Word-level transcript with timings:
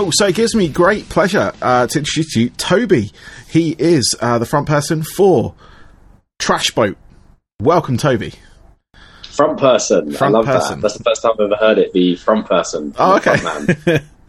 Cool. 0.00 0.12
So 0.14 0.28
it 0.28 0.34
gives 0.34 0.54
me 0.54 0.66
great 0.66 1.10
pleasure 1.10 1.52
uh, 1.60 1.86
to 1.86 1.98
introduce 1.98 2.34
you, 2.34 2.48
Toby. 2.48 3.10
He 3.50 3.76
is 3.78 4.16
uh, 4.18 4.38
the 4.38 4.46
front 4.46 4.66
person 4.66 5.02
for 5.02 5.54
Trash 6.38 6.70
Boat. 6.70 6.96
Welcome, 7.60 7.98
Toby. 7.98 8.32
Front 9.24 9.60
person. 9.60 10.10
Front 10.12 10.34
I 10.34 10.38
love 10.38 10.46
person. 10.46 10.80
that. 10.80 10.88
That's 10.88 10.96
the 10.96 11.04
first 11.04 11.20
time 11.20 11.32
I've 11.34 11.40
ever 11.52 11.56
heard 11.56 11.76
it 11.76 11.92
The 11.92 12.16
front 12.16 12.46
person. 12.46 12.94
Oh, 12.98 13.16
okay. 13.18 13.36
Sign 13.36 13.52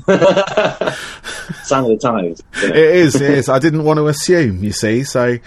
of 1.85 1.88
the 1.88 1.99
times. 2.01 2.41
you 2.62 2.67
know. 2.67 2.76
It 2.76 2.95
is. 2.95 3.15
It 3.15 3.21
is. 3.21 3.48
I 3.48 3.59
didn't 3.59 3.85
want 3.85 3.98
to 3.99 4.09
assume. 4.09 4.65
You 4.65 4.73
see. 4.73 5.05
So 5.05 5.38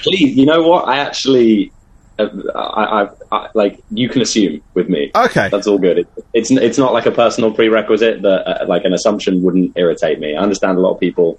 Please, 0.00 0.36
you 0.36 0.44
know 0.46 0.62
what? 0.62 0.88
I 0.88 0.98
actually, 0.98 1.70
I, 2.18 2.24
I, 2.54 3.08
I, 3.30 3.48
like 3.54 3.80
you 3.90 4.08
can 4.08 4.22
assume 4.22 4.60
with 4.74 4.88
me. 4.88 5.10
okay. 5.14 5.48
That's 5.50 5.66
all 5.66 5.78
good. 5.78 5.98
It, 5.98 6.08
it's 6.34 6.50
it's 6.50 6.78
not 6.78 6.92
like 6.92 7.06
a 7.06 7.12
personal 7.12 7.52
prerequisite 7.52 8.22
that 8.22 8.46
uh, 8.62 8.66
like 8.66 8.84
an 8.84 8.92
assumption 8.92 9.42
wouldn't 9.42 9.76
irritate 9.76 10.18
me. 10.18 10.34
I 10.36 10.42
understand 10.42 10.78
a 10.78 10.80
lot 10.80 10.94
of 10.94 11.00
people 11.00 11.38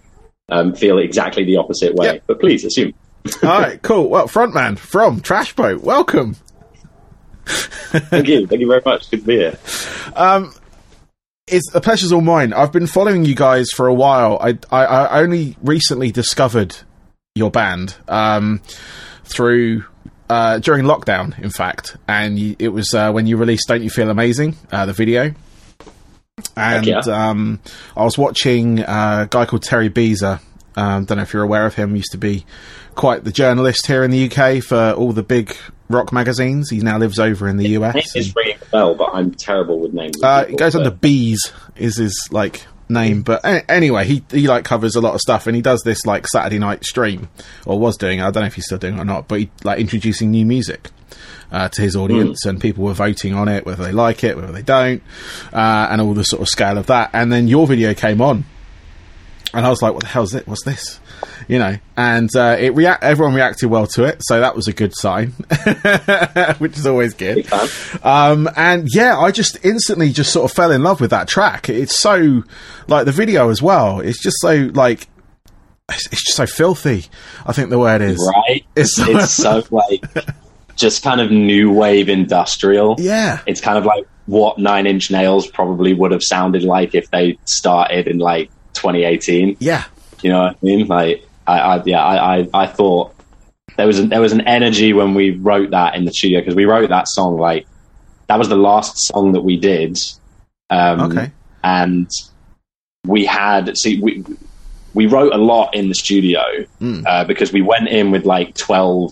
um, 0.50 0.74
feel 0.74 0.98
exactly 0.98 1.44
the 1.44 1.58
opposite 1.58 1.96
way, 1.96 2.06
Yep. 2.08 2.24
but 2.28 2.40
please 2.40 2.64
assume. 2.66 2.94
All 3.44 3.50
right. 3.62 3.82
Cool. 3.82 4.10
Well, 4.10 4.28
frontman 4.28 4.78
from 4.80 5.20
Trash 5.22 5.54
Boat. 5.56 5.82
Welcome. 5.82 6.36
Thank 7.46 8.28
you. 8.28 8.48
Thank 8.48 8.62
you 8.62 8.68
very 8.68 8.82
much. 8.86 9.10
Good 9.12 9.22
to 9.22 9.26
be 9.26 9.36
here. 9.38 9.58
It's 11.52 11.72
the 11.72 11.82
pleasure's 11.82 12.12
all 12.12 12.22
mine. 12.22 12.54
I've 12.54 12.72
been 12.72 12.86
following 12.86 13.26
you 13.26 13.34
guys 13.36 13.70
for 13.72 13.88
a 13.88 13.94
while. 13.94 14.38
I 14.40 14.58
I, 14.72 14.86
I 14.86 15.22
only 15.22 15.58
recently 15.64 16.12
discovered 16.12 16.76
your 17.34 17.50
band 17.50 17.96
um, 18.08 18.62
through 19.24 19.84
uh, 20.30 20.60
during 20.60 20.86
lockdown, 20.86 21.38
in 21.40 21.50
fact, 21.50 21.98
and 22.08 22.38
you, 22.38 22.56
it 22.60 22.70
was 22.70 22.94
uh, 22.94 23.12
when 23.12 23.28
you 23.28 23.38
released 23.38 23.68
"Don't 23.68 23.82
You 23.82 23.90
Feel 23.90 24.10
Amazing," 24.10 24.56
uh, 24.72 24.86
the 24.86 24.94
video. 24.94 25.34
And 26.56 26.86
yeah. 26.86 27.00
um, 27.00 27.60
I 27.98 28.04
was 28.04 28.18
watching 28.18 28.80
uh, 28.80 29.26
a 29.26 29.28
guy 29.30 29.46
called 29.46 29.64
Terry 29.64 29.90
Bezer. 29.90 30.40
Um, 30.76 31.06
don't 31.06 31.18
know 31.18 31.24
if 31.24 31.34
you're 31.34 31.44
aware 31.44 31.66
of 31.66 31.76
him. 31.76 31.96
Used 31.96 32.12
to 32.12 32.18
be 32.18 32.46
quite 32.96 33.24
the 33.24 33.32
journalist 33.32 33.88
here 33.88 34.04
in 34.04 34.12
the 34.12 34.32
UK 34.32 34.64
for 34.64 34.92
all 34.92 35.12
the 35.12 35.24
big 35.24 35.56
rock 35.90 36.14
magazines. 36.14 36.70
He 36.70 36.80
now 36.80 36.98
lives 36.98 37.20
over 37.20 37.48
in 37.48 37.58
the 37.58 37.64
Name 37.64 37.84
US. 37.84 38.16
is 38.16 38.34
ringing 38.36 38.58
a 38.62 38.66
bell, 38.66 38.96
but 38.96 39.10
I'm 39.14 39.32
terrible 39.32 39.80
with 39.80 39.94
names. 39.94 40.22
Uh, 40.22 40.46
it 40.48 40.58
goes 40.58 40.76
under 40.76 40.92
Bees 40.92 41.52
is 41.76 41.98
his 41.98 42.30
like 42.32 42.66
name, 42.90 43.22
but 43.22 43.46
a- 43.46 43.70
anyway, 43.72 44.06
he 44.06 44.24
he 44.32 44.48
like 44.48 44.66
covers 44.66 44.96
a 44.96 45.02
lot 45.02 45.14
of 45.14 45.22
stuff, 45.22 45.48
and 45.48 45.56
he 45.56 45.62
does 45.62 45.84
this 45.84 46.06
like 46.06 46.28
Saturday 46.28 46.60
night 46.60 46.84
stream, 46.84 47.30
or 47.66 47.80
was 47.80 47.96
doing. 47.98 48.20
I 48.22 48.32
don't 48.32 48.42
know 48.42 48.48
if 48.48 48.56
he's 48.56 48.66
still 48.66 48.78
doing 48.78 48.98
it 48.98 49.02
or 49.02 49.06
not, 49.06 49.28
but 49.28 49.40
he 49.40 49.50
like 49.64 49.80
introducing 49.80 50.32
new 50.32 50.46
music. 50.46 50.90
Uh, 51.52 51.68
to 51.68 51.82
his 51.82 51.96
audience, 51.96 52.46
and 52.46 52.62
people 52.62 52.84
were 52.84 52.94
voting 52.94 53.34
on 53.34 53.48
it, 53.48 53.66
whether 53.66 53.84
they 53.84 53.92
like 53.92 54.24
it, 54.24 54.36
whether 54.36 54.52
they 54.52 54.62
don't, 54.62 55.02
uh, 55.52 55.88
and 55.90 56.00
all 56.00 56.14
the 56.14 56.24
sort 56.24 56.44
of 56.44 56.48
scale 56.48 56.78
of 56.78 56.86
that. 56.86 57.10
And 57.12 57.32
then 57.32 57.48
your 57.48 57.66
video 57.66 57.96
came 57.96 58.22
on, 58.22 58.46
and 59.52 59.66
I 59.66 59.70
was 59.70 59.82
like, 59.82 59.94
"What 59.96 60.04
the 60.04 60.10
hell's 60.10 60.36
it? 60.36 60.48
What's 60.48 60.64
this?" 60.64 61.00
You 61.48 61.58
know, 61.60 61.78
and 61.98 62.30
uh, 62.36 62.56
it 62.60 62.76
react. 62.76 63.04
Everyone 63.04 63.34
reacted 63.34 63.70
well 63.70 63.88
to 63.88 64.04
it, 64.04 64.22
so 64.24 64.40
that 64.40 64.56
was 64.56 64.68
a 64.68 64.74
good 64.74 64.94
sign, 64.96 65.30
which 66.60 66.78
is 66.78 66.86
always 66.86 67.14
good. 67.14 67.48
Um, 68.04 68.50
and 68.56 68.88
yeah, 68.94 69.18
I 69.18 69.32
just 69.32 69.64
instantly 69.66 70.12
just 70.12 70.32
sort 70.32 70.50
of 70.50 70.56
fell 70.56 70.72
in 70.72 70.84
love 70.84 71.02
with 71.02 71.10
that 71.12 71.28
track. 71.28 71.70
It's 71.70 71.98
so 71.98 72.44
like 72.88 73.06
the 73.06 73.12
video 73.12 73.50
as 73.50 73.62
well. 73.62 74.00
It's 74.00 74.22
just 74.22 74.38
so 74.42 74.70
like 74.74 75.08
it's, 75.90 76.06
it's 76.12 76.24
just 76.26 76.38
so 76.38 76.46
filthy. 76.46 77.06
I 77.46 77.54
think 77.54 77.70
the 77.72 77.80
word 77.80 78.02
is 78.02 78.20
right? 78.48 78.64
It's 78.76 78.98
It's, 79.00 79.32
so- 79.32 79.62
so 79.62 79.76
like 79.76 80.04
just 80.76 81.04
kind 81.04 81.20
of 81.20 81.30
new 81.32 81.72
wave 81.72 82.08
industrial. 82.10 82.96
yeah, 83.00 83.42
It's 83.46 83.60
kind 83.60 83.78
of 83.78 83.86
like 83.86 84.06
what 84.28 84.60
Nine 84.60 84.86
Inch 84.88 85.10
Nails 85.12 85.48
probably 85.48 85.94
would 85.94 86.12
have 86.12 86.24
sounded 86.24 86.64
like 86.64 86.94
if 86.96 87.10
they 87.12 87.38
started 87.46 88.08
in 88.08 88.20
like 88.20 88.50
2018. 88.76 89.58
yeah, 89.60 89.86
You 90.22 90.32
know 90.32 90.44
what 90.44 90.52
I 90.56 90.66
mean? 90.66 90.88
Like, 90.88 91.28
I, 91.48 91.60
I 91.60 91.84
yeah, 91.86 92.04
I, 92.04 92.40
I, 92.40 92.48
I 92.54 92.68
thought 92.68 93.14
there 93.78 93.88
was 93.88 94.00
a, 94.00 94.08
there 94.08 94.22
was 94.22 94.34
an 94.34 94.42
energy 94.42 94.94
when 94.94 95.14
we 95.14 95.32
wrote 95.32 95.72
that 95.72 95.96
in 95.96 96.06
the 96.06 96.12
studio 96.12 96.40
because 96.42 96.56
we 96.56 96.66
wrote 96.66 96.90
that 96.90 97.08
song 97.08 97.38
like 97.38 97.66
that 98.28 98.38
was 98.38 98.50
the 98.50 98.58
last 98.58 98.98
song 99.08 99.32
that 99.34 99.42
we 99.42 99.58
did. 99.58 99.98
Um, 100.70 101.00
okay, 101.12 101.32
and 101.64 102.10
we 103.06 103.26
had 103.26 103.78
see 103.78 104.00
we 104.02 104.24
we 104.94 105.06
wrote 105.08 105.34
a 105.34 105.38
lot 105.38 105.74
in 105.74 105.88
the 105.90 105.96
studio 105.96 106.42
Mm. 106.82 107.06
uh, 107.08 107.24
because 107.26 107.52
we 107.54 107.62
went 107.62 107.88
in 107.90 108.12
with 108.12 108.26
like 108.26 108.56
12 108.56 109.12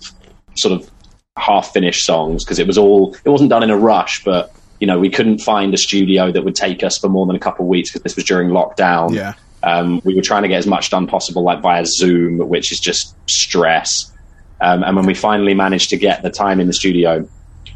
sort 0.56 0.80
of 0.80 0.90
half 1.38 1.72
finished 1.72 2.04
songs 2.04 2.44
because 2.44 2.58
it 2.58 2.66
was 2.66 2.76
all 2.76 3.14
it 3.24 3.28
wasn't 3.28 3.48
done 3.48 3.62
in 3.62 3.70
a 3.70 3.76
rush 3.76 4.24
but 4.24 4.52
you 4.80 4.86
know 4.86 4.98
we 4.98 5.08
couldn't 5.08 5.38
find 5.38 5.72
a 5.72 5.76
studio 5.76 6.32
that 6.32 6.44
would 6.44 6.56
take 6.56 6.82
us 6.82 6.98
for 6.98 7.08
more 7.08 7.26
than 7.26 7.36
a 7.36 7.38
couple 7.38 7.64
of 7.64 7.68
weeks 7.68 7.90
because 7.90 8.02
this 8.02 8.16
was 8.16 8.24
during 8.24 8.48
lockdown 8.48 9.14
yeah, 9.14 9.34
um, 9.62 10.00
we 10.04 10.14
were 10.14 10.22
trying 10.22 10.42
to 10.42 10.48
get 10.48 10.58
as 10.58 10.66
much 10.66 10.90
done 10.90 11.06
possible 11.06 11.42
like 11.42 11.60
via 11.60 11.84
zoom 11.84 12.38
which 12.48 12.72
is 12.72 12.80
just 12.80 13.14
stress. 13.28 14.12
Um, 14.60 14.82
and 14.82 14.96
when 14.96 15.06
we 15.06 15.14
finally 15.14 15.54
managed 15.54 15.90
to 15.90 15.96
get 15.96 16.22
the 16.22 16.30
time 16.30 16.58
in 16.60 16.66
the 16.66 16.72
studio 16.72 17.28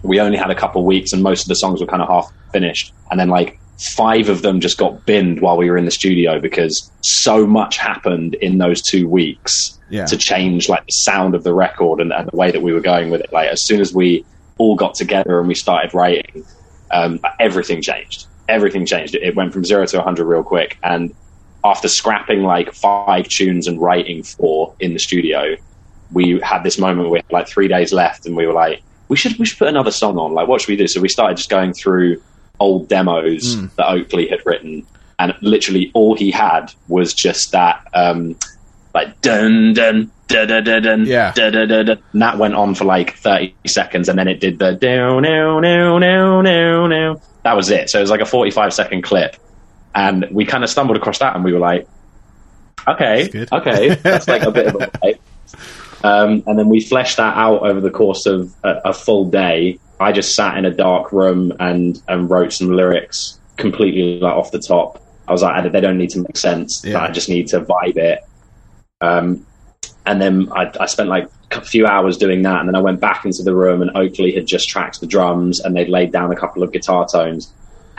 we 0.03 0.21
only 0.21 0.37
had 0.37 0.51
a 0.51 0.55
couple 0.55 0.81
of 0.81 0.87
weeks 0.87 1.13
and 1.13 1.23
most 1.23 1.43
of 1.43 1.49
the 1.49 1.55
songs 1.55 1.81
were 1.81 1.87
kind 1.87 2.03
of 2.03 2.09
half 2.09 2.33
finished. 2.53 2.93
And 3.11 3.19
then 3.19 3.29
like 3.29 3.59
five 3.79 4.29
of 4.29 4.43
them 4.43 4.61
just 4.61 4.79
got 4.79 5.05
binned 5.07 5.41
while 5.41 5.57
we 5.57 5.71
were 5.71 5.77
in 5.77 5.85
the 5.85 5.91
studio 5.91 6.41
because 6.41 6.91
so 7.03 7.47
much 7.47 7.79
happened 7.79 8.35
in 8.35 8.59
those 8.59 8.83
two 8.83 9.09
weeks 9.09 9.79
yeah, 9.91 10.07
to 10.07 10.17
change 10.17 10.69
like 10.69 10.85
the 10.87 10.93
sound 10.93 11.35
of 11.35 11.45
the 11.45 11.55
record 11.55 12.01
and, 12.01 12.13
and 12.13 12.29
the 12.31 12.37
way 12.37 12.51
that 12.51 12.63
we 12.63 12.73
were 12.73 12.81
going 12.81 13.11
with 13.11 13.21
it. 13.21 13.33
Like 13.33 13.49
as 13.49 13.65
soon 13.65 13.81
as 13.81 13.95
we 13.95 14.25
all 14.59 14.77
got 14.77 14.95
together 14.95 15.39
and 15.39 15.49
we 15.49 15.55
started 15.55 15.95
writing 15.95 16.45
um, 16.91 17.21
everything 17.41 17.81
changed. 17.81 18.27
Everything 18.49 18.85
changed. 18.85 19.15
It, 19.15 19.23
it 19.23 19.37
went 19.37 19.53
from 19.53 19.65
zero 19.65 19.87
to 19.87 19.97
100 19.97 20.25
real 20.25 20.43
quick. 20.43 20.79
And 20.83 21.15
after 21.65 21.89
scrapping 21.89 22.43
like 22.43 22.73
five 22.75 23.29
tunes 23.29 23.67
and 23.67 23.81
writing 23.81 24.23
four 24.23 24.75
in 24.81 24.93
the 24.93 24.99
studio 24.99 25.57
we 26.13 26.39
had 26.41 26.63
this 26.63 26.79
moment 26.79 27.01
where 27.09 27.11
we 27.13 27.19
had 27.19 27.33
like 27.33 27.49
three 27.49 27.69
days 27.69 27.93
left 27.93 28.27
and 28.27 28.37
we 28.37 28.47
were 28.47 28.53
like 28.53 28.83
we 29.09 29.17
should 29.17 29.39
we 29.39 29.47
should 29.47 29.59
put 29.59 29.69
another 29.69 29.91
song 29.91 30.19
on 30.19 30.33
like 30.33 30.49
what 30.49 30.61
should 30.61 30.69
we 30.71 30.77
do 30.77 30.87
so 30.89 31.01
we 31.01 31.09
started 31.09 31.37
just 31.37 31.49
going 31.51 31.73
through 31.73 32.21
old 32.61 32.89
demos 32.89 33.57
Mm. 33.57 33.75
that 33.77 33.89
oakley 33.89 34.29
had 34.29 34.41
written 34.45 34.87
and 35.19 35.35
literally 35.41 35.91
all 35.95 36.15
he 36.17 36.31
had 36.31 36.73
was 36.89 37.15
just 37.15 37.53
that 37.53 37.87
um 37.95 38.37
like 38.95 39.21
dun 39.21 39.73
dun 39.73 40.11
dun 40.29 40.49
dun 40.49 40.65
dun 40.65 40.83
dun 40.83 41.07
Yeah. 41.07 41.33
dun, 41.33 41.53
dun, 41.53 41.69
dun, 41.69 41.87
dun. 41.87 41.99
and 42.13 42.23
that 42.23 42.39
went 42.39 42.55
on 42.55 42.75
for 42.75 42.85
like 42.85 43.17
30 43.17 43.55
seconds 43.67 44.09
and 44.09 44.19
then 44.19 44.29
it 44.29 44.41
did 44.41 44.59
the 44.59 44.73
down 44.73 45.23
down 45.23 45.63
down 45.63 46.01
down 46.01 46.91
down 46.91 47.21
that 47.45 47.55
was 47.57 47.71
it 47.71 47.89
so 47.91 47.99
it 47.99 48.03
was 48.03 48.11
like 48.11 48.21
a 48.21 48.27
45 48.27 48.73
second 48.75 49.03
clip 49.03 49.37
and 49.95 50.27
we 50.31 50.45
kind 50.45 50.65
of 50.65 50.71
stumbled 50.71 50.97
across 50.97 51.19
that 51.19 51.35
and 51.35 51.45
we 51.45 51.53
were 51.53 51.59
like 51.59 51.87
okay 52.89 53.29
That's 53.29 53.53
okay 53.53 53.95
that's 53.95 54.29
like 54.29 54.43
a 54.43 54.51
bit 54.51 54.67
of 54.67 54.75
a 54.77 54.79
vibe. 54.87 55.19
Um, 56.05 56.43
and 56.47 56.59
then 56.59 56.69
we 56.69 56.81
fleshed 56.81 57.19
that 57.19 57.37
out 57.37 57.63
over 57.63 57.81
the 57.81 57.91
course 57.91 58.27
of 58.27 58.53
a, 58.65 58.81
a 58.87 58.93
full 58.93 59.31
day. 59.31 59.79
I 60.01 60.13
just 60.13 60.35
sat 60.35 60.57
in 60.57 60.65
a 60.65 60.71
dark 60.71 61.13
room 61.13 61.53
and, 61.61 62.03
and 62.09 62.29
wrote 62.29 62.53
some 62.53 62.73
lyrics 62.73 63.39
completely 63.57 64.19
like 64.19 64.35
off 64.35 64.51
the 64.51 64.59
top. 64.59 65.01
I 65.29 65.33
was 65.33 65.43
like, 65.43 65.71
they 65.71 65.81
don't 65.81 65.99
need 65.99 66.11
to 66.11 66.21
make 66.21 66.37
sense. 66.37 66.83
Yeah. 66.85 67.01
I 67.01 67.11
just 67.11 67.29
need 67.29 67.47
to 67.49 67.61
vibe 67.61 67.97
it. 67.97 68.21
Um, 69.01 69.47
and 70.05 70.21
then 70.21 70.49
I, 70.53 70.73
I 70.81 70.87
spent 70.87 71.09
like 71.09 71.29
a 71.53 71.61
few 71.61 71.87
hours 71.87 72.17
doing 72.17 72.43
that, 72.43 72.59
and 72.59 72.69
then 72.69 72.75
I 72.75 72.81
went 72.81 73.01
back 73.01 73.25
into 73.25 73.43
the 73.45 73.55
room, 73.55 73.83
and 73.83 73.97
Oakley 73.97 74.33
had 74.33 74.47
just 74.47 74.69
tracked 74.69 75.01
the 75.01 75.07
drums, 75.07 75.61
and 75.61 75.77
they'd 75.77 75.89
laid 75.89 76.11
down 76.11 76.33
a 76.33 76.37
couple 76.37 76.63
of 76.65 76.73
guitar 76.73 77.07
tones, 77.11 77.53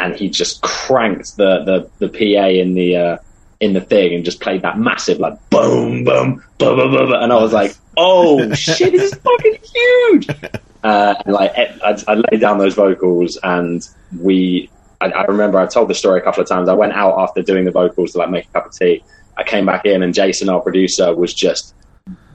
and 0.03 0.15
he 0.15 0.29
just 0.29 0.61
cranked 0.61 1.37
the 1.37 1.63
the, 1.99 2.07
the 2.07 2.09
PA 2.09 2.47
in 2.47 2.73
the 2.73 2.95
uh, 2.97 3.17
in 3.61 3.73
the 3.73 3.81
thing 3.81 4.13
and 4.13 4.25
just 4.25 4.41
played 4.41 4.61
that 4.61 4.77
massive 4.77 5.19
like 5.19 5.33
boom 5.49 6.03
boom 6.03 6.43
boom 6.57 6.77
boom 6.77 6.91
boom, 6.91 7.13
and 7.13 7.31
I 7.31 7.37
was 7.37 7.53
like, 7.53 7.75
oh 7.95 8.53
shit, 8.53 8.91
this 8.91 9.13
is 9.13 9.19
fucking 9.19 9.57
huge. 9.73 10.27
Uh, 10.83 11.15
and 11.25 11.33
like 11.33 11.53
I, 11.55 11.97
I 12.09 12.15
laid 12.15 12.41
down 12.41 12.57
those 12.57 12.75
vocals, 12.75 13.39
and 13.41 13.87
we. 14.19 14.69
I, 14.99 15.05
I 15.11 15.23
remember 15.23 15.57
I 15.57 15.65
told 15.65 15.87
the 15.87 15.95
story 15.95 16.19
a 16.19 16.21
couple 16.21 16.43
of 16.43 16.49
times. 16.49 16.67
I 16.67 16.73
went 16.73 16.91
out 16.91 17.17
after 17.17 17.41
doing 17.41 17.63
the 17.63 17.71
vocals 17.71 18.11
to 18.11 18.17
like 18.17 18.29
make 18.29 18.49
a 18.49 18.51
cup 18.51 18.65
of 18.65 18.73
tea. 18.73 19.01
I 19.37 19.43
came 19.43 19.65
back 19.65 19.85
in, 19.85 20.03
and 20.03 20.13
Jason, 20.13 20.49
our 20.49 20.59
producer, 20.59 21.15
was 21.15 21.33
just 21.33 21.73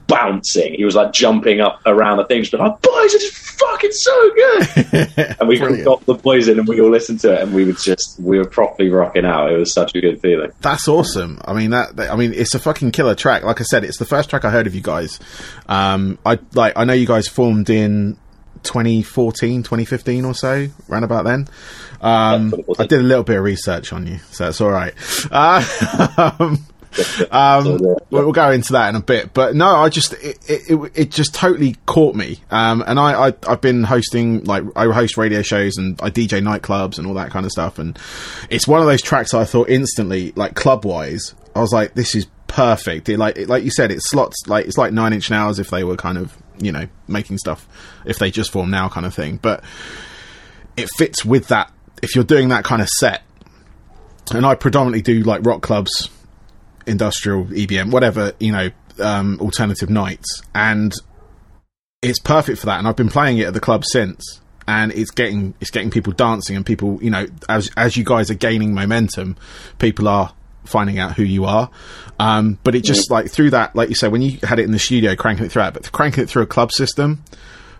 bouncing. 0.09 0.73
He 0.73 0.83
was 0.83 0.95
like 0.95 1.13
jumping 1.13 1.61
up 1.61 1.81
around 1.85 2.17
the 2.17 2.25
things, 2.25 2.49
but 2.49 2.59
like, 2.59 2.81
boys, 2.81 3.13
it's 3.13 3.57
fucking 3.57 3.91
so 3.91 4.31
good. 4.33 5.35
and 5.39 5.47
we 5.47 5.57
got 5.57 6.05
the 6.05 6.15
boys 6.15 6.49
in, 6.49 6.59
and 6.59 6.67
we 6.67 6.81
all 6.81 6.89
listened 6.89 7.21
to 7.21 7.33
it, 7.33 7.43
and 7.43 7.53
we 7.53 7.63
were 7.63 7.73
just 7.73 8.19
we 8.19 8.37
were 8.37 8.45
properly 8.45 8.89
rocking 8.89 9.25
out. 9.25 9.51
It 9.51 9.57
was 9.57 9.73
such 9.73 9.95
a 9.95 10.01
good 10.01 10.19
feeling. 10.19 10.51
That's 10.59 10.87
awesome. 10.87 11.39
I 11.45 11.53
mean 11.53 11.69
that, 11.69 11.97
I 11.97 12.15
mean 12.15 12.33
it's 12.33 12.53
a 12.55 12.59
fucking 12.59 12.91
killer 12.91 13.15
track. 13.15 13.43
Like 13.43 13.61
I 13.61 13.63
said, 13.63 13.83
it's 13.85 13.99
the 13.99 14.05
first 14.05 14.29
track 14.29 14.43
I 14.43 14.49
heard 14.49 14.67
of 14.67 14.75
you 14.75 14.81
guys. 14.81 15.19
Um, 15.67 16.17
I 16.25 16.39
like 16.53 16.73
I 16.75 16.83
know 16.83 16.93
you 16.93 17.07
guys 17.07 17.27
formed 17.27 17.69
in 17.69 18.17
2014, 18.63 19.63
2015 19.63 20.25
or 20.25 20.33
so, 20.33 20.67
around 20.89 21.03
about 21.03 21.23
then. 21.23 21.47
Um, 22.01 22.53
I 22.77 22.85
did 22.85 22.99
a 22.99 23.03
little 23.03 23.23
bit 23.23 23.37
of 23.37 23.43
research 23.43 23.91
on 23.93 24.07
you, 24.07 24.19
so 24.31 24.49
it's 24.49 24.61
all 24.61 24.71
right. 24.71 24.93
Uh, 25.31 26.33
um, 26.39 26.65
um, 27.31 27.77
we'll, 27.79 27.97
we'll 28.09 28.31
go 28.31 28.51
into 28.51 28.73
that 28.73 28.89
in 28.89 28.95
a 28.95 29.01
bit, 29.01 29.33
but 29.33 29.55
no, 29.55 29.67
I 29.67 29.89
just 29.89 30.13
it 30.13 30.39
it, 30.47 30.91
it 30.95 31.11
just 31.11 31.35
totally 31.35 31.75
caught 31.85 32.15
me. 32.15 32.39
Um, 32.49 32.83
and 32.85 32.99
I, 32.99 33.27
I 33.27 33.33
I've 33.47 33.61
been 33.61 33.83
hosting 33.83 34.43
like 34.43 34.63
I 34.75 34.85
host 34.91 35.17
radio 35.17 35.41
shows 35.41 35.77
and 35.77 35.99
I 36.01 36.09
DJ 36.09 36.41
nightclubs 36.41 36.97
and 36.97 37.07
all 37.07 37.13
that 37.15 37.31
kind 37.31 37.45
of 37.45 37.51
stuff, 37.51 37.79
and 37.79 37.97
it's 38.49 38.67
one 38.67 38.81
of 38.81 38.87
those 38.87 39.01
tracks 39.01 39.33
I 39.33 39.45
thought 39.45 39.69
instantly 39.69 40.33
like 40.35 40.55
club 40.55 40.85
wise, 40.85 41.35
I 41.55 41.61
was 41.61 41.71
like, 41.71 41.93
this 41.93 42.15
is 42.15 42.27
perfect. 42.47 43.07
It, 43.09 43.17
like 43.17 43.37
it, 43.37 43.47
like 43.47 43.63
you 43.63 43.71
said, 43.71 43.91
it 43.91 43.99
slots 44.01 44.47
like 44.47 44.65
it's 44.65 44.77
like 44.77 44.91
Nine 44.91 45.13
Inch 45.13 45.29
Nails 45.29 45.59
if 45.59 45.69
they 45.69 45.83
were 45.83 45.95
kind 45.95 46.17
of 46.17 46.35
you 46.59 46.71
know 46.71 46.87
making 47.07 47.37
stuff 47.37 47.67
if 48.05 48.19
they 48.19 48.31
just 48.31 48.51
form 48.51 48.69
now 48.69 48.89
kind 48.89 49.05
of 49.05 49.13
thing, 49.13 49.37
but 49.41 49.63
it 50.75 50.89
fits 50.97 51.23
with 51.23 51.47
that. 51.47 51.71
If 52.01 52.15
you're 52.15 52.23
doing 52.23 52.49
that 52.49 52.63
kind 52.63 52.81
of 52.81 52.87
set, 52.87 53.23
and 54.31 54.45
I 54.45 54.55
predominantly 54.55 55.01
do 55.01 55.21
like 55.23 55.45
rock 55.45 55.61
clubs, 55.61 56.09
industrial 56.85 57.45
EBM, 57.45 57.91
whatever 57.91 58.33
you 58.39 58.51
know, 58.51 58.69
um, 58.99 59.39
alternative 59.39 59.89
nights, 59.89 60.41
and 60.53 60.93
it's 62.01 62.19
perfect 62.19 62.59
for 62.59 62.65
that. 62.67 62.79
And 62.79 62.87
I've 62.87 62.95
been 62.95 63.09
playing 63.09 63.39
it 63.39 63.47
at 63.47 63.53
the 63.53 63.59
club 63.59 63.83
since, 63.85 64.41
and 64.67 64.91
it's 64.91 65.11
getting 65.11 65.53
it's 65.59 65.71
getting 65.71 65.91
people 65.91 66.13
dancing, 66.13 66.55
and 66.55 66.65
people, 66.65 67.01
you 67.01 67.09
know, 67.09 67.27
as 67.47 67.69
as 67.77 67.97
you 67.97 68.03
guys 68.03 68.29
are 68.29 68.35
gaining 68.35 68.73
momentum, 68.73 69.37
people 69.77 70.07
are 70.07 70.33
finding 70.65 70.99
out 70.99 71.15
who 71.15 71.23
you 71.23 71.45
are. 71.45 71.69
Um, 72.19 72.59
but 72.63 72.75
it 72.75 72.83
just 72.83 73.09
like 73.09 73.29
through 73.31 73.51
that, 73.51 73.75
like 73.75 73.89
you 73.89 73.95
said, 73.95 74.11
when 74.11 74.21
you 74.21 74.39
had 74.43 74.59
it 74.59 74.63
in 74.63 74.71
the 74.71 74.79
studio, 74.79 75.15
cranking 75.15 75.45
it 75.45 75.51
through 75.51 75.71
but 75.71 75.91
cranking 75.91 76.23
it 76.23 76.29
through 76.29 76.43
a 76.43 76.47
club 76.47 76.71
system, 76.71 77.23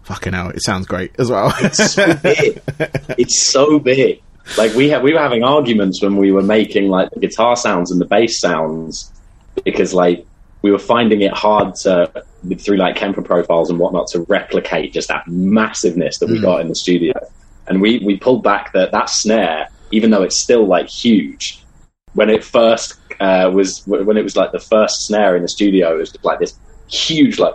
fucking 0.04 0.34
hell, 0.34 0.50
it 0.50 0.64
sounds 0.64 0.88
great 0.88 1.12
as 1.20 1.30
well. 1.30 1.54
it's 1.60 1.94
so 1.94 2.14
big. 2.16 2.62
It's 3.18 3.42
so 3.42 3.80
big. 3.80 4.22
Like 4.58 4.74
we 4.74 4.90
had, 4.90 5.04
we 5.04 5.14
were 5.14 5.20
having 5.20 5.44
arguments 5.44 6.02
when 6.02 6.18
we 6.18 6.32
were 6.32 6.42
making 6.42 6.90
like 6.90 7.10
the 7.12 7.20
guitar 7.20 7.56
sounds 7.56 7.92
and 7.92 8.02
the 8.02 8.06
bass 8.06 8.40
sounds 8.40 9.12
because 9.64 9.94
like 9.94 10.26
we 10.62 10.72
were 10.72 10.80
finding 10.80 11.22
it 11.22 11.34
hard 11.34 11.76
to 11.84 12.12
through 12.60 12.78
like 12.78 12.96
Kemper 12.96 13.22
profiles 13.22 13.70
and 13.70 13.80
whatnot 13.80 14.08
to 14.08 14.26
replicate 14.30 14.94
just 14.94 15.10
that 15.10 15.28
massiveness 15.28 16.18
that 16.20 16.30
we 16.30 16.40
Mm. 16.40 16.42
got 16.42 16.62
in 16.62 16.68
the 16.70 16.76
studio. 16.76 17.14
And 17.68 17.82
we 17.82 18.00
we 18.00 18.18
pulled 18.18 18.44
back 18.44 18.74
that 18.74 18.92
that 18.92 19.10
snare, 19.10 19.68
even 19.92 20.10
though 20.10 20.24
it's 20.24 20.42
still 20.42 20.66
like 20.66 20.90
huge, 20.90 21.64
when 22.14 22.30
it 22.30 22.44
first 22.44 22.96
uh, 23.20 23.52
was 23.54 23.84
when 23.86 24.18
it 24.18 24.24
was 24.24 24.36
like 24.36 24.52
the 24.52 24.60
first 24.60 25.06
snare 25.06 25.36
in 25.36 25.42
the 25.42 25.50
studio, 25.50 25.96
it 25.96 26.00
was 26.00 26.16
like 26.24 26.40
this 26.40 26.58
huge 26.90 27.38
like 27.40 27.54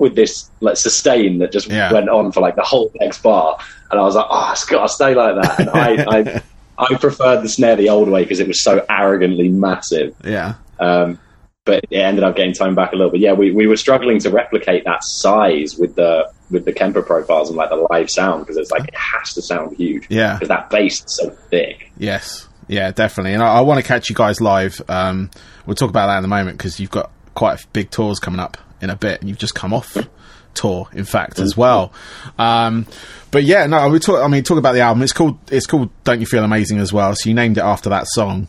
with 0.00 0.14
this 0.16 0.50
like 0.60 0.76
sustain 0.76 1.38
that 1.38 1.52
just 1.52 1.68
Yeah. 1.68 1.92
went 1.92 2.08
on 2.08 2.32
for 2.32 2.40
like 2.40 2.56
the 2.56 2.62
whole 2.62 2.90
next 3.00 3.22
bar, 3.22 3.58
and 3.90 4.00
I 4.00 4.02
was 4.02 4.16
like, 4.16 4.26
oh, 4.28 4.50
it's 4.52 4.64
got 4.64 4.82
to 4.82 4.88
stay 4.88 5.14
like 5.14 5.40
that. 5.42 5.60
And 5.60 5.70
I 5.70 5.88
I, 6.78 6.86
I 6.92 6.94
preferred 6.96 7.42
the 7.42 7.48
snare 7.48 7.76
the 7.76 7.90
old 7.90 8.08
way 8.08 8.22
because 8.22 8.40
it 8.40 8.48
was 8.48 8.62
so 8.62 8.84
arrogantly 8.88 9.48
massive. 9.50 10.16
yeah, 10.24 10.54
Um, 10.78 11.18
but 11.66 11.84
it 11.90 11.98
ended 11.98 12.24
up 12.24 12.34
getting 12.36 12.54
toned 12.54 12.74
back 12.74 12.92
a 12.92 12.96
little 12.96 13.12
bit. 13.12 13.20
Yeah, 13.20 13.34
we, 13.34 13.50
we 13.52 13.66
were 13.66 13.76
struggling 13.76 14.18
to 14.20 14.30
replicate 14.30 14.84
that 14.84 15.04
size 15.04 15.76
with 15.76 15.94
the 15.94 16.32
with 16.50 16.64
the 16.64 16.72
Kemper 16.72 17.02
profiles 17.02 17.48
and 17.48 17.56
like 17.56 17.68
the 17.70 17.86
live 17.90 18.10
sound 18.10 18.40
because 18.40 18.56
it's 18.56 18.70
like 18.72 18.88
it 18.88 18.96
has 18.96 19.34
to 19.34 19.42
sound 19.42 19.76
huge 19.76 20.06
yeah. 20.08 20.32
because 20.34 20.48
that 20.48 20.68
bass 20.70 21.04
is 21.04 21.14
so 21.14 21.30
thick. 21.50 21.92
Yes, 21.98 22.48
yeah, 22.66 22.90
definitely. 22.90 23.34
And 23.34 23.42
I, 23.42 23.58
I 23.58 23.60
want 23.60 23.78
to 23.78 23.86
catch 23.86 24.08
you 24.08 24.16
guys 24.16 24.40
live. 24.40 24.80
Um, 24.88 25.30
we'll 25.66 25.76
talk 25.76 25.90
about 25.90 26.06
that 26.06 26.18
in 26.18 26.24
a 26.24 26.28
moment 26.28 26.56
because 26.58 26.80
you've 26.80 26.90
got 26.90 27.12
quite 27.34 27.64
big 27.72 27.90
tours 27.90 28.18
coming 28.18 28.40
up 28.40 28.56
in 28.80 28.90
a 28.90 28.96
bit, 28.96 29.20
and 29.20 29.28
you've 29.28 29.38
just 29.38 29.54
come 29.54 29.72
off 29.72 29.96
tour, 30.54 30.88
in 30.92 31.04
fact, 31.04 31.38
as 31.38 31.56
well. 31.56 31.92
Um, 32.38 32.86
but 33.30 33.44
yeah, 33.44 33.66
no, 33.66 33.88
we 33.88 33.98
talk. 33.98 34.22
I 34.22 34.28
mean, 34.28 34.42
talk 34.42 34.58
about 34.58 34.72
the 34.72 34.80
album. 34.80 35.02
It's 35.02 35.12
called. 35.12 35.38
It's 35.50 35.66
called 35.66 35.90
"Don't 36.04 36.20
You 36.20 36.26
Feel 36.26 36.44
Amazing" 36.44 36.78
as 36.78 36.92
well. 36.92 37.14
So 37.14 37.28
you 37.28 37.34
named 37.34 37.58
it 37.58 37.64
after 37.64 37.90
that 37.90 38.06
song, 38.08 38.48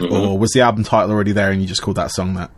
or 0.00 0.38
was 0.38 0.52
the 0.52 0.60
album 0.60 0.84
title 0.84 1.10
already 1.10 1.32
there, 1.32 1.50
and 1.50 1.60
you 1.60 1.68
just 1.68 1.82
called 1.82 1.96
that 1.96 2.10
song 2.10 2.34
that? 2.34 2.50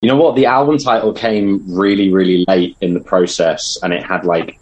You 0.00 0.08
know 0.08 0.16
what? 0.16 0.36
The 0.36 0.46
album 0.46 0.78
title 0.78 1.12
came 1.12 1.64
really, 1.66 2.12
really 2.12 2.44
late 2.46 2.76
in 2.80 2.94
the 2.94 3.00
process, 3.00 3.78
and 3.82 3.92
it 3.92 4.04
had 4.04 4.24
like 4.24 4.60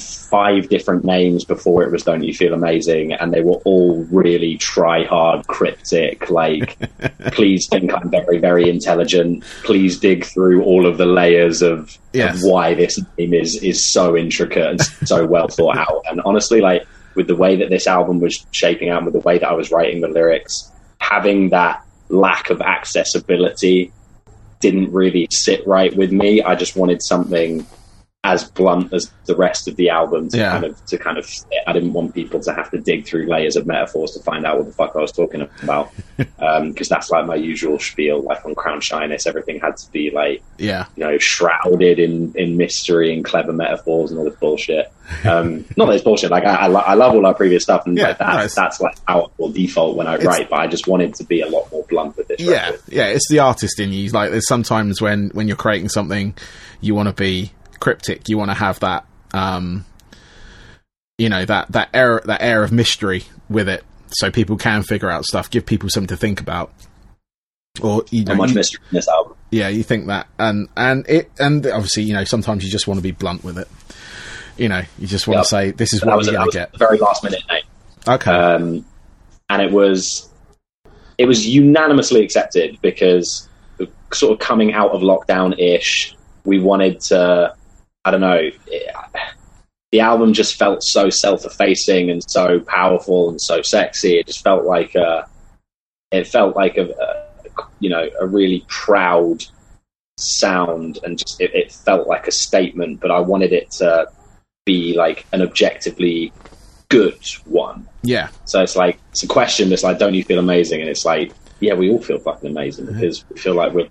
five 0.00 0.68
different 0.68 1.04
names 1.04 1.44
before 1.44 1.82
it 1.82 1.90
was 1.92 2.02
"Don't 2.02 2.22
You 2.22 2.34
Feel 2.34 2.54
Amazing," 2.54 3.12
and 3.12 3.32
they 3.32 3.42
were 3.42 3.60
all 3.64 4.04
really 4.10 4.56
try 4.56 5.04
hard, 5.04 5.46
cryptic. 5.46 6.30
Like, 6.30 6.78
please 7.32 7.66
think 7.68 7.92
I'm 7.92 8.10
very, 8.10 8.38
very 8.38 8.68
intelligent. 8.68 9.44
Please 9.64 9.98
dig 9.98 10.24
through 10.24 10.62
all 10.64 10.86
of 10.86 10.98
the 10.98 11.06
layers 11.06 11.62
of, 11.62 11.96
Yes. 12.12 12.36
of 12.36 12.50
why 12.50 12.74
this 12.74 12.98
name 13.18 13.34
is 13.34 13.56
is 13.62 13.84
so 13.92 14.16
intricate 14.16 14.66
and 14.66 14.80
so 15.08 15.26
well 15.26 15.48
thought 15.48 15.76
out. 15.76 16.02
And 16.10 16.20
honestly, 16.24 16.60
like 16.60 16.86
with 17.14 17.26
the 17.26 17.36
way 17.36 17.56
that 17.56 17.70
this 17.70 17.86
album 17.86 18.20
was 18.20 18.44
shaping 18.52 18.88
out, 18.88 19.04
with 19.04 19.14
the 19.14 19.20
way 19.20 19.38
that 19.38 19.48
I 19.48 19.52
was 19.54 19.70
writing 19.70 20.00
the 20.00 20.08
lyrics, 20.08 20.70
having 20.98 21.50
that 21.50 21.84
lack 22.08 22.50
of 22.50 22.60
accessibility 22.60 23.92
didn't 24.60 24.92
really 24.92 25.26
sit 25.30 25.66
right 25.66 25.94
with 25.96 26.12
me. 26.12 26.42
I 26.42 26.54
just 26.54 26.76
wanted 26.76 27.02
something 27.02 27.66
as 28.22 28.44
blunt 28.44 28.92
as 28.92 29.10
the 29.24 29.34
rest 29.34 29.66
of 29.66 29.76
the 29.76 29.88
album 29.88 30.28
to 30.28 30.36
Yeah. 30.36 30.50
kind 30.50 30.64
of 30.64 30.84
to 30.86 30.98
kind 30.98 31.16
of. 31.16 31.26
I 31.66 31.72
didn't 31.72 31.94
want 31.94 32.14
people 32.14 32.38
to 32.40 32.52
have 32.52 32.70
to 32.70 32.78
dig 32.78 33.06
through 33.06 33.26
layers 33.26 33.56
of 33.56 33.66
metaphors 33.66 34.10
to 34.12 34.20
find 34.22 34.44
out 34.44 34.58
what 34.58 34.66
the 34.66 34.72
fuck 34.72 34.94
I 34.94 35.00
was 35.00 35.12
talking 35.12 35.48
about. 35.62 35.90
Because 36.60 36.88
that's 36.90 37.10
like 37.10 37.24
my 37.26 37.34
usual 37.34 37.78
spiel. 37.78 38.20
Like 38.22 38.44
on 38.44 38.54
Crown 38.54 38.80
Shyness, 38.82 39.26
everything 39.26 39.58
had 39.60 39.76
to 39.78 39.90
be 39.90 40.10
like 40.10 40.42
Yeah, 40.58 40.84
you 40.96 41.04
know 41.04 41.16
shrouded 41.18 41.98
in 41.98 42.34
in 42.36 42.58
mystery 42.58 43.14
and 43.14 43.24
clever 43.24 43.52
metaphors 43.54 44.10
and 44.10 44.18
all 44.18 44.26
this 44.26 44.34
bullshit. 44.38 44.92
Um, 45.24 45.64
not 45.78 45.86
that 45.86 45.94
it's 45.94 46.04
bullshit. 46.04 46.30
Like 46.30 46.44
I, 46.44 46.54
I, 46.54 46.66
lo- 46.66 46.80
I 46.80 46.94
love 46.94 47.14
all 47.14 47.24
our 47.24 47.32
previous 47.34 47.62
stuff, 47.62 47.86
and 47.86 47.96
Yeah, 47.96 48.08
like, 48.08 48.18
that's 48.18 48.36
nice. 48.36 48.54
that's 48.54 48.80
like 48.82 48.96
our 49.08 49.30
default 49.52 49.96
when 49.96 50.06
I 50.06 50.16
write. 50.16 50.50
But 50.50 50.60
I 50.60 50.66
just 50.66 50.86
wanted 50.86 51.14
to 51.16 51.24
be 51.24 51.40
a 51.40 51.48
lot 51.48 51.70
more 51.72 51.84
blunt 51.88 52.16
with 52.18 52.28
this. 52.28 52.40
yeah, 52.40 52.66
record. 52.70 52.80
yeah. 52.88 53.06
It's 53.06 53.28
the 53.30 53.38
artist 53.38 53.80
in 53.80 53.92
you. 53.92 54.10
Like, 54.10 54.30
there's 54.30 54.46
sometimes 54.48 55.00
when 55.00 55.30
when 55.32 55.48
you're 55.48 55.56
creating 55.56 55.88
something, 55.88 56.34
you 56.82 56.94
want 56.94 57.08
to 57.08 57.14
be 57.14 57.52
cryptic. 57.80 58.28
You 58.28 58.38
want 58.38 58.50
to 58.50 58.54
have 58.54 58.78
that, 58.80 59.04
um, 59.34 59.84
you 61.18 61.28
know, 61.28 61.44
that 61.44 61.72
that 61.72 61.88
air 61.92 62.20
that 62.26 62.42
air 62.42 62.62
of 62.62 62.72
mystery 62.72 63.24
with 63.48 63.68
it, 63.68 63.84
so 64.08 64.30
people 64.30 64.56
can 64.56 64.82
figure 64.82 65.10
out 65.10 65.24
stuff. 65.24 65.50
Give 65.50 65.64
people 65.66 65.88
something 65.90 66.08
to 66.08 66.16
think 66.16 66.40
about. 66.40 66.72
Or 67.82 68.04
you 68.10 68.24
know, 68.24 68.34
much 68.34 68.50
you- 68.50 68.54
mystery 68.56 68.82
in 68.90 68.96
this 68.96 69.08
album. 69.08 69.34
yeah, 69.50 69.68
you 69.68 69.82
think 69.82 70.06
that, 70.08 70.26
and 70.38 70.68
and 70.76 71.06
it, 71.08 71.30
and 71.38 71.64
obviously, 71.66 72.02
you 72.02 72.14
know, 72.14 72.24
sometimes 72.24 72.64
you 72.64 72.70
just 72.70 72.86
want 72.88 72.98
to 72.98 73.02
be 73.02 73.12
blunt 73.12 73.44
with 73.44 73.58
it. 73.58 73.68
You 74.56 74.68
know, 74.68 74.82
you 74.98 75.06
just 75.06 75.26
want 75.28 75.36
Yep. 75.38 75.44
to 75.44 75.48
say, 75.48 75.70
"This 75.70 75.92
is 75.94 76.00
That 76.00 76.08
what 76.16 76.24
you're 76.24 76.34
gonna 76.34 76.46
was 76.46 76.54
get." 76.54 76.76
very 76.78 76.98
last 76.98 77.22
minute 77.24 77.42
name. 77.48 77.62
Okay, 78.08 78.30
um, 78.32 78.84
and 79.48 79.62
it 79.62 79.70
was 79.70 80.28
it 81.16 81.26
was 81.26 81.46
unanimously 81.46 82.22
accepted 82.24 82.78
because 82.82 83.48
sort 84.12 84.32
of 84.32 84.40
coming 84.40 84.72
out 84.72 84.90
of 84.90 85.02
lockdown 85.02 85.56
ish, 85.58 86.14
we 86.44 86.58
wanted 86.58 87.00
to. 87.00 87.54
I 88.04 88.10
don't 88.10 88.20
know. 88.20 88.50
It, 88.66 88.94
the 89.92 90.00
album 90.00 90.32
just 90.32 90.56
felt 90.56 90.82
so 90.82 91.10
self-effacing 91.10 92.10
and 92.10 92.22
so 92.28 92.60
powerful 92.60 93.28
and 93.28 93.40
so 93.40 93.60
sexy. 93.62 94.18
It 94.18 94.26
just 94.26 94.42
felt 94.42 94.64
like 94.64 94.94
a. 94.94 95.26
It 96.12 96.26
felt 96.26 96.56
like 96.56 96.76
a, 96.76 96.90
a 96.90 97.62
you 97.78 97.90
know 97.90 98.08
a 98.20 98.26
really 98.26 98.64
proud 98.68 99.44
sound 100.16 100.98
and 101.02 101.18
just 101.18 101.40
it, 101.40 101.54
it 101.54 101.72
felt 101.72 102.06
like 102.06 102.26
a 102.26 102.32
statement. 102.32 103.00
But 103.00 103.10
I 103.10 103.20
wanted 103.20 103.52
it 103.52 103.70
to 103.72 104.06
be 104.64 104.94
like 104.96 105.26
an 105.32 105.42
objectively 105.42 106.32
good 106.88 107.18
one. 107.46 107.88
yeah, 108.02 108.28
So 108.44 108.62
it's 108.62 108.76
like 108.76 108.98
it's 109.10 109.22
a 109.22 109.28
question 109.28 109.70
that's 109.70 109.82
like, 109.82 109.98
don't 109.98 110.14
you 110.14 110.24
feel 110.24 110.38
amazing? 110.38 110.80
And 110.80 110.90
it's 110.90 111.04
like, 111.04 111.32
yeah, 111.60 111.74
we 111.74 111.90
all 111.90 112.02
feel 112.02 112.18
fucking 112.18 112.50
amazing 112.50 112.86
because 112.86 113.24
we 113.30 113.38
feel 113.38 113.54
like 113.54 113.72
we're 113.72 113.88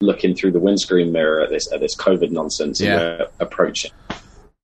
looking 0.00 0.34
through 0.34 0.52
the 0.52 0.58
windscreen 0.60 1.10
mirror 1.12 1.40
at 1.40 1.50
this 1.50 1.72
at 1.72 1.80
this 1.80 1.96
COVID 1.96 2.30
nonsense 2.30 2.80
Yeah. 2.80 2.92
and 2.92 3.00
we're 3.20 3.26
approaching, 3.40 3.90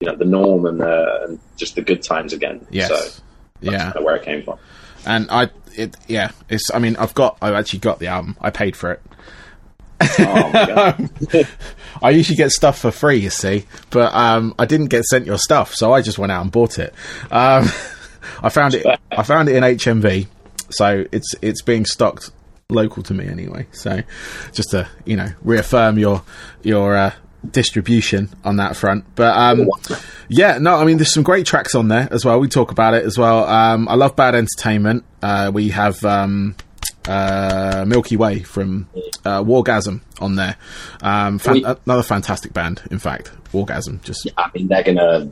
you 0.00 0.08
know, 0.08 0.16
the 0.16 0.24
norm 0.24 0.66
and 0.66 0.80
the 0.80 1.24
and 1.26 1.40
just 1.56 1.74
the 1.74 1.82
good 1.82 2.02
times 2.02 2.32
again. 2.32 2.66
yes, 2.70 2.88
So 2.88 3.22
yeah. 3.60 3.92
where 3.98 4.16
it 4.16 4.24
came 4.24 4.42
from. 4.42 4.58
And 5.06 5.28
I, 5.30 5.48
it, 5.74 5.96
yeah, 6.06 6.30
it's. 6.48 6.70
I 6.72 6.78
mean, 6.78 6.94
I've 6.96 7.14
got, 7.14 7.36
I've 7.42 7.54
actually 7.54 7.80
got 7.80 7.98
the 7.98 8.06
album. 8.08 8.36
I 8.40 8.50
paid 8.50 8.76
for 8.76 8.92
it. 8.92 9.02
Oh 10.00 10.50
my 10.52 10.66
god. 10.66 11.48
I 12.02 12.10
usually 12.10 12.36
get 12.36 12.50
stuff 12.50 12.78
for 12.78 12.90
free, 12.90 13.16
you 13.18 13.30
see, 13.30 13.64
but 13.90 14.14
um, 14.14 14.54
I 14.58 14.66
didn't 14.66 14.88
get 14.88 15.04
sent 15.04 15.26
your 15.26 15.38
stuff, 15.38 15.74
so 15.74 15.92
I 15.92 16.02
just 16.02 16.18
went 16.18 16.30
out 16.30 16.42
and 16.42 16.52
bought 16.52 16.78
it. 16.78 16.94
Um, 17.30 17.68
I 18.42 18.48
found 18.48 18.74
it. 18.74 18.86
I 19.10 19.22
found 19.24 19.48
it 19.48 19.56
in 19.56 19.62
HMV, 19.64 20.26
so 20.70 21.04
it's 21.10 21.34
it's 21.42 21.62
being 21.62 21.84
stocked 21.84 22.30
local 22.68 23.02
to 23.04 23.14
me 23.14 23.26
anyway. 23.26 23.66
So 23.72 24.02
just 24.52 24.70
to 24.70 24.88
you 25.04 25.16
know 25.16 25.28
reaffirm 25.42 25.98
your 25.98 26.22
your 26.62 26.96
uh, 26.96 27.12
distribution 27.50 28.28
on 28.44 28.56
that 28.56 28.76
front. 28.76 29.04
But 29.14 29.36
um, 29.36 29.68
yeah, 30.28 30.58
no, 30.58 30.76
I 30.76 30.84
mean 30.84 30.96
there's 30.98 31.12
some 31.12 31.22
great 31.22 31.46
tracks 31.46 31.74
on 31.74 31.88
there 31.88 32.08
as 32.10 32.24
well. 32.24 32.38
We 32.40 32.48
talk 32.48 32.70
about 32.70 32.94
it 32.94 33.04
as 33.04 33.18
well. 33.18 33.44
Um, 33.44 33.88
I 33.88 33.94
love 33.94 34.16
Bad 34.16 34.34
Entertainment. 34.34 35.04
Uh, 35.22 35.50
we 35.52 35.68
have. 35.70 36.04
Um, 36.04 36.56
uh, 37.08 37.84
Milkie 37.84 38.16
Way 38.16 38.40
from 38.44 38.88
uh, 39.24 39.42
Wargasm 39.42 40.02
on 40.20 40.36
there. 40.36 40.56
Um, 41.00 41.40
fan- 41.40 41.54
We- 41.54 41.64
another 41.64 42.04
fantastic 42.04 42.52
band, 42.52 42.80
in 42.92 43.00
fact. 43.00 43.32
Wargasm, 43.52 44.02
just 44.02 44.24
yeah, 44.24 44.32
I 44.36 44.50
mean, 44.54 44.68
they're 44.68 44.84
gonna. 44.84 45.28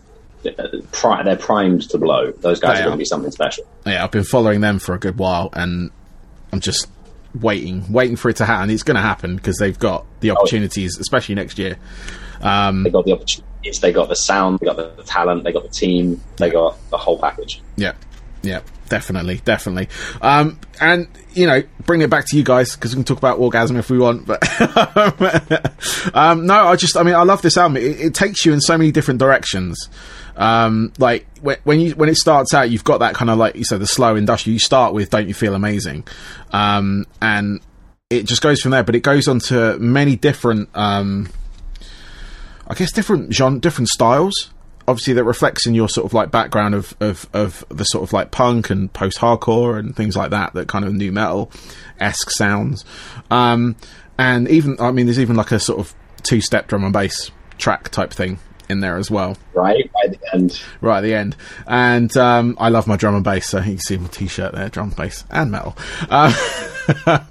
uh, 0.59 0.67
Pri- 0.91 1.23
they're 1.23 1.37
primed 1.37 1.89
to 1.91 1.99
blow. 1.99 2.33
Those 2.33 2.59
guys 2.59 2.79
They 2.79 2.81
are 2.81 2.83
are. 2.83 2.87
going 2.87 2.95
to 2.97 2.99
be 2.99 3.05
something 3.05 3.31
special. 3.31 3.65
yeah, 3.87 4.03
I've 4.03 4.11
been 4.11 4.25
following 4.25 4.61
them 4.61 4.81
for 4.81 4.95
a 4.97 4.99
good 4.99 5.17
while, 5.17 5.51
and 5.53 5.91
I'm 6.53 6.59
just 6.59 6.89
waiting, 7.35 7.91
waiting 7.93 8.17
for 8.17 8.29
it 8.29 8.37
to 8.37 8.45
happen. 8.45 8.71
It's 8.71 8.83
going 8.83 8.97
to 8.97 9.03
happen 9.03 9.37
because 9.37 9.57
they've 9.59 9.79
got 9.79 10.05
the 10.21 10.31
opportunities, 10.31 10.99
especially 10.99 11.35
next 11.35 11.59
year. 11.59 11.77
Um, 12.41 12.83
They 12.83 12.91
got 12.91 13.05
the 13.05 13.13
opportunities, 13.13 13.81
they 13.81 13.93
got 13.93 14.09
the 14.09 14.17
sound, 14.17 14.59
they 14.61 14.67
got 14.67 14.77
the 14.77 15.03
talent, 15.05 15.45
they 15.45 15.53
got 15.53 15.63
the 15.63 15.69
team, 15.69 16.21
they 16.37 16.51
got 16.51 16.77
the 16.91 16.97
whole 16.97 17.19
package. 17.19 17.61
Yeah, 17.77 17.93
yeah, 18.43 18.61
definitely, 18.91 19.41
definitely. 19.43 19.89
Um, 20.21 20.59
and 20.81 21.09
you 21.33 21.47
know, 21.47 21.63
bring 21.87 22.03
it 22.03 22.11
back 22.11 22.27
to 22.27 22.37
you 22.37 22.43
guys 22.45 22.75
because 22.75 22.95
we 22.95 22.97
can 22.97 23.05
talk 23.05 23.17
about 23.17 23.39
Wargasm 23.39 23.79
if 23.79 23.89
we 23.89 23.99
want. 23.99 24.27
But 24.27 24.43
um, 26.15 26.45
no, 26.45 26.67
I 26.67 26.77
just, 26.77 26.97
I 26.99 27.03
mean, 27.03 27.15
I 27.15 27.23
love 27.23 27.41
this 27.41 27.57
album. 27.57 27.79
It, 27.79 28.01
it 28.01 28.15
takes 28.15 28.45
you 28.45 28.53
in 28.53 28.61
so 28.61 28.77
many 28.77 28.93
different 28.93 29.19
directions. 29.19 29.89
Um, 30.37 30.93
like 30.99 31.27
when, 31.41 31.57
when 31.65 31.81
you 31.81 31.93
when 31.93 32.09
it 32.09 32.17
starts 32.17 32.53
out, 32.53 32.71
you've 32.71 32.85
got 32.85 32.99
that 32.99 33.15
kind 33.15 33.31
of 33.31 33.39
like 33.39 33.57
you 33.57 33.65
said, 33.65 33.81
the 33.81 33.87
slow 33.87 34.17
industrial. 34.17 34.53
You 34.53 34.59
start 34.59 34.93
with 34.93 35.11
"Don't 35.11 35.29
You 35.29 35.35
Feel 35.35 35.55
Amazing," 35.55 36.07
um, 36.53 37.07
and 37.23 37.61
it 38.11 38.25
just 38.25 38.43
goes 38.43 38.61
from 38.61 38.73
there. 38.73 38.83
But 38.83 38.95
it 38.95 39.01
goes 39.01 39.29
on 39.29 39.39
to 39.49 39.79
many 39.79 40.17
different, 40.17 40.71
um, 40.75 41.29
I 42.67 42.75
guess, 42.75 42.93
different 42.93 43.33
genre, 43.35 43.61
different 43.61 43.89
styles 43.89 44.51
obviously 44.91 45.15
that 45.15 45.25
reflects 45.25 45.67
in 45.67 45.75
your 45.75 45.89
sort 45.89 46.05
of 46.05 46.13
like 46.13 46.31
background 46.31 46.75
of, 46.75 46.95
of, 47.01 47.29
of 47.33 47.65
the 47.69 47.85
sort 47.85 48.03
of 48.03 48.13
like 48.13 48.31
punk 48.31 48.71
and 48.71 48.93
post 48.93 49.19
hardcore 49.19 49.79
and 49.79 49.95
things 49.97 50.17
like 50.17 50.31
that, 50.31 50.53
that 50.55 50.69
kind 50.69 50.85
of 50.85 50.93
new 50.93 51.13
metal 51.13 51.51
esque 51.99 52.31
sounds. 52.31 52.85
Um, 53.31 53.77
and 54.19 54.49
even, 54.49 54.77
I 54.81 54.91
mean, 54.91 55.07
there's 55.07 55.21
even 55.21 55.37
like 55.37 55.53
a 55.53 55.61
sort 55.61 55.81
of 55.81 55.95
two 56.23 56.41
step 56.41 56.69
drum 56.69 56.85
and 56.85 56.93
bass 56.93 57.31
track 57.59 57.89
type 57.91 58.13
thing 58.13 58.39
in 58.69 58.81
there 58.81 58.97
as 58.97 59.11
well. 59.11 59.37
Right 59.55 59.91
by 59.93 60.09
the 60.09 60.19
end. 60.35 60.61
Right 60.81 60.99
at 60.99 61.03
the 61.03 61.15
end. 61.15 61.37
And 61.67 62.15
um, 62.17 62.57
I 62.59 62.69
love 62.69 62.87
my 62.87 62.97
drum 62.97 63.15
and 63.15 63.25
bass, 63.25 63.49
so 63.49 63.59
you 63.59 63.65
can 63.65 63.79
see 63.79 63.97
my 63.97 64.09
t 64.09 64.29
shirt 64.29 64.55
there, 64.55 64.69
drum, 64.69 64.91
bass, 64.91 65.25
and 65.31 65.51
metal. 65.51 65.77
Uh, 66.09 66.33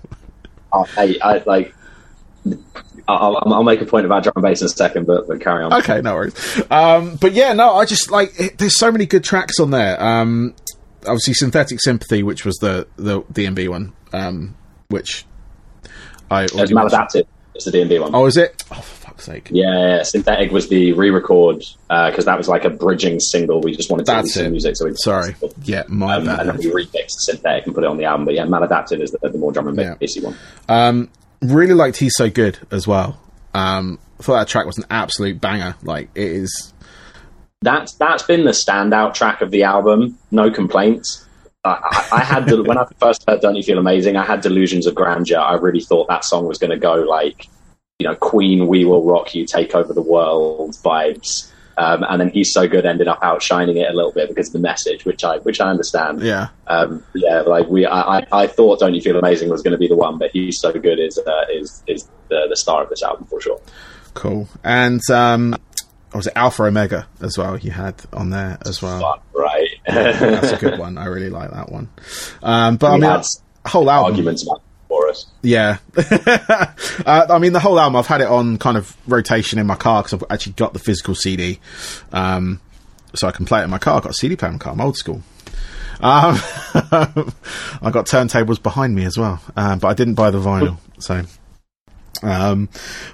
oh, 0.72 0.84
hey, 0.96 1.20
I 1.20 1.42
like. 1.46 1.74
I'll, 3.16 3.54
I'll, 3.54 3.64
make 3.64 3.82
a 3.82 3.86
point 3.86 4.06
about 4.06 4.24
drum 4.24 4.34
and 4.36 4.44
bass 4.44 4.62
in 4.62 4.66
a 4.66 4.70
second, 4.70 5.06
but, 5.06 5.28
but 5.28 5.42
carry 5.42 5.64
on. 5.64 5.74
Okay, 5.74 6.02
no 6.02 6.16
worries. 6.16 6.62
Um, 6.70 7.16
but 7.16 7.34
yeah, 7.34 7.54
no, 7.54 7.76
I 7.76 7.86
just 7.86 8.12
like 8.12 8.40
it, 8.40 8.58
there's 8.58 8.78
so 8.78 8.92
many 8.92 9.06
good 9.06 9.24
tracks 9.24 9.60
on 9.60 9.72
there. 9.72 10.02
Um, 10.02 10.56
obviously, 11.02 11.34
Synthetic 11.34 11.80
Sympathy, 11.82 12.24
which 12.24 12.46
was 12.46 12.56
the 12.58 12.88
the 12.96 13.22
DnB 13.22 13.70
one, 13.70 13.94
um, 14.14 14.56
which 14.90 15.26
I 16.30 16.44
it's 16.44 16.54
maladaptive. 16.54 17.26
It's 17.56 17.66
the 17.66 17.72
DnB 17.72 18.02
one. 18.02 18.16
Oh, 18.16 18.26
is 18.26 18.38
it? 18.38 18.64
Oh, 18.72 18.76
for 18.76 19.08
fuck's 19.08 19.26
sake! 19.26 19.50
Yeah, 19.52 19.98
yeah. 19.98 20.04
Synthetic 20.04 20.52
was 20.52 20.70
the 20.70 20.94
re-record 20.94 21.58
because 21.58 22.20
uh, 22.20 22.32
that 22.32 22.38
was 22.38 22.48
like 22.48 22.64
a 22.64 22.70
bridging 22.70 23.20
single. 23.20 23.60
We 23.62 23.76
just 23.76 23.90
wanted 23.90 24.06
to 24.06 24.12
That's 24.14 24.34
some 24.34 24.52
music, 24.52 24.78
so 24.78 24.86
we 24.86 24.94
sorry. 24.96 25.36
Yeah, 25.64 25.84
my 25.88 26.16
um, 26.16 26.26
bad. 26.26 26.40
And 26.40 26.50
then 26.50 26.58
we 26.58 26.86
remixed 26.86 27.20
Synthetic 27.20 27.66
and 27.66 27.76
put 27.76 27.84
it 27.84 27.88
on 27.88 27.98
the 27.98 28.06
album. 28.06 28.26
But 28.26 28.36
yeah, 28.36 28.46
maladaptive 28.46 29.02
is 29.02 29.12
the, 29.12 29.30
the 29.30 29.38
more 29.38 29.52
drum 29.52 29.68
and 29.68 29.78
bassy 30.00 30.22
yeah. 30.22 30.28
one. 30.28 30.38
Um, 30.70 31.10
really 31.42 31.74
liked 31.74 31.98
He's 31.98 32.14
So 32.16 32.30
Good 32.30 32.60
as 32.72 32.88
well. 32.88 33.20
Um, 33.54 34.00
I 34.20 34.24
thought 34.24 34.40
that 34.40 34.48
track 34.48 34.66
was 34.66 34.78
an 34.78 34.86
absolute 34.90 35.40
banger. 35.40 35.76
Like 35.84 36.10
it 36.16 36.28
is. 36.28 36.74
That's 37.62 37.94
that's 37.96 38.24
been 38.24 38.46
the 38.46 38.52
standout 38.52 39.14
track 39.14 39.42
of 39.42 39.52
the 39.52 39.64
album. 39.64 40.18
No 40.32 40.50
complaints. 40.52 41.26
I, 41.66 42.08
I, 42.14 42.24
had 42.24 42.46
the, 42.46 42.64
when 42.64 42.78
I 42.78 42.86
first 43.00 43.26
heard 43.28 43.42
"Don't 43.42 43.56
You 43.56 43.64
Feel 43.64 43.80
Amazing," 43.80 44.16
I 44.16 44.24
had 44.24 44.42
delusions 44.42 44.88
of 44.88 44.96
grandeur. 44.96 45.40
I 45.40 45.56
really 45.56 45.82
thought 45.82 46.08
that 46.08 46.24
song 46.24 46.48
was 46.48 46.58
going 46.58 46.72
to 46.72 46.78
go 46.78 46.96
like, 46.96 47.48
you 48.00 48.08
know, 48.08 48.16
Queen, 48.16 48.68
"We 48.68 48.86
Will 48.86 49.04
Rock 49.04 49.36
You," 49.36 49.46
"Take 49.46 49.76
Over 49.76 49.94
the 49.94 50.02
World" 50.02 50.72
vibes. 50.76 51.49
Um, 51.80 52.04
and 52.10 52.20
then 52.20 52.30
he's 52.30 52.52
so 52.52 52.68
good 52.68 52.86
ended 52.86 53.08
up 53.08 53.20
outshining 53.24 53.78
it 53.78 53.90
a 53.90 53.96
little 53.96 54.12
bit 54.12 54.28
because 54.28 54.48
of 54.48 54.54
the 54.54 54.60
message, 54.60 55.06
which 55.06 55.24
I 55.24 55.38
which 55.38 55.62
I 55.62 55.70
understand. 55.70 56.22
Yeah, 56.22 56.50
um, 56.68 57.06
yeah. 57.16 57.40
Like 57.40 57.70
we, 57.70 57.86
I, 57.86 58.28
I 58.34 58.48
thought 58.48 58.82
"Don't 58.82 58.94
You 58.94 59.02
Feel 59.02 59.18
Amazing" 59.18 59.50
was 59.50 59.62
going 59.62 59.72
to 59.72 59.78
be 59.78 59.88
the 59.88 59.96
one, 59.96 60.18
but 60.18 60.32
he's 60.32 60.60
so 60.60 60.74
good 60.74 61.00
is 61.00 61.18
uh, 61.18 61.46
is 61.50 61.82
is 61.88 62.04
the, 62.28 62.48
the 62.50 62.58
star 62.58 62.84
of 62.84 62.90
this 62.90 63.02
album 63.02 63.28
for 63.28 63.40
sure. 63.40 63.62
Cool. 64.14 64.50
And 64.62 65.00
um, 65.10 65.56
was 66.14 66.28
it 66.28 66.34
Alpha 66.36 66.64
Omega 66.64 67.08
as 67.22 67.38
well? 67.38 67.58
You 67.58 67.72
had 67.72 67.96
on 68.12 68.30
there 68.30 68.58
as 68.66 68.82
well, 68.82 69.00
Fun, 69.00 69.20
right? 69.34 69.70
That's 69.88 70.52
a 70.52 70.58
good 70.58 70.80
one. 70.80 70.98
I 70.98 71.06
really 71.06 71.30
like 71.30 71.52
that 71.52 71.72
one. 71.72 71.90
Um, 72.44 72.76
but 72.76 72.92
we 73.00 73.06
I 73.06 73.16
mean, 73.16 73.24
whole 73.66 73.90
album 73.90 74.12
arguments 74.12 74.44
about 74.44 74.64
for 75.00 75.10
us. 75.10 75.26
Yeah, 75.42 75.78
uh, 77.06 77.28
I 77.30 77.40
mean 77.40 77.54
the 77.54 77.60
whole 77.60 77.80
album. 77.80 77.96
I've 77.96 78.08
had 78.08 78.22
it 78.22 78.28
on 78.28 78.58
kind 78.58 78.78
of 78.78 78.96
rotation 79.08 79.60
in 79.60 79.68
my 79.68 79.76
car 79.76 80.04
because 80.04 80.14
I've 80.22 80.32
actually 80.32 80.54
got 80.54 80.74
the 80.74 80.80
physical 80.80 81.16
CD, 81.16 81.60
um, 82.12 82.60
so 83.16 83.28
I 83.28 83.32
can 83.32 83.46
play 83.46 83.62
it 83.62 83.66
in 83.66 83.70
my 83.70 83.78
car. 83.78 83.98
I've 83.98 84.04
got 84.04 84.12
a 84.12 84.16
CD 84.16 84.36
player 84.36 84.50
in 84.50 84.56
my 84.56 84.60
car. 84.60 84.74
I'm 84.74 84.82
old 84.82 84.98
school. 84.98 85.22
Um, 86.02 86.36
I 86.74 87.92
got 87.92 88.06
turntables 88.06 88.62
behind 88.62 88.96
me 88.96 89.06
as 89.06 89.18
well, 89.18 89.42
uh, 89.56 89.76
but 89.76 89.88
I 89.88 89.94
didn't 89.94 90.16
buy 90.16 90.32
the 90.32 90.40
vinyl. 90.40 90.78
So, 91.00 91.24
um, 92.24 92.70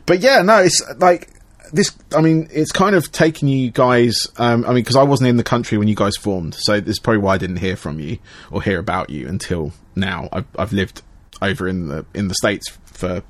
but 0.06 0.20
yeah, 0.20 0.42
no, 0.42 0.58
it's 0.58 0.84
like 0.98 1.30
this. 1.72 1.96
I 2.15 2.22
mean, 2.22 2.48
it's 2.51 2.72
kind 2.72 2.96
of 2.96 3.12
taken 3.12 3.48
you 3.48 3.72
guys. 3.72 4.27
Um, 4.38 4.65
I 4.65 4.70
mean, 4.70 4.84
because 4.84 4.96
I 4.96 5.04
wasn't 5.04 5.30
in 5.30 5.38
the 5.38 5.44
country 5.44 5.77
when 5.77 5.88
you 5.88 5.96
guys 5.96 6.15
formed, 6.15 6.56
so 6.56 6.80
this 6.80 6.92
is 6.92 7.00
probably 7.00 7.20
why 7.20 7.36
I 7.36 7.38
didn't 7.38 7.58
hear 7.58 7.75
from 7.75 8.00
you 8.00 8.20
or 8.51 8.62
hear 8.62 8.80
about 8.80 9.10
you 9.10 9.27
until 9.27 9.74
now. 9.96 10.30
I've, 10.32 10.46
I've 10.58 10.74
lived 10.74 11.01
over 11.42 11.68
in 11.68 11.88
the 11.88 12.06
in 12.13 12.27
the 12.27 12.36
states 12.36 12.77
for 12.86 13.24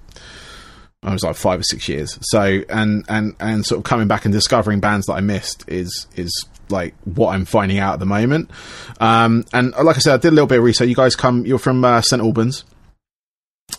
I 1.04 1.14
was 1.14 1.24
like 1.24 1.36
five 1.36 1.60
or 1.60 1.64
six 1.64 1.88
years. 1.88 2.18
So 2.22 2.62
and 2.70 3.06
and 3.08 3.36
and 3.40 3.66
sort 3.66 3.80
of 3.80 3.84
coming 3.84 4.08
back 4.08 4.26
and 4.26 4.34
discovering 4.34 4.80
bands 4.80 5.06
that 5.06 5.14
I 5.14 5.22
missed 5.22 5.64
is 5.68 6.08
is 6.16 6.32
like 6.70 6.96
what 7.04 7.36
I'm 7.36 7.46
finding 7.46 7.78
out 7.78 7.94
at 7.94 8.00
the 8.00 8.06
moment. 8.06 8.50
Um, 9.00 9.46
and 9.54 9.72
like 9.72 9.98
I 9.98 10.00
said, 10.00 10.16
I 10.16 10.18
did 10.18 10.30
a 10.30 10.36
little 10.36 10.48
bit 10.48 10.58
of 10.58 10.64
research. 10.64 10.90
You 10.90 10.96
guys 10.96 11.16
come, 11.16 11.46
you're 11.46 11.60
from 11.60 11.86
uh, 11.86 12.02
St 12.02 12.22
Albans, 12.22 12.66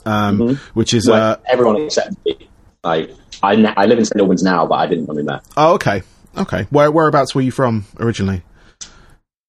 um, 0.04 0.38
mm-hmm. 0.38 0.54
which 0.78 0.94
is 0.94 1.08
uh, 1.08 1.38
everyone 1.46 1.82
except 1.82 2.14
me. 2.24 2.48
I, 2.84 3.08
I 3.42 3.74
I 3.76 3.86
live 3.86 3.98
in 3.98 4.04
St 4.04 4.20
Albans 4.20 4.42
now, 4.42 4.66
but 4.66 4.76
I 4.76 4.86
didn't 4.86 5.06
when 5.06 5.16
we 5.16 5.22
met. 5.24 5.42
Oh, 5.56 5.74
okay, 5.74 6.02
okay. 6.36 6.62
Where 6.70 6.90
whereabouts 6.90 7.34
were 7.34 7.42
you 7.42 7.50
from 7.50 7.86
originally? 7.98 8.42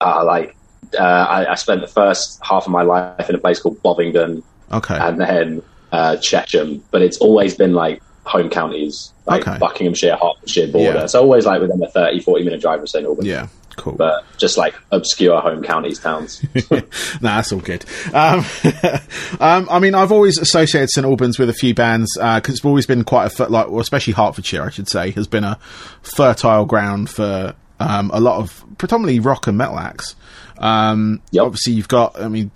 Uh, 0.02 0.24
like 0.26 0.56
uh, 0.98 1.04
I, 1.04 1.52
I 1.52 1.56
spent 1.56 1.82
the 1.82 1.88
first 1.88 2.40
half 2.44 2.66
of 2.66 2.72
my 2.72 2.82
life 2.82 3.30
in 3.30 3.36
a 3.36 3.40
place 3.40 3.60
called 3.60 3.82
Bovingdon, 3.84 4.44
Okay. 4.72 4.98
and 5.00 5.20
then 5.20 5.62
uh, 5.92 6.18
Chesham, 6.18 6.82
but 6.92 7.02
it's 7.02 7.18
always 7.18 7.56
been 7.56 7.74
like 7.74 8.02
home 8.26 8.50
counties, 8.50 9.14
like 9.26 9.48
Okay. 9.48 9.58
Buckinghamshire, 9.58 10.18
Hertfordshire 10.18 10.68
border. 10.68 11.00
Yeah. 11.00 11.06
So 11.06 11.22
always 11.22 11.46
like 11.46 11.62
within 11.62 11.82
a 11.82 11.90
30, 11.90 12.20
40 12.22 12.44
minute 12.44 12.62
drive 12.62 12.82
of 12.82 12.90
St 12.90 13.06
Albans. 13.06 13.26
Yeah, 13.28 13.48
cool. 13.78 13.94
But 13.94 14.26
just 14.38 14.58
like 14.58 14.76
obscure 14.92 15.40
home 15.40 15.64
counties, 15.64 16.00
towns. 16.00 16.44
nah, 16.72 16.82
that's 17.22 17.54
all 17.54 17.60
good. 17.62 17.86
Um, 18.14 18.44
um, 19.40 19.68
I 19.72 19.80
mean, 19.80 19.96
I've 19.96 20.12
always 20.12 20.38
associated 20.38 20.90
St 20.90 21.06
Albans 21.06 21.40
with 21.40 21.50
a 21.50 21.54
few 21.54 21.74
bands 21.74 22.12
because 22.18 22.56
it's 22.56 22.66
always 22.66 22.86
been 22.86 23.04
quite 23.06 23.40
a 23.40 23.44
like, 23.48 23.70
well, 23.70 23.80
especially 23.80 24.12
Hertfordshire, 24.14 24.64
I 24.64 24.70
should 24.72 24.90
say, 24.90 25.12
has 25.12 25.28
been 25.28 25.44
a 25.46 25.58
fertile 26.02 26.66
ground 26.66 27.10
for 27.10 27.56
um, 27.80 28.12
a 28.14 28.20
lot 28.20 28.42
of 28.42 28.64
predominantly 28.78 29.20
rock 29.22 29.48
and 29.48 29.58
metal 29.58 29.80
acts. 29.80 30.16
Um, 30.58 31.22
Yep. 31.32 31.44
Obviously, 31.46 31.74
you've 31.74 31.88
got, 31.88 32.20
I 32.20 32.28
mean, 32.28 32.52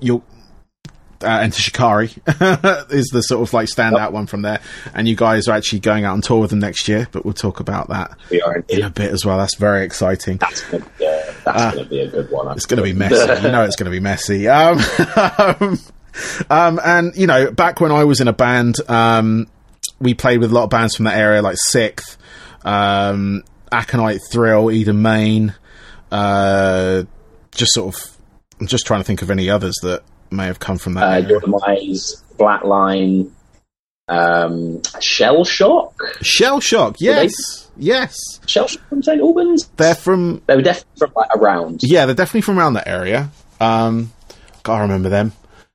you'll. 0.00 0.24
Uh, 1.22 1.38
Enter 1.42 1.60
Shikari 1.60 2.06
is 2.90 3.08
the 3.12 3.20
sort 3.22 3.46
of 3.46 3.52
like 3.52 3.68
standout 3.68 3.98
Yep. 3.98 4.12
one 4.12 4.26
from 4.26 4.42
there, 4.42 4.60
and 4.94 5.06
you 5.08 5.16
guys 5.16 5.48
are 5.48 5.52
actually 5.56 5.80
going 5.80 6.04
out 6.04 6.12
on 6.14 6.20
tour 6.22 6.40
with 6.40 6.50
them 6.50 6.58
next 6.60 6.88
year. 6.88 7.08
But 7.12 7.24
we'll 7.24 7.34
talk 7.34 7.60
about 7.60 7.88
that 7.88 8.16
we 8.30 8.40
are 8.42 8.64
in 8.68 8.82
a 8.82 8.90
bit 8.90 9.10
as 9.12 9.24
well. 9.24 9.38
That's 9.38 9.56
very 9.56 9.84
exciting. 9.84 10.38
That's 10.38 10.62
gonna, 10.62 10.86
yeah, 10.98 11.32
that's 11.44 11.74
going 11.74 11.84
to 11.84 11.90
be 11.90 12.00
a 12.00 12.08
good 12.08 12.30
one. 12.30 12.48
Ah. 12.48 12.52
It's 12.52 12.66
going 12.66 12.78
to 12.78 12.82
be 12.82 12.92
messy. 12.92 13.42
you 13.42 13.52
know, 13.52 13.64
it's 13.64 13.76
going 13.76 13.84
to 13.86 13.90
be 13.90 14.00
messy. 14.00 14.48
Um, 14.48 15.78
um, 16.50 16.80
and 16.84 17.16
you 17.16 17.26
know, 17.26 17.50
back 17.50 17.80
when 17.80 17.90
I 17.92 18.04
was 18.04 18.20
in 18.20 18.28
a 18.28 18.32
band, 18.32 18.76
um, 18.88 19.46
we 19.98 20.14
played 20.14 20.40
with 20.40 20.50
a 20.50 20.54
lot 20.54 20.64
of 20.64 20.70
bands 20.70 20.94
from 20.96 21.04
that 21.06 21.16
area, 21.16 21.40
like 21.42 21.56
Sixth, 21.58 22.18
um, 22.64 23.42
Aconite 23.70 24.20
Thrill, 24.30 24.70
Eden 24.70 25.00
Maine. 25.00 25.54
Uh, 26.10 27.04
just 27.52 27.72
sort 27.72 27.94
of, 27.94 28.16
I'm 28.60 28.66
just 28.66 28.86
trying 28.86 29.00
to 29.00 29.04
think 29.04 29.22
of 29.22 29.30
any 29.30 29.48
others 29.48 29.74
that 29.82 30.02
may 30.32 30.46
have 30.46 30.58
come 30.60 30.78
from 30.78 30.94
that. 30.94 31.02
uh, 31.02 31.20
Demise, 31.40 32.22
Flatline, 32.38 33.30
um, 34.08 34.82
Shell 35.00 35.44
Shock. 35.44 36.00
Shell 36.22 36.60
Shock, 36.60 36.96
yes, 37.00 37.70
yes, 37.76 38.16
Shell 38.46 38.66
Shock 38.68 38.88
from 38.88 39.02
St 39.02 39.20
Albans. 39.20 39.68
they're 39.76 39.94
from 39.94 40.42
They 40.46 40.56
were 40.56 40.62
definitely 40.62 40.98
from 40.98 41.12
like 41.14 41.36
around. 41.36 41.80
Yeah, 41.82 42.06
they're 42.06 42.14
definitely 42.14 42.42
from 42.42 42.58
around 42.58 42.74
that 42.74 42.88
area. 42.88 43.30
Um, 43.60 44.12
gotta 44.62 44.82
remember 44.82 45.08
them. 45.08 45.32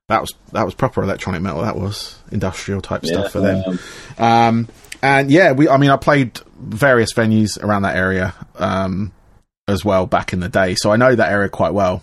That 0.10 0.22
was 0.22 0.34
that 0.54 0.64
was 0.66 0.74
proper 0.74 1.04
electronic 1.04 1.42
metal. 1.42 1.62
That 1.62 1.76
was 1.78 2.18
industrial 2.32 2.82
type 2.82 3.06
stuff 3.06 3.32
for 3.32 3.42
them. 3.42 3.78
um, 4.18 4.26
Um, 4.26 4.68
and 5.02 5.30
yeah, 5.32 5.52
we. 5.52 5.68
I 5.70 5.78
mean, 5.78 5.90
I 5.90 5.98
played 5.98 6.40
various 6.60 7.14
venues 7.14 7.62
around 7.62 7.84
that 7.84 7.96
area 7.96 8.34
um, 8.56 9.12
as 9.68 9.84
well 9.86 10.06
back 10.08 10.34
in 10.34 10.40
the 10.40 10.50
day, 10.50 10.76
so 10.76 10.92
I 10.92 10.96
know 10.96 11.14
that 11.14 11.32
area 11.32 11.50
quite 11.50 11.74
well. 11.74 12.02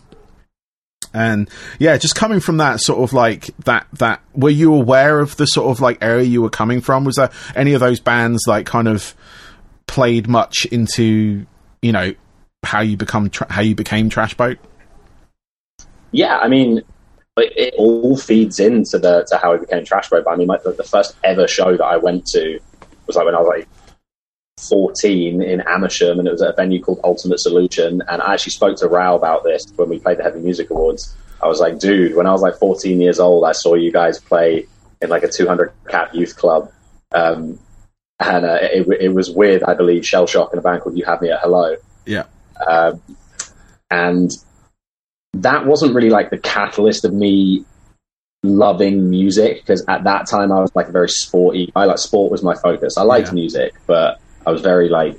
And 1.14 1.49
yeah, 1.78 1.97
just 1.97 2.14
coming 2.14 2.40
from 2.40 2.56
that 2.59 2.80
sort 2.80 2.99
of 3.00 3.12
like 3.12 3.47
that 3.64 3.87
that 3.94 4.21
were 4.35 4.50
you 4.50 4.75
aware 4.75 5.21
of 5.21 5.37
the 5.37 5.47
sort 5.47 5.71
of 5.71 5.80
like 5.80 5.99
area 6.02 6.25
you 6.25 6.42
were 6.42 6.50
coming 6.50 6.80
from? 6.80 7.04
Was 7.04 7.14
there 7.14 7.30
any 7.54 7.73
of 7.73 7.80
those 7.80 8.00
bands 8.00 8.42
like 8.47 8.66
kind 8.66 8.88
of 8.88 9.14
played 9.87 10.28
much 10.28 10.66
into 10.66 11.47
you 11.80 11.92
know 11.92 12.12
how 12.64 12.80
you 12.80 12.97
become 12.97 13.30
tra- 13.30 13.50
how 13.50 13.62
you 13.62 13.75
became 13.75 14.09
Trash 14.09 14.35
Boat? 14.35 14.59
yeah, 16.14 16.38
I 16.38 16.47
mean, 16.49 16.80
but 17.35 17.47
it 17.56 17.75
all 17.76 18.16
feeds 18.16 18.61
into 18.61 18.99
the 18.99 19.25
to 19.28 19.37
how 19.37 19.52
it 19.52 19.61
became 19.62 19.85
Trash 19.85 20.09
Bro. 20.09 20.23
But 20.23 20.30
I 20.33 20.37
mean, 20.37 20.47
like, 20.47 20.62
the, 20.62 20.73
the 20.73 20.85
first 20.85 21.16
ever 21.25 21.49
show 21.49 21.76
that 21.76 21.85
I 21.85 21.97
went 21.97 22.25
to 22.26 22.61
was 23.06 23.16
like 23.16 23.26
when 23.26 23.35
I 23.35 23.40
was 23.40 23.49
like 23.49 23.68
14 24.59 25.43
in 25.43 25.61
Amersham, 25.63 26.19
and 26.19 26.29
it 26.29 26.33
was 26.33 26.43
at 26.43 26.51
a 26.51 26.57
venue 26.57 26.81
called 26.83 27.01
Ultimate 27.05 27.41
Solution. 27.41 28.03
And 28.09 28.23
I 28.23 28.35
actually 28.35 28.53
spoke 28.53 28.77
to 28.79 28.89
Rou 28.89 29.15
about 29.15 29.45
this 29.45 29.67
when 29.77 29.89
we 29.89 29.99
played 29.99 30.19
the 30.19 30.23
Heavy 30.23 30.41
Music 30.41 30.71
Awards. 30.71 31.15
I 31.43 31.49
was 31.49 31.61
like, 31.61 31.79
dude, 31.79 32.15
when 32.17 32.27
I 32.27 32.33
was 32.33 32.43
like 32.43 32.55
14 32.57 33.01
years 33.01 33.19
old, 33.21 33.45
I 33.45 33.53
saw 33.53 33.75
you 33.75 33.93
guys 33.93 34.19
play 34.21 34.67
in 35.03 35.11
like 35.11 35.23
a 35.25 35.29
200 35.29 35.73
cap 35.89 36.15
youth 36.15 36.37
club. 36.37 36.71
Um, 37.13 37.59
and 38.21 38.47
uh, 38.47 38.59
it, 38.63 38.87
it 39.01 39.09
was 39.13 39.31
with, 39.31 39.63
I 39.69 39.75
believe, 39.75 40.07
Shell 40.07 40.27
Shock 40.27 40.53
and 40.53 40.59
a 40.61 40.63
band 40.63 40.83
called 40.83 40.97
You 40.97 41.05
Have 41.05 41.21
Me 41.21 41.31
at 41.31 41.41
Hello. 41.41 41.77
Yeah. 42.07 42.25
Um, 42.67 43.03
and 43.91 44.31
that 45.35 45.67
wasn't 45.67 45.95
really 45.95 46.11
like 46.11 46.31
the 46.31 46.39
catalyst 46.39 47.05
of 47.05 47.13
me 47.13 47.65
loving 48.45 49.11
music 49.11 49.61
because 49.61 49.85
at 49.89 50.05
that 50.05 50.27
time 50.29 50.53
I 50.53 50.61
was 50.61 50.75
like 50.77 50.89
a 50.89 50.93
very 50.93 51.09
sporty. 51.09 51.73
I 51.75 51.85
like 51.87 51.99
sport 51.99 52.31
was 52.31 52.43
my 52.43 52.55
focus. 52.55 52.97
I 52.97 53.03
liked 53.03 53.29
Yeah. 53.29 53.35
music, 53.35 53.75
but 53.87 54.21
I 54.47 54.51
was 54.51 54.61
very 54.61 54.89
like 54.89 55.19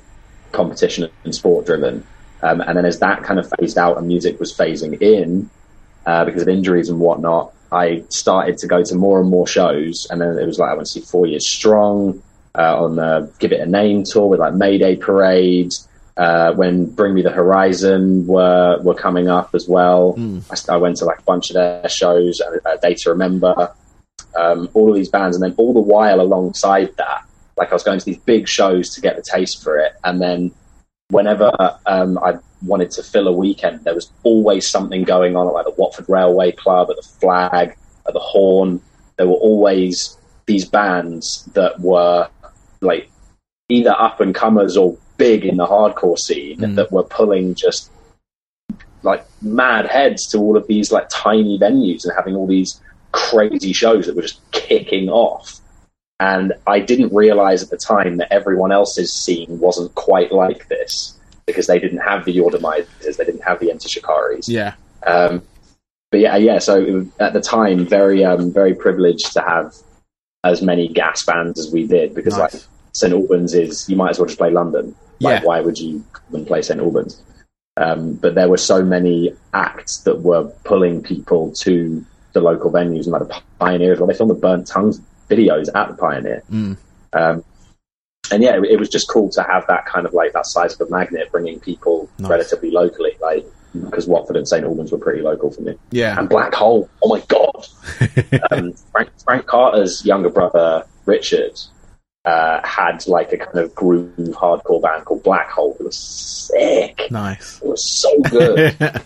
competition 0.52 1.08
and 1.24 1.34
sport 1.34 1.66
driven. 1.66 2.06
Um, 2.42 2.60
and 2.60 2.76
then 2.76 2.84
as 2.84 2.98
that 3.00 3.22
kind 3.22 3.40
of 3.40 3.50
phased 3.58 3.78
out 3.78 3.98
and 3.98 4.06
music 4.06 4.38
was 4.38 4.54
phasing 4.54 5.00
in 5.00 5.50
uh, 6.04 6.24
because 6.24 6.42
of 6.42 6.48
injuries 6.48 6.88
and 6.88 7.00
whatnot, 7.00 7.52
I 7.72 8.04
started 8.08 8.58
to 8.58 8.66
go 8.66 8.82
to 8.82 8.94
more 8.94 9.20
and 9.20 9.28
more 9.28 9.46
shows. 9.46 10.06
And 10.10 10.20
then 10.20 10.38
it 10.38 10.46
was 10.46 10.58
like 10.58 10.70
I 10.70 10.74
went 10.74 10.86
to 10.86 10.92
see 10.92 11.00
Four 11.00 11.26
Years 11.26 11.48
Strong 11.48 12.22
uh, 12.56 12.82
on 12.84 12.96
the 12.96 13.32
Give 13.38 13.52
It 13.52 13.60
a 13.60 13.66
Name 13.66 14.04
tour 14.04 14.28
with 14.28 14.40
like 14.40 14.54
Mayday 14.54 14.96
Parade. 14.96 15.72
Uh, 16.16 16.54
when 16.54 16.86
Bring 16.86 17.12
Me 17.12 17.20
the 17.20 17.30
Horizon 17.30 18.26
were 18.26 18.78
were 18.80 18.94
coming 18.94 19.28
up 19.28 19.54
as 19.54 19.68
well, 19.68 20.14
I, 20.50 20.74
I 20.74 20.76
went 20.78 20.96
to 20.98 21.04
like 21.04 21.18
a 21.18 21.22
bunch 21.22 21.50
of 21.50 21.54
their 21.54 21.88
shows, 21.90 22.40
uh, 22.40 22.76
Day 22.76 22.94
to 22.94 23.10
Remember, 23.10 23.74
um, 24.34 24.70
all 24.72 24.88
of 24.88 24.94
these 24.94 25.10
bands, 25.10 25.36
and 25.36 25.42
then 25.42 25.54
all 25.58 25.74
the 25.74 25.80
while 25.80 26.22
alongside 26.22 26.96
that, 26.96 27.25
like 27.56 27.70
I 27.70 27.74
was 27.74 27.82
going 27.82 27.98
to 27.98 28.04
these 28.04 28.18
big 28.18 28.48
shows 28.48 28.90
to 28.94 29.00
get 29.00 29.16
the 29.16 29.22
taste 29.22 29.62
for 29.62 29.78
it, 29.78 29.92
and 30.04 30.20
then 30.20 30.52
whenever 31.10 31.50
um, 31.86 32.18
I 32.18 32.34
wanted 32.62 32.90
to 32.92 33.02
fill 33.02 33.28
a 33.28 33.32
weekend, 33.32 33.84
there 33.84 33.94
was 33.94 34.10
always 34.24 34.68
something 34.68 35.04
going 35.04 35.36
on 35.36 35.46
at 35.46 35.52
like 35.52 35.64
the 35.64 35.74
Watford 35.76 36.08
Railway 36.08 36.52
Club, 36.52 36.90
at 36.90 36.96
the 36.96 37.08
Flag, 37.20 37.76
at 38.06 38.12
the 38.12 38.18
Horn. 38.20 38.80
There 39.16 39.26
were 39.26 39.34
always 39.34 40.18
these 40.46 40.64
bands 40.64 41.44
that 41.54 41.78
were 41.80 42.28
like 42.80 43.10
either 43.68 43.94
up 43.98 44.20
and 44.20 44.34
comers 44.34 44.76
or 44.76 44.96
big 45.16 45.44
in 45.44 45.56
the 45.56 45.66
hardcore 45.66 46.18
scene 46.18 46.58
Mm. 46.58 46.74
that 46.76 46.92
were 46.92 47.02
pulling 47.04 47.54
just 47.54 47.90
like 49.02 49.24
mad 49.40 49.86
heads 49.86 50.26
to 50.28 50.38
all 50.38 50.56
of 50.56 50.66
these 50.66 50.92
like 50.92 51.08
tiny 51.08 51.58
venues 51.58 52.04
and 52.04 52.12
having 52.14 52.34
all 52.34 52.46
these 52.46 52.80
crazy 53.12 53.72
shows 53.72 54.06
that 54.06 54.16
were 54.16 54.22
just 54.22 54.40
kicking 54.52 55.08
off. 55.08 55.60
And 56.18 56.54
I 56.66 56.80
didn't 56.80 57.14
realize 57.14 57.62
at 57.62 57.70
the 57.70 57.76
time 57.76 58.16
that 58.18 58.32
everyone 58.32 58.72
else's 58.72 59.12
scene 59.12 59.58
wasn't 59.60 59.94
quite 59.94 60.32
like 60.32 60.68
this 60.68 61.18
because 61.46 61.66
they 61.66 61.78
didn't 61.78 61.98
have 61.98 62.24
the 62.24 62.36
Automizers, 62.38 63.16
they 63.16 63.24
didn't 63.24 63.44
have 63.44 63.60
the 63.60 63.70
Enter 63.70 63.88
Shikaris. 63.88 64.48
Yeah. 64.48 64.74
Um, 65.06 65.42
but 66.10 66.20
yeah, 66.20 66.36
yeah. 66.36 66.58
So 66.58 67.06
at 67.20 67.32
the 67.34 67.40
time, 67.40 67.86
very, 67.86 68.24
um, 68.24 68.52
very 68.52 68.74
privileged 68.74 69.32
to 69.34 69.42
have 69.42 69.74
as 70.42 70.62
many 70.62 70.88
gas 70.88 71.24
bands 71.24 71.58
as 71.60 71.70
we 71.72 71.86
did 71.86 72.14
because 72.14 72.38
Nice. 72.38 72.54
like 72.54 72.62
St 72.94 73.12
Albans 73.12 73.52
is 73.52 73.88
you 73.88 73.96
might 73.96 74.10
as 74.10 74.18
well 74.18 74.26
just 74.26 74.38
play 74.38 74.50
London. 74.50 74.94
Like, 75.20 75.42
Yeah. 75.42 75.46
why 75.46 75.60
would 75.60 75.78
you 75.78 76.02
even 76.30 76.46
play 76.46 76.62
St 76.62 76.80
Albans? 76.80 77.20
Um, 77.76 78.14
but 78.14 78.34
there 78.34 78.48
were 78.48 78.56
so 78.56 78.82
many 78.82 79.34
acts 79.52 79.98
that 79.98 80.22
were 80.22 80.44
pulling 80.64 81.02
people 81.02 81.52
to 81.56 82.04
the 82.32 82.40
local 82.40 82.70
venues 82.72 83.04
and 83.04 83.08
like 83.08 83.28
the 83.28 83.42
pioneers. 83.58 83.98
well. 83.98 84.06
They 84.06 84.14
filmed 84.14 84.30
the 84.30 84.34
Burnt 84.34 84.66
Tongues 84.66 85.00
videos 85.28 85.68
at 85.74 85.88
the 85.88 85.94
Pioneer. 85.94 86.42
Mm. 86.50 86.76
Um, 87.12 87.44
and 88.30 88.42
yeah, 88.42 88.56
it, 88.56 88.64
it 88.64 88.78
was 88.78 88.88
just 88.88 89.08
cool 89.08 89.30
to 89.30 89.42
have 89.42 89.66
that 89.68 89.86
kind 89.86 90.06
of 90.06 90.12
like 90.14 90.32
that 90.32 90.46
size 90.46 90.78
of 90.78 90.86
a 90.86 90.90
magnet 90.90 91.30
bringing 91.30 91.60
people 91.60 92.08
Nice. 92.18 92.30
relatively 92.30 92.70
locally, 92.70 93.16
like 93.20 93.46
because 93.72 94.06
Watford 94.06 94.36
and 94.36 94.48
St 94.48 94.64
Albans 94.64 94.90
were 94.90 94.98
pretty 94.98 95.22
local 95.22 95.50
for 95.50 95.60
me. 95.62 95.74
Yeah. 95.90 96.18
And 96.18 96.28
Black 96.28 96.54
Hole, 96.54 96.88
oh 97.02 97.08
my 97.08 97.20
god! 97.28 97.66
um, 98.50 98.72
Frank, 98.92 99.10
Frank 99.22 99.46
Carter's 99.46 100.04
younger 100.04 100.30
brother 100.30 100.86
Richard 101.04 101.58
uh, 102.24 102.60
had 102.66 103.06
like 103.06 103.32
a 103.32 103.38
kind 103.38 103.58
of 103.58 103.74
groove 103.74 104.12
hardcore 104.16 104.82
band 104.82 105.04
called 105.04 105.22
Black 105.22 105.50
Hole. 105.50 105.76
It 105.78 105.84
was 105.84 105.98
sick. 105.98 107.08
nice. 107.10 107.60
It 107.62 107.68
was 107.68 108.00
so 108.00 108.20
good. 108.22 108.76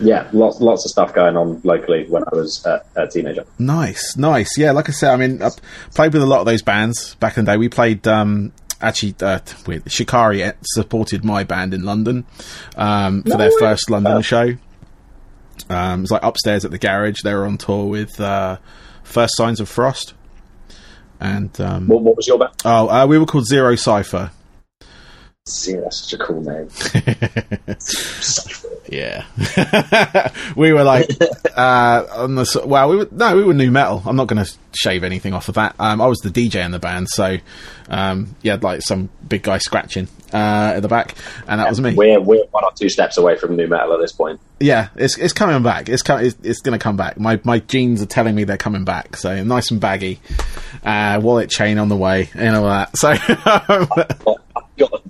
yeah, 0.00 0.28
lots 0.32 0.60
lots 0.60 0.84
of 0.84 0.90
stuff 0.90 1.12
going 1.14 1.36
on 1.36 1.60
locally 1.64 2.06
when 2.08 2.22
I 2.24 2.34
was 2.34 2.64
uh, 2.66 2.82
a 2.96 3.06
teenager. 3.06 3.44
Nice, 3.58 4.16
nice. 4.16 4.56
Yeah, 4.58 4.72
like 4.72 4.88
I 4.88 4.92
said, 4.92 5.12
I 5.12 5.16
mean, 5.16 5.42
I 5.42 5.50
played 5.94 6.12
with 6.12 6.22
a 6.22 6.26
lot 6.26 6.40
of 6.40 6.46
those 6.46 6.62
bands 6.62 7.14
back 7.16 7.36
in 7.38 7.44
the 7.44 7.52
day. 7.52 7.56
We 7.56 7.68
played, 7.68 8.06
um, 8.06 8.52
actually, 8.80 9.14
uh, 9.22 9.40
with 9.66 9.90
Shikari 9.90 10.50
supported 10.62 11.24
my 11.24 11.44
band 11.44 11.74
in 11.74 11.84
London 11.84 12.26
um, 12.76 13.22
for 13.22 13.30
No 13.30 13.36
their 13.38 13.48
way. 13.50 13.56
first 13.58 13.90
London 13.90 14.12
Oh. 14.18 14.22
show. 14.22 14.54
Um, 15.70 16.00
it 16.00 16.02
was 16.02 16.10
like 16.12 16.22
upstairs 16.22 16.64
at 16.64 16.70
the 16.70 16.78
garage. 16.78 17.16
They 17.24 17.34
were 17.34 17.44
on 17.44 17.58
tour 17.58 17.86
with 17.86 18.20
uh, 18.20 18.58
First 19.02 19.36
Signs 19.36 19.58
of 19.60 19.68
Frost. 19.68 20.14
And, 21.20 21.60
um, 21.60 21.88
What, 21.88 22.02
what 22.02 22.16
was 22.16 22.28
your 22.28 22.38
band? 22.38 22.52
oh, 22.64 22.88
uh, 22.88 23.04
we 23.06 23.18
were 23.18 23.26
called 23.26 23.46
Zero 23.46 23.74
Cipher. 23.74 24.30
See, 25.46 25.74
that's 25.74 26.02
such 26.08 26.12
a 26.20 26.24
cool 26.24 26.40
name. 26.42 26.68
Yeah, 28.90 29.26
we 30.56 30.72
were 30.72 30.82
like 30.82 31.10
uh, 31.56 32.06
on 32.10 32.34
the 32.36 32.62
well, 32.64 32.88
we 32.88 32.96
were 32.96 33.08
no, 33.10 33.36
we 33.36 33.44
were 33.44 33.52
new 33.52 33.70
metal. 33.70 34.02
I'm 34.06 34.16
not 34.16 34.28
going 34.28 34.42
to 34.42 34.50
shave 34.72 35.04
anything 35.04 35.34
off 35.34 35.48
of 35.48 35.56
that. 35.56 35.74
Um, 35.78 36.00
I 36.00 36.06
was 36.06 36.18
the 36.18 36.30
DJ 36.30 36.64
in 36.64 36.70
the 36.70 36.78
band, 36.78 37.08
so 37.10 37.36
um, 37.90 38.34
you 38.42 38.50
had 38.50 38.62
like 38.62 38.80
some 38.80 39.10
big 39.28 39.42
guy 39.42 39.58
scratching 39.58 40.08
uh, 40.32 40.72
at 40.76 40.80
the 40.80 40.88
back, 40.88 41.14
and 41.46 41.60
that 41.60 41.68
was 41.68 41.80
me. 41.80 41.94
We're 41.94 42.20
we're 42.20 42.44
one 42.50 42.64
or 42.64 42.70
two 42.74 42.88
steps 42.88 43.18
away 43.18 43.36
from 43.36 43.56
new 43.56 43.66
metal 43.66 43.92
at 43.92 44.00
this 44.00 44.12
point. 44.12 44.40
Yeah, 44.58 44.88
it's 44.96 45.18
it's 45.18 45.34
coming 45.34 45.62
back. 45.62 45.90
It's 45.90 46.02
com- 46.02 46.24
it's, 46.24 46.36
it's 46.42 46.60
going 46.60 46.78
to 46.78 46.82
come 46.82 46.96
back. 46.96 47.20
My 47.20 47.38
my 47.44 47.58
genes 47.58 48.00
are 48.00 48.06
telling 48.06 48.34
me 48.34 48.44
they're 48.44 48.56
coming 48.56 48.84
back. 48.84 49.16
So 49.16 49.44
nice 49.44 49.70
and 49.70 49.80
baggy, 49.80 50.18
uh, 50.82 51.20
wallet 51.22 51.50
chain 51.50 51.78
on 51.78 51.90
the 51.90 51.96
way, 51.96 52.30
and 52.34 52.56
all 52.56 52.64
that. 52.64 52.96
So 52.96 53.10
I 53.18 54.36
got 54.78 55.02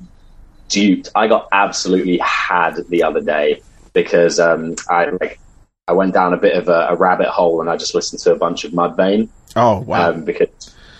duped. 0.69 1.11
I 1.14 1.29
got 1.29 1.49
absolutely 1.53 2.19
had 2.19 2.77
the 2.88 3.05
other 3.05 3.21
day 3.21 3.62
because 4.03 4.39
um, 4.39 4.77
I 4.89 5.07
like 5.11 5.41
I 5.87 5.93
went 5.93 6.15
down 6.15 6.33
a 6.33 6.37
bit 6.37 6.57
of 6.57 6.69
a, 6.69 6.89
a 6.91 6.97
rabbit 6.97 7.29
hole 7.29 7.61
and 7.61 7.69
I 7.69 7.77
just 7.77 7.95
listened 7.95 8.21
to 8.21 8.33
a 8.33 8.37
bunch 8.37 8.65
of 8.65 8.73
Mudvayne 8.73 9.29
oh 9.57 9.81
wow, 9.81 10.11
um, 10.11 10.25
because 10.25 10.49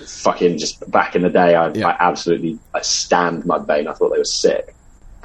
fucking 0.05 0.59
just 0.59 0.91
back 0.91 1.15
in 1.15 1.23
the 1.23 1.31
day 1.31 1.55
I, 1.55 1.73
Yeah. 1.73 1.89
I 1.89 1.97
absolutely 2.01 2.59
I 2.75 2.81
stand 2.81 3.45
Mudvayne. 3.45 3.87
I 3.87 3.93
thought 3.93 4.11
they 4.11 4.19
were 4.19 4.25
sick. 4.25 4.75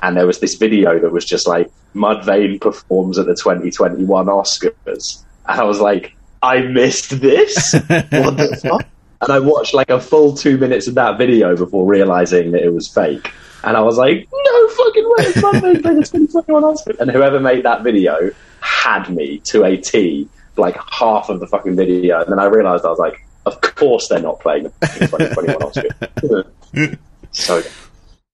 And 0.01 0.17
there 0.17 0.27
was 0.27 0.39
this 0.39 0.55
video 0.55 0.99
that 0.99 1.11
was 1.11 1.25
just 1.25 1.47
like 1.47 1.71
Mudvayne 1.95 2.59
performs 2.59 3.17
at 3.17 3.25
the 3.25 3.35
2021 3.35 4.25
Oscars, 4.25 5.23
and 5.47 5.61
I 5.61 5.63
was 5.63 5.79
like, 5.79 6.15
I 6.41 6.61
missed 6.61 7.21
this. 7.21 7.73
what 7.87 7.87
the 7.89 8.59
fuck? 8.61 8.85
And 9.21 9.31
I 9.31 9.39
watched 9.39 9.73
like 9.73 9.89
a 9.89 10.01
full 10.01 10.35
two 10.35 10.57
minutes 10.57 10.87
of 10.87 10.95
that 10.95 11.17
video 11.17 11.55
before 11.55 11.85
realizing 11.85 12.51
that 12.51 12.63
it 12.63 12.73
was 12.73 12.89
fake. 12.89 13.31
And 13.63 13.77
I 13.77 13.81
was 13.81 13.97
like, 13.97 14.27
no 14.31 14.67
fucking 14.67 15.05
way, 15.05 15.25
it's 15.25 15.39
playing 15.39 15.61
the 15.61 15.79
2021 15.79 16.63
Oscars. 16.63 16.99
And 16.99 17.09
whoever 17.09 17.39
made 17.39 17.63
that 17.63 17.83
video 17.83 18.31
had 18.59 19.09
me 19.09 19.39
to 19.45 19.63
a 19.63 19.77
T, 19.77 20.27
like 20.57 20.77
half 20.91 21.29
of 21.29 21.39
the 21.39 21.47
fucking 21.47 21.75
video. 21.75 22.21
And 22.21 22.31
then 22.31 22.39
I 22.39 22.45
realized 22.45 22.85
I 22.85 22.89
was 22.89 22.99
like, 22.99 23.25
of 23.45 23.59
course 23.61 24.07
they're 24.09 24.21
not 24.21 24.39
playing 24.39 24.63
the 24.63 25.07
2021 25.07 25.57
Oscars. 25.61 26.97
so 27.31 27.61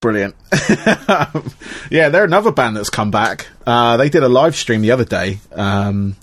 Brilliant. 0.00 0.34
yeah, 1.90 2.08
they're 2.08 2.24
another 2.24 2.50
band 2.50 2.76
that's 2.76 2.88
come 2.88 3.10
back. 3.10 3.48
Uh, 3.66 3.98
they 3.98 4.08
did 4.08 4.22
a 4.22 4.28
live 4.30 4.56
stream 4.56 4.80
the 4.80 4.92
other 4.92 5.04
day. 5.04 5.40
Um, 5.52 6.16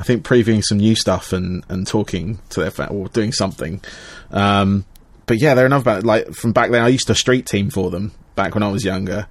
I 0.00 0.04
think 0.04 0.24
previewing 0.24 0.64
some 0.64 0.78
new 0.78 0.94
stuff 0.94 1.32
and, 1.34 1.62
and 1.68 1.86
talking 1.86 2.38
to 2.50 2.60
their 2.60 2.70
fan 2.70 2.88
or 2.88 3.08
doing 3.08 3.32
something. 3.32 3.82
Um, 4.30 4.86
but 5.26 5.42
yeah, 5.42 5.54
they're 5.54 5.66
another 5.66 5.84
band. 5.84 6.06
Like 6.06 6.32
from 6.32 6.52
back 6.52 6.70
then, 6.70 6.82
I 6.82 6.88
used 6.88 7.06
to 7.08 7.14
street 7.14 7.44
team 7.44 7.68
for 7.68 7.90
them 7.90 8.12
back 8.38 8.54
when 8.54 8.62
I 8.62 8.70
was 8.70 8.84
younger. 8.84 9.26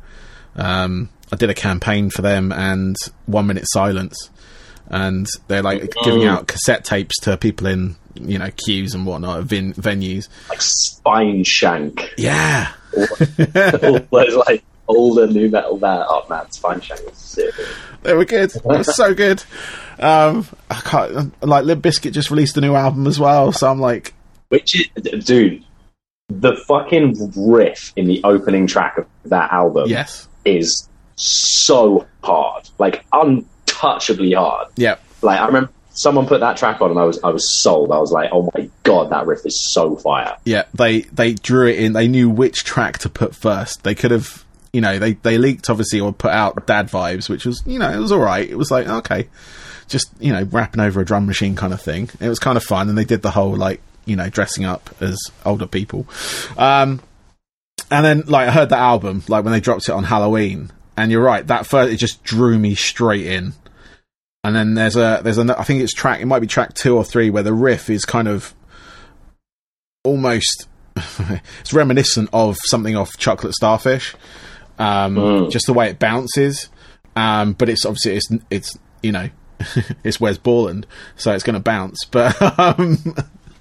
Um, 0.56 1.10
I 1.32 1.36
did 1.38 1.50
a 1.50 1.54
campaign 1.54 2.10
for 2.10 2.22
them 2.22 2.52
and 2.52 2.96
One 3.26 3.48
Minute 3.48 3.64
Silence, 3.68 4.30
and 4.88 5.26
they're 5.48 5.64
like 5.64 5.92
giving 6.04 6.26
out 6.26 6.48
cassette 6.48 6.84
tapes 6.86 7.16
to 7.22 7.38
people 7.38 7.68
in 7.68 7.96
you 8.16 8.38
know 8.38 8.50
queues 8.66 8.94
and 8.94 9.06
whatnot, 9.06 9.44
vin- 9.46 9.74
venues. 9.74 10.28
like 10.50 10.60
Spineshank, 10.60 12.10
Yeah, 12.18 12.72
all 12.96 14.00
those 14.26 14.36
like 14.48 14.64
older 14.88 15.28
new 15.28 15.50
metal 15.50 15.78
band. 15.78 16.04
Oh 16.08 16.26
man, 16.30 16.46
Spineshank 16.48 17.06
was 17.10 17.18
sick. 17.18 17.54
They 18.04 18.14
were 18.14 18.26
good. 18.26 18.56
It 18.56 18.66
was 18.66 18.96
so 18.96 19.14
good. 19.14 19.44
Um, 20.00 20.46
I 20.70 20.76
can't 20.76 21.44
like 21.44 21.66
Limp 21.66 21.84
Bizkit 21.84 22.12
just 22.14 22.30
released 22.30 22.58
a 22.58 22.62
new 22.62 22.76
album 22.76 23.08
as 23.08 23.20
well, 23.20 23.52
so 23.52 23.70
I'm 23.70 23.80
like, 23.80 24.14
Which 24.50 24.80
is, 24.80 25.26
dude, 25.26 25.64
the 26.30 26.56
fucking 26.68 27.34
riff 27.36 27.94
in 27.96 28.06
the 28.08 28.22
opening 28.24 28.68
track 28.68 28.98
of 28.98 29.08
that 29.26 29.52
album 29.52 29.90
yes, 29.90 30.28
is 30.46 30.88
so 31.16 32.06
hard, 32.24 32.70
like 32.78 33.06
untouchably 33.14 34.34
hard. 34.34 34.68
yeah, 34.76 34.98
Like 35.22 35.40
I 35.40 35.46
remember 35.46 35.72
someone 35.92 36.28
put 36.28 36.42
that 36.42 36.58
track 36.58 36.82
on, 36.82 36.92
and 36.92 37.00
I 37.00 37.06
was 37.06 37.20
I 37.24 37.30
was 37.30 37.62
sold. 37.62 37.92
I 37.92 37.98
was 37.98 38.12
like, 38.12 38.30
oh 38.34 38.50
my 38.56 38.70
god, 38.84 39.10
that 39.12 39.26
riff 39.26 39.46
is 39.46 39.74
so 39.74 39.96
fire. 39.96 40.36
Yeah, 40.44 40.64
they 40.74 41.02
they 41.02 41.34
drew 41.34 41.68
it 41.68 41.80
in. 41.80 41.94
They 41.94 42.08
knew 42.08 42.30
which 42.30 42.64
track 42.64 43.00
to 43.00 43.10
put 43.10 43.34
first. 43.34 43.84
They 43.84 43.96
could 43.96 44.12
have, 44.12 44.44
you 44.74 44.82
know, 44.82 45.00
they 45.00 45.14
they 45.14 45.38
leaked 45.38 45.70
obviously 45.70 46.02
or 46.02 46.12
put 46.12 46.32
out 46.32 46.68
Dad 46.68 46.90
Vibes, 46.90 47.30
which 47.30 47.46
was 47.46 47.64
you 47.66 47.80
know 47.80 47.90
it 47.90 48.00
was 48.00 48.12
all 48.12 48.20
right. 48.20 48.48
It 48.48 48.58
was 48.58 48.70
like 48.70 48.88
okay, 48.88 49.30
just 49.88 50.10
you 50.20 50.34
know 50.34 50.44
rapping 50.44 50.82
over 50.82 51.00
a 51.00 51.06
drum 51.06 51.26
machine 51.26 51.56
kind 51.56 51.74
of 51.74 51.82
thing. 51.82 52.10
It 52.20 52.28
was 52.28 52.40
kind 52.40 52.58
of 52.58 52.64
fun, 52.64 52.90
and 52.90 52.98
they 52.98 53.06
did 53.06 53.22
the 53.22 53.32
whole 53.32 53.56
like 53.56 53.82
you 54.08 54.16
know 54.16 54.30
dressing 54.30 54.66
up 54.66 54.90
as 55.02 55.20
older 55.46 55.68
people. 55.68 56.08
Um, 56.58 57.02
and 57.92 58.04
then 58.04 58.24
like 58.28 58.48
I 58.48 58.52
heard 58.52 58.70
the 58.70 58.78
album 58.78 59.22
like 59.28 59.44
when 59.44 59.54
they 59.54 59.60
dropped 59.60 59.88
it 59.88 59.92
on 59.94 60.06
Halloween, 60.06 60.72
and 60.98 61.12
you're 61.12 61.22
right, 61.24 61.46
that 61.48 61.68
first 61.68 61.94
it 61.94 61.98
just 61.98 62.24
drew 62.24 62.58
me 62.58 62.74
straight 62.74 63.28
in. 63.28 63.54
And 64.44 64.56
then 64.56 64.74
there's 64.76 64.96
a 64.96 65.22
there's 65.24 65.38
a 65.38 65.60
I 65.60 65.64
think 65.64 65.82
it's 65.82 65.94
track 65.94 66.22
it 66.22 66.26
might 66.26 66.40
be 66.40 66.48
track 66.48 66.74
two 66.74 66.96
or 66.96 67.04
three 67.04 67.30
where 67.30 67.44
the 67.44 67.54
riff 67.54 67.90
is 67.90 68.06
kind 68.06 68.28
of 68.28 68.54
almost 70.04 70.68
it's 71.60 71.74
reminiscent 71.74 72.30
of 72.34 72.58
something 72.66 72.96
off 72.96 73.18
Chocolate 73.18 73.54
Starfish, 73.54 74.16
um, 74.80 75.16
Mm. 75.16 75.52
just 75.52 75.66
the 75.68 75.74
way 75.74 75.90
it 75.90 76.00
bounces. 76.00 76.70
Um, 77.16 77.54
but 77.54 77.68
it's 77.70 77.86
obviously 77.86 78.16
it's 78.16 78.28
it's 78.50 78.80
you 79.04 79.12
know 79.12 79.30
it's 80.04 80.20
Wes 80.20 80.38
Borland, 80.38 80.86
so 81.16 81.34
it's 81.34 81.44
going 81.44 81.56
to 81.56 81.60
bounce. 81.60 82.06
But 82.06 82.40
um, 82.60 82.98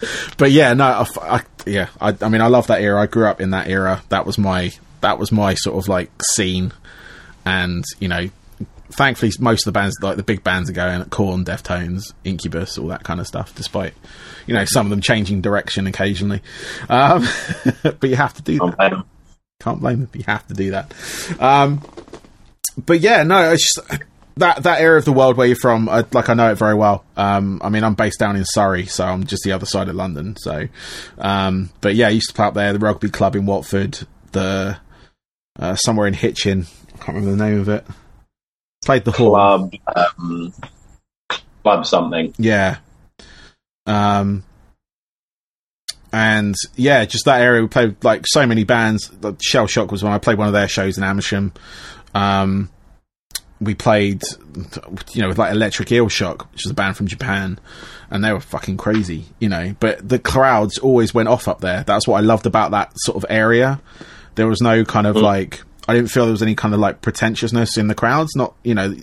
but 0.39 0.51
yeah, 0.51 0.75
no, 0.75 0.85
I 0.85 1.07
I 1.37 1.43
yeah, 1.67 1.89
I, 2.01 2.15
I 2.21 2.29
mean, 2.29 2.41
I 2.41 2.47
love 2.47 2.69
that 2.69 2.81
era. 2.81 3.01
I 3.01 3.07
grew 3.07 3.27
up 3.27 3.41
in 3.41 3.51
that 3.51 3.69
era. 3.69 4.03
That 4.09 4.27
was 4.27 4.39
my 4.39 4.73
that 5.01 5.19
was 5.19 5.33
my 5.33 5.55
sort 5.55 5.77
of 5.77 5.89
like 5.89 6.11
scene, 6.35 6.73
and 7.45 7.85
you 7.99 8.09
know, 8.09 8.31
thankfully, 8.91 9.33
most 9.41 9.67
of 9.67 9.73
the 9.73 9.79
bands, 9.79 9.97
like 10.01 10.17
the 10.17 10.23
big 10.23 10.45
bands, 10.45 10.71
are 10.71 10.75
going 10.75 11.01
at 11.01 11.11
Korn, 11.11 11.45
Deftones, 11.45 12.13
Incubus, 12.25 12.79
all 12.79 12.89
that 12.89 13.05
kind 13.05 13.21
of 13.21 13.27
stuff. 13.27 13.55
Despite 13.55 13.95
you 14.47 14.55
know 14.55 14.65
some 14.65 14.87
of 14.87 14.91
them 14.91 15.01
changing 15.01 15.41
direction 15.41 15.87
occasionally, 15.87 16.43
um, 16.89 17.27
but 17.83 18.05
you 18.05 18.17
have 18.17 18.35
to 18.35 18.43
do 18.43 18.59
that 18.59 18.93
and 18.93 19.05
can't 19.61 19.81
blame 19.81 20.01
them. 20.01 20.11
You 20.15 20.25
have 20.27 20.47
to 20.49 20.55
do 20.55 20.71
that. 20.73 20.93
Um, 21.41 21.83
but 22.85 23.01
yeah, 23.01 23.23
no, 23.23 23.53
it's 23.53 23.75
just 23.75 24.03
that 24.37 24.62
that 24.64 24.81
area 24.81 24.99
of 24.99 25.05
the 25.05 25.12
world 25.12 25.37
where 25.37 25.46
you're 25.46 25.57
from. 25.57 25.88
I, 25.88 26.05
like 26.12 26.29
I 26.29 26.35
know 26.35 26.51
it 26.51 26.57
very 26.57 26.75
well. 26.75 27.05
Um, 27.16 27.61
I 27.64 27.68
mean, 27.68 27.85
I'm 27.85 27.94
based 27.94 28.18
down 28.18 28.37
in 28.37 28.44
Surrey, 28.44 28.87
so 28.87 29.05
I'm 29.05 29.25
just 29.25 29.42
the 29.44 29.53
other 29.53 29.66
side 29.66 29.88
of 29.88 29.94
London. 29.94 30.37
So, 30.37 30.68
um, 31.18 31.70
but 31.81 31.94
yeah, 31.94 32.09
I 32.09 32.11
used 32.11 32.29
to 32.29 32.35
play 32.35 32.46
up 32.46 32.55
there. 32.55 32.72
The 32.72 32.79
rugby 32.79 33.11
club 33.11 33.37
in 33.37 33.46
Watford, 33.46 34.07
the 34.33 34.79
uh, 35.59 35.75
somewhere 35.77 36.07
in 36.07 36.14
Hitchin. 36.14 36.66
I 36.94 36.96
can't 36.99 37.16
remember 37.16 37.31
the 37.37 37.51
name 37.51 37.61
of 37.61 37.68
it. 37.68 37.87
Played 38.85 39.05
the 39.05 39.12
hall. 39.12 39.31
club, 39.31 39.72
um, 39.96 40.53
club 41.62 41.87
something. 41.87 42.35
Yeah. 42.38 42.79
Um, 43.87 44.44
and 46.12 46.55
yeah, 46.77 47.05
just 47.05 47.25
that 47.25 47.40
area. 47.40 47.62
We 47.62 47.68
played 47.68 48.05
like 48.05 48.27
so 48.27 48.46
many 48.46 48.64
bands. 48.64 49.11
Like, 49.22 49.37
Shell 49.42 49.66
Shock 49.66 49.90
was 49.90 50.05
when 50.05 50.12
I 50.12 50.18
played 50.18 50.38
one 50.38 50.46
of 50.46 50.53
their 50.53 50.68
shows 50.68 50.99
in 50.99 51.05
Amersham. 51.05 51.53
Um, 52.14 52.70
we 53.61 53.75
played, 53.75 54.23
you 55.12 55.23
know, 55.23 55.29
with 55.29 55.38
like 55.38 55.53
Electric 55.53 55.90
Eel 55.90 56.09
Shock, 56.09 56.51
which 56.53 56.66
is 56.66 56.71
a 56.71 56.75
band 56.75 56.97
from 56.97 57.07
Japan, 57.07 57.59
and 58.11 58.25
they 58.25 58.33
were 58.33 58.40
fucking 58.40 58.77
crazy, 58.77 59.27
you 59.38 59.49
know. 59.49 59.75
But 59.81 60.07
the 60.07 60.19
crowds 60.19 60.79
always 60.79 61.14
went 61.14 61.29
off 61.29 61.49
up 61.49 61.61
there. 61.61 61.83
That's 61.85 62.07
what 62.07 62.19
I 62.19 62.21
loved 62.21 62.47
about 62.47 62.73
that 62.73 62.92
sort 62.97 63.16
of 63.16 63.27
area. 63.31 63.81
There 64.35 64.47
was 64.47 64.61
no 64.61 64.85
kind 64.85 65.07
of 65.07 65.16
mm. 65.16 65.23
like. 65.23 65.62
I 65.88 65.95
didn't 65.95 66.11
feel 66.11 66.25
there 66.25 66.33
was 66.33 66.42
any 66.42 66.57
kind 66.57 66.75
of 66.75 66.81
like 66.81 67.01
pretentiousness 67.01 67.79
in 67.79 67.87
the 67.87 67.95
crowds. 67.95 68.35
Not, 68.35 68.55
you 68.64 68.75
know, 68.75 68.97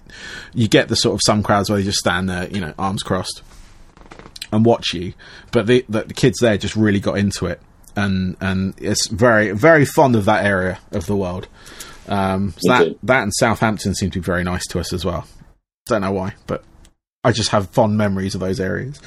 you 0.54 0.68
get 0.68 0.89
the 0.89 0.98
sort 0.98 1.16
of 1.16 1.22
some 1.26 1.42
crowds 1.42 1.70
where 1.70 1.80
they 1.80 1.86
just 1.86 2.00
stand 2.00 2.30
there, 2.30 2.50
you 2.50 2.60
know, 2.60 2.74
arms 2.78 3.04
crossed 3.04 3.42
and 4.52 4.66
watch 4.66 4.94
you. 4.94 5.13
But 5.52 5.66
the, 5.68 5.86
the, 5.89 6.04
the 6.04 6.13
kids 6.13 6.39
there 6.39 6.58
just 6.58 6.76
really 6.76 7.00
got 7.00 7.18
into 7.18 7.48
it, 7.48 7.62
and 7.96 8.38
and 8.39 8.74
it's 8.78 9.08
very 9.08 9.52
very 9.52 9.86
fond 9.86 10.16
of 10.16 10.26
that 10.26 10.46
area 10.46 10.80
of 10.92 11.06
the 11.06 11.16
world. 11.16 11.48
Um, 12.08 12.54
so 12.58 12.70
that 12.72 12.96
that 13.04 13.24
and 13.24 13.34
Southampton 13.34 13.96
seem 13.96 14.12
to 14.12 14.20
be 14.20 14.24
very 14.24 14.44
nice 14.44 14.66
to 14.68 14.80
us 14.80 14.94
as 14.94 15.06
well. 15.06 15.26
Don't 15.88 16.02
know 16.02 16.12
why, 16.12 16.34
but 16.48 16.63
I 17.24 17.32
just 17.32 17.50
have 17.50 17.70
fond 17.70 17.98
memories 17.98 18.36
of 18.36 18.42
those 18.42 18.60
areas. 18.60 19.00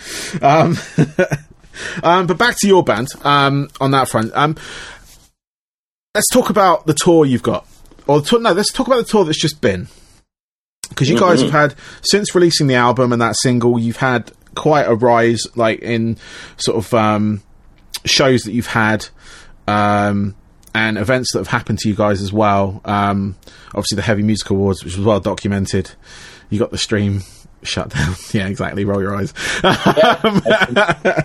Um, 0.42 0.76
um, 2.02 2.26
but 2.26 2.38
back 2.38 2.56
to 2.60 2.66
your 2.66 2.82
band 2.82 3.08
um, 3.24 3.68
on 3.80 3.90
that 3.92 4.08
front. 4.08 4.32
Um, 4.34 4.56
let's 6.14 6.28
talk 6.32 6.50
about 6.50 6.86
the 6.86 6.94
tour 6.94 7.24
you've 7.26 7.42
got, 7.42 7.66
or 8.06 8.20
tour, 8.22 8.40
no, 8.40 8.52
let's 8.52 8.72
talk 8.72 8.86
about 8.86 8.98
the 8.98 9.04
tour 9.04 9.24
that's 9.24 9.40
just 9.40 9.60
been 9.60 9.88
because 10.88 11.10
you 11.10 11.18
guys 11.18 11.40
Mhm. 11.40 11.50
have 11.50 11.70
had 11.70 11.74
since 12.02 12.34
releasing 12.34 12.66
the 12.68 12.74
album 12.76 13.12
and 13.12 13.20
that 13.20 13.36
single, 13.36 13.78
you've 13.78 13.96
had 13.96 14.32
quite 14.54 14.86
a 14.86 14.94
rise, 14.94 15.42
like 15.56 15.80
in 15.80 16.16
sort 16.56 16.78
of 16.78 16.94
um, 16.94 17.42
shows 18.04 18.42
that 18.42 18.52
you've 18.52 18.68
had. 18.68 19.06
Um, 19.68 20.34
and 20.76 20.98
events 20.98 21.32
that 21.32 21.38
have 21.38 21.48
happened 21.48 21.78
to 21.78 21.88
you 21.88 21.94
guys 21.94 22.20
as 22.20 22.34
well. 22.34 22.82
Um, 22.84 23.36
obviously, 23.68 23.96
the 23.96 24.02
Heavy 24.02 24.22
Music 24.22 24.50
Awards, 24.50 24.84
which 24.84 24.94
was 24.94 25.06
well 25.06 25.20
documented. 25.20 25.92
You 26.50 26.58
got 26.58 26.70
the 26.70 26.76
stream 26.76 27.22
shut 27.66 27.90
down. 27.90 28.14
yeah, 28.32 28.46
exactly. 28.48 28.84
Roll 28.84 29.00
your 29.00 29.16
eyes. 29.16 29.32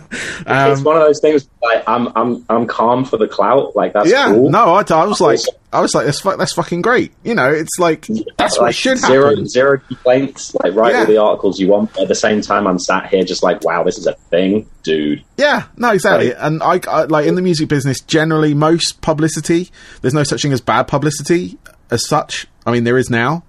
Um, 0.47 0.71
it's 0.71 0.81
one 0.81 0.97
of 0.97 1.03
those 1.03 1.19
things. 1.21 1.47
Like 1.61 1.83
I'm, 1.87 2.09
I'm, 2.15 2.45
I'm 2.49 2.67
calm 2.67 3.05
for 3.05 3.17
the 3.17 3.27
clout. 3.27 3.75
Like 3.75 3.93
that's 3.93 4.09
yeah, 4.09 4.27
cool. 4.27 4.49
no, 4.49 4.73
I, 4.75 4.83
I 4.89 5.05
was 5.05 5.21
like, 5.21 5.39
I 5.71 5.79
was 5.79 5.93
like, 5.93 6.05
that's, 6.05 6.21
that's 6.21 6.53
fucking 6.53 6.81
great. 6.81 7.13
You 7.23 7.35
know, 7.35 7.49
it's 7.51 7.77
like 7.79 8.07
that's 8.37 8.59
what 8.59 8.73
should 8.73 8.97
zero, 8.97 9.29
happen. 9.29 9.47
Zero 9.47 9.77
complaints. 9.77 10.53
Like 10.55 10.73
write 10.73 10.93
Yeah. 10.93 10.99
all 11.01 11.05
the 11.05 11.17
articles 11.17 11.59
you 11.59 11.67
want. 11.67 11.93
But 11.93 12.03
at 12.03 12.07
the 12.07 12.15
same 12.15 12.41
time, 12.41 12.67
I'm 12.67 12.79
sat 12.79 13.07
here 13.07 13.23
just 13.23 13.43
like, 13.43 13.63
wow, 13.63 13.83
this 13.83 13.97
is 13.97 14.07
a 14.07 14.13
thing, 14.13 14.67
dude. 14.83 15.23
Yeah, 15.37 15.65
no, 15.77 15.91
exactly. 15.91 16.29
Right. 16.29 16.37
And 16.39 16.63
I, 16.63 16.79
I 16.87 17.03
like 17.03 17.27
in 17.27 17.35
the 17.35 17.41
music 17.41 17.69
business, 17.69 18.01
generally 18.01 18.53
most 18.53 19.01
publicity, 19.01 19.69
there's 20.01 20.13
no 20.13 20.23
such 20.23 20.41
thing 20.41 20.53
as 20.53 20.61
bad 20.61 20.83
publicity 20.83 21.57
as 21.91 22.07
such. 22.07 22.47
I 22.65 22.71
mean, 22.71 22.83
there 22.83 22.97
is 22.97 23.09
now. 23.09 23.43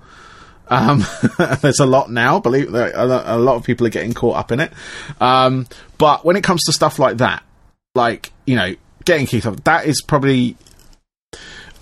Um, 0.72 1.04
there's 1.60 1.80
a 1.80 1.86
lot 1.86 2.10
now. 2.10 2.40
Believe 2.40 2.72
a 2.74 3.24
a 3.26 3.36
lot 3.38 3.56
of 3.56 3.64
people 3.64 3.86
are 3.86 3.90
getting 3.90 4.14
caught 4.14 4.36
up 4.36 4.52
in 4.52 4.60
it. 4.60 4.72
Um, 5.20 5.66
but 5.98 6.24
when 6.24 6.36
it 6.36 6.42
comes 6.44 6.62
to 6.64 6.72
stuff 6.72 6.98
like 6.98 7.18
that, 7.18 7.42
like 7.94 8.32
you 8.46 8.56
know, 8.56 8.74
getting 9.04 9.26
kicked 9.26 9.46
off, 9.46 9.62
that 9.64 9.86
is 9.86 10.00
probably 10.02 10.56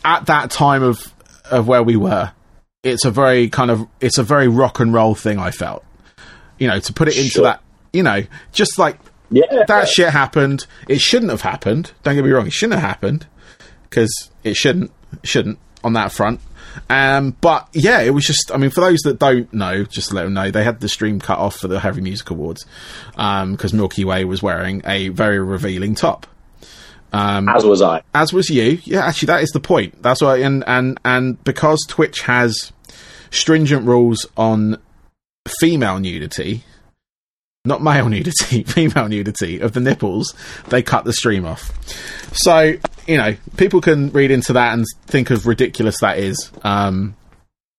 at 0.05 0.27
that 0.27 0.51
time 0.51 0.83
of 0.83 1.13
of 1.51 1.67
where 1.69 1.83
we 1.83 1.97
were. 1.97 2.33
It's 2.83 3.05
a 3.05 3.11
very 3.11 3.49
kind 3.49 3.71
of 3.71 3.87
it's 4.01 4.19
a 4.19 4.23
very 4.23 4.49
rock 4.49 4.81
and 4.81 4.93
roll 4.93 5.15
thing. 5.15 5.39
I 5.39 5.51
felt, 5.51 5.85
you 6.59 6.67
know, 6.67 6.81
to 6.81 6.93
put 6.93 7.09
it 7.09 7.17
into 7.17 7.31
Sure. 7.31 7.45
that, 7.45 7.63
you 7.93 8.03
know, 8.03 8.23
just 8.53 8.79
like 8.79 8.99
Yeah, 9.31 9.65
that 9.69 9.89
shit 9.89 10.11
happened. 10.11 10.67
It 10.89 11.01
shouldn't 11.01 11.31
have 11.31 11.43
happened. 11.43 11.93
Don't 12.03 12.15
get 12.15 12.25
me 12.25 12.31
wrong. 12.31 12.47
It 12.47 12.53
shouldn't 12.53 12.81
have 12.81 12.89
happened 12.89 13.27
because 13.89 14.31
it 14.45 14.55
shouldn't 14.57 14.91
shouldn't 15.23 15.59
on 15.85 15.93
that 15.93 16.13
front. 16.13 16.41
Um, 16.89 17.37
but 17.41 17.69
yeah, 17.73 18.01
it 18.01 18.11
was 18.11 18.25
just. 18.25 18.51
I 18.53 18.57
mean, 18.57 18.71
for 18.71 18.81
those 18.81 19.01
that 19.01 19.19
don't 19.19 19.53
know, 19.53 19.85
just 19.85 20.11
to 20.11 20.15
let 20.15 20.25
them 20.25 20.35
know, 20.35 20.51
they 20.51 20.65
had 20.65 20.81
the 20.81 20.89
stream 20.89 21.21
cut 21.21 21.39
off 21.39 21.57
for 21.57 21.69
the 21.69 21.81
Heavy 21.81 22.01
Music 22.01 22.31
Awards 22.31 22.65
because 23.13 23.73
Milkie 23.73 24.05
Way 24.05 24.25
was 24.25 24.43
wearing 24.43 24.83
a 24.85 25.09
very 25.09 25.39
revealing 25.39 25.95
top. 25.95 26.27
as 27.49 27.65
was 27.65 27.83
I. 27.83 28.03
As 28.15 28.33
was 28.33 28.51
you. 28.51 28.79
Yeah, 28.85 29.05
actually, 29.07 29.27
that 29.27 29.43
is 29.43 29.51
the 29.51 29.61
point. 29.61 30.03
That's 30.03 30.21
why. 30.21 30.39
And 30.39 30.65
and 30.67 30.99
and 31.05 31.43
because 31.45 31.85
Twitch 31.89 32.23
has 32.23 32.73
stringent 33.31 33.87
rules 33.87 34.27
on 34.37 34.81
female 35.61 35.99
nudity, 35.99 36.65
not 37.65 37.83
male 37.83 38.09
nudity, 38.09 38.63
female 38.67 39.09
nudity 39.09 39.61
of 39.61 39.73
the 39.73 39.81
nipples, 39.81 40.35
they 40.69 40.83
cut 40.83 41.05
the 41.05 41.13
stream 41.13 41.45
off. 41.45 41.73
So, 42.37 42.77
you 43.07 43.17
know, 43.17 43.37
people 43.57 43.81
can 43.81 44.11
read 44.13 44.31
into 44.31 44.53
that 44.55 44.73
and 44.73 44.85
think 45.07 45.31
of 45.31 45.47
ridiculous 45.47 46.01
that 46.01 46.19
is. 46.19 46.51
Um, 46.63 47.17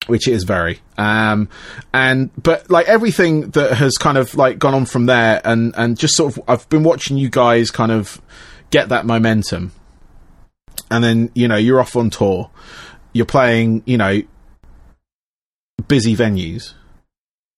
which 0.07 0.27
it 0.27 0.33
is 0.33 0.43
very. 0.43 0.79
Um, 0.97 1.47
and 1.93 2.31
but 2.41 2.69
like 2.71 2.87
everything 2.87 3.51
that 3.51 3.73
has 3.77 3.97
kind 3.97 4.17
of 4.17 4.35
like 4.35 4.57
gone 4.57 4.73
on 4.73 4.85
from 4.85 5.05
there, 5.05 5.41
and 5.45 5.73
and 5.77 5.97
just 5.97 6.15
sort 6.15 6.35
of, 6.35 6.43
I've 6.47 6.67
been 6.69 6.83
watching 6.83 7.17
you 7.17 7.29
guys 7.29 7.69
kind 7.69 7.91
of 7.91 8.19
get 8.71 8.89
that 8.89 9.05
momentum, 9.05 9.71
and 10.89 11.03
then 11.03 11.31
you 11.35 11.47
know 11.47 11.55
you're 11.55 11.79
off 11.79 11.95
on 11.95 12.09
tour, 12.09 12.49
you're 13.13 13.27
playing, 13.27 13.83
you 13.85 13.97
know, 13.97 14.23
busy 15.87 16.15
venues, 16.15 16.73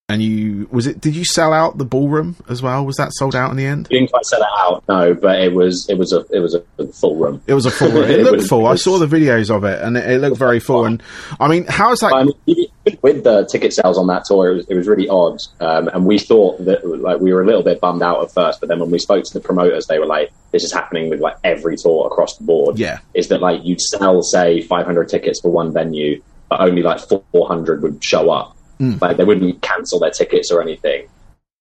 and 0.09 0.21
you 0.21 0.67
was 0.69 0.85
it? 0.85 0.99
Did 0.99 1.15
you 1.15 1.23
sell 1.23 1.53
out 1.53 1.77
the 1.77 1.85
ballroom 1.85 2.35
as 2.49 2.61
well? 2.61 2.85
Was 2.85 2.97
that 2.97 3.13
sold 3.13 3.35
out 3.35 3.51
in 3.51 3.57
the 3.57 3.65
end? 3.65 3.87
We 3.89 3.99
didn't 3.99 4.11
quite 4.11 4.25
sell 4.25 4.41
it 4.41 4.47
out, 4.59 4.83
no, 4.89 5.13
but 5.13 5.39
it 5.39 5.53
was, 5.53 5.87
it 5.89 5.97
was 5.97 6.11
a, 6.11 6.25
it 6.29 6.39
was 6.39 6.55
a 6.55 6.61
full 6.93 7.15
room. 7.15 7.41
It 7.47 7.53
was 7.53 7.65
a 7.65 7.71
full. 7.71 7.87
It, 8.03 8.09
It 8.19 8.23
looked 8.23 8.37
was- 8.37 8.49
full. 8.49 8.65
I 8.65 8.71
it 8.71 8.73
was- 8.73 8.83
saw 8.83 8.97
the 8.97 9.05
videos 9.07 9.49
of 9.49 9.63
it, 9.63 9.81
and 9.81 9.95
it, 9.95 10.09
it 10.09 10.19
looked 10.19 10.37
very 10.37 10.59
full. 10.59 10.85
And 10.85 11.01
I 11.39 11.47
mean, 11.47 11.65
how 11.67 11.93
is 11.93 12.01
that? 12.01 12.11
I 12.13 12.25
mean, 12.25 12.67
with 13.01 13.23
the 13.23 13.47
ticket 13.49 13.71
sales 13.73 13.97
on 13.97 14.07
that 14.07 14.25
tour, 14.25 14.51
it 14.51 14.55
was, 14.55 14.65
it 14.67 14.75
was 14.75 14.87
really 14.89 15.07
odd. 15.07 15.39
Um, 15.61 15.87
and 15.87 16.05
we 16.05 16.19
thought 16.19 16.63
that 16.65 16.85
like 16.85 17.21
we 17.21 17.33
were 17.33 17.41
a 17.41 17.45
little 17.45 17.63
bit 17.63 17.79
bummed 17.79 18.01
out 18.03 18.21
at 18.23 18.31
first, 18.33 18.59
but 18.59 18.67
then 18.67 18.79
when 18.79 18.91
we 18.91 18.99
spoke 18.99 19.23
to 19.23 19.33
the 19.33 19.39
promoters, 19.39 19.87
they 19.87 19.99
were 19.99 20.05
like, 20.05 20.33
"This 20.51 20.65
is 20.65 20.73
happening 20.73 21.09
with 21.09 21.21
like 21.21 21.37
every 21.45 21.77
tour 21.77 22.07
across 22.07 22.35
the 22.35 22.43
board." 22.43 22.77
Yeah. 22.77 22.99
is 23.13 23.29
that 23.29 23.39
like 23.39 23.61
you'd 23.63 23.79
sell 23.79 24.21
say 24.21 24.61
500 24.61 25.07
tickets 25.07 25.39
for 25.39 25.49
one 25.49 25.71
venue, 25.71 26.21
but 26.49 26.59
only 26.59 26.83
like 26.83 26.99
400 27.31 27.81
would 27.83 28.03
show 28.03 28.29
up. 28.29 28.52
Mm. 28.79 29.01
Like 29.01 29.17
they 29.17 29.23
wouldn't 29.23 29.61
cancel 29.61 29.99
their 29.99 30.11
tickets 30.11 30.51
or 30.51 30.61
anything. 30.61 31.07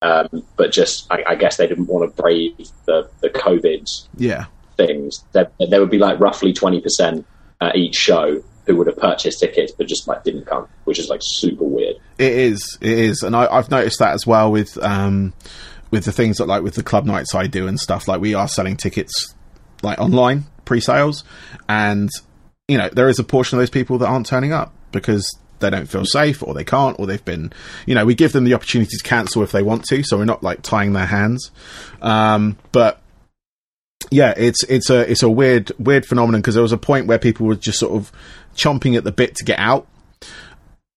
Um, 0.02 0.44
but 0.56 0.72
just, 0.72 1.06
I, 1.12 1.22
I, 1.28 1.34
guess 1.36 1.58
they 1.58 1.66
didn't 1.68 1.86
want 1.86 2.10
to 2.10 2.22
brave 2.22 2.56
the, 2.86 3.08
the 3.20 3.30
COVID 3.30 3.86
yeah. 4.16 4.46
things. 4.76 5.24
There, 5.30 5.48
there 5.70 5.78
would 5.78 5.90
be 5.90 5.98
like 5.98 6.18
roughly 6.18 6.52
20% 6.52 7.24
at 7.60 7.76
each 7.76 7.94
show 7.94 8.42
who 8.66 8.76
would 8.76 8.86
have 8.88 8.96
purchased 8.96 9.40
tickets 9.40 9.72
but 9.72 9.86
just 9.86 10.08
like 10.08 10.24
didn't 10.24 10.46
come, 10.46 10.68
which 10.84 10.98
is 10.98 11.08
like 11.08 11.20
super 11.22 11.64
weird. 11.64 11.96
It 12.18 12.32
is, 12.32 12.78
it 12.80 12.98
is, 12.98 13.22
and 13.22 13.34
I, 13.36 13.54
have 13.54 13.70
noticed 13.70 13.98
that 14.00 14.12
as 14.12 14.26
well 14.26 14.50
with 14.50 14.76
um, 14.78 15.32
with 15.90 16.04
the 16.04 16.12
things 16.12 16.38
that 16.38 16.46
like 16.46 16.62
with 16.62 16.74
the 16.74 16.82
club 16.82 17.04
nights 17.04 17.34
I 17.34 17.46
do 17.46 17.66
and 17.66 17.78
stuff. 17.78 18.08
Like 18.08 18.20
we 18.20 18.34
are 18.34 18.48
selling 18.48 18.76
tickets 18.76 19.34
like 19.82 19.98
online 19.98 20.44
pre-sales, 20.64 21.24
and 21.68 22.10
you 22.68 22.78
know 22.78 22.88
there 22.88 23.08
is 23.08 23.18
a 23.18 23.24
portion 23.24 23.58
of 23.58 23.62
those 23.62 23.70
people 23.70 23.98
that 23.98 24.06
aren't 24.06 24.26
turning 24.26 24.52
up 24.52 24.74
because 24.92 25.28
they 25.62 25.70
don't 25.70 25.86
feel 25.86 26.04
safe 26.04 26.42
or 26.42 26.52
they 26.52 26.64
can't 26.64 26.98
or 26.98 27.06
they've 27.06 27.24
been 27.24 27.52
you 27.86 27.94
know 27.94 28.04
we 28.04 28.14
give 28.14 28.32
them 28.32 28.44
the 28.44 28.54
opportunity 28.54 28.96
to 28.96 29.02
cancel 29.02 29.42
if 29.42 29.52
they 29.52 29.62
want 29.62 29.84
to 29.84 30.02
so 30.02 30.18
we're 30.18 30.24
not 30.24 30.42
like 30.42 30.62
tying 30.62 30.92
their 30.92 31.06
hands 31.06 31.50
um, 32.02 32.58
but 32.72 33.00
yeah 34.10 34.34
it's 34.36 34.62
it's 34.64 34.90
a 34.90 35.10
it's 35.10 35.22
a 35.22 35.30
weird 35.30 35.72
weird 35.78 36.04
phenomenon 36.04 36.40
because 36.40 36.54
there 36.54 36.62
was 36.62 36.72
a 36.72 36.78
point 36.78 37.06
where 37.06 37.18
people 37.18 37.46
were 37.46 37.54
just 37.54 37.78
sort 37.78 37.92
of 37.92 38.12
chomping 38.54 38.96
at 38.96 39.04
the 39.04 39.12
bit 39.12 39.34
to 39.34 39.44
get 39.44 39.58
out 39.58 39.86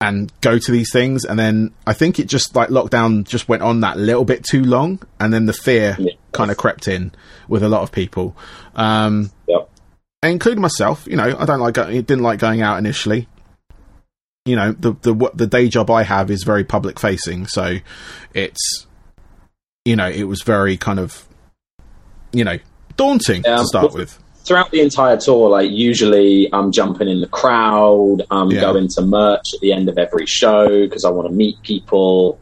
and 0.01 0.31
go 0.41 0.59
to 0.59 0.71
these 0.71 0.91
things 0.91 1.23
and 1.23 1.39
then 1.39 1.73
i 1.87 1.93
think 1.93 2.19
it 2.19 2.27
just 2.27 2.55
like 2.55 2.69
lockdown 2.69 3.25
just 3.25 3.47
went 3.47 3.63
on 3.63 3.79
that 3.79 3.97
little 3.97 4.25
bit 4.25 4.43
too 4.43 4.63
long 4.63 4.99
and 5.19 5.33
then 5.33 5.45
the 5.45 5.53
fear 5.53 5.95
yeah. 5.97 6.11
kind 6.33 6.51
of 6.51 6.57
crept 6.57 6.87
in 6.87 7.11
with 7.47 7.63
a 7.63 7.69
lot 7.69 7.81
of 7.81 7.91
people 7.91 8.35
um 8.75 9.31
yep. 9.47 9.69
including 10.21 10.61
myself 10.61 11.07
you 11.07 11.15
know 11.15 11.35
i 11.39 11.45
don't 11.45 11.61
like 11.61 11.77
it 11.77 12.05
didn't 12.05 12.23
like 12.23 12.39
going 12.39 12.61
out 12.61 12.77
initially 12.77 13.27
you 14.45 14.55
know 14.55 14.71
the 14.71 14.93
the 15.01 15.31
the 15.33 15.47
day 15.47 15.67
job 15.67 15.89
i 15.89 16.03
have 16.03 16.29
is 16.29 16.43
very 16.43 16.63
public 16.63 16.99
facing 16.99 17.47
so 17.47 17.77
it's 18.33 18.87
you 19.83 19.95
know 19.95 20.07
it 20.07 20.23
was 20.23 20.41
very 20.43 20.77
kind 20.77 20.99
of 20.99 21.27
you 22.31 22.43
know 22.43 22.57
daunting 22.95 23.43
yeah, 23.43 23.57
to 23.57 23.65
start 23.65 23.93
with 23.93 24.19
throughout 24.45 24.71
the 24.71 24.79
entire 24.79 25.17
tour, 25.17 25.49
like 25.49 25.71
usually 25.71 26.47
I'm 26.53 26.71
jumping 26.71 27.09
in 27.09 27.19
the 27.19 27.27
crowd, 27.27 28.21
I'm 28.29 28.51
yeah. 28.51 28.61
going 28.61 28.87
to 28.89 29.01
merch 29.01 29.53
at 29.53 29.59
the 29.59 29.73
end 29.73 29.89
of 29.89 29.97
every 29.97 30.25
show 30.25 30.67
because 30.87 31.03
I 31.03 31.09
want 31.09 31.27
to 31.27 31.33
meet 31.33 31.61
people. 31.63 32.39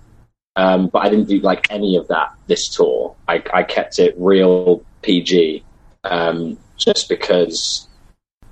Um, 0.55 0.87
but 0.87 0.99
I 0.99 1.09
didn't 1.09 1.29
do 1.29 1.39
like 1.39 1.71
any 1.71 1.95
of 1.95 2.07
that 2.09 2.35
this 2.45 2.69
tour. 2.69 3.15
I, 3.27 3.41
I 3.53 3.63
kept 3.63 3.97
it 3.97 4.13
real 4.17 4.83
PG, 5.01 5.63
um, 6.03 6.59
just 6.77 7.09
because 7.09 7.87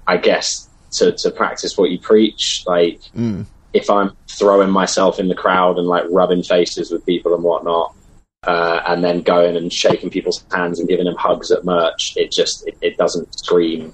I 0.07 0.17
guess 0.17 0.67
to, 0.91 1.11
to 1.13 1.31
practice 1.31 1.77
what 1.77 1.89
you 1.89 1.99
preach. 1.99 2.63
Like 2.65 3.01
mm. 3.15 3.45
if 3.73 3.89
I'm 3.89 4.15
throwing 4.27 4.69
myself 4.69 5.19
in 5.19 5.27
the 5.27 5.35
crowd 5.35 5.77
and 5.77 5.87
like 5.87 6.03
rubbing 6.09 6.43
faces 6.43 6.91
with 6.91 7.05
people 7.05 7.33
and 7.33 7.43
whatnot, 7.43 7.95
uh, 8.43 8.81
and 8.87 9.03
then 9.03 9.21
going 9.21 9.55
and 9.55 9.71
shaking 9.71 10.09
people's 10.09 10.43
hands 10.51 10.79
and 10.79 10.89
giving 10.89 11.05
them 11.05 11.15
hugs 11.15 11.51
at 11.51 11.63
merch, 11.63 12.13
it 12.15 12.31
just 12.31 12.67
it, 12.67 12.77
it 12.81 12.97
doesn't 12.97 13.37
scream 13.37 13.93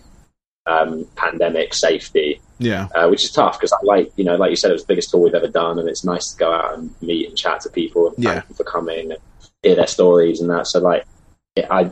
um, 0.66 1.06
pandemic 1.16 1.74
safety. 1.74 2.42
Yeah, 2.60 2.88
uh, 2.96 3.08
which 3.08 3.24
is 3.24 3.32
tough 3.32 3.60
because 3.60 3.72
I 3.72 3.78
like 3.84 4.12
you 4.16 4.24
know, 4.24 4.36
like 4.36 4.50
you 4.50 4.56
said, 4.56 4.72
it 4.72 4.74
was 4.74 4.84
the 4.84 4.88
biggest 4.88 5.12
tour 5.12 5.22
we've 5.22 5.36
ever 5.36 5.48
done, 5.48 5.80
and 5.80 5.88
it's 5.88 6.04
nice 6.04 6.32
to 6.32 6.38
go 6.38 6.52
out 6.52 6.78
and 6.78 6.90
meet 7.02 7.28
and 7.28 7.38
chat 7.38 7.62
to 7.62 7.70
people 7.70 8.08
and 8.08 8.24
yeah. 8.24 8.34
thank 8.34 8.48
them 8.48 8.56
for 8.56 8.64
coming 8.64 9.12
and 9.12 9.20
hear 9.62 9.76
their 9.76 9.88
stories 9.88 10.42
and 10.42 10.50
that. 10.50 10.66
So 10.66 10.80
like, 10.80 11.06
it, 11.56 11.68
I 11.70 11.92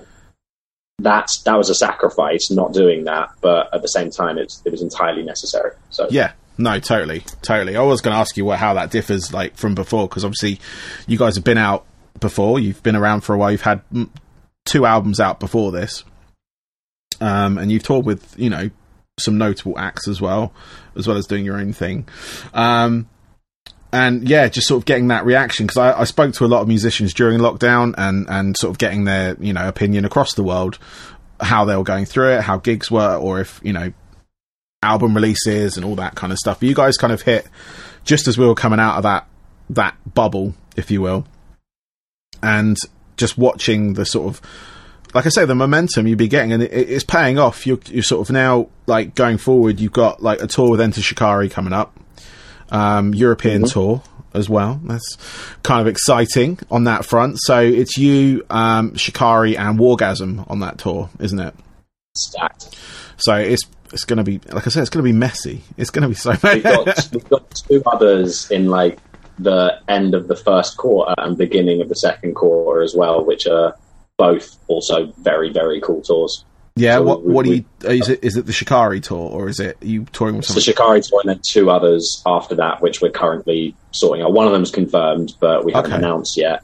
that's 1.00 1.42
that 1.44 1.56
was 1.56 1.70
a 1.70 1.76
sacrifice 1.76 2.50
not 2.52 2.74
doing 2.74 3.04
that, 3.06 3.30
but 3.42 3.74
at 3.74 3.82
the 3.82 3.88
same 3.88 4.10
time, 4.10 4.38
it's 4.38 4.62
it 4.66 4.72
was 4.72 4.82
entirely 4.82 5.24
necessary. 5.24 5.72
So 5.90 6.08
yeah, 6.10 6.34
no, 6.58 6.80
totally, 6.80 7.22
totally. 7.42 7.76
I 7.76 7.82
was 7.82 8.02
going 8.02 8.14
to 8.14 8.20
ask 8.20 8.38
you 8.38 8.46
what 8.46 8.60
how 8.60 8.74
that 8.76 8.92
differs 8.92 9.34
like 9.34 9.58
from 9.58 9.76
before 9.76 10.08
because 10.08 10.24
obviously 10.24 10.60
you 11.08 11.18
guys 11.18 11.36
have 11.36 11.44
been 11.44 11.58
out 11.58 11.86
before. 12.20 12.60
You've 12.60 12.82
been 12.82 12.96
around 12.96 13.22
for 13.22 13.34
a 13.34 13.38
while. 13.38 13.52
You've 13.52 13.62
had 13.62 13.82
two 14.66 14.86
albums 14.86 15.20
out 15.20 15.40
before 15.40 15.72
this, 15.72 16.04
um, 17.20 17.58
and 17.58 17.72
you've 17.72 17.84
toured 17.84 18.06
with 18.06 18.38
you 18.40 18.50
know 18.50 18.70
some 19.20 19.38
notable 19.38 19.78
acts 19.78 20.08
as 20.08 20.22
well, 20.22 20.54
as 20.96 21.08
well 21.08 21.18
as 21.18 21.26
doing 21.26 21.46
your 21.46 21.58
own 21.58 21.74
thing. 21.74 22.08
Um, 22.54 23.10
and 23.96 24.28
yeah, 24.28 24.48
just 24.50 24.68
sort 24.68 24.82
of 24.82 24.86
getting 24.86 25.08
that 25.08 25.26
reaction 25.26 25.66
because 25.66 25.78
I, 25.78 26.02
I, 26.02 26.04
spoke 26.04 26.34
to 26.36 26.46
a 26.46 26.48
lot 26.48 26.62
of 26.62 26.68
musicians 26.68 27.14
during 27.14 27.40
lockdown 27.40 27.94
and 27.98 28.28
and 28.30 28.58
sort 28.58 28.72
of 28.72 28.78
getting 28.78 29.06
their 29.06 29.36
you 29.40 29.54
know 29.54 29.68
opinion 29.68 30.06
across 30.06 30.34
the 30.34 30.44
world 30.44 30.78
how 31.40 31.66
they 31.66 31.76
were 31.76 31.84
going 31.84 32.06
through 32.06 32.32
it, 32.32 32.42
how 32.42 32.58
gigs 32.58 32.90
were, 32.90 33.16
or 33.16 33.40
if 33.40 33.60
you 33.64 33.74
know 33.74 33.94
album 34.84 35.16
releases 35.16 35.78
and 35.78 35.86
all 35.86 35.96
that 35.96 36.16
kind 36.16 36.32
of 36.32 36.40
stuff. 36.40 36.60
But 36.60 36.70
you 36.70 36.76
guys 36.76 36.98
kind 36.98 37.14
of 37.14 37.22
hit 37.22 37.48
just 38.04 38.28
as 38.28 38.38
we 38.38 38.46
were 38.46 38.56
coming 38.56 38.80
out 38.80 38.98
of 38.98 39.04
that 39.04 39.28
that 39.70 39.96
bubble, 40.14 40.54
if 40.76 40.92
you 40.92 41.02
will 41.02 41.26
and 42.46 42.78
just 43.18 43.38
watching 43.38 43.94
the 43.94 44.06
sort 44.06 44.28
of 44.28 44.42
like 45.14 45.26
I 45.26 45.30
say, 45.30 45.46
the 45.46 45.56
momentum 45.56 46.08
you'd 46.08 46.18
be 46.18 46.28
getting, 46.28 46.52
and 46.52 46.62
it, 46.62 46.74
it's 46.74 47.06
paying 47.06 47.40
off. 47.40 47.66
You're, 47.66 47.80
you're 47.86 48.04
sort 48.04 48.28
of 48.28 48.34
now 48.34 48.68
like 48.86 49.16
going 49.16 49.38
forward. 49.38 49.80
You've 49.80 49.94
got 49.94 50.22
like 50.22 50.42
a 50.42 50.48
tour 50.48 50.72
with 50.72 50.82
Enter 50.82 51.02
Shikari 51.02 51.48
coming 51.48 51.72
up, 51.72 51.98
um, 52.72 53.14
European 53.14 53.64
mm-hmm. 53.64 53.72
tour 53.72 54.04
as 54.34 54.50
well. 54.50 54.80
That's 54.84 55.18
kind 55.64 55.82
of 55.82 55.88
exciting 55.88 56.60
on 56.70 56.84
that 56.86 57.06
front. 57.06 57.38
So 57.40 57.60
it's 57.60 57.98
you, 57.98 58.46
um, 58.50 58.96
Shikari, 58.96 59.58
and 59.58 59.80
Wargasm 59.80 60.50
on 60.50 60.60
that 60.60 60.78
tour, 60.78 61.10
isn't 61.20 61.40
it? 61.40 61.56
Stacked. 62.16 62.78
So 63.18 63.36
it's 63.36 63.64
it's 63.94 64.04
going 64.04 64.18
to 64.18 64.24
be 64.24 64.40
like 64.52 64.68
I 64.68 64.70
said, 64.70 64.82
it's 64.82 64.90
going 64.90 65.04
to 65.04 65.12
be 65.12 65.18
messy. 65.18 65.62
It's 65.78 65.90
going 65.90 66.04
to 66.04 66.10
be 66.10 66.16
so. 66.16 66.32
We've 66.32 66.64
got, 66.64 67.10
we've 67.14 67.30
got 67.30 67.64
two 67.68 67.82
others 67.86 68.52
in 68.52 68.68
like 68.68 69.00
the 69.40 69.80
end 69.88 70.16
of 70.16 70.28
the 70.28 70.36
first 70.36 70.78
quarter 70.78 71.14
and 71.18 71.38
beginning 71.38 71.82
of 71.82 71.90
the 71.90 71.96
second 71.96 72.36
quarter 72.36 72.82
as 72.82 72.94
well, 72.96 73.24
which 73.26 73.48
are 73.48 73.76
both 74.18 74.58
also 74.68 75.12
very 75.18 75.52
very 75.52 75.82
cool 75.82 76.02
tours. 76.02 76.46
Yeah, 76.78 76.96
so 76.96 77.04
what 77.04 77.24
we, 77.24 77.34
what 77.34 77.46
do 77.46 77.56
you 77.56 77.66
is 77.84 78.10
it? 78.10 78.24
Is 78.24 78.36
it 78.36 78.46
the 78.46 78.54
Shikari 78.54 79.00
tour 79.00 79.30
or 79.30 79.48
is 79.48 79.60
it 79.60 79.78
you 79.82 80.06
touring 80.12 80.38
with? 80.38 80.48
The 80.48 80.60
Shikari 80.60 81.02
tour 81.02 81.22
and 81.22 81.30
then 81.30 81.42
two 81.48 81.70
others 81.70 82.22
after 82.26 82.56
that, 82.56 82.82
which 82.82 83.02
we're 83.02 83.12
currently 83.12 83.76
sorting 83.92 84.26
out. 84.26 84.34
One 84.34 84.46
of 84.46 84.52
them 84.52 84.64
is 84.64 84.72
confirmed, 84.72 85.34
but 85.40 85.64
we 85.64 85.72
haven't 85.72 85.94
okay. 85.94 86.00
announced 86.00 86.36
yet. 86.38 86.64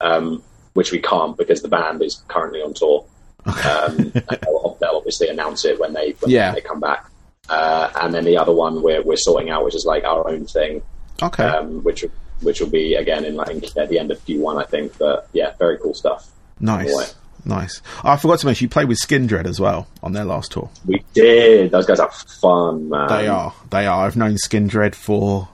Um, 0.00 0.42
which 0.74 0.92
we 0.92 0.98
can't 0.98 1.38
because 1.38 1.62
the 1.62 1.68
band 1.68 2.02
is 2.02 2.22
currently 2.28 2.60
on 2.60 2.74
tour. 2.74 3.06
Okay. 3.46 3.66
Um, 3.66 3.96
they'll, 4.12 4.76
they'll, 4.78 4.96
obviously 4.96 5.28
announce 5.28 5.64
it 5.64 5.80
when 5.80 5.94
they 5.94 6.10
when 6.20 6.30
yeah. 6.30 6.52
they 6.52 6.60
come 6.60 6.80
back. 6.80 7.10
Uh, 7.48 7.90
and 8.02 8.12
then 8.12 8.24
the 8.24 8.36
other 8.36 8.52
one 8.52 8.82
we're 8.82 9.02
we're 9.02 9.16
sorting 9.16 9.48
out, 9.48 9.64
which 9.64 9.74
is 9.74 9.86
like 9.86 10.04
our 10.04 10.28
own 10.28 10.44
thing, 10.44 10.82
Okay. 11.22 11.44
Um, 11.44 11.82
which 11.82 12.04
which 12.42 12.60
will 12.60 12.68
be 12.68 12.94
again 12.94 13.24
in 13.24 13.36
like 13.36 13.76
at 13.76 13.88
the 13.88 13.98
end 13.98 14.10
of 14.10 14.22
Q1, 14.24 14.62
I 14.62 14.66
think. 14.66 14.98
But 14.98 15.28
yeah, 15.32 15.54
very 15.58 15.78
cool 15.78 15.94
stuff. 15.94 16.30
Nice. 16.60 17.14
Nice. 17.46 17.80
Oh, 18.04 18.10
I 18.10 18.16
forgot 18.16 18.40
to 18.40 18.46
mention 18.46 18.64
you 18.64 18.68
played 18.68 18.88
with 18.88 18.98
Skindred 18.98 19.46
as 19.46 19.60
well 19.60 19.86
on 20.02 20.12
their 20.12 20.24
last 20.24 20.50
tour. 20.50 20.68
We 20.84 21.04
did. 21.14 21.70
Those 21.70 21.86
guys 21.86 22.00
are 22.00 22.10
fun, 22.10 22.88
man. 22.88 23.08
They 23.08 23.28
are. 23.28 23.54
They 23.70 23.86
are. 23.86 24.04
I've 24.04 24.16
known 24.16 24.34
Skindred 24.34 24.96
for 24.96 25.48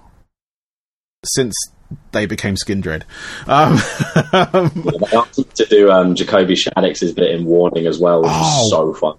since 1.22 1.54
they 2.12 2.24
became 2.24 2.54
Skindred. 2.54 3.02
Um, 3.46 3.76
they 5.10 5.16
asked 5.16 5.54
to 5.56 5.66
do 5.66 5.90
um, 5.90 6.14
Jacoby 6.14 6.54
Shaddix's 6.54 7.12
bit 7.12 7.30
in 7.30 7.44
Warning 7.44 7.86
as 7.86 7.98
well, 7.98 8.22
which 8.22 8.30
oh, 8.32 8.68
so 8.70 8.94
fun. 8.94 9.18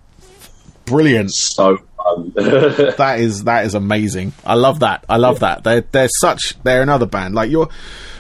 Brilliant. 0.86 1.32
So 1.32 1.78
fun. 1.78 2.32
that 2.36 3.18
is 3.20 3.44
that 3.44 3.66
is 3.66 3.76
amazing. 3.76 4.34
I 4.44 4.56
love 4.56 4.80
that. 4.80 5.06
I 5.08 5.18
love 5.18 5.42
that. 5.42 5.64
They're 5.64 5.82
they're 5.82 6.10
such 6.20 6.56
they're 6.64 6.82
another 6.82 7.06
band. 7.06 7.36
Like 7.36 7.52
you're 7.52 7.70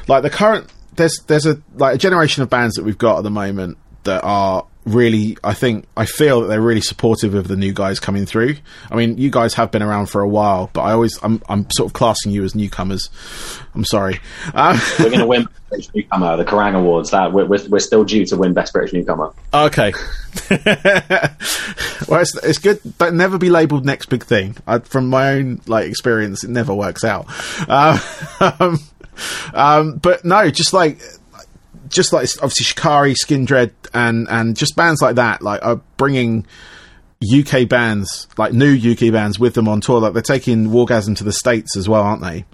like 0.07 0.21
the 0.21 0.29
current 0.29 0.71
there's 0.95 1.19
there's 1.25 1.47
a 1.47 1.59
like 1.73 1.95
a 1.95 1.97
generation 1.97 2.43
of 2.43 2.51
bands 2.51 2.75
that 2.75 2.85
we've 2.85 2.99
got 2.99 3.17
at 3.17 3.23
the 3.23 3.31
moment 3.31 3.79
that 4.03 4.23
are 4.23 4.65
really 4.85 5.37
I 5.43 5.53
think 5.53 5.85
I 5.95 6.05
feel 6.05 6.41
that 6.41 6.47
they're 6.47 6.61
really 6.61 6.81
supportive 6.81 7.35
of 7.35 7.47
the 7.47 7.55
new 7.55 7.73
guys 7.73 7.99
coming 7.99 8.25
through. 8.25 8.57
I 8.91 8.95
mean, 8.95 9.17
you 9.17 9.29
guys 9.29 9.53
have 9.55 9.71
been 9.71 9.81
around 9.81 10.07
for 10.07 10.21
a 10.21 10.27
while, 10.27 10.69
but 10.73 10.81
I 10.81 10.91
always 10.91 11.17
I'm 11.23 11.41
I'm 11.47 11.67
sort 11.71 11.89
of 11.89 11.93
classing 11.93 12.31
you 12.31 12.43
as 12.43 12.55
newcomers. 12.55 13.09
I'm 13.75 13.85
sorry. 13.85 14.19
Uh, 14.53 14.79
we're 14.99 15.09
going 15.09 15.19
to 15.19 15.25
win 15.25 15.47
Best 15.71 15.95
Newcomer, 15.95 16.37
the 16.37 16.45
Kerrang 16.45 16.75
Awards. 16.75 17.11
That 17.11 17.33
we're, 17.33 17.45
we're 17.45 17.79
still 17.79 18.03
due 18.03 18.25
to 18.27 18.37
win 18.37 18.53
Best 18.53 18.73
British 18.73 18.93
Newcomer. 18.93 19.31
Okay. 19.53 19.93
well, 20.49 22.21
it's, 22.21 22.35
it's 22.43 22.59
good, 22.59 22.79
but 22.97 23.13
never 23.13 23.37
be 23.37 23.49
labelled 23.49 23.85
next 23.85 24.07
big 24.07 24.23
thing. 24.23 24.55
I, 24.67 24.79
from 24.79 25.09
my 25.09 25.33
own 25.33 25.61
like 25.65 25.87
experience, 25.87 26.43
it 26.43 26.51
never 26.51 26.73
works 26.73 27.03
out. 27.03 27.25
Um, 27.67 28.79
um, 29.53 29.97
but 29.97 30.23
no, 30.23 30.51
just 30.51 30.73
like 30.73 30.99
just 31.93 32.13
like 32.13 32.27
obviously 32.37 32.65
Shikari, 32.65 33.13
Skindred, 33.13 33.71
and 33.93 34.27
and 34.29 34.55
just 34.55 34.75
bands 34.75 35.01
like 35.01 35.15
that, 35.15 35.41
like 35.41 35.63
are 35.63 35.81
bringing 35.97 36.45
UK 37.23 37.67
bands, 37.67 38.27
like 38.37 38.53
new 38.53 38.75
UK 38.75 39.11
bands, 39.11 39.39
with 39.39 39.53
them 39.53 39.67
on 39.67 39.81
tour. 39.81 39.99
Like 39.99 40.13
they're 40.13 40.21
taking 40.21 40.67
Wargasm 40.67 41.17
to 41.17 41.23
the 41.23 41.33
states 41.33 41.77
as 41.77 41.87
well, 41.87 42.03
aren't 42.03 42.21
they? 42.21 42.45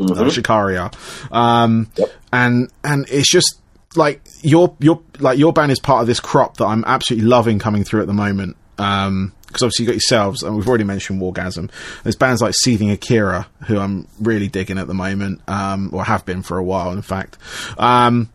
Mm-hmm. 0.00 0.20
Like 0.20 0.32
Shikari 0.32 0.76
are, 0.76 0.90
um, 1.30 1.90
yep. 1.96 2.10
and 2.32 2.70
and 2.84 3.06
it's 3.10 3.30
just 3.30 3.60
like 3.96 4.20
your 4.42 4.76
your 4.80 5.02
like 5.20 5.38
your 5.38 5.52
band 5.52 5.72
is 5.72 5.80
part 5.80 6.02
of 6.02 6.06
this 6.06 6.20
crop 6.20 6.58
that 6.58 6.66
I'm 6.66 6.84
absolutely 6.86 7.28
loving 7.28 7.58
coming 7.58 7.84
through 7.84 8.02
at 8.02 8.06
the 8.06 8.14
moment. 8.14 8.56
Um, 8.78 9.32
because 9.46 9.62
obviously 9.62 9.84
you 9.84 9.88
got 9.88 9.94
yourselves, 9.94 10.42
and 10.42 10.54
we've 10.54 10.68
already 10.68 10.84
mentioned 10.84 11.22
Wargasm. 11.22 11.70
There's 12.02 12.16
bands 12.16 12.42
like 12.42 12.52
Seething 12.52 12.90
Akira, 12.90 13.46
who 13.66 13.78
I'm 13.78 14.06
really 14.20 14.48
digging 14.48 14.76
at 14.76 14.86
the 14.86 14.92
moment, 14.92 15.40
um, 15.48 15.88
or 15.94 16.04
have 16.04 16.26
been 16.26 16.42
for 16.42 16.58
a 16.58 16.64
while, 16.64 16.92
in 16.92 17.00
fact. 17.00 17.38
Um, 17.78 18.28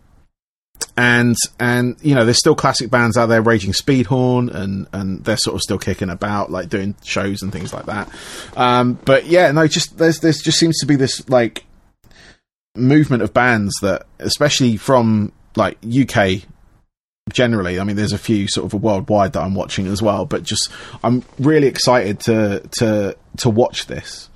and 0.98 1.36
and 1.60 1.96
you 2.02 2.14
know 2.16 2.26
there's 2.26 2.38
still 2.40 2.56
classic 2.56 2.90
bands 2.90 3.18
out 3.18 3.28
there 3.28 3.42
raging 3.42 3.72
speedhorn 3.72 4.54
and 4.54 4.88
and 4.94 5.24
they're 5.24 5.38
sort 5.38 5.56
of 5.56 5.62
still 5.62 5.78
kicking 5.78 6.10
about 6.10 6.52
like 6.52 6.70
doing 6.70 6.96
shows 7.04 7.42
and 7.42 7.52
things 7.52 7.74
like 7.74 7.86
that 7.86 8.10
um, 8.58 8.94
but 9.06 9.26
yeah 9.26 9.52
no 9.52 9.68
just 9.68 9.98
there's 9.98 10.20
there's 10.20 10.40
just 10.42 10.58
seems 10.60 10.78
to 10.80 10.86
be 10.86 10.96
this 10.96 11.28
like 11.30 11.64
movement 12.76 13.22
of 13.24 13.34
bands 13.34 13.74
that 13.82 14.06
especially 14.20 14.78
from 14.78 15.32
like 15.56 15.78
uk 15.84 16.42
generally 17.32 17.80
i 17.80 17.84
mean 17.84 17.96
there's 17.96 18.14
a 18.14 18.18
few 18.18 18.48
sort 18.48 18.72
of 18.74 18.82
worldwide 18.82 19.34
that 19.34 19.42
i'm 19.42 19.56
watching 19.56 19.88
as 19.88 20.02
well 20.02 20.26
but 20.26 20.44
just 20.44 20.70
i'm 21.04 21.24
really 21.40 21.68
excited 21.68 22.20
to 22.20 22.62
to 22.72 23.16
to 23.38 23.50
watch 23.50 23.88
this 23.88 24.30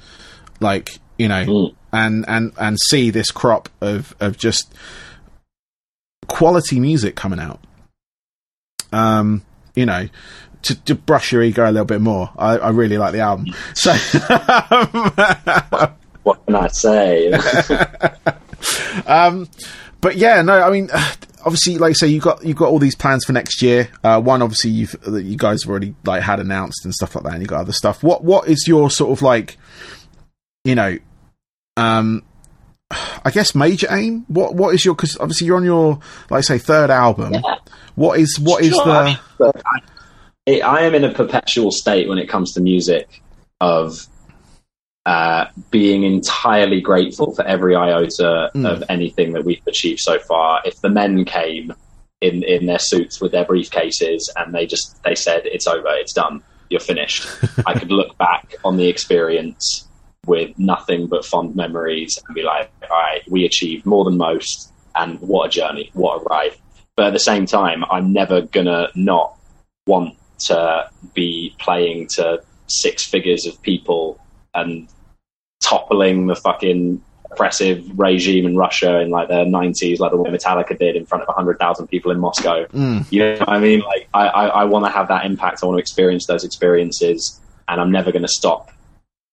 like 0.59 0.99
you 1.17 1.27
know 1.27 1.45
Mm. 1.45 1.75
and 1.93 2.25
and 2.27 2.51
and 2.57 2.77
see 2.79 3.09
this 3.09 3.31
crop 3.31 3.69
of 3.81 4.13
of 4.19 4.37
just 4.37 4.73
quality 6.35 6.81
music 6.81 7.15
coming 7.15 7.39
out. 7.39 7.61
Um, 8.91 9.43
you 9.73 9.85
know, 9.85 10.09
to, 10.63 10.83
to 10.83 10.95
brush 10.95 11.31
your 11.31 11.41
ego 11.41 11.63
a 11.63 11.71
little 11.71 11.85
bit 11.85 12.01
more. 12.01 12.29
I, 12.37 12.57
I 12.57 12.69
really 12.71 12.97
like 12.97 13.13
the 13.13 13.21
album. 13.21 13.55
So, 13.73 13.93
What 16.23 16.45
can 16.45 16.55
I 16.55 16.67
say? 16.67 17.31
um, 19.05 19.47
but 20.01 20.17
yeah, 20.17 20.41
no, 20.41 20.61
I 20.61 20.69
mean, 20.71 20.89
obviously, 21.45 21.77
like 21.77 21.91
I 21.91 21.93
say, 21.93 22.07
you 22.07 22.19
got 22.19 22.43
you 22.43 22.53
got 22.53 22.67
all 22.67 22.79
these 22.79 22.95
plans 22.95 23.23
for 23.23 23.31
next 23.31 23.61
year. 23.61 23.87
Uh, 24.03 24.19
one, 24.19 24.41
obviously, 24.41 24.71
you've 24.71 24.99
that 25.03 25.23
you 25.23 25.37
guys 25.37 25.63
have 25.63 25.69
already 25.69 25.95
like 26.03 26.21
had 26.21 26.41
announced 26.41 26.83
and 26.83 26.93
stuff 26.93 27.15
like 27.15 27.23
that, 27.23 27.33
and 27.33 27.43
you 27.43 27.47
got 27.47 27.61
other 27.61 27.71
stuff. 27.71 28.03
What 28.03 28.25
what 28.25 28.49
is 28.49 28.65
your 28.67 28.89
sort 28.89 29.11
of 29.11 29.21
like, 29.21 29.57
you 30.65 30.75
know, 30.75 30.97
um, 31.77 32.23
I 32.91 33.31
guess 33.31 33.55
major 33.55 33.87
aim. 33.89 34.25
What 34.27 34.55
what 34.55 34.73
is 34.75 34.85
your? 34.85 34.95
Because 34.95 35.17
obviously, 35.17 35.47
you're 35.47 35.57
on 35.57 35.63
your 35.63 35.99
like 36.29 36.39
I 36.39 36.41
say 36.41 36.57
third 36.59 36.89
album. 36.91 37.33
Yeah. 37.33 37.41
What 37.95 38.19
is 38.19 38.39
what 38.39 38.61
is 38.63 38.73
Sure, 38.73 38.85
the? 38.85 38.91
I 38.91 39.05
mean, 39.05 39.19
look, 39.39 39.55
I, 39.65 39.79
it- 40.45 40.61
I 40.63 40.81
am 40.81 40.93
in 40.93 41.03
a 41.03 41.13
perpetual 41.13 41.71
state 41.71 42.07
when 42.07 42.17
it 42.19 42.29
comes 42.29 42.53
to 42.53 42.61
music 42.61 43.21
of 43.59 44.05
uh, 45.07 45.45
being 45.71 46.03
entirely 46.03 46.81
grateful 46.81 47.33
for 47.35 47.43
every 47.45 47.75
iota 47.75 48.51
Mm. 48.55 48.69
of 48.71 48.83
anything 48.89 49.33
that 49.33 49.43
we've 49.45 49.65
achieved 49.67 49.99
so 49.99 50.19
far. 50.19 50.61
If 50.65 50.81
the 50.81 50.89
men 50.89 51.25
came 51.25 51.73
in 52.21 52.43
in 52.43 52.65
their 52.67 52.79
suits 52.79 53.19
with 53.19 53.31
their 53.31 53.45
briefcases 53.45 54.29
and 54.35 54.53
they 54.53 54.65
just 54.67 55.01
they 55.03 55.15
said 55.15 55.41
it's 55.45 55.67
over, 55.67 55.87
it's 55.89 56.13
done, 56.13 56.43
you're 56.69 56.79
finished, 56.79 57.27
I 57.65 57.77
could 57.77 57.91
look 57.91 58.15
back 58.19 58.55
on 58.63 58.77
the 58.77 58.87
experience 58.87 59.87
with 60.27 60.57
nothing 60.57 61.07
but 61.07 61.25
fond 61.25 61.55
memories 61.55 62.19
and 62.27 62.35
be 62.35 62.43
like, 62.43 62.71
all 62.83 62.89
right, 62.89 63.21
we 63.29 63.45
achieved 63.45 63.85
more 63.85 64.03
than 64.03 64.17
most, 64.17 64.71
and 64.95 65.19
what 65.21 65.47
a 65.47 65.49
journey, 65.49 65.89
what 65.93 66.21
a 66.21 66.23
ride. 66.25 66.55
But 66.95 67.07
at 67.07 67.13
the 67.13 67.19
same 67.19 67.45
time, 67.45 67.83
I'm 67.91 68.13
never 68.13 68.41
gonna 68.41 68.89
not 68.95 69.37
want 69.87 70.15
to 70.39 70.89
be 71.13 71.55
playing 71.59 72.07
to 72.07 72.41
six 72.67 73.05
figures 73.05 73.45
of 73.45 73.61
people 73.61 74.19
and 74.53 74.87
toppling 75.61 76.27
the 76.27 76.35
fucking 76.35 77.01
oppressive 77.31 77.83
regime 77.97 78.45
in 78.45 78.55
Russia 78.55 78.99
in 78.99 79.09
like 79.09 79.27
the 79.27 79.43
90s, 79.45 79.99
like 79.99 80.11
the 80.11 80.17
way 80.17 80.29
Metallica 80.29 80.77
did 80.77 80.95
in 80.95 81.05
front 81.05 81.21
of 81.21 81.27
100,000 81.27 81.87
people 81.87 82.11
in 82.11 82.19
Moscow. 82.19 82.65
Mm, 82.67 83.05
You 83.11 83.19
know 83.19 83.37
what 83.39 83.49
I 83.49 83.59
mean? 83.59 83.81
Like, 83.81 84.07
I, 84.13 84.27
I, 84.27 84.45
I 84.47 84.63
want 84.65 84.85
to 84.85 84.91
have 84.91 85.07
that 85.09 85.25
impact. 85.25 85.59
I 85.61 85.65
want 85.65 85.77
to 85.77 85.81
experience 85.81 86.27
those 86.27 86.43
experiences, 86.43 87.39
and 87.67 87.81
I'm 87.81 87.91
never 87.91 88.11
going 88.11 88.21
to 88.21 88.27
stop 88.27 88.71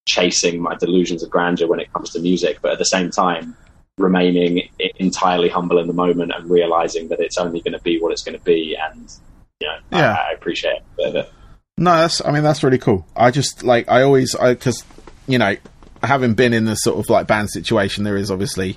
chasing 0.06 0.60
my 0.60 0.74
delusions 0.74 1.22
of 1.22 1.30
grandeur 1.30 1.68
when 1.68 1.80
it 1.80 1.92
comes 1.92 2.10
to 2.10 2.20
music. 2.20 2.58
But 2.62 2.72
at 2.72 2.78
the 2.78 2.84
same 2.84 3.10
time, 3.10 3.56
remaining 3.98 4.68
entirely 4.96 5.48
humble 5.48 5.78
in 5.78 5.86
the 5.86 5.92
moment 5.92 6.32
and 6.34 6.50
realizing 6.50 7.08
that 7.08 7.20
it's 7.20 7.38
only 7.38 7.60
going 7.60 7.74
to 7.74 7.80
be 7.82 8.00
what 8.00 8.12
it's 8.12 8.22
going 8.22 8.38
to 8.38 8.44
be. 8.44 8.76
And, 8.76 9.12
you 9.60 9.68
know, 9.68 9.98
Yeah. 9.98 10.14
I, 10.14 10.30
I 10.30 10.32
appreciate 10.32 10.76
it. 10.98 11.14
But, 11.14 11.32
No, 11.76 11.96
that's. 11.96 12.24
I 12.24 12.30
mean, 12.30 12.42
that's 12.42 12.62
really 12.62 12.78
cool. 12.78 13.06
I 13.16 13.30
just 13.30 13.62
like. 13.62 13.88
I 13.88 14.02
always. 14.02 14.34
I 14.34 14.54
because 14.54 14.84
you 15.26 15.38
know, 15.38 15.56
having 16.02 16.34
been 16.34 16.52
in 16.52 16.64
the 16.64 16.74
sort 16.74 16.98
of 16.98 17.08
like 17.08 17.26
band 17.26 17.50
situation, 17.50 18.04
there 18.04 18.16
is 18.16 18.30
obviously 18.30 18.76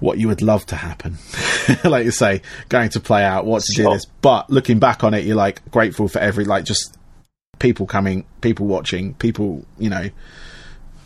what 0.00 0.18
you 0.18 0.28
would 0.28 0.42
love 0.42 0.66
to 0.66 0.76
happen. 0.76 1.18
like 1.84 2.04
you 2.04 2.10
say, 2.10 2.42
going 2.68 2.90
to 2.90 3.00
play 3.00 3.24
out, 3.24 3.46
what 3.46 3.62
to 3.64 3.72
do 3.74 3.84
this. 3.90 4.04
But 4.06 4.50
looking 4.50 4.78
back 4.78 5.04
on 5.04 5.14
it, 5.14 5.24
you're 5.24 5.36
like 5.36 5.68
grateful 5.70 6.08
for 6.08 6.18
every 6.18 6.44
like 6.44 6.64
just 6.64 6.97
people 7.58 7.86
coming, 7.86 8.24
people 8.40 8.66
watching, 8.66 9.14
people 9.14 9.64
you 9.78 9.90
know, 9.90 10.08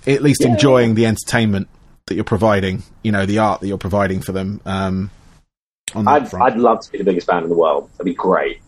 at 0.06 0.22
least 0.22 0.42
Yeah. 0.42 0.52
enjoying 0.52 0.94
the 0.94 1.06
entertainment 1.06 1.68
that 2.06 2.14
you're 2.14 2.24
providing. 2.24 2.82
You 3.02 3.12
know, 3.12 3.26
the 3.26 3.38
art 3.38 3.60
that 3.60 3.68
you're 3.68 3.78
providing 3.78 4.20
for 4.20 4.32
them. 4.32 4.60
Um, 4.66 5.10
on 5.94 6.08
I'd, 6.08 6.28
front. 6.30 6.52
I'd 6.52 6.58
love 6.58 6.80
to 6.84 6.90
be 6.92 6.98
the 6.98 7.04
biggest 7.04 7.26
band 7.26 7.44
in 7.44 7.50
the 7.50 7.56
world. 7.56 7.90
That'd 7.92 8.06
be 8.06 8.14
great. 8.14 8.56
It'd 8.56 8.62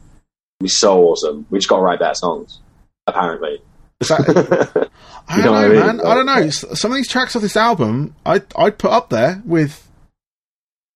be 0.64 0.68
so 0.68 1.02
awesome. 1.04 1.46
We 1.50 1.58
just 1.58 1.68
got 1.68 1.76
to 1.76 1.82
write 1.82 1.98
better 1.98 2.14
songs, 2.14 2.60
apparently. 3.06 3.60
That- 4.00 4.90
I 5.28 5.40
don't 5.40 5.44
know 5.46 5.52
know, 5.52 5.58
I 5.58 5.68
mean? 5.68 5.96
man. 5.96 6.00
I 6.06 6.14
don't 6.14 6.26
know. 6.26 6.50
Some 6.50 6.90
of 6.92 6.96
these 6.96 7.08
tracks 7.08 7.34
off 7.34 7.40
this 7.42 7.56
album, 7.56 8.14
I'd 8.26 8.44
I'd 8.56 8.76
put 8.76 8.90
up 8.90 9.08
there 9.08 9.40
with 9.46 9.88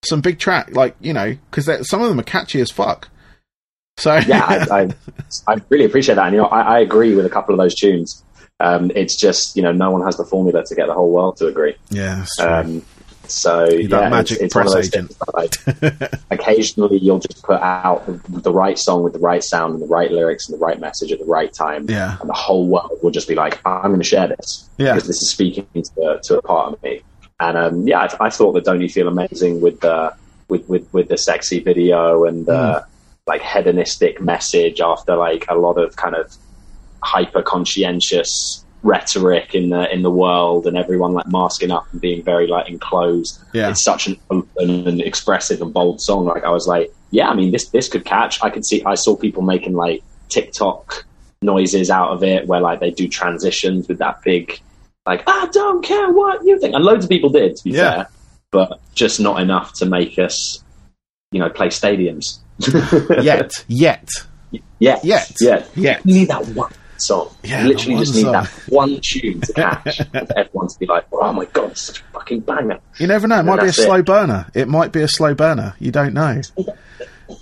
some 0.04 0.20
big 0.20 0.38
track, 0.38 0.74
like 0.76 0.94
you 1.00 1.12
know, 1.14 1.36
because 1.50 1.88
some 1.88 2.02
of 2.02 2.08
them 2.10 2.20
are 2.20 2.24
catchy 2.24 2.60
as 2.60 2.70
fuck. 2.70 3.08
So 3.98 4.16
yeah, 4.16 4.44
I, 4.70 4.88
I, 5.48 5.52
I 5.54 5.60
really 5.68 5.84
appreciate 5.84 6.14
that. 6.14 6.26
And 6.26 6.34
you 6.34 6.42
know, 6.42 6.48
I, 6.48 6.76
I 6.76 6.78
agree 6.80 7.14
with 7.14 7.26
a 7.26 7.30
couple 7.30 7.54
of 7.54 7.58
those 7.58 7.74
tunes. 7.74 8.24
Um, 8.60 8.90
it's 8.94 9.16
just 9.16 9.56
you 9.56 9.62
know, 9.62 9.72
no 9.72 9.90
one 9.90 10.02
has 10.02 10.16
the 10.16 10.24
formula 10.24 10.64
to 10.64 10.74
get 10.74 10.86
the 10.86 10.94
whole 10.94 11.10
world 11.10 11.36
to 11.38 11.46
agree. 11.46 11.74
yeah. 11.90 12.24
Um, 12.40 12.82
so 13.24 13.68
You're 13.68 13.82
yeah, 13.82 13.88
that 13.88 14.10
magic 14.10 14.40
it's, 14.40 14.44
it's 14.44 14.54
one 14.54 14.66
of 14.66 14.72
press 14.72 14.90
those 14.90 15.08
things 15.08 15.18
like, 15.34 16.22
occasionally 16.30 16.98
you'll 16.98 17.18
just 17.18 17.42
put 17.42 17.60
out 17.60 18.06
the, 18.06 18.40
the 18.40 18.52
right 18.52 18.78
song 18.78 19.02
with 19.02 19.12
the 19.12 19.18
right 19.18 19.44
sound 19.44 19.74
and 19.74 19.82
the 19.82 19.86
right 19.86 20.10
lyrics 20.10 20.48
and 20.48 20.58
the 20.58 20.64
right 20.64 20.80
message 20.80 21.12
at 21.12 21.18
the 21.18 21.26
right 21.26 21.52
time, 21.52 21.84
yeah, 21.90 22.16
and 22.20 22.28
the 22.28 22.34
whole 22.34 22.66
world 22.66 22.98
will 23.02 23.10
just 23.10 23.28
be 23.28 23.34
like, 23.34 23.60
"I'm 23.66 23.90
going 23.90 23.98
to 23.98 24.04
share 24.04 24.28
this." 24.28 24.68
yeah, 24.78 24.94
because 24.94 25.06
this 25.06 25.20
is 25.20 25.28
speaking 25.28 25.66
to, 25.74 26.20
to 26.22 26.38
a 26.38 26.42
part 26.42 26.72
of 26.72 26.82
me. 26.82 27.02
And 27.38 27.56
um, 27.56 27.86
yeah, 27.86 28.00
I, 28.00 28.26
I 28.26 28.30
thought 28.30 28.52
that 28.52 28.64
"Don't 28.64 28.80
You 28.80 28.88
Feel 28.88 29.08
Amazing" 29.08 29.60
with 29.60 29.80
the 29.80 30.14
with 30.48 30.66
with, 30.68 30.92
with 30.94 31.08
the 31.08 31.18
sexy 31.18 31.60
video 31.60 32.24
and 32.24 32.46
the 32.46 32.86
like 33.28 33.42
hedonistic 33.42 34.20
message 34.20 34.80
after 34.80 35.14
like 35.16 35.44
a 35.48 35.54
lot 35.54 35.78
of 35.78 35.94
kind 35.96 36.14
of 36.16 36.34
hyper 37.02 37.42
conscientious 37.42 38.64
rhetoric 38.82 39.54
in 39.54 39.70
the 39.70 39.92
in 39.92 40.02
the 40.02 40.10
world 40.10 40.66
and 40.66 40.76
everyone 40.76 41.12
like 41.12 41.26
masking 41.28 41.70
up 41.70 41.86
and 41.92 42.00
being 42.00 42.22
very 42.22 42.46
like 42.46 42.68
enclosed. 42.68 43.40
yeah, 43.52 43.70
It's 43.70 43.82
such 43.82 44.06
an 44.06 44.16
open 44.30 44.86
and 44.88 45.00
expressive 45.00 45.60
and 45.60 45.72
bold 45.72 46.00
song. 46.00 46.24
Like 46.26 46.44
I 46.44 46.50
was 46.50 46.66
like, 46.66 46.92
yeah, 47.10 47.28
I 47.28 47.34
mean 47.34 47.50
this 47.52 47.68
this 47.68 47.88
could 47.88 48.04
catch. 48.04 48.42
I 48.42 48.50
could 48.50 48.64
see. 48.64 48.82
I 48.84 48.94
saw 48.94 49.16
people 49.16 49.42
making 49.42 49.74
like 49.74 50.02
TikTok 50.28 51.04
noises 51.42 51.90
out 51.90 52.10
of 52.10 52.22
it 52.24 52.46
where 52.46 52.60
like 52.60 52.80
they 52.80 52.90
do 52.90 53.08
transitions 53.08 53.86
with 53.88 53.98
that 53.98 54.22
big 54.22 54.60
like 55.06 55.22
I 55.26 55.46
don't 55.52 55.82
care 55.84 56.12
what 56.12 56.44
you 56.44 56.58
think, 56.60 56.74
and 56.74 56.84
loads 56.84 57.04
of 57.04 57.08
people 57.10 57.30
did 57.30 57.56
to 57.56 57.64
be 57.64 57.70
Yeah. 57.70 57.90
fair, 57.94 58.08
but 58.52 58.80
just 58.94 59.18
not 59.20 59.40
enough 59.40 59.72
to 59.74 59.86
make 59.86 60.18
us, 60.18 60.62
you 61.32 61.40
know, 61.40 61.48
play 61.48 61.68
stadiums. 61.68 62.38
yet, 63.22 63.52
yet, 63.68 64.08
yeah, 64.78 64.98
yet, 65.02 65.32
yeah. 65.40 65.64
yet. 65.74 66.04
You 66.06 66.14
need 66.14 66.28
that 66.28 66.46
one 66.48 66.72
song. 66.98 67.30
Yeah, 67.44 67.62
you 67.62 67.68
literally 67.68 67.98
just 68.00 68.14
need 68.14 68.22
song. 68.22 68.32
that 68.32 68.48
one 68.68 69.00
tune 69.02 69.40
to 69.42 69.52
catch 69.52 70.00
everyone 70.36 70.68
to 70.68 70.78
be 70.78 70.86
like, 70.86 71.06
"Oh 71.12 71.32
my 71.32 71.44
god, 71.46 71.70
it's 71.72 71.82
such 71.82 72.00
a 72.00 72.04
fucking 72.12 72.40
banger!" 72.40 72.80
You 72.98 73.06
never 73.06 73.28
know. 73.28 73.38
It 73.40 73.44
might 73.44 73.56
be 73.56 73.62
a 73.62 73.66
that's 73.66 73.78
it. 73.78 73.84
slow 73.84 74.02
burner. 74.02 74.46
It 74.54 74.68
might 74.68 74.92
be 74.92 75.02
a 75.02 75.08
slow 75.08 75.34
burner. 75.34 75.74
You 75.78 75.90
don't 75.92 76.14
know. 76.14 76.40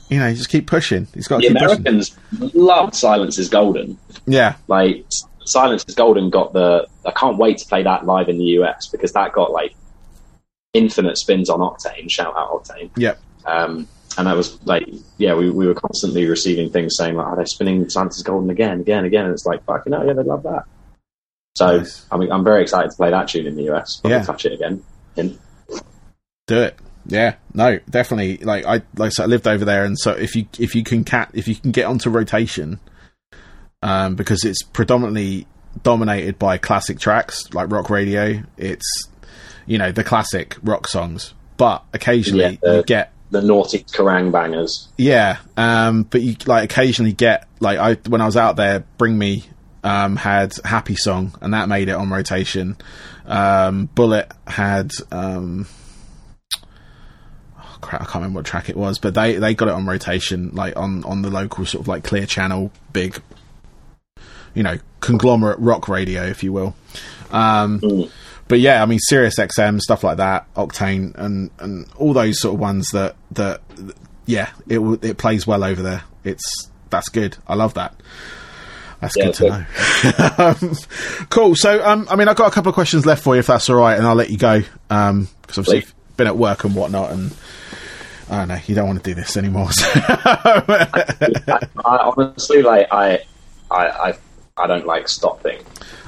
You 0.08 0.18
know, 0.18 0.26
you 0.26 0.34
just 0.34 0.48
keep 0.48 0.66
pushing. 0.66 1.06
He's 1.14 1.28
got 1.28 1.42
The 1.42 1.48
keep 1.48 1.56
pushing. 1.58 1.70
Americans 1.78 2.16
love 2.54 2.92
"Silence 2.92 3.38
Is 3.38 3.48
Golden." 3.48 3.96
Yeah, 4.26 4.56
Like 4.66 5.06
"Silence 5.44 5.84
Is 5.86 5.94
Golden" 5.94 6.28
got 6.28 6.52
the. 6.52 6.88
I 7.04 7.12
can't 7.12 7.38
wait 7.38 7.58
to 7.58 7.66
play 7.66 7.84
that 7.84 8.04
live 8.04 8.28
in 8.28 8.36
the 8.36 8.44
US 8.58 8.88
because 8.88 9.12
that 9.12 9.32
got 9.32 9.52
like 9.52 9.76
infinite 10.72 11.18
spins 11.18 11.48
on 11.48 11.60
Octane. 11.60 12.10
Shout 12.10 12.34
out 12.36 12.50
Octane. 12.64 12.90
yep, 12.96 13.20
Um, 13.44 13.86
and 14.18 14.26
that 14.26 14.36
was 14.36 14.58
like, 14.66 14.88
yeah, 15.18 15.34
we, 15.34 15.50
we 15.50 15.66
were 15.66 15.74
constantly 15.74 16.26
receiving 16.26 16.70
things 16.70 16.94
saying 16.96 17.14
like, 17.16 17.26
"Are 17.26 17.36
they 17.36 17.44
spinning 17.44 17.88
Silence 17.88 18.16
Is 18.16 18.22
Golden 18.22 18.50
again, 18.50 18.80
again, 18.80 19.04
again?" 19.04 19.24
And 19.24 19.32
it's 19.34 19.46
like, 19.46 19.64
fucking 19.64 19.92
hell, 19.92 20.06
yeah, 20.06 20.12
they 20.14 20.22
love 20.22 20.42
that. 20.44 20.64
So 21.56 21.78
Nice. 21.78 22.06
I 22.10 22.16
mean, 22.18 22.30
I'm 22.32 22.44
very 22.44 22.62
excited 22.62 22.90
to 22.90 22.96
play 22.96 23.10
that 23.10 23.28
tune 23.28 23.46
in 23.46 23.56
the 23.56 23.70
US. 23.72 23.98
When 24.02 24.12
Yeah. 24.12 24.22
touch 24.22 24.44
it 24.46 24.52
again. 24.52 24.82
Do 26.46 26.58
it. 26.60 26.78
Yeah, 27.08 27.36
no, 27.54 27.78
definitely. 27.88 28.38
Like 28.38 28.64
I, 28.64 28.82
like 28.96 29.12
I 29.18 29.22
I 29.22 29.26
lived 29.26 29.46
over 29.46 29.64
there, 29.64 29.84
and 29.84 29.96
so 29.98 30.10
if 30.12 30.34
you 30.34 30.46
if 30.58 30.74
you 30.74 30.82
can 30.82 31.04
cat 31.04 31.30
if 31.34 31.46
you 31.46 31.54
can 31.54 31.70
get 31.70 31.86
onto 31.86 32.10
rotation, 32.10 32.80
um, 33.82 34.16
because 34.16 34.44
it's 34.44 34.62
predominantly 34.62 35.46
dominated 35.82 36.36
by 36.38 36.58
classic 36.58 36.98
tracks 36.98 37.52
like 37.54 37.70
rock 37.70 37.90
radio. 37.90 38.42
It's 38.56 38.84
you 39.66 39.78
know 39.78 39.92
the 39.92 40.02
classic 40.02 40.56
rock 40.64 40.88
songs, 40.88 41.32
but 41.56 41.84
occasionally 41.94 42.42
Yeah, 42.62 42.70
the- 42.72 42.76
you 42.78 42.82
get 42.82 43.12
the 43.30 43.42
naughty 43.42 43.80
Kerrang 43.84 44.30
bangers. 44.30 44.88
yeah, 44.96 45.38
um, 45.56 46.04
but 46.04 46.22
you 46.22 46.36
like 46.46 46.64
occasionally 46.64 47.12
get 47.12 47.48
like 47.60 47.78
I 47.78 47.94
when 48.08 48.20
I 48.20 48.26
was 48.26 48.36
out 48.36 48.56
there, 48.56 48.84
Bring 48.98 49.18
Me 49.18 49.44
um, 49.84 50.16
had 50.16 50.54
Happy 50.64 50.96
Song, 50.96 51.34
and 51.40 51.54
that 51.54 51.68
made 51.68 51.88
it 51.88 51.92
on 51.92 52.10
rotation. 52.10 52.76
Um, 53.26 53.86
Bullet 53.94 54.30
had 54.46 54.92
um, 55.10 55.66
oh 57.58 57.78
crap, 57.80 58.02
I 58.02 58.04
can't 58.04 58.16
remember 58.16 58.38
what 58.38 58.46
track 58.46 58.68
it 58.68 58.76
was, 58.76 58.98
but 58.98 59.14
they 59.14 59.34
they 59.36 59.54
got 59.54 59.68
it 59.68 59.74
on 59.74 59.86
rotation, 59.86 60.50
like 60.54 60.76
on 60.76 61.04
on 61.04 61.22
the 61.22 61.30
local 61.30 61.64
sort 61.66 61.82
of 61.82 61.88
like 61.88 62.04
clear 62.04 62.26
channel, 62.26 62.70
big, 62.92 63.20
you 64.54 64.62
know, 64.62 64.78
conglomerate 65.00 65.58
rock 65.58 65.88
radio, 65.88 66.24
if 66.24 66.42
you 66.42 66.52
will. 66.52 66.74
Um, 67.30 67.80
Mm. 67.80 68.10
But 68.48 68.60
yeah, 68.60 68.82
I 68.82 68.86
mean, 68.86 68.98
Sirius 69.00 69.38
XM 69.38 69.80
stuff 69.80 70.04
like 70.04 70.18
that, 70.18 70.52
Octane, 70.54 71.14
and 71.16 71.50
and 71.58 71.86
all 71.96 72.12
those 72.12 72.40
sort 72.40 72.54
of 72.54 72.60
ones 72.60 72.88
that 72.92 73.16
that 73.32 73.60
yeah, 74.26 74.50
it 74.68 74.78
it 75.02 75.18
plays 75.18 75.46
well 75.46 75.64
over 75.64 75.82
there. 75.82 76.04
It's 76.24 76.70
that's 76.90 77.08
good. 77.08 77.36
I 77.48 77.54
love 77.54 77.74
that. 77.74 77.94
That's 79.00 79.16
Yeah, 79.16 79.24
good 79.26 79.34
to 79.34 79.48
know. 79.48 79.64
um, 80.38 81.26
cool. 81.28 81.54
So, 81.54 81.84
um, 81.84 82.06
I 82.10 82.16
mean, 82.16 82.28
I've 82.28 82.36
got 82.36 82.46
a 82.46 82.50
couple 82.54 82.70
of 82.70 82.74
questions 82.74 83.04
left 83.04 83.22
for 83.22 83.34
you, 83.34 83.40
if 83.40 83.46
that's 83.48 83.68
all 83.68 83.76
right, 83.76 83.98
and 83.98 84.06
I'll 84.06 84.14
let 84.14 84.30
you 84.30 84.38
go 84.38 84.60
because 84.60 85.28
obviously 85.58 85.80
Please. 85.80 85.92
you've 86.08 86.16
been 86.16 86.26
at 86.28 86.36
work 86.36 86.64
and 86.64 86.74
whatnot, 86.74 87.10
and 87.10 87.34
I 88.30 88.38
don't 88.38 88.48
know, 88.48 88.58
you 88.66 88.74
don't 88.74 88.86
want 88.86 89.02
to 89.04 89.10
do 89.10 89.14
this 89.14 89.36
anymore. 89.36 89.68
So. 89.76 89.90
I, 89.94 91.68
I 91.84 91.96
honestly 92.16 92.62
like 92.62 92.86
I, 92.92 93.24
I, 93.70 93.86
I, 93.86 94.14
I 94.56 94.66
don't 94.66 94.86
like 94.86 95.08
stopping. 95.08 95.60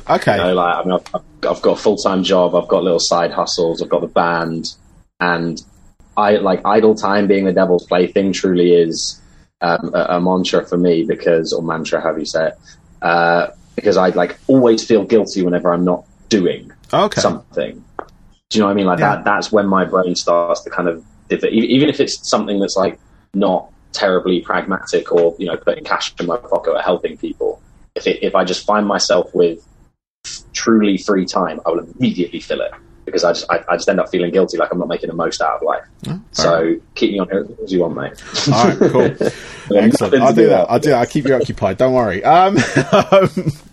okay. 0.08 0.36
You 0.36 0.42
know, 0.44 0.54
like 0.54 0.76
I 0.76 0.84
mean, 0.84 0.92
I've, 1.14 1.22
I've 1.46 1.62
got 1.62 1.78
a 1.78 1.80
full 1.80 1.96
time 1.96 2.22
job. 2.22 2.54
I've 2.54 2.68
got 2.68 2.82
little 2.82 3.00
side 3.00 3.30
hustles. 3.30 3.82
I've 3.82 3.88
got 3.88 4.00
the 4.00 4.08
band, 4.08 4.64
and 5.20 5.60
I 6.16 6.36
like 6.36 6.62
idle 6.64 6.94
time 6.94 7.26
being 7.26 7.44
the 7.44 7.52
devil's 7.52 7.86
plaything. 7.86 8.32
Truly 8.32 8.72
is 8.72 9.20
um, 9.60 9.92
a, 9.94 10.16
a 10.16 10.20
mantra 10.20 10.66
for 10.66 10.76
me 10.76 11.04
because, 11.04 11.52
or 11.52 11.62
mantra, 11.62 12.00
however 12.00 12.20
you 12.20 12.26
say 12.26 12.48
it, 12.48 12.54
uh, 13.02 13.48
because 13.76 13.96
I 13.96 14.08
like 14.10 14.38
always 14.48 14.84
feel 14.84 15.04
guilty 15.04 15.42
whenever 15.42 15.72
I'm 15.72 15.84
not 15.84 16.04
doing 16.28 16.72
Okay. 16.92 17.20
something. 17.20 17.84
Do 18.50 18.58
you 18.58 18.60
know 18.60 18.66
what 18.66 18.72
I 18.72 18.74
mean? 18.74 18.86
Like 18.86 18.98
Yeah. 18.98 19.16
that. 19.16 19.24
That's 19.24 19.52
when 19.52 19.66
my 19.66 19.84
brain 19.84 20.14
starts 20.14 20.62
to 20.62 20.70
kind 20.70 20.88
of, 20.88 21.04
even 21.30 21.88
if 21.88 22.00
it's 22.00 22.28
something 22.28 22.58
that's 22.60 22.76
like 22.76 22.98
not 23.34 23.70
terribly 23.92 24.40
pragmatic 24.40 25.10
or 25.12 25.34
you 25.38 25.46
know 25.46 25.56
putting 25.56 25.84
cash 25.84 26.14
in 26.20 26.26
my 26.26 26.36
pocket 26.36 26.72
or 26.72 26.80
helping 26.80 27.16
people. 27.16 27.60
If 27.94 28.06
it, 28.06 28.22
if 28.22 28.34
I 28.34 28.44
just 28.44 28.64
find 28.66 28.86
myself 28.86 29.34
with 29.34 29.58
truly 30.52 30.98
free 30.98 31.26
time, 31.26 31.60
I 31.66 31.70
will 31.70 31.80
immediately 31.80 32.40
fill 32.40 32.60
it 32.60 32.72
because 33.04 33.24
I 33.24 33.32
just 33.32 33.46
I, 33.50 33.64
I 33.68 33.76
just 33.76 33.88
end 33.88 34.00
up 34.00 34.10
feeling 34.10 34.30
guilty, 34.30 34.58
like 34.58 34.70
I'm 34.72 34.78
not 34.78 34.88
making 34.88 35.08
the 35.08 35.14
most 35.14 35.40
out 35.40 35.56
of 35.56 35.62
life. 35.62 35.84
fair 36.04 36.20
so 36.32 36.76
keep 36.94 37.12
me 37.12 37.18
on 37.18 37.28
here 37.28 37.46
as 37.62 37.72
you 37.72 37.80
want, 37.80 37.96
mate. 37.96 38.22
All 38.52 38.68
right, 38.68 38.78
cool. 38.90 39.02
Excellent. 39.76 40.22
I'll 40.22 40.32
do 40.32 40.42
do 40.42 40.48
that. 40.48 40.70
I'll 40.70 40.80
do 40.80 40.90
that. 40.90 40.98
I'll 40.98 41.06
keep 41.06 41.26
you 41.26 41.34
occupied. 41.34 41.78
Don't 41.78 41.94
worry. 41.94 42.22
Um, 42.24 42.56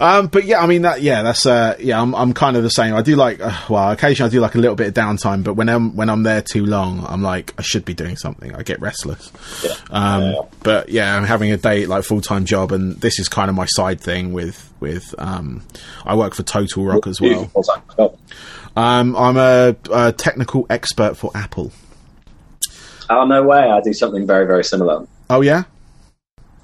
um, 0.00 0.26
but 0.28 0.44
yeah, 0.44 0.60
I 0.60 0.66
mean 0.66 0.82
that. 0.82 1.02
Yeah, 1.02 1.22
that's. 1.22 1.46
Uh, 1.46 1.76
yeah, 1.78 2.00
I'm. 2.00 2.14
I'm 2.14 2.32
kind 2.32 2.56
of 2.56 2.62
the 2.62 2.70
same. 2.70 2.94
I 2.94 3.02
do 3.02 3.16
like. 3.16 3.40
Uh, 3.40 3.52
well, 3.68 3.90
occasionally 3.90 4.28
I 4.28 4.32
do 4.32 4.40
like 4.40 4.54
a 4.54 4.58
little 4.58 4.76
bit 4.76 4.88
of 4.88 4.94
downtime, 4.94 5.42
but 5.44 5.54
when 5.54 5.68
I'm 5.68 5.96
when 5.96 6.10
I'm 6.10 6.22
there 6.22 6.42
too 6.42 6.64
long, 6.66 7.04
I'm 7.08 7.22
like 7.22 7.54
I 7.58 7.62
should 7.62 7.84
be 7.84 7.94
doing 7.94 8.16
something. 8.16 8.54
I 8.54 8.62
get 8.62 8.80
restless. 8.80 9.32
Yeah. 9.64 9.74
Um, 9.90 10.22
Yeah. 10.22 10.40
But 10.62 10.88
yeah, 10.88 11.16
I'm 11.16 11.24
having 11.24 11.50
a 11.52 11.56
day 11.56 11.86
like 11.86 12.04
full 12.04 12.20
time 12.20 12.44
job, 12.44 12.72
and 12.72 12.96
this 13.00 13.18
is 13.18 13.28
kind 13.28 13.48
of 13.50 13.56
my 13.56 13.66
side 13.66 14.00
thing 14.00 14.32
with 14.32 14.72
with. 14.80 15.14
Um, 15.18 15.62
I 16.04 16.14
work 16.14 16.34
for 16.34 16.42
Total 16.42 16.84
Rock 16.84 17.06
as 17.06 17.20
well. 17.20 17.50
Um, 18.76 19.16
I'm 19.16 19.36
a, 19.36 19.74
a 19.92 20.12
technical 20.12 20.66
expert 20.70 21.16
for 21.16 21.32
Apple. 21.34 21.72
Oh 23.10 23.24
no 23.24 23.42
way! 23.42 23.58
I 23.58 23.80
do 23.80 23.92
something 23.92 24.26
very 24.26 24.46
very 24.46 24.62
similar. 24.62 25.06
Oh 25.30 25.40
yeah. 25.40 25.64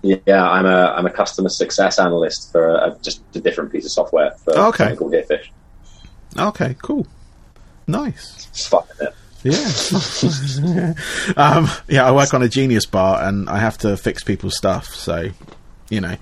Yeah, 0.04 0.46
I'm 0.48 0.66
a 0.66 0.92
I'm 0.96 1.06
a 1.06 1.10
customer 1.10 1.48
success 1.48 1.98
analyst 1.98 2.52
for 2.52 2.68
a, 2.68 2.96
just 3.02 3.22
a 3.34 3.40
different 3.40 3.72
piece 3.72 3.86
of 3.86 3.90
software 3.92 4.32
for 4.44 4.54
Okay. 4.56 4.94
called 4.96 5.12
Gearfish. 5.12 5.48
Okay. 6.38 6.76
Cool. 6.82 7.06
Nice. 7.86 8.46
It's 8.50 8.66
fun, 8.66 8.82
it? 9.00 9.14
Yeah. 9.44 10.94
um, 11.36 11.68
yeah, 11.88 12.06
I 12.06 12.12
work 12.12 12.32
on 12.34 12.42
a 12.42 12.48
Genius 12.48 12.86
bar 12.86 13.22
and 13.22 13.48
I 13.48 13.58
have 13.58 13.76
to 13.78 13.96
fix 13.96 14.22
people's 14.24 14.56
stuff. 14.56 14.86
So, 14.94 15.30
you 15.90 16.00
know, 16.00 16.16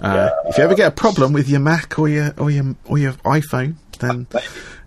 uh, 0.00 0.30
if 0.46 0.58
you 0.58 0.64
ever 0.64 0.74
get 0.74 0.88
a 0.88 0.90
problem 0.90 1.32
with 1.32 1.48
your 1.48 1.60
Mac 1.60 1.98
or 1.98 2.08
your 2.08 2.34
or 2.38 2.50
your 2.50 2.74
or 2.86 2.98
your 2.98 3.12
iPhone, 3.24 3.74
then 4.00 4.26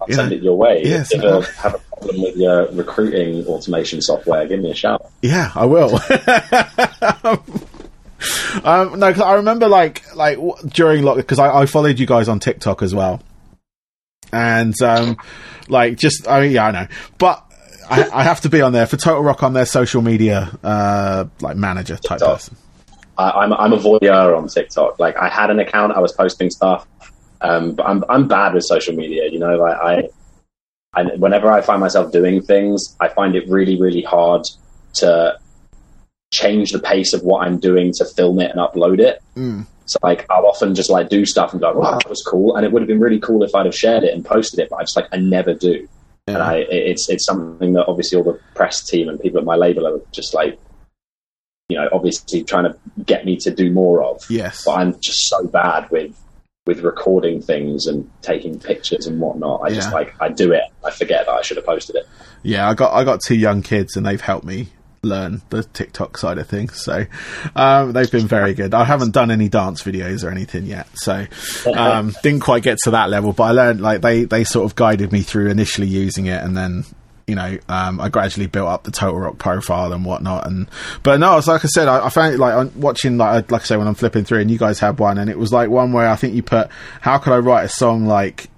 I'll 0.02 0.10
You 0.10 0.16
send 0.16 0.30
know, 0.32 0.36
it 0.38 0.43
your 0.43 0.56
way. 0.58 0.84
yeah, 0.86 1.02
if 1.02 1.12
you 1.14 1.22
ever 1.24 1.41
have 1.58 1.76
a 1.76 1.80
problem 1.98 2.22
with 2.22 2.36
your 2.38 2.68
recruiting 2.72 3.45
automation 3.48 4.02
software, 4.02 4.45
give 4.48 4.60
me 4.60 4.72
a 4.72 4.76
shout. 4.76 5.10
yeah, 5.22 5.52
I 5.56 5.66
will. 5.66 6.00
um, 8.63 8.99
no, 8.99 9.11
'cause 9.13 9.21
I 9.21 9.36
remember 9.36 9.67
like 9.67 10.03
like 10.15 10.36
w- 10.36 10.55
during 10.69 11.03
lock 11.03 11.17
because 11.17 11.39
I, 11.39 11.61
I 11.61 11.65
followed 11.65 11.99
you 11.99 12.05
guys 12.05 12.28
on 12.28 12.39
TikTok 12.39 12.82
as 12.82 12.93
well, 12.95 13.21
and 14.32 14.73
um, 14.82 15.17
like 15.67 15.97
just 15.97 16.28
I 16.28 16.41
mean, 16.41 16.51
yeah 16.51 16.67
I 16.67 16.71
know, 16.71 16.88
but. 17.17 17.43
I, 17.89 18.09
I 18.09 18.23
have 18.23 18.41
to 18.41 18.49
be 18.49 18.61
on 18.61 18.73
there 18.73 18.86
for 18.86 18.97
Total 18.97 19.23
Rock 19.23 19.43
on 19.43 19.53
their 19.53 19.65
social 19.65 20.01
media, 20.01 20.51
uh, 20.61 21.23
like 21.39 21.55
manager 21.55 21.95
type 21.95 22.19
TikTok. 22.19 22.34
person. 22.36 22.57
I, 23.17 23.30
I'm 23.32 23.53
I'm 23.53 23.71
a 23.71 23.78
voyeur 23.78 24.38
on 24.38 24.49
TikTok. 24.49 24.99
Like 24.99 25.15
I 25.15 25.30
had 25.30 25.49
an 25.51 25.59
account, 25.59 25.93
I 25.93 26.01
was 26.01 26.11
posting 26.11 26.49
stuff, 26.49 26.86
um, 27.39 27.75
but 27.75 27.86
I'm 27.86 28.03
I'm 28.09 28.28
bad 28.28 28.55
with 28.55 28.65
social 28.65 28.93
media. 28.93 29.30
You 29.32 29.39
know, 29.39 29.55
like 29.55 29.78
I, 29.78 30.09
I 30.95 31.03
whenever 31.15 31.49
I 31.49 31.61
find 31.61 31.80
myself 31.80 32.11
doing 32.11 32.41
things, 32.41 32.93
I 32.99 33.07
find 33.07 33.36
it 33.36 33.47
really 33.47 33.80
really 33.80 34.01
hard 34.01 34.43
to 34.95 35.39
change 36.32 36.71
the 36.71 36.80
pace 36.80 37.13
of 37.13 37.23
what 37.23 37.45
I'm 37.45 37.59
doing 37.59 37.93
to 37.97 38.05
film 38.05 38.39
it 38.39 38.51
and 38.51 38.59
upload 38.59 38.99
it. 38.99 39.21
Mm. 39.36 39.65
So 39.86 39.99
like 40.03 40.25
I'll 40.30 40.45
often 40.45 40.75
just 40.75 40.89
like 40.89 41.09
do 41.09 41.25
stuff 41.25 41.53
and 41.53 41.61
go, 41.61 41.73
wow, 41.73 41.97
that 41.97 42.09
was 42.09 42.21
cool, 42.21 42.55
and 42.55 42.65
it 42.65 42.71
would 42.71 42.82
have 42.82 42.88
been 42.88 42.99
really 42.99 43.19
cool 43.19 43.43
if 43.43 43.55
I'd 43.55 43.65
have 43.65 43.75
shared 43.75 44.03
it 44.03 44.13
and 44.13 44.25
posted 44.25 44.59
it, 44.59 44.69
but 44.69 44.78
I 44.78 44.82
just 44.82 44.95
like 44.95 45.07
I 45.11 45.17
never 45.17 45.53
do. 45.53 45.88
And 46.28 46.38
I, 46.38 46.57
it's 46.69 47.09
it's 47.09 47.25
something 47.25 47.71
that 47.73 47.88
obviously 47.88 48.17
all 48.17 48.23
the 48.25 48.38
press 48.53 48.84
team 48.84 49.07
and 49.07 49.17
people 49.17 49.39
at 49.39 49.45
my 49.45 49.55
label 49.55 49.88
are 49.88 50.01
just 50.11 50.34
like, 50.34 50.59
you 51.69 51.78
know, 51.78 51.88
obviously 51.93 52.43
trying 52.43 52.65
to 52.65 52.78
get 53.05 53.23
me 53.23 53.38
to 53.38 53.51
do 53.51 53.71
more 53.71 54.03
of. 54.03 54.30
Yes. 54.30 54.65
But 54.65 54.73
I'm 54.73 54.99
just 54.99 55.30
so 55.30 55.47
bad 55.47 55.89
with 55.89 56.13
with 56.65 56.82
recording 56.82 57.41
things 57.41 57.88
and 57.88 58.11
taking 58.21 58.59
pictures 58.59 59.07
and 59.07 59.21
whatnot. 59.21 59.61
I 59.61 59.69
just 59.69 59.93
like 59.93 60.13
I 60.21 60.28
do 60.28 60.51
it, 60.51 60.63
I 60.84 60.91
forget 60.91 61.28
that 61.28 61.32
I 61.32 61.41
should 61.41 61.55
have 61.55 61.65
posted 61.65 61.95
it. 61.95 62.05
Yeah, 62.43 62.69
I 62.69 62.73
got 62.73 62.91
I 62.91 63.05
got 63.05 63.21
two 63.25 63.36
young 63.36 63.61
kids 63.61 63.95
and 63.95 64.05
they've 64.05 64.19
helped 64.19 64.45
me 64.45 64.67
learn 65.08 65.41
the 65.49 65.64
TikTok 65.64 66.18
side 66.18 66.38
of 66.38 66.47
things. 66.47 66.82
So 66.84 67.05
um, 67.55 67.93
they've 67.93 68.12
been 68.12 68.28
very 68.28 68.53
good. 68.53 68.74
I 68.74 68.84
haven't 68.84 69.12
done 69.12 69.32
any 69.32 69.49
dance 69.49 69.84
videos 69.84 70.24
or 70.24 70.30
anything 70.30 70.66
yet, 70.66 70.88
so 70.95 71.26
um, 71.76 72.16
didn't 72.24 72.41
quite 72.41 72.64
get 72.64 72.78
to 72.84 72.91
that 72.91 73.10
level. 73.10 73.34
But 73.34 73.43
I 73.43 73.51
learned 73.51 73.82
like 73.82 74.01
they 74.01 74.26
they 74.26 74.43
sort 74.43 74.66
of 74.66 74.76
guided 74.76 75.12
me 75.12 75.22
through 75.22 75.49
initially 75.49 75.88
using 75.88 76.28
it, 76.28 76.43
and 76.43 76.55
then 76.55 76.86
you 77.26 77.36
know 77.36 77.58
um, 77.68 77.99
I 77.99 78.10
gradually 78.10 78.47
built 78.47 78.68
up 78.68 78.84
the 78.84 78.91
Total 78.91 79.20
Rock 79.20 79.38
profile 79.38 79.93
and 79.93 80.05
whatnot. 80.05 80.47
And 80.47 80.70
but 81.03 81.20
no, 81.20 81.38
it's 81.38 81.47
like 81.47 81.64
I 81.64 81.68
said, 81.68 81.88
I, 81.88 82.05
I 82.05 82.10
found 82.10 82.34
it 82.34 82.39
like 82.39 82.53
I'm 82.53 82.80
watching 82.80 83.18
like 83.18 83.51
like 83.51 83.62
I 83.62 83.66
say 83.66 83.78
when 83.78 83.88
I'm 83.88 83.95
flipping 83.95 84.26
through, 84.26 84.39
and 84.39 84.51
you 84.51 84.58
guys 84.58 84.80
had 84.80 84.99
one, 84.99 85.18
and 85.18 85.30
it 85.30 85.38
was 85.38 85.51
like 85.51 85.70
one 85.70 85.93
where 85.93 86.10
I 86.10 86.16
think 86.16 86.36
you 86.36 86.43
put 86.43 86.70
how 87.01 87.18
could 87.18 87.34
I 87.34 87.38
write 87.38 87.64
a 87.64 87.70
song 87.70 88.05
like 88.05 88.49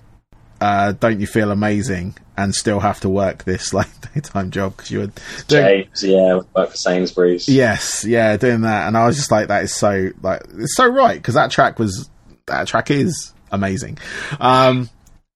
uh, 0.62 0.92
don't 0.94 1.20
you 1.20 1.28
feel 1.28 1.52
amazing 1.52 2.16
and 2.44 2.56
still 2.56 2.80
have 2.80 3.00
to 3.02 3.10
work 3.10 3.44
this 3.44 3.74
like 3.80 3.88
daytime 4.14 4.50
job 4.52 4.76
because 4.76 4.90
you 4.92 5.00
were 5.00 5.12
doing, 5.48 5.88
James, 5.88 6.04
yeah, 6.04 6.40
work 6.56 6.72
for 6.72 6.78
Sainsbury's. 6.78 7.48
yes 7.50 8.06
yeah 8.06 8.38
doing 8.38 8.62
that 8.62 8.88
and 8.88 8.98
i 8.98 9.06
was 9.06 9.16
just 9.18 9.32
like 9.32 9.48
that 9.50 9.64
is 9.64 9.76
so 9.76 10.10
like 10.22 10.42
it's 10.58 10.76
so 10.76 10.88
right 10.88 11.18
because 11.18 11.36
that 11.36 11.52
track 11.52 11.78
was 11.80 12.10
that 12.48 12.68
track 12.68 12.90
is 12.92 13.34
amazing 13.52 13.98
um 14.40 14.90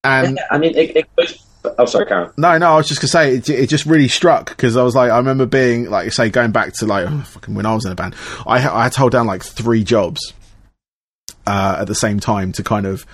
and 0.04 0.38
Yeah, 0.38 0.48
I 0.52 0.58
mean, 0.58 0.76
it, 0.76 0.96
it 0.98 1.16
goes. 1.16 1.40
Oh, 1.80 1.86
sorry, 1.86 2.06
Karen. 2.08 2.30
no 2.36 2.58
no 2.58 2.74
i 2.74 2.76
was 2.76 2.90
just 2.90 3.00
gonna 3.00 3.08
say 3.08 3.36
it, 3.36 3.50
it 3.50 3.70
just 3.70 3.86
really 3.86 4.10
struck 4.10 4.50
because 4.50 4.76
i 4.76 4.84
was 4.84 4.96
like 4.96 5.10
i 5.12 5.18
remember 5.18 5.46
being 5.46 5.90
like 5.90 6.04
you 6.06 6.12
say 6.12 6.30
going 6.30 6.52
back 6.52 6.74
to 6.74 6.86
like 6.86 7.08
oh, 7.10 7.22
fucking 7.22 7.56
when 7.56 7.66
i 7.66 7.74
was 7.74 7.86
in 7.86 7.92
a 7.94 7.96
band 7.96 8.14
i, 8.46 8.56
I 8.58 8.84
had 8.84 8.92
to 8.94 9.00
hold 9.00 9.14
down 9.14 9.28
like 9.28 9.44
three 9.44 9.84
jobs 9.86 10.34
uh, 11.48 11.78
at 11.80 11.88
the 11.88 11.96
same 11.96 12.20
time 12.20 12.52
to 12.54 12.64
kind 12.64 12.86
of 12.86 13.06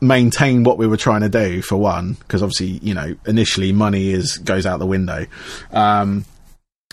maintain 0.00 0.62
what 0.62 0.78
we 0.78 0.86
were 0.86 0.96
trying 0.96 1.22
to 1.22 1.28
do 1.28 1.62
for 1.62 1.76
one 1.76 2.14
because 2.14 2.42
obviously 2.42 2.78
you 2.82 2.92
know 2.92 3.14
initially 3.26 3.72
money 3.72 4.10
is 4.10 4.38
goes 4.38 4.66
out 4.66 4.78
the 4.78 4.86
window. 4.86 5.26
Um 5.72 6.24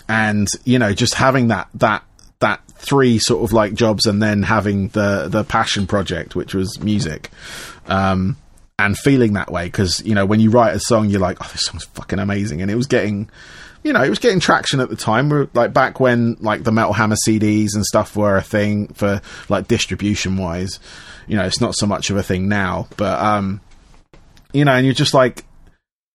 and 0.08 0.48
you 0.64 0.78
know 0.78 0.92
just 0.92 1.14
having 1.14 1.48
that 1.48 1.68
that 1.74 2.04
that 2.40 2.60
three 2.76 3.18
sort 3.18 3.42
of 3.44 3.52
like 3.52 3.74
jobs 3.74 4.06
and 4.06 4.22
then 4.22 4.42
having 4.42 4.88
the 4.88 5.28
the 5.28 5.44
passion 5.44 5.86
project 5.86 6.34
which 6.34 6.52
was 6.52 6.78
music 6.80 7.30
um 7.86 8.36
and 8.78 8.98
feeling 8.98 9.34
that 9.34 9.50
way 9.50 9.66
because 9.66 10.02
you 10.04 10.14
know 10.14 10.26
when 10.26 10.40
you 10.40 10.50
write 10.50 10.74
a 10.74 10.80
song 10.80 11.08
you're 11.08 11.20
like 11.20 11.38
oh 11.40 11.48
this 11.52 11.66
song's 11.66 11.84
fucking 11.84 12.18
amazing. 12.18 12.62
And 12.62 12.70
it 12.70 12.74
was 12.74 12.86
getting 12.86 13.30
you 13.82 13.92
know 13.92 14.02
it 14.02 14.10
was 14.10 14.18
getting 14.18 14.40
traction 14.40 14.80
at 14.80 14.88
the 14.88 14.96
time. 14.96 15.28
We're 15.28 15.48
like 15.54 15.72
back 15.72 16.00
when 16.00 16.36
like 16.40 16.64
the 16.64 16.72
metal 16.72 16.92
hammer 16.92 17.16
cds 17.26 17.74
and 17.74 17.84
stuff 17.84 18.16
were 18.16 18.36
a 18.36 18.42
thing 18.42 18.88
for 18.88 19.20
like 19.48 19.68
distribution 19.68 20.36
wise 20.36 20.80
you 21.26 21.36
know 21.36 21.44
it's 21.44 21.60
not 21.60 21.74
so 21.74 21.86
much 21.86 22.10
of 22.10 22.16
a 22.16 22.22
thing 22.22 22.48
now 22.48 22.86
but 22.96 23.18
um 23.20 23.60
you 24.52 24.64
know 24.64 24.72
and 24.72 24.84
you're 24.86 24.94
just 24.94 25.14
like 25.14 25.44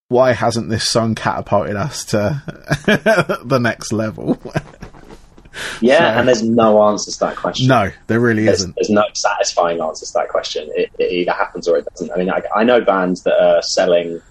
why 0.09 0.31
hasn't 0.33 0.69
this 0.69 0.89
song 0.89 1.13
catapulted 1.15 1.75
us 1.75 2.03
to 2.05 2.41
the 3.45 3.59
next 3.61 3.91
level 3.93 4.39
Yeah, 5.81 5.97
So- 6.13 6.19
and 6.19 6.27
there's 6.27 6.43
no 6.43 6.81
answer 6.83 7.11
to 7.11 7.19
that 7.21 7.35
question. 7.35 7.67
no 7.67 7.91
there 8.07 8.19
really 8.19 8.45
there's, 8.45 8.59
isn't 8.59 8.75
there's 8.75 8.89
no 8.89 9.03
satisfying 9.13 9.81
answer 9.81 10.05
to 10.05 10.11
that 10.13 10.29
question. 10.29 10.69
It, 10.75 10.89
it 10.99 11.11
either 11.11 11.31
happens 11.33 11.67
or 11.67 11.77
it 11.77 11.85
doesn't. 11.85 12.11
I 12.11 12.17
mean, 12.17 12.29
I, 12.29 12.41
I 12.55 12.63
know 12.63 12.79
bands 12.81 13.23
that 13.23 13.33
are 13.41 13.61
selling, 13.63 14.21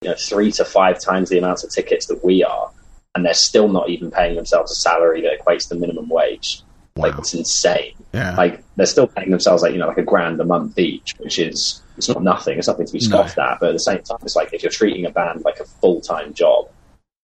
you 0.00 0.08
know, 0.08 0.14
three 0.18 0.50
to 0.52 0.64
five 0.64 0.98
times 0.98 1.28
the 1.28 1.38
amounts 1.38 1.62
of 1.62 1.70
tickets 1.70 2.06
that 2.06 2.24
we 2.24 2.42
are, 2.42 2.70
and 3.14 3.24
they're 3.24 3.34
still 3.34 3.68
not 3.68 3.90
even 3.90 4.10
paying 4.10 4.34
themselves 4.34 4.72
a 4.72 4.74
salary 4.74 5.20
that 5.22 5.38
equates 5.38 5.68
to 5.68 5.74
minimum 5.76 6.08
wage. 6.08 6.62
Like 6.96 7.16
it's 7.18 7.34
insane. 7.34 7.92
Yeah. 8.12 8.34
Like 8.36 8.62
they're 8.76 8.86
still 8.86 9.06
paying 9.06 9.30
themselves 9.30 9.62
like 9.62 9.72
you 9.72 9.78
know 9.78 9.88
like 9.88 9.98
a 9.98 10.02
grand 10.02 10.40
a 10.40 10.44
month 10.44 10.78
each, 10.78 11.14
which 11.18 11.38
is 11.38 11.80
it's 11.96 12.08
not 12.08 12.22
nothing. 12.22 12.58
It's 12.58 12.68
nothing 12.68 12.86
to 12.86 12.92
be 12.92 12.98
No. 13.00 13.06
scoffed 13.08 13.38
at. 13.38 13.58
But 13.60 13.70
at 13.70 13.72
the 13.72 13.78
same 13.80 14.02
time, 14.02 14.18
it's 14.22 14.36
like 14.36 14.52
if 14.52 14.62
you're 14.62 14.70
treating 14.72 15.06
a 15.06 15.10
band 15.10 15.42
like 15.44 15.60
a 15.60 15.64
full 15.64 16.00
time 16.00 16.34
job, 16.34 16.68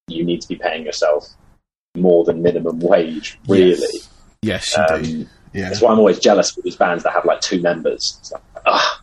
you 0.09 0.25
need 0.25 0.41
to 0.43 0.49
be 0.49 0.57
paying 0.57 0.85
yourself 0.85 1.27
more 1.97 2.25
than 2.25 2.43
minimum 2.43 2.81
wage. 2.81 3.39
Really, 3.49 3.77
Yes, 4.43 4.75
yes 4.77 4.77
you 4.77 4.87
do. 4.87 5.21
um, 5.23 5.29
Yeah. 5.53 5.69
that's 5.69 5.81
why 5.81 5.91
I'm 5.93 5.99
always 5.99 6.19
jealous 6.21 6.57
of 6.57 6.63
these 6.65 6.77
bands 6.77 7.03
that 7.05 7.13
have 7.13 7.25
like 7.25 7.41
two 7.41 7.61
members. 7.61 8.19
Like, 8.33 8.43
ah, 8.69 9.01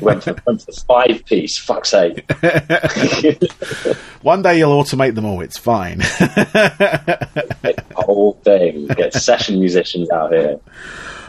went 0.00 0.22
for 0.24 0.36
went 0.46 0.62
for 0.62 0.70
the 0.72 0.84
five 0.86 1.24
piece. 1.24 1.58
Fuck's 1.58 1.90
sake. 1.90 2.24
One 4.22 4.42
day 4.42 4.58
you'll 4.58 4.82
automate 4.82 5.14
them 5.14 5.24
all. 5.24 5.40
It's 5.40 5.58
fine. 5.58 5.98
the 5.98 7.84
whole 7.96 8.34
thing. 8.44 8.86
Get 8.88 9.12
session 9.14 9.58
musicians 9.58 10.10
out 10.10 10.32
here. 10.32 10.60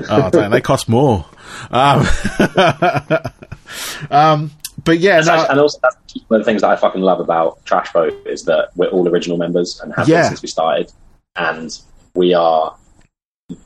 oh, 0.09 0.29
damn, 0.29 0.51
they 0.51 0.61
cost 0.61 0.87
more. 0.89 1.25
Um, 1.71 2.05
um, 4.11 4.51
but 4.83 4.99
yeah, 4.99 5.19
no, 5.21 5.33
actually- 5.33 5.49
and 5.49 5.59
also, 5.59 5.79
that's 5.81 5.97
one 6.27 6.39
of 6.39 6.45
the 6.45 6.49
things 6.51 6.61
that 6.61 6.69
I 6.71 6.75
fucking 6.75 7.01
love 7.01 7.19
about 7.19 7.63
Trash 7.65 7.91
Boat 7.93 8.13
is 8.25 8.43
that 8.45 8.69
we're 8.75 8.87
all 8.87 9.07
original 9.07 9.37
members 9.37 9.79
and 9.83 9.93
have 9.95 10.07
Yeah. 10.07 10.21
been 10.21 10.29
since 10.29 10.41
we 10.41 10.47
started, 10.47 10.91
and 11.35 11.77
we 12.15 12.33
are 12.33 12.75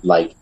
like 0.01 0.33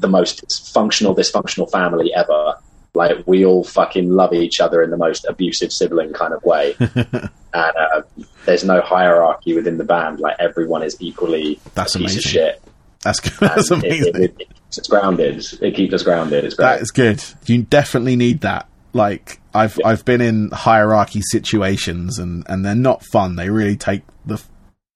the 0.00 0.08
most 0.08 0.72
functional, 0.72 1.14
dysfunctional 1.14 1.70
family 1.70 2.12
ever. 2.14 2.54
Like 2.94 3.26
we 3.26 3.44
all 3.44 3.64
fucking 3.64 4.08
love 4.10 4.32
each 4.32 4.60
other 4.60 4.82
in 4.82 4.90
the 4.90 4.96
most 4.96 5.24
abusive 5.28 5.72
sibling 5.72 6.12
kind 6.12 6.32
of 6.32 6.42
way, 6.44 6.76
and 6.78 7.30
uh, 7.54 8.02
there's 8.46 8.64
no 8.64 8.80
hierarchy 8.80 9.52
within 9.54 9.78
the 9.78 9.84
band. 9.84 10.20
Like 10.20 10.36
everyone 10.38 10.82
is 10.84 10.96
equally 11.00 11.58
That's 11.74 11.94
a 11.96 11.98
piece 11.98 12.12
amazing. 12.12 12.18
of 12.18 12.22
shit. 12.32 12.62
that's 13.02 13.20
that's 13.40 13.70
And 13.72 13.84
it- 13.84 13.88
amazing. 13.88 14.14
It, 14.22 14.36
it, 14.38 14.48
keeps 14.48 14.78
us 14.78 14.86
grounded. 14.88 15.44
It 15.60 15.74
keeps 15.74 15.92
us 15.94 16.02
grounded. 16.04 16.44
It's 16.44 16.54
great. 16.54 16.66
That 16.66 16.80
is 16.82 16.90
good. 16.92 17.22
You 17.46 17.62
definitely 17.64 18.14
need 18.16 18.42
that. 18.42 18.68
Like 18.92 19.40
I've 19.52 19.76
I've 19.84 20.04
been 20.04 20.20
in 20.20 20.50
hierarchy 20.52 21.20
situations 21.22 22.18
and 22.20 22.44
and 22.48 22.64
they're 22.64 22.76
not 22.76 23.04
fun. 23.06 23.34
They 23.34 23.50
really 23.50 23.76
take 23.76 24.02
the 24.24 24.40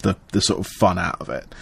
the 0.05 0.17
the 0.31 0.41
sort 0.41 0.61
of 0.61 0.69
fun 0.69 0.99
out 0.99 1.21
of 1.21 1.29
it. 1.31 1.53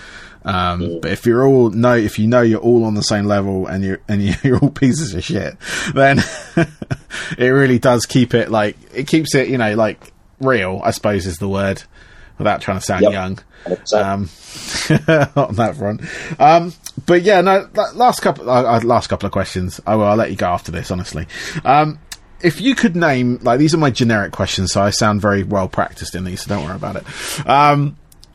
Um, 0.46 1.00
but 1.02 1.10
if 1.10 1.26
you're 1.26 1.44
all 1.46 1.70
know 1.70 1.96
if 1.96 2.18
you 2.18 2.26
know 2.28 2.40
you're 2.40 2.60
all 2.60 2.84
on 2.84 2.94
the 2.94 3.02
same 3.02 3.24
level 3.26 3.66
and 3.66 3.84
you 3.84 3.98
and 4.08 4.22
you're 4.44 4.58
all 4.58 4.70
pieces 4.70 5.12
of 5.12 5.24
shit, 5.24 5.56
then 5.92 6.20
it 7.38 7.48
really 7.48 7.78
does 7.78 8.06
keep 8.06 8.32
it 8.32 8.50
like 8.50 8.76
it 8.94 9.06
keeps 9.08 9.34
it 9.34 9.48
you 9.48 9.58
know 9.58 9.74
like 9.74 10.12
real. 10.40 10.80
I 10.84 10.92
suppose 10.92 11.26
is 11.26 11.38
the 11.38 11.48
word 11.48 11.82
without 12.38 12.60
trying 12.60 12.78
to 12.78 12.84
sound 12.84 13.02
Yep. 13.02 13.12
young 13.12 13.38
um, 13.94 14.20
on 15.36 15.54
that 15.56 15.74
front. 15.76 16.00
Um, 16.40 16.72
but 17.06 17.22
yeah, 17.22 17.40
no. 17.40 17.68
Last 17.94 18.20
couple, 18.20 18.48
uh, 18.48 18.62
uh, 18.62 18.80
last 18.84 19.08
couple 19.08 19.26
of 19.26 19.32
questions. 19.32 19.80
I 19.86 19.96
will. 19.96 20.04
I'll 20.04 20.16
let 20.16 20.30
you 20.30 20.36
go 20.36 20.46
after 20.46 20.70
this. 20.70 20.90
Honestly, 20.90 21.26
um, 21.64 21.98
if 22.40 22.60
you 22.60 22.74
could 22.74 22.94
name, 22.94 23.38
like, 23.42 23.58
these 23.58 23.74
are 23.74 23.78
my 23.78 23.90
generic 23.90 24.32
questions, 24.32 24.72
so 24.72 24.82
I 24.82 24.90
sound 24.90 25.20
very 25.20 25.42
well 25.42 25.68
practiced 25.68 26.14
in 26.14 26.24
these. 26.24 26.42
So 26.42 26.50
don't 26.54 26.64
worry 26.64 26.76
about 26.76 26.96
it. 26.96 27.04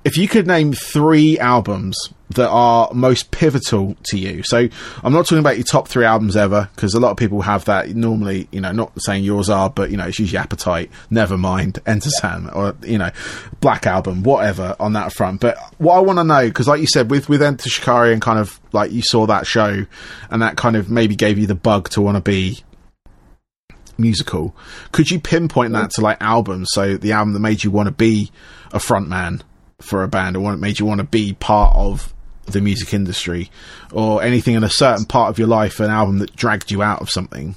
If 0.03 0.17
you 0.17 0.27
could 0.27 0.47
name 0.47 0.73
three 0.73 1.37
albums 1.37 1.95
that 2.31 2.49
are 2.49 2.89
most 2.91 3.29
pivotal 3.29 3.95
to 4.05 4.17
you, 4.17 4.41
so 4.43 4.67
I'm 5.03 5.13
not 5.13 5.25
talking 5.25 5.37
about 5.39 5.57
your 5.57 5.63
top 5.63 5.87
three 5.87 6.05
albums 6.05 6.35
ever, 6.35 6.69
because 6.75 6.95
a 6.95 6.99
lot 6.99 7.11
of 7.11 7.17
people 7.17 7.41
have 7.41 7.65
that. 7.65 7.89
Normally, 7.89 8.47
you 8.51 8.61
know, 8.61 8.71
not 8.71 8.93
saying 8.99 9.23
yours 9.23 9.47
are, 9.47 9.69
but 9.69 9.91
you 9.91 9.97
know, 9.97 10.07
it's 10.07 10.17
usually 10.17 10.39
Appetite, 10.39 10.89
Nevermind, 11.11 11.79
Enter 11.85 12.09
Sandman, 12.09 12.51
or 12.53 12.75
you 12.81 12.97
know, 12.97 13.11
Black 13.59 13.85
Album, 13.85 14.23
whatever 14.23 14.75
on 14.79 14.93
that 14.93 15.13
front. 15.13 15.39
But 15.39 15.57
what 15.77 15.97
I 15.97 15.99
want 15.99 16.17
to 16.17 16.23
know, 16.23 16.47
because 16.47 16.67
like 16.67 16.81
you 16.81 16.87
said, 16.87 17.11
with 17.11 17.29
with 17.29 17.43
Enter 17.43 17.69
Shikari 17.69 18.11
and 18.11 18.21
kind 18.23 18.39
of 18.39 18.59
like 18.71 18.91
you 18.91 19.03
saw 19.03 19.27
that 19.27 19.45
show, 19.45 19.85
and 20.31 20.41
that 20.41 20.57
kind 20.57 20.75
of 20.75 20.89
maybe 20.89 21.15
gave 21.15 21.37
you 21.37 21.45
the 21.45 21.53
bug 21.53 21.89
to 21.89 22.01
want 22.01 22.17
to 22.17 22.21
be 22.21 22.63
musical. 23.99 24.55
Could 24.91 25.11
you 25.11 25.19
pinpoint 25.19 25.73
that 25.73 25.91
to 25.91 26.01
like 26.01 26.17
albums? 26.21 26.69
So 26.71 26.97
the 26.97 27.11
album 27.11 27.33
that 27.33 27.39
made 27.39 27.63
you 27.63 27.69
want 27.69 27.85
to 27.85 27.93
be 27.93 28.31
a 28.71 28.79
frontman 28.79 29.41
for 29.81 30.03
a 30.03 30.07
band, 30.07 30.35
or 30.35 30.39
what 30.41 30.59
made 30.59 30.79
you 30.79 30.85
want 30.85 30.99
to 30.99 31.05
be 31.05 31.33
part 31.33 31.75
of 31.75 32.13
the 32.45 32.61
music 32.61 32.93
industry, 32.93 33.49
or 33.91 34.23
anything 34.23 34.55
in 34.55 34.63
a 34.63 34.69
certain 34.69 35.05
part 35.05 35.29
of 35.29 35.39
your 35.39 35.47
life, 35.47 35.79
an 35.79 35.89
album 35.89 36.19
that 36.19 36.35
dragged 36.35 36.71
you 36.71 36.81
out 36.81 37.01
of 37.01 37.09
something, 37.09 37.55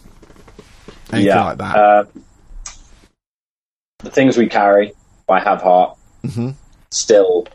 anything 1.13 1.27
yeah. 1.27 1.45
like 1.45 1.59
that. 1.59 1.77
Uh, 1.77 2.05
the 3.99 4.11
things 4.11 4.37
we 4.37 4.47
carry 4.47 4.93
by 5.27 5.41
Have 5.41 5.63
Heart 5.63 5.99
hmm 6.23 6.51
still 6.91 7.47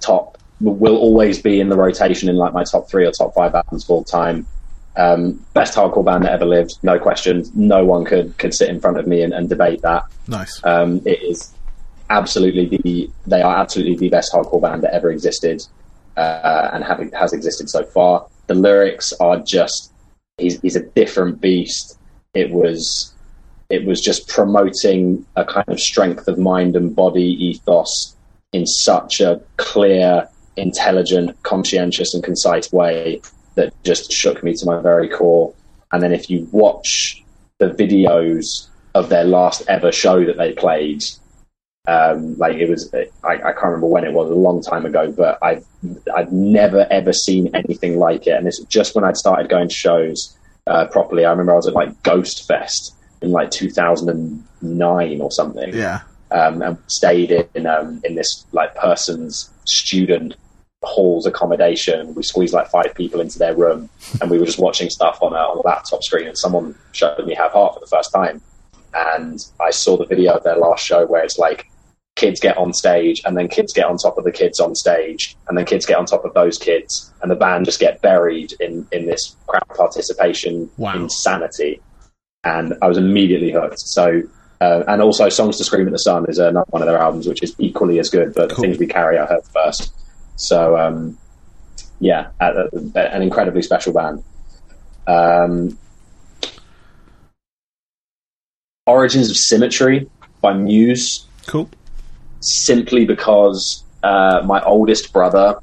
top 0.00 0.38
will 0.60 0.96
always 0.96 1.40
be 1.40 1.60
in 1.60 1.68
the 1.68 1.76
rotation 1.76 2.28
in 2.28 2.36
like 2.36 2.52
my 2.52 2.64
top 2.64 2.88
three 2.88 3.06
or 3.06 3.12
top 3.12 3.34
five 3.34 3.54
albums 3.54 3.84
of 3.84 3.90
all 3.90 4.04
time. 4.04 4.46
Um, 4.96 5.44
best 5.52 5.76
hardcore 5.76 6.04
band 6.04 6.24
that 6.24 6.32
ever 6.32 6.46
lived, 6.46 6.78
no 6.82 6.98
question. 6.98 7.44
No 7.54 7.84
one 7.84 8.04
could 8.04 8.36
could 8.38 8.54
sit 8.54 8.70
in 8.70 8.80
front 8.80 8.98
of 8.98 9.06
me 9.06 9.22
and, 9.22 9.34
and 9.34 9.48
debate 9.48 9.82
that. 9.82 10.04
Nice. 10.26 10.60
Um, 10.64 11.02
it 11.04 11.22
is 11.22 11.52
absolutely 12.10 12.78
the 12.82 13.10
they 13.26 13.42
are 13.42 13.56
absolutely 13.56 13.96
the 13.96 14.08
best 14.08 14.32
hardcore 14.32 14.60
band 14.60 14.82
that 14.82 14.94
ever 14.94 15.10
existed 15.10 15.62
uh, 16.16 16.70
and 16.72 16.84
have, 16.84 17.00
has 17.12 17.32
existed 17.32 17.68
so 17.68 17.84
far. 17.84 18.26
The 18.46 18.54
lyrics 18.54 19.12
are 19.20 19.38
just 19.38 19.92
he's, 20.38 20.60
he's 20.60 20.76
a 20.76 20.82
different 20.82 21.40
beast. 21.40 21.98
It 22.34 22.50
was 22.50 23.14
it 23.68 23.84
was 23.84 24.00
just 24.00 24.28
promoting 24.28 25.26
a 25.36 25.44
kind 25.44 25.68
of 25.68 25.80
strength 25.80 26.28
of 26.28 26.38
mind 26.38 26.76
and 26.76 26.94
body 26.94 27.36
ethos 27.44 28.14
in 28.52 28.64
such 28.64 29.20
a 29.20 29.40
clear, 29.56 30.28
intelligent, 30.56 31.42
conscientious, 31.42 32.14
and 32.14 32.22
concise 32.22 32.72
way 32.72 33.20
that 33.56 33.72
just 33.82 34.12
shook 34.12 34.44
me 34.44 34.54
to 34.54 34.66
my 34.66 34.80
very 34.80 35.08
core. 35.08 35.52
And 35.92 36.02
then 36.02 36.12
if 36.12 36.30
you 36.30 36.48
watch 36.52 37.24
the 37.58 37.70
videos 37.70 38.68
of 38.94 39.08
their 39.08 39.24
last 39.24 39.62
ever 39.68 39.90
show 39.90 40.24
that 40.24 40.36
they 40.36 40.52
played, 40.52 41.02
um, 41.88 42.36
like 42.36 42.56
it 42.56 42.68
was, 42.68 42.92
I, 43.22 43.34
I 43.34 43.52
can't 43.52 43.64
remember 43.64 43.86
when 43.86 44.04
it 44.04 44.12
was, 44.12 44.30
a 44.30 44.34
long 44.34 44.60
time 44.62 44.84
ago, 44.86 45.12
but 45.12 45.38
I've 45.42 45.64
I've 46.16 46.32
never 46.32 46.86
ever 46.90 47.12
seen 47.12 47.54
anything 47.54 47.98
like 47.98 48.26
it. 48.26 48.32
And 48.32 48.46
it's 48.48 48.62
just 48.64 48.94
when 48.94 49.04
I'd 49.04 49.16
started 49.16 49.48
going 49.48 49.68
to 49.68 49.74
shows 49.74 50.36
uh, 50.66 50.86
properly. 50.86 51.24
I 51.24 51.30
remember 51.30 51.52
I 51.52 51.56
was 51.56 51.68
at 51.68 51.74
like 51.74 52.02
Ghost 52.02 52.46
Fest 52.48 52.94
in 53.22 53.30
like 53.30 53.50
2009 53.50 55.20
or 55.20 55.30
something 55.30 55.74
Yeah. 55.74 56.00
um, 56.30 56.60
and 56.62 56.76
stayed 56.88 57.30
in 57.54 57.66
um, 57.66 58.00
in 58.04 58.14
this 58.14 58.44
like 58.52 58.74
person's 58.74 59.50
student 59.64 60.34
hall's 60.82 61.26
accommodation. 61.26 62.14
We 62.14 62.22
squeezed 62.22 62.52
like 62.54 62.68
five 62.68 62.94
people 62.94 63.20
into 63.20 63.38
their 63.38 63.54
room, 63.54 63.88
and 64.20 64.30
we 64.30 64.38
were 64.38 64.46
just 64.46 64.58
watching 64.58 64.90
stuff 64.90 65.18
on 65.22 65.32
a, 65.32 65.36
on 65.36 65.58
a 65.58 65.62
laptop 65.62 66.02
screen. 66.02 66.26
And 66.28 66.38
someone 66.38 66.74
showed 66.92 67.24
me 67.26 67.34
Have 67.34 67.52
Heart 67.52 67.74
for 67.74 67.80
the 67.80 67.86
first 67.86 68.12
time, 68.12 68.40
and 68.94 69.44
I 69.60 69.70
saw 69.70 69.96
the 69.96 70.04
video 70.06 70.34
of 70.34 70.44
their 70.44 70.56
last 70.56 70.84
show 70.84 71.06
where 71.06 71.22
it's 71.24 71.38
like 71.38 71.68
kids 72.16 72.40
get 72.40 72.56
on 72.58 72.72
stage, 72.72 73.22
and 73.24 73.36
then 73.36 73.46
kids 73.48 73.72
get 73.72 73.84
on 73.86 73.96
top 73.96 74.18
of 74.18 74.24
the 74.24 74.32
kids 74.32 74.58
on 74.58 74.74
stage, 74.74 75.36
and 75.48 75.56
then 75.56 75.64
kids 75.64 75.86
get 75.86 75.96
on 75.96 76.06
top 76.06 76.24
of 76.24 76.34
those 76.34 76.58
kids, 76.58 77.12
and 77.22 77.30
the 77.30 77.36
band 77.36 77.64
just 77.64 77.78
get 77.78 78.02
buried 78.02 78.52
in 78.60 78.86
in 78.90 79.06
this 79.06 79.36
crowd 79.46 79.68
participation 79.76 80.68
Wow. 80.76 80.94
insanity. 80.94 81.80
And 82.42 82.74
I 82.82 82.88
was 82.88 82.98
immediately 82.98 83.52
hooked. 83.52 83.80
So 83.80 84.22
uh, 84.60 84.82
and 84.88 85.02
also, 85.02 85.28
Songs 85.28 85.58
to 85.58 85.64
Scream 85.64 85.86
at 85.86 85.92
the 85.92 85.98
Sun 85.98 86.26
is 86.28 86.38
another 86.38 86.64
one 86.70 86.80
of 86.80 86.88
their 86.88 86.98
albums, 86.98 87.26
which 87.26 87.42
is 87.42 87.54
equally 87.58 87.98
as 87.98 88.08
good. 88.08 88.32
But 88.34 88.48
Cool. 88.50 88.56
the 88.56 88.62
things 88.62 88.78
we 88.78 88.86
carry, 88.86 89.18
I 89.18 89.26
heard 89.26 89.44
first. 89.52 89.92
So, 90.36 90.78
um, 90.78 91.18
yeah, 92.00 92.28
uh, 92.40 92.44
uh, 92.94 92.98
an 92.98 93.20
incredibly 93.22 93.60
special 93.60 93.92
band. 93.92 94.24
Um, 95.06 95.78
Origins 98.86 99.30
of 99.30 99.36
Symmetry 99.36 100.08
by 100.40 100.54
Muse, 100.54 101.26
Cool. 101.46 101.68
Simply 102.46 103.04
because 103.04 103.84
uh, 104.02 104.42
my 104.44 104.62
oldest 104.62 105.12
brother 105.12 105.58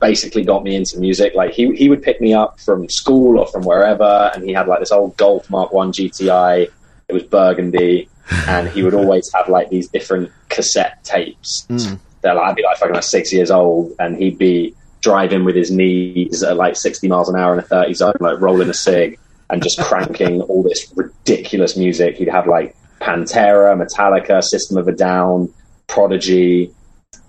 basically 0.00 0.44
got 0.44 0.62
me 0.62 0.76
into 0.76 0.98
music. 0.98 1.34
Like 1.34 1.52
he 1.52 1.74
he 1.74 1.88
would 1.88 2.02
pick 2.02 2.20
me 2.20 2.34
up 2.34 2.60
from 2.60 2.88
school 2.88 3.38
or 3.38 3.46
from 3.46 3.62
wherever, 3.62 4.30
and 4.34 4.44
he 4.44 4.52
had 4.52 4.68
like 4.68 4.80
this 4.80 4.92
old 4.92 5.16
Golf 5.16 5.48
Mark 5.50 5.72
One 5.72 5.92
GTI. 5.92 6.68
It 7.08 7.12
was 7.12 7.22
burgundy, 7.24 8.08
and 8.48 8.68
he 8.68 8.82
would 8.82 8.94
always 8.94 9.32
have 9.34 9.48
like 9.48 9.70
these 9.70 9.88
different 9.88 10.30
cassette 10.48 11.02
tapes. 11.04 11.66
Mm. 11.68 11.98
That 12.22 12.36
like, 12.36 12.50
I'd 12.50 12.56
be 12.56 12.62
like 12.62 12.78
fucking 12.78 12.94
like 12.94 13.04
six 13.04 13.32
years 13.32 13.50
old, 13.50 13.92
and 13.98 14.16
he'd 14.16 14.38
be 14.38 14.74
driving 15.00 15.44
with 15.44 15.54
his 15.54 15.70
knees 15.70 16.42
at 16.42 16.56
like 16.56 16.76
sixty 16.76 17.08
miles 17.08 17.28
an 17.28 17.36
hour 17.36 17.52
in 17.52 17.58
a 17.58 17.62
thirty 17.62 17.94
zone, 17.94 18.14
like 18.20 18.40
rolling 18.40 18.68
a 18.68 18.74
cig 18.74 19.18
and 19.50 19.62
just 19.62 19.80
cranking 19.80 20.42
all 20.42 20.62
this 20.62 20.92
ridiculous 20.94 21.76
music. 21.76 22.16
He'd 22.16 22.28
have 22.28 22.46
like 22.46 22.76
Pantera, 23.00 23.74
Metallica, 23.76 24.42
System 24.42 24.76
of 24.76 24.88
a 24.88 24.92
Down, 24.92 25.52
Prodigy, 25.86 26.72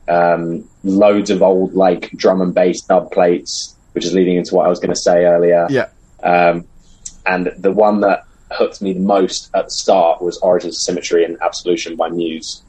um, 0.08 0.68
loads 0.84 1.30
of 1.30 1.42
old 1.44 1.74
like 1.74 2.12
drum 2.12 2.42
and 2.42 2.54
bass 2.54 2.82
dub 2.82 3.12
plates, 3.12 3.76
which 3.94 4.06
is 4.06 4.14
leading 4.14 4.38
into 4.38 4.56
what 4.56 4.66
I 4.66 4.70
was 4.70 4.80
going 4.80 4.94
to 4.94 5.00
say 5.00 5.26
earlier. 5.26 5.68
Yeah. 5.70 5.90
Um, 6.24 6.66
and 7.26 7.52
the 7.58 7.72
one 7.72 8.02
that 8.02 8.26
hooked 8.52 8.82
me 8.82 8.94
the 8.94 9.00
most 9.00 9.50
at 9.54 9.66
the 9.66 9.72
start 9.72 10.22
was 10.22 10.38
Origins 10.40 10.76
of 10.76 10.82
Symmetry 10.82 11.24
and 11.24 11.38
Absolution 11.42 11.96
by 11.96 12.10
Muse. 12.10 12.64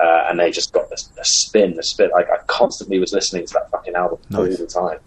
uh, 0.00 0.24
and 0.28 0.38
they 0.40 0.50
just 0.50 0.72
got 0.72 0.88
this, 0.90 1.04
the 1.16 1.24
spin, 1.24 1.74
the 1.76 1.82
spin. 1.82 2.10
Like 2.12 2.28
I 2.30 2.38
constantly 2.46 2.98
was 2.98 3.12
listening 3.12 3.46
to 3.46 3.52
that 3.54 3.70
fucking 3.70 3.94
album 3.94 4.18
Nice. 4.30 4.38
all 4.58 4.66
the 4.66 4.66
time. 4.66 4.98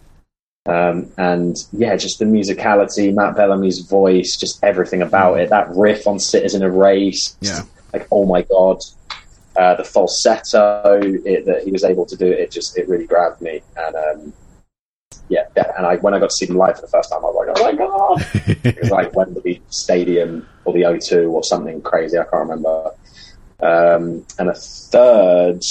Um, 0.70 1.12
and 1.18 1.56
yeah, 1.72 1.96
just 1.96 2.20
the 2.20 2.26
musicality, 2.26 3.14
Matt 3.14 3.36
Bellamy's 3.36 3.80
voice, 3.80 4.38
just 4.38 4.64
everything 4.64 5.02
about 5.02 5.40
it. 5.40 5.50
That 5.50 5.70
riff 5.70 6.08
on 6.08 6.20
"Citizen 6.20 6.62
Erased," 6.64 7.38
Yeah. 7.42 7.62
like 7.94 8.08
oh 8.12 8.26
my 8.26 8.42
god, 8.44 8.82
uh, 9.56 9.76
the 9.76 9.84
falsetto 9.84 11.00
it, 11.02 11.46
that 11.46 11.64
he 11.64 11.72
was 11.72 11.84
able 11.84 12.06
to 12.06 12.16
do, 12.16 12.26
it 12.28 12.52
just 12.52 12.78
it 12.78 12.88
really 12.88 13.08
grabbed 13.08 13.42
me. 13.42 13.62
And 13.78 13.96
um, 13.96 14.34
yeah, 15.28 15.46
yeah, 15.56 15.72
and 15.78 15.86
I 15.86 15.98
when 15.98 16.14
I 16.14 16.20
got 16.20 16.30
to 16.30 16.36
see 16.36 16.46
them 16.46 16.58
live 16.58 16.76
for 16.76 16.82
the 16.82 16.88
first 16.88 17.12
time, 17.12 17.20
I 17.20 17.28
was 17.28 17.48
like, 17.48 17.58
oh 17.58 17.64
my 17.64 17.76
god, 17.76 18.66
it 18.66 18.80
was 18.82 18.92
like 18.92 19.14
Wembley 19.16 19.62
Stadium 19.70 20.48
or 20.66 20.74
the 20.74 20.82
O2 20.84 21.30
or 21.32 21.44
something 21.44 21.82
crazy. 21.82 22.18
I 22.18 22.24
can't 22.24 22.50
remember. 22.50 22.92
Um, 23.62 24.26
and 24.38 24.50
a 24.50 24.54
third. 24.54 25.62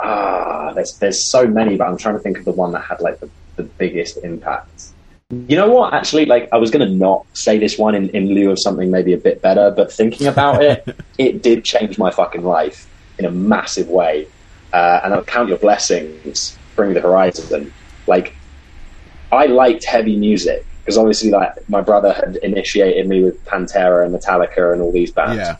Ah, 0.00 0.72
there's 0.74 0.98
there's 0.98 1.30
so 1.30 1.46
many, 1.46 1.76
but 1.76 1.88
I'm 1.88 1.96
trying 1.96 2.16
to 2.16 2.20
think 2.20 2.38
of 2.38 2.44
the 2.44 2.52
one 2.52 2.72
that 2.72 2.82
had 2.82 3.00
like 3.00 3.20
the, 3.20 3.30
the 3.56 3.62
biggest 3.62 4.18
impact. 4.18 4.88
You 5.30 5.56
know 5.56 5.70
what? 5.70 5.94
Actually, 5.94 6.26
like 6.26 6.48
I 6.52 6.56
was 6.58 6.70
going 6.70 6.86
to 6.86 6.94
not 6.94 7.26
say 7.32 7.58
this 7.58 7.78
one 7.78 7.94
in, 7.94 8.08
in 8.10 8.28
lieu 8.28 8.50
of 8.50 8.58
something 8.60 8.90
maybe 8.90 9.12
a 9.12 9.18
bit 9.18 9.40
better, 9.40 9.70
but 9.70 9.92
thinking 9.92 10.26
about 10.26 10.62
it, 10.62 10.96
it 11.18 11.42
did 11.42 11.64
change 11.64 11.98
my 11.98 12.10
fucking 12.10 12.44
life 12.44 12.88
in 13.18 13.24
a 13.24 13.30
massive 13.30 13.88
way. 13.88 14.26
Uh, 14.72 15.00
and 15.04 15.14
I'll 15.14 15.24
count 15.24 15.48
your 15.48 15.58
blessings, 15.58 16.58
bring 16.74 16.94
the 16.94 17.00
horizon. 17.00 17.72
Like, 18.08 18.34
I 19.30 19.46
liked 19.46 19.84
heavy 19.84 20.16
music 20.16 20.66
because 20.80 20.98
obviously, 20.98 21.30
like 21.30 21.68
my 21.68 21.80
brother 21.80 22.12
had 22.12 22.36
initiated 22.36 23.08
me 23.08 23.22
with 23.22 23.42
Pantera 23.44 24.04
and 24.04 24.14
Metallica 24.14 24.72
and 24.72 24.82
all 24.82 24.92
these 24.92 25.12
bands. 25.12 25.38
yeah. 25.38 25.56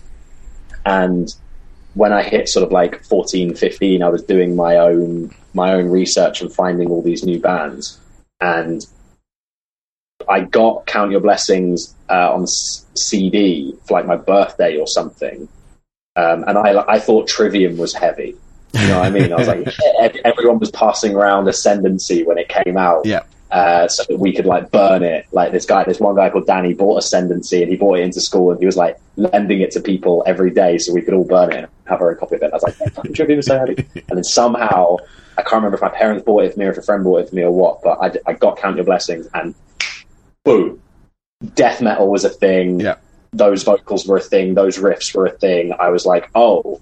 And 0.84 1.34
when 1.94 2.12
I 2.12 2.22
hit 2.22 2.48
sort 2.48 2.64
of 2.64 2.72
like 2.72 3.04
14, 3.04 3.54
15, 3.54 4.02
I 4.02 4.08
was 4.08 4.22
doing 4.22 4.56
my 4.56 4.76
own 4.76 5.34
my 5.54 5.72
own 5.72 5.88
research 5.88 6.40
and 6.40 6.52
finding 6.52 6.90
all 6.90 7.02
these 7.02 7.24
new 7.24 7.40
bands. 7.40 7.98
And 8.40 8.84
I 10.28 10.40
got 10.40 10.86
Count 10.86 11.12
Your 11.12 11.20
Blessings 11.20 11.94
uh, 12.10 12.32
on 12.32 12.46
CD 12.46 13.74
for 13.86 13.94
like 13.94 14.06
my 14.06 14.16
birthday 14.16 14.76
or 14.76 14.86
something. 14.86 15.48
Um, 16.16 16.44
and 16.46 16.58
I, 16.58 16.84
I 16.88 16.98
thought 16.98 17.28
Trivium 17.28 17.76
was 17.76 17.94
heavy. 17.94 18.36
You 18.72 18.88
know 18.88 18.98
what 18.98 19.06
I 19.06 19.10
mean? 19.10 19.32
I 19.32 19.36
was 19.36 19.48
like, 19.48 19.68
everyone 20.24 20.58
was 20.58 20.70
passing 20.72 21.14
around 21.14 21.46
Ascendancy 21.46 22.24
when 22.24 22.38
it 22.38 22.48
came 22.48 22.76
out 22.76 23.06
Yeah. 23.06 23.22
Uh, 23.54 23.86
so 23.86 24.02
that 24.08 24.18
we 24.18 24.32
could 24.34 24.46
like 24.46 24.72
burn 24.72 25.04
it. 25.04 25.26
Like 25.30 25.52
this 25.52 25.64
guy, 25.64 25.84
this 25.84 26.00
one 26.00 26.16
guy 26.16 26.28
called 26.28 26.46
Danny 26.46 26.74
bought 26.74 26.98
Ascendancy 26.98 27.62
and 27.62 27.70
he 27.70 27.76
bought 27.76 28.00
it 28.00 28.02
into 28.02 28.20
school 28.20 28.50
and 28.50 28.58
he 28.58 28.66
was 28.66 28.76
like 28.76 28.98
lending 29.16 29.60
it 29.60 29.70
to 29.70 29.80
people 29.80 30.24
every 30.26 30.50
day 30.50 30.76
so 30.76 30.92
we 30.92 31.00
could 31.00 31.14
all 31.14 31.24
burn 31.24 31.52
it 31.52 31.58
and 31.58 31.68
have 31.86 32.00
our 32.00 32.10
own 32.10 32.16
copy 32.16 32.34
of 32.34 32.42
it. 32.42 32.50
I 32.50 32.56
was 32.56 32.64
like, 32.64 32.74
"Yeah, 32.80 32.88
fucking 32.88 33.14
is 33.14 33.46
so 33.46 33.56
heavy. 33.56 33.86
And 34.08 34.16
then 34.18 34.24
somehow, 34.24 34.96
I 35.38 35.42
can't 35.42 35.54
remember 35.54 35.76
if 35.76 35.82
my 35.82 35.88
parents 35.88 36.24
bought 36.24 36.42
it 36.42 36.54
for 36.54 36.58
me 36.58 36.66
or 36.66 36.72
if 36.72 36.78
a 36.78 36.82
friend 36.82 37.04
bought 37.04 37.20
it 37.20 37.28
for 37.28 37.36
me 37.36 37.42
or 37.42 37.52
what, 37.52 37.80
but 37.80 38.20
I 38.26 38.32
got 38.32 38.58
Count 38.58 38.74
Your 38.74 38.84
Blessings 38.84 39.28
and 39.34 39.54
boom, 40.44 40.82
death 41.54 41.80
metal 41.80 42.10
was 42.10 42.24
a 42.24 42.30
thing. 42.30 42.80
Yeah. 42.80 42.96
Those 43.32 43.62
vocals 43.62 44.04
were 44.04 44.16
a 44.16 44.20
thing. 44.20 44.54
Those 44.54 44.78
riffs 44.78 45.14
were 45.14 45.26
a 45.26 45.38
thing. 45.38 45.72
I 45.78 45.90
was 45.90 46.04
like, 46.04 46.28
oh, 46.34 46.80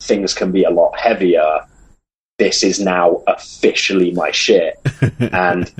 things 0.00 0.34
can 0.34 0.52
be 0.52 0.62
a 0.62 0.70
lot 0.70 0.96
heavier. 0.96 1.66
This 2.38 2.62
is 2.62 2.78
now 2.78 3.24
officially 3.26 4.12
my 4.12 4.30
shit. 4.30 4.80
and 5.18 5.72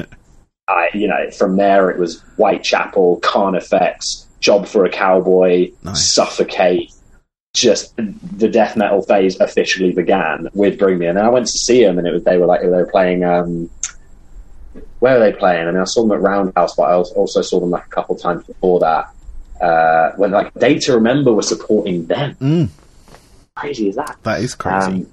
I, 0.72 0.88
you 0.94 1.06
know, 1.08 1.30
from 1.30 1.56
there 1.56 1.90
it 1.90 1.98
was 1.98 2.20
Whitechapel, 2.36 3.20
Carnifex, 3.20 4.26
Job 4.40 4.66
for 4.66 4.84
a 4.84 4.90
Cowboy, 4.90 5.70
Nice. 5.82 6.14
Suffocate. 6.14 6.92
Just 7.54 7.94
the 7.96 8.48
death 8.48 8.78
metal 8.78 9.02
phase 9.02 9.38
officially 9.38 9.92
began 9.92 10.48
with 10.54 10.78
Bring 10.78 10.98
Me, 10.98 11.06
and 11.06 11.18
then 11.18 11.26
I 11.26 11.28
went 11.28 11.46
to 11.46 11.52
see 11.52 11.84
them, 11.84 11.98
and 11.98 12.06
it 12.06 12.12
was 12.12 12.24
they 12.24 12.38
were 12.38 12.46
like 12.46 12.62
they 12.62 12.68
were 12.68 12.86
playing. 12.90 13.24
Um, 13.24 13.68
where 15.00 15.18
were 15.18 15.20
they 15.20 15.36
playing? 15.36 15.68
I 15.68 15.70
mean, 15.70 15.80
I 15.80 15.84
saw 15.84 16.00
them 16.00 16.12
at 16.12 16.22
Roundhouse, 16.22 16.74
but 16.74 16.84
I 16.84 16.94
also 16.94 17.42
saw 17.42 17.60
them 17.60 17.68
like 17.68 17.84
a 17.84 17.90
couple 17.90 18.16
times 18.16 18.46
before 18.46 18.80
that. 18.80 19.10
Uh, 19.60 20.12
when 20.16 20.30
like 20.30 20.54
Day 20.54 20.78
to 20.78 20.94
Remember 20.94 21.32
was 21.34 21.46
supporting 21.46 22.06
them. 22.06 22.34
Mm, 22.36 22.68
Crazy 23.54 23.90
is 23.90 23.96
that? 23.96 24.16
that 24.22 24.40
is 24.40 24.54
crazy. 24.54 24.86
Um, 24.86 25.06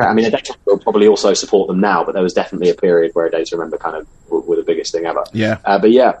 I 0.00 0.14
mean, 0.14 0.26
a 0.26 0.30
Day 0.30 0.40
to 0.42 0.52
Remember 0.52 0.58
will 0.66 0.78
probably 0.78 1.08
also 1.08 1.34
support 1.34 1.66
them 1.66 1.80
now, 1.80 2.04
but 2.04 2.12
there 2.12 2.22
was 2.22 2.32
definitely 2.32 2.70
a 2.70 2.74
period 2.74 3.10
where 3.14 3.26
a 3.26 3.30
Day 3.30 3.42
to 3.42 3.56
Remember 3.56 3.76
kind 3.76 3.96
of 3.96 4.06
were, 4.30 4.40
were 4.40 4.56
the 4.56 4.62
biggest 4.62 4.92
thing 4.92 5.06
ever. 5.06 5.24
yeah. 5.32 5.58
Uh, 5.64 5.78
but 5.78 5.90
yeah, 5.90 6.20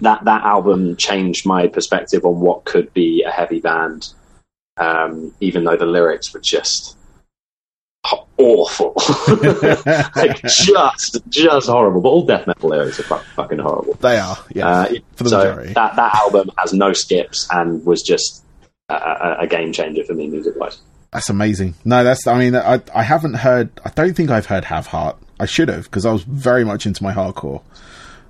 that 0.00 0.24
that 0.24 0.42
album 0.42 0.96
changed 0.96 1.46
my 1.46 1.66
perspective 1.66 2.24
on 2.24 2.40
what 2.40 2.64
could 2.64 2.92
be 2.94 3.22
a 3.22 3.30
heavy 3.30 3.60
band, 3.60 4.12
um, 4.76 5.32
even 5.40 5.64
though 5.64 5.76
the 5.76 5.86
lyrics 5.86 6.32
were 6.32 6.40
just 6.40 6.96
awful, 8.36 8.94
like 10.16 10.42
just 10.42 11.20
just 11.28 11.68
horrible. 11.68 12.00
But 12.00 12.08
all 12.08 12.26
death 12.26 12.46
metal 12.46 12.70
lyrics 12.70 13.00
are 13.00 13.04
fu- 13.04 13.24
fucking 13.34 13.58
horrible. 13.58 13.94
They 13.94 14.18
are. 14.18 14.36
Yeah. 14.54 14.68
Uh, 14.68 14.88
for 15.16 15.24
the 15.24 15.30
so 15.30 15.38
majority. 15.38 15.72
that 15.74 15.96
that 15.96 16.14
album 16.14 16.50
has 16.58 16.72
no 16.72 16.92
skips 16.92 17.48
and 17.50 17.84
was 17.84 18.02
just 18.02 18.44
a, 18.88 18.94
a, 18.94 19.36
a 19.40 19.46
game 19.46 19.72
changer 19.72 20.04
for 20.04 20.14
me 20.14 20.28
music 20.28 20.54
wise. 20.56 20.78
That's 21.14 21.30
amazing. 21.30 21.74
No, 21.84 22.02
that's. 22.02 22.26
I 22.26 22.36
mean, 22.38 22.56
I 22.56 22.82
I 22.94 23.04
haven't 23.04 23.34
heard. 23.34 23.70
I 23.84 23.90
don't 23.90 24.14
think 24.14 24.30
I've 24.30 24.46
heard 24.46 24.64
Have 24.64 24.88
Heart. 24.88 25.16
I 25.40 25.46
should 25.46 25.68
have 25.68 25.84
because 25.84 26.04
I 26.04 26.12
was 26.12 26.24
very 26.24 26.64
much 26.64 26.84
into 26.86 27.02
my 27.02 27.14
hardcore. 27.14 27.62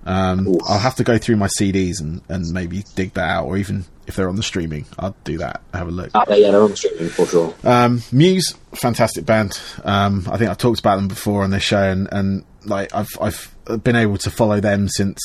Um. 0.05 0.59
I'll 0.69 0.79
have 0.79 0.95
to 0.97 1.05
go 1.05 1.17
through 1.17 1.37
my 1.37 1.49
CDs 1.49 2.01
and, 2.01 2.21
and 2.29 2.53
maybe 2.53 2.85
dig 2.95 3.15
that 3.15 3.29
out, 3.29 3.47
or 3.47 3.57
even 3.57 3.87
if 4.07 4.17
they're 4.17 4.29
on 4.29 4.37
the 4.37 4.43
streaming, 4.43 4.85
I'll 4.99 5.17
do 5.25 5.39
that. 5.39 5.63
Have 5.73 5.89
a 5.89 5.91
look. 5.91 6.11
Uh, 6.15 6.27
yeah, 6.29 6.51
they're 6.51 6.63
on 6.63 6.71
the 6.71 6.77
streaming 6.77 7.09
for 7.09 7.27
sure. 7.27 7.55
Um, 7.65 8.03
Muse, 8.13 8.55
fantastic 8.75 9.25
band. 9.25 9.59
Um, 9.83 10.27
I 10.31 10.37
think 10.37 10.51
I've 10.51 10.59
talked 10.59 10.81
about 10.81 10.97
them 10.97 11.09
before 11.09 11.43
on 11.43 11.51
this 11.51 11.63
show, 11.63 11.91
and, 11.91 12.07
and 12.13 12.45
like 12.67 12.95
I've 12.95 13.17
I've 13.19 13.83
been 13.83 13.97
able 13.97 14.19
to 14.19 14.31
follow 14.31 14.61
them 14.61 14.89
since 14.89 15.19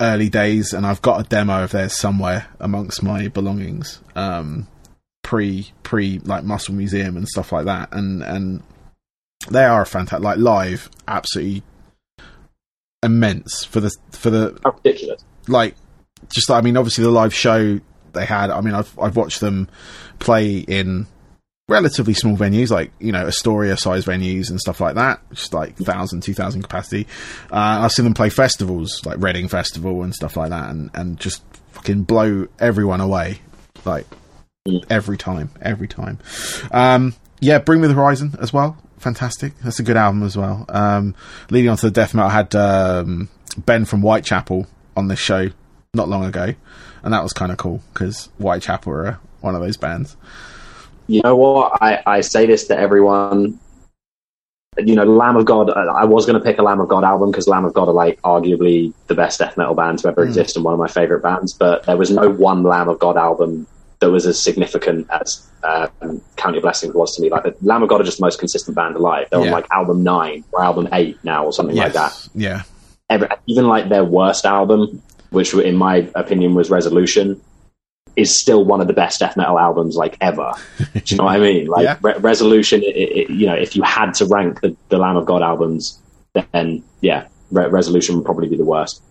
early 0.00 0.28
days, 0.28 0.72
and 0.72 0.86
I've 0.86 1.02
got 1.02 1.20
a 1.20 1.28
demo 1.28 1.64
of 1.64 1.72
theirs 1.72 1.94
somewhere 1.94 2.46
amongst 2.60 3.02
my 3.02 3.26
belongings. 3.26 4.00
Um, 4.14 4.68
pre 5.22 5.70
pre 5.82 6.18
like 6.20 6.44
Muscle 6.44 6.74
Museum 6.74 7.16
and 7.16 7.28
stuff 7.28 7.52
like 7.52 7.66
that, 7.66 7.88
and 7.92 8.22
and 8.22 8.62
they 9.50 9.64
are 9.64 9.82
a 9.82 9.86
fantastic 9.86 10.24
like 10.24 10.38
live, 10.38 10.90
absolutely 11.06 11.62
immense 13.02 13.64
for 13.64 13.80
the 13.80 13.94
for 14.10 14.30
the 14.30 14.58
How 14.64 14.72
ridiculous. 14.72 15.24
like 15.46 15.76
just 16.32 16.50
I 16.50 16.60
mean 16.60 16.76
obviously 16.76 17.04
the 17.04 17.10
live 17.10 17.32
show 17.32 17.78
they 18.12 18.24
had 18.24 18.50
I 18.50 18.60
mean 18.60 18.74
I've 18.74 18.98
I've 18.98 19.14
watched 19.16 19.40
them 19.40 19.68
play 20.18 20.58
in 20.58 21.06
relatively 21.68 22.14
small 22.14 22.36
venues 22.36 22.70
like 22.70 22.90
you 22.98 23.12
know 23.12 23.26
Astoria 23.26 23.76
size 23.76 24.04
venues 24.04 24.50
and 24.50 24.58
stuff 24.58 24.80
like 24.80 24.96
that 24.96 25.20
just 25.32 25.54
like 25.54 25.78
1000 25.78 26.22
2000 26.22 26.62
capacity. 26.62 27.06
Uh, 27.52 27.82
I've 27.84 27.92
seen 27.92 28.04
them 28.04 28.14
play 28.14 28.30
festivals 28.30 29.04
like 29.06 29.18
Reading 29.18 29.46
Festival 29.46 30.02
and 30.02 30.12
stuff 30.14 30.36
like 30.36 30.50
that 30.50 30.70
and 30.70 30.90
and 30.94 31.20
just 31.20 31.42
fucking 31.72 32.02
blow 32.02 32.48
everyone 32.58 33.00
away 33.00 33.38
like 33.84 34.06
every 34.90 35.16
time 35.16 35.50
every 35.62 35.88
time 35.88 36.18
um 36.72 37.14
yeah 37.40 37.58
Bring 37.58 37.80
Me 37.80 37.88
the 37.88 37.94
Horizon 37.94 38.34
as 38.40 38.52
well 38.52 38.76
fantastic 38.98 39.52
that's 39.60 39.78
a 39.78 39.82
good 39.82 39.96
album 39.96 40.22
as 40.22 40.36
well 40.36 40.64
um 40.68 41.14
leading 41.50 41.70
on 41.70 41.76
to 41.78 41.86
the 41.86 41.92
death 41.92 42.14
metal 42.14 42.30
I 42.30 42.34
had 42.34 42.54
um 42.54 43.28
Ben 43.64 43.84
from 43.84 44.00
Whitechapel 44.02 44.66
on 44.96 45.08
this 45.08 45.18
show 45.18 45.48
not 45.94 46.08
long 46.08 46.24
ago, 46.24 46.54
and 47.02 47.14
that 47.14 47.22
was 47.22 47.32
kind 47.32 47.50
of 47.50 47.58
cool 47.58 47.80
because 47.92 48.28
Whitechapel 48.38 48.92
are 48.92 49.18
one 49.40 49.54
of 49.54 49.60
those 49.62 49.76
bands. 49.76 50.16
You 51.06 51.22
know 51.24 51.34
what? 51.34 51.78
I, 51.80 52.02
I 52.06 52.20
say 52.20 52.46
this 52.46 52.66
to 52.68 52.78
everyone. 52.78 53.58
You 54.76 54.94
know, 54.94 55.04
Lamb 55.04 55.36
of 55.36 55.44
God. 55.46 55.70
I 55.70 55.82
I 55.86 56.04
was 56.04 56.26
going 56.26 56.38
to 56.38 56.44
pick 56.44 56.58
a 56.58 56.62
Lamb 56.62 56.78
of 56.78 56.88
God 56.88 57.02
album 57.02 57.30
because 57.32 57.48
Lamb 57.48 57.64
of 57.64 57.72
God 57.74 57.88
are 57.88 57.94
like 57.94 58.20
arguably 58.22 58.92
the 59.08 59.14
best 59.14 59.38
death 59.40 59.56
metal 59.56 59.74
band 59.74 60.00
to 60.00 60.08
ever 60.08 60.24
Mm. 60.24 60.28
exist 60.28 60.54
and 60.56 60.64
one 60.64 60.74
of 60.74 60.78
my 60.78 60.86
favorite 60.88 61.22
bands. 61.22 61.52
But 61.54 61.84
there 61.84 61.96
was 61.96 62.10
no 62.10 62.28
one 62.30 62.62
Lamb 62.62 62.88
of 62.88 62.98
God 63.00 63.16
album 63.16 63.66
that 64.00 64.10
was 64.10 64.26
as 64.26 64.40
significant 64.42 65.08
as 65.10 65.44
um, 65.64 66.20
Count 66.36 66.54
Your 66.54 66.62
Blessings 66.62 66.94
was 66.94 67.14
to 67.16 67.22
me. 67.22 67.30
Like 67.30 67.42
the 67.42 67.54
Lamb 67.62 67.82
of 67.82 67.88
God 67.88 68.00
are 68.00 68.04
just 68.04 68.18
the 68.18 68.24
most 68.24 68.38
consistent 68.38 68.76
band 68.76 68.96
alive. 68.96 69.26
They're 69.30 69.40
Yeah. 69.40 69.46
on 69.46 69.52
like 69.52 69.66
album 69.72 70.02
nine 70.04 70.44
or 70.52 70.62
album 70.62 70.88
eight 70.92 71.18
now 71.24 71.44
or 71.44 71.52
something 71.52 71.74
like 71.76 71.92
that. 71.94 72.28
Yeah, 72.34 72.62
Every, 73.10 73.28
even 73.46 73.66
like 73.66 73.88
their 73.88 74.04
worst 74.04 74.44
album, 74.46 75.02
which 75.30 75.52
in 75.54 75.76
my 75.76 76.08
opinion 76.14 76.54
was 76.54 76.70
Resolution, 76.70 77.40
is 78.16 78.40
still 78.40 78.64
one 78.64 78.80
of 78.80 78.86
the 78.88 78.92
best 78.92 79.20
death 79.20 79.36
metal 79.36 79.58
albums 79.58 79.94
like 79.96 80.16
ever. 80.20 80.52
Do 80.94 81.00
you 81.06 81.16
know 81.16 81.24
what 81.24 81.36
I 81.36 81.38
mean? 81.40 81.66
Like 81.70 81.84
Yeah. 81.84 81.98
Re- 82.02 82.18
Resolution, 82.18 82.82
it, 82.82 82.86
it, 82.96 83.30
you 83.30 83.46
know, 83.46 83.54
if 83.54 83.74
you 83.76 83.82
had 83.82 84.12
to 84.14 84.26
rank 84.26 84.60
the, 84.60 84.76
the 84.88 84.98
Lamb 84.98 85.16
of 85.16 85.26
God 85.26 85.42
albums, 85.42 86.00
then 86.52 86.82
yeah, 87.00 87.26
Re- 87.50 87.68
Resolution 87.68 88.16
would 88.16 88.24
probably 88.24 88.48
be 88.48 88.56
the 88.56 88.64
worst. 88.64 89.02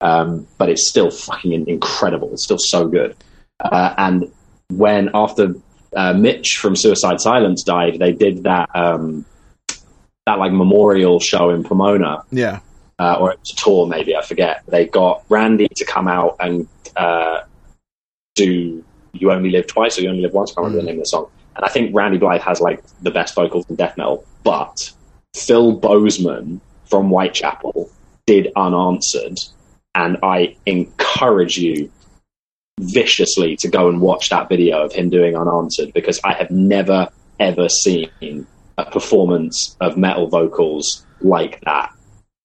Um, 0.00 0.46
but 0.58 0.68
it's 0.68 0.86
still 0.88 1.10
fucking 1.10 1.66
incredible. 1.68 2.30
It's 2.32 2.44
still 2.44 2.58
so 2.58 2.88
good. 2.88 3.16
Uh, 3.64 3.94
and 3.96 4.32
when 4.68 5.10
after 5.14 5.54
uh, 5.96 6.12
Mitch 6.12 6.58
from 6.58 6.76
Suicide 6.76 7.20
Silence 7.20 7.62
died, 7.62 7.98
they 7.98 8.12
did 8.12 8.44
that 8.44 8.68
um, 8.74 9.24
that 10.26 10.38
like 10.38 10.52
memorial 10.52 11.20
show 11.20 11.50
in 11.50 11.64
Pomona 11.64 12.22
yeah, 12.30 12.60
uh, 12.98 13.16
or 13.20 13.32
it 13.32 13.40
was 13.40 13.52
a 13.52 13.56
tour 13.56 13.86
maybe 13.86 14.16
I 14.16 14.22
forget. 14.22 14.62
They 14.66 14.86
got 14.86 15.24
Randy 15.28 15.68
to 15.68 15.84
come 15.84 16.08
out 16.08 16.36
and 16.40 16.68
uh, 16.96 17.42
do 18.34 18.84
"You 19.12 19.32
Only 19.32 19.50
Live 19.50 19.66
Twice" 19.66 19.98
or 19.98 20.02
"You 20.02 20.10
Only 20.10 20.22
Live 20.22 20.32
Once." 20.32 20.52
I 20.52 20.54
can't 20.54 20.66
remember 20.66 20.82
the 20.82 20.86
name 20.86 20.98
of 21.00 21.04
the 21.04 21.08
song. 21.08 21.30
And 21.56 21.64
I 21.64 21.68
think 21.68 21.94
Randy 21.94 22.18
Blythe 22.18 22.42
has 22.42 22.60
like 22.60 22.82
the 23.02 23.12
best 23.12 23.34
vocals 23.34 23.68
in 23.70 23.76
death 23.76 23.96
metal, 23.96 24.24
but 24.42 24.92
Phil 25.34 25.72
Bozeman 25.72 26.60
from 26.86 27.10
Whitechapel 27.10 27.90
did 28.26 28.50
unanswered, 28.56 29.38
and 29.94 30.18
I 30.22 30.56
encourage 30.66 31.58
you 31.58 31.90
viciously 32.80 33.56
to 33.56 33.68
go 33.68 33.88
and 33.88 34.00
watch 34.00 34.30
that 34.30 34.48
video 34.48 34.84
of 34.84 34.92
him 34.92 35.08
doing 35.08 35.36
unanswered 35.36 35.92
because 35.92 36.20
I 36.24 36.32
have 36.34 36.50
never 36.50 37.08
ever 37.40 37.68
seen 37.68 38.46
a 38.78 38.84
performance 38.90 39.76
of 39.80 39.96
metal 39.96 40.28
vocals 40.28 41.04
like 41.20 41.60
that. 41.62 41.92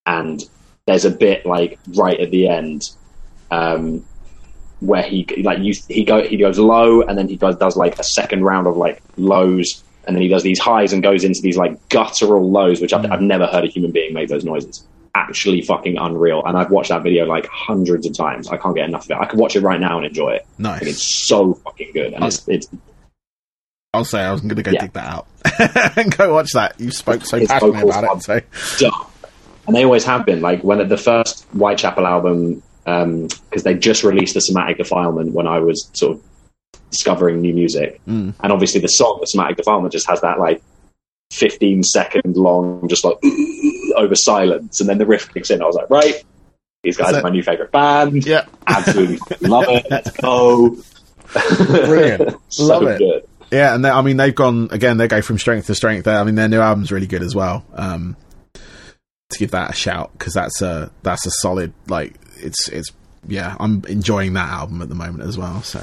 And 0.05 0.41
there's 0.85 1.05
a 1.05 1.11
bit 1.11 1.45
like 1.45 1.79
right 1.95 2.19
at 2.19 2.31
the 2.31 2.47
end 2.47 2.89
um, 3.51 4.05
where 4.79 5.03
he 5.03 5.25
like 5.43 5.59
you, 5.59 5.73
he 5.87 6.03
go 6.03 6.23
he 6.23 6.37
goes 6.37 6.57
low 6.57 7.01
and 7.01 7.17
then 7.17 7.27
he 7.27 7.35
does 7.35 7.55
does 7.57 7.75
like 7.75 7.99
a 7.99 8.03
second 8.03 8.43
round 8.43 8.67
of 8.67 8.77
like 8.77 9.01
lows 9.17 9.83
and 10.05 10.15
then 10.15 10.21
he 10.21 10.29
does 10.29 10.43
these 10.43 10.59
highs 10.59 10.93
and 10.93 11.03
goes 11.03 11.23
into 11.23 11.41
these 11.41 11.57
like 11.57 11.89
guttural 11.89 12.49
lows, 12.49 12.81
which 12.81 12.93
I've, 12.93 13.11
I've 13.11 13.21
never 13.21 13.45
heard 13.45 13.63
a 13.63 13.67
human 13.67 13.91
being 13.91 14.13
make 14.13 14.29
those 14.29 14.43
noises. 14.43 14.85
Actually, 15.15 15.61
fucking 15.61 15.97
unreal. 15.97 16.43
And 16.45 16.57
I've 16.57 16.69
watched 16.71 16.89
that 16.89 17.03
video 17.03 17.25
like 17.25 17.47
hundreds 17.47 18.05
of 18.05 18.15
times. 18.15 18.47
I 18.49 18.57
can't 18.57 18.75
get 18.75 18.87
enough 18.87 19.05
of 19.05 19.11
it. 19.11 19.17
I 19.19 19.25
could 19.25 19.39
watch 19.39 19.55
it 19.55 19.61
right 19.61 19.79
now 19.79 19.97
and 19.97 20.05
enjoy 20.05 20.31
it. 20.31 20.45
Nice. 20.57 20.81
Like, 20.81 20.89
it's 20.89 21.01
so 21.27 21.55
fucking 21.55 21.91
good, 21.93 22.13
and 22.13 22.23
it's 22.23 22.47
it's 22.47 22.67
I'll 23.93 24.05
say 24.05 24.21
I 24.21 24.31
was 24.31 24.41
going 24.41 24.55
to 24.55 24.61
go 24.63 24.71
Yeah. 24.71 24.81
dig 24.81 24.93
that 24.93 25.05
out 25.07 25.27
and 25.97 26.15
go 26.17 26.33
watch 26.33 26.51
that. 26.53 26.79
You 26.79 26.91
spoke 26.91 27.25
so 27.25 27.39
His 27.39 27.47
passionately 27.47 27.81
about 27.89 28.17
it. 28.17 28.23
So 28.23 28.41
dumb. 28.89 29.07
And 29.67 29.75
they 29.75 29.83
always 29.83 30.05
have 30.05 30.25
been. 30.25 30.41
Like 30.41 30.63
when 30.63 30.87
the 30.87 30.97
first 30.97 31.45
Whitechapel 31.53 32.05
album, 32.05 32.61
because 32.85 33.63
they 33.63 33.73
just 33.75 34.03
released 34.03 34.33
the 34.35 34.41
Somatic 34.41 34.77
Defilement 34.77 35.33
when 35.33 35.47
I 35.47 35.59
was 35.59 35.89
sort 35.93 36.17
of 36.17 36.23
discovering 36.91 37.41
new 37.41 37.53
music, 37.53 37.99
Mm. 38.07 38.33
and 38.41 38.51
obviously 38.51 38.79
the 38.79 38.87
song, 38.87 39.17
the 39.21 39.27
Somatic 39.27 39.57
Defilement, 39.57 39.91
just 39.91 40.07
has 40.09 40.21
that 40.21 40.39
like 40.39 40.61
fifteen 41.31 41.83
second 41.83 42.35
long, 42.37 42.87
just 42.87 43.03
like 43.03 43.17
over 43.95 44.15
silence, 44.15 44.79
and 44.79 44.89
then 44.89 44.97
the 44.97 45.05
riff 45.05 45.33
kicks 45.33 45.49
in. 45.49 45.61
I 45.61 45.65
was 45.65 45.75
like, 45.75 45.89
right, 45.89 46.23
these 46.83 46.97
guys 46.97 47.13
are 47.15 47.21
my 47.21 47.29
new 47.29 47.43
favorite 47.43 47.71
band. 47.71 48.25
yeah, 48.25 48.45
Absolutely 48.67 49.19
love 49.47 49.65
it. 49.67 49.85
Let's 49.89 50.11
go. 50.11 50.77
Brilliant. 51.33 52.35
so 52.49 52.65
Love 52.65 52.83
it. 52.83 52.97
Good. 52.99 53.27
yeah, 53.51 53.75
and 53.75 53.83
they, 53.85 53.89
I 53.89 54.01
mean 54.01 54.17
they've 54.17 54.33
gone 54.33 54.69
again. 54.71 54.97
They 54.97 55.07
go 55.07 55.21
from 55.21 55.37
strength 55.37 55.67
to 55.67 55.75
strength. 55.75 56.07
I 56.07 56.23
mean 56.23 56.35
their 56.35 56.49
new 56.49 56.59
album's 56.59 56.91
really 56.91 57.07
good 57.07 57.21
as 57.23 57.35
well. 57.35 57.65
Um, 57.73 58.15
to 58.55 59.37
give 59.37 59.51
that 59.51 59.71
a 59.71 59.73
shout 59.75 60.11
because 60.13 60.33
that's 60.33 60.61
a 60.61 60.91
that's 61.03 61.25
a 61.27 61.31
solid 61.31 61.73
like 61.87 62.15
it's 62.37 62.67
it's 62.69 62.91
yeah 63.27 63.55
I'm 63.59 63.83
enjoying 63.87 64.33
that 64.33 64.49
album 64.49 64.81
at 64.81 64.89
the 64.89 64.95
moment 64.95 65.23
as 65.23 65.37
well. 65.37 65.61
So, 65.61 65.81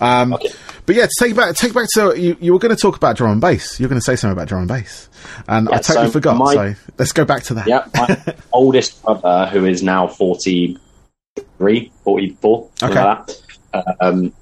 um, 0.00 0.34
Okay. 0.34 0.48
but 0.86 0.94
yeah, 0.96 1.06
to 1.06 1.10
take 1.18 1.34
back 1.36 1.54
take 1.56 1.74
back 1.74 1.86
to 1.94 2.14
you. 2.20 2.36
You 2.40 2.52
were 2.52 2.58
going 2.58 2.74
to 2.74 2.80
talk 2.80 2.96
about 2.96 3.16
drum 3.16 3.32
and 3.32 3.40
bass. 3.40 3.78
You're 3.80 3.88
going 3.88 4.00
to 4.00 4.04
say 4.04 4.16
something 4.16 4.32
about 4.36 4.48
drum 4.48 4.60
and 4.62 4.68
bass, 4.68 5.08
and 5.48 5.68
I 5.68 5.78
totally 5.78 6.06
so 6.06 6.12
forgot. 6.12 6.36
my- 6.36 6.54
so 6.54 6.74
let's 6.98 7.12
go 7.12 7.24
back 7.24 7.42
to 7.44 7.54
that. 7.54 7.66
Yeah, 7.66 7.86
my 7.94 8.34
oldest 8.52 9.02
brother, 9.02 9.46
who 9.52 9.64
is 9.64 9.82
now 9.82 10.06
43, 10.06 11.92
44, 12.04 12.68
Okay. 12.82 12.94
like 13.04 13.26
that. 13.26 13.96
Um, 14.00 14.32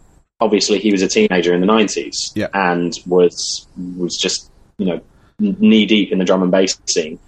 obviously, 0.40 0.78
he 0.78 0.92
was 0.92 1.02
a 1.02 1.08
teenager 1.08 1.52
in 1.54 1.60
the 1.60 1.66
90s 1.66 2.32
Yeah. 2.34 2.48
and 2.54 2.92
was 3.06 3.66
was 3.96 4.16
just, 4.16 4.50
you 4.78 4.86
know, 4.86 5.00
knee 5.38 5.86
deep 5.86 6.12
in 6.12 6.18
the 6.18 6.24
drum 6.24 6.42
and 6.42 6.50
bass 6.50 6.78
scene 6.88 7.18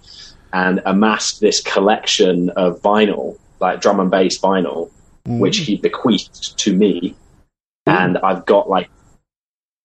and 0.53 0.81
amassed 0.85 1.41
this 1.41 1.61
collection 1.61 2.49
of 2.51 2.81
vinyl, 2.81 3.37
like 3.59 3.81
drum 3.81 3.99
and 3.99 4.11
bass 4.11 4.39
vinyl, 4.39 4.91
Mm. 5.27 5.39
which 5.39 5.57
he 5.57 5.75
bequeathed 5.75 6.57
to 6.59 6.73
me. 6.73 7.13
And 7.85 8.17
I've 8.19 8.45
got 8.45 8.69
like 8.69 8.89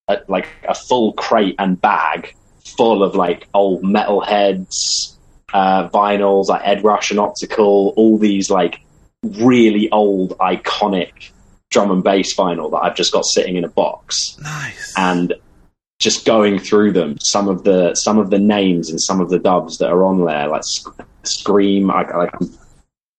a, 0.09 0.19
like 0.29 0.47
a 0.69 0.75
full 0.75 1.13
crate 1.15 1.57
and 1.59 1.81
bag 1.81 2.35
full 2.77 3.03
of 3.03 3.15
like 3.17 3.49
old 3.53 3.83
Metalheadz, 3.83 5.17
uh, 5.53 5.89
vinyls 5.89 6.49
like 6.49 6.63
Ed 6.65 6.85
Rush 6.85 7.11
and 7.11 7.19
Optical, 7.21 7.93
all 7.97 8.17
these 8.19 8.49
like 8.51 8.81
really 9.23 9.91
old 9.91 10.37
iconic 10.39 11.31
drum 11.71 11.91
and 11.91 12.05
bass 12.05 12.37
vinyl 12.37 12.71
that 12.71 12.79
I've 12.79 12.95
just 12.97 13.13
got 13.13 13.25
sitting 13.25 13.57
in 13.57 13.65
a 13.65 13.69
box 13.69 14.37
nice. 14.41 14.95
and 14.97 15.35
just 15.99 16.25
going 16.27 16.59
through 16.59 16.93
them 16.93 17.17
some 17.21 17.49
of 17.49 17.65
the 17.65 17.95
some 17.95 18.19
of 18.19 18.31
the 18.31 18.39
names 18.39 18.91
and 18.91 19.01
some 19.01 19.21
of 19.21 19.31
the 19.31 19.39
dubs 19.39 19.79
that 19.79 19.89
are 19.91 20.05
on 20.05 20.25
there 20.25 20.47
like 20.49 20.63
Sc- 20.65 21.01
Scream 21.25 21.91
I, 21.91 22.03
like 22.17 22.31
I'm, 22.41 22.51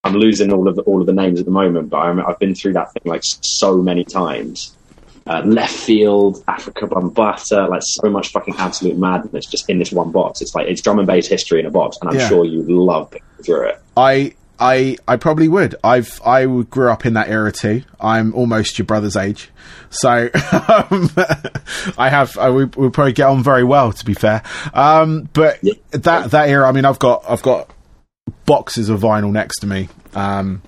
I'm 0.06 0.14
losing 0.14 0.52
all 0.52 0.68
of 0.68 0.76
the, 0.76 0.82
all 0.82 1.00
of 1.00 1.06
the 1.06 1.12
names 1.12 1.38
at 1.40 1.44
the 1.46 1.52
moment 1.52 1.90
but 1.90 1.98
I'm, 1.98 2.20
I've 2.20 2.38
been 2.38 2.54
through 2.54 2.74
that 2.74 2.92
thing 2.92 3.02
like 3.04 3.22
so 3.24 3.76
many 3.82 4.04
times 4.04 4.72
uh, 5.28 5.42
left 5.44 5.74
field, 5.74 6.44
Afrika 6.46 6.88
Bambaataa, 6.88 7.68
like 7.68 7.82
so 7.84 8.08
much 8.08 8.28
fucking 8.28 8.54
absolute 8.58 8.96
madness 8.96 9.44
just 9.46 9.68
in 9.68 9.78
this 9.80 9.90
one 9.90 10.12
box. 10.12 10.40
It's 10.40 10.54
like 10.54 10.68
it's 10.68 10.80
drum 10.80 10.98
and 11.00 11.06
bass 11.08 11.26
history 11.26 11.58
in 11.58 11.66
a 11.66 11.70
box, 11.70 11.96
and 12.00 12.10
I'm 12.10 12.16
Yeah. 12.16 12.28
sure 12.28 12.44
you 12.44 12.62
love 12.68 13.12
through 13.44 13.70
it. 13.70 13.82
I 13.96 14.34
I 14.60 14.96
I 15.08 15.16
probably 15.16 15.48
would. 15.48 15.74
I've 15.82 16.20
I 16.24 16.46
grew 16.46 16.90
up 16.92 17.04
in 17.04 17.14
that 17.14 17.28
era 17.28 17.50
too. 17.50 17.82
I'm 18.00 18.32
almost 18.34 18.78
your 18.78 18.86
brother's 18.86 19.16
age, 19.16 19.50
so 19.90 20.28
um, 20.68 21.10
I 21.98 22.08
have. 22.08 22.38
I 22.38 22.48
would 22.48 22.76
we'll 22.76 22.90
probably 22.92 23.12
get 23.12 23.26
on 23.26 23.42
very 23.42 23.64
well, 23.64 23.92
to 23.92 24.04
be 24.04 24.14
fair. 24.14 24.44
Um, 24.74 25.28
but 25.32 25.58
Yeah. 25.60 25.74
that 25.90 26.30
that 26.30 26.48
era, 26.48 26.68
I 26.68 26.72
mean, 26.72 26.84
I've 26.84 27.00
got 27.00 27.24
I've 27.28 27.42
got 27.42 27.68
boxes 28.44 28.88
of 28.88 29.00
vinyl 29.00 29.32
next 29.32 29.60
to 29.60 29.66
me. 29.66 29.88
Um, 30.14 30.62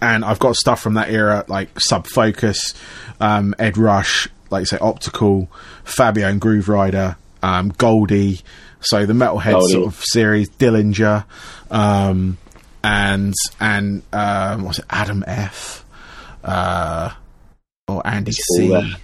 and 0.00 0.24
I've 0.24 0.38
got 0.38 0.56
stuff 0.56 0.80
from 0.80 0.94
that 0.94 1.10
era 1.10 1.44
like 1.48 1.80
Sub 1.80 2.06
Focus, 2.06 2.74
um, 3.20 3.54
Ed 3.58 3.78
Rush, 3.78 4.28
like 4.50 4.60
you 4.60 4.66
say, 4.66 4.78
Optical, 4.78 5.48
Fabio 5.84 6.28
and 6.28 6.40
Grooverider, 6.40 7.16
um, 7.42 7.70
Goldie. 7.70 8.40
So 8.80 9.06
the 9.06 9.14
Metalhead 9.14 9.52
Goldie. 9.52 9.72
sort 9.72 9.86
of 9.86 10.04
series, 10.04 10.50
Dillinja, 10.50 11.24
um, 11.70 12.38
and 12.84 13.34
and 13.58 14.02
um, 14.12 14.64
what's 14.64 14.78
it, 14.78 14.84
Adam 14.90 15.24
F, 15.26 15.84
uh, 16.44 17.10
or 17.88 18.06
Andy 18.06 18.30
It's 18.30 18.56
C, 18.56 18.96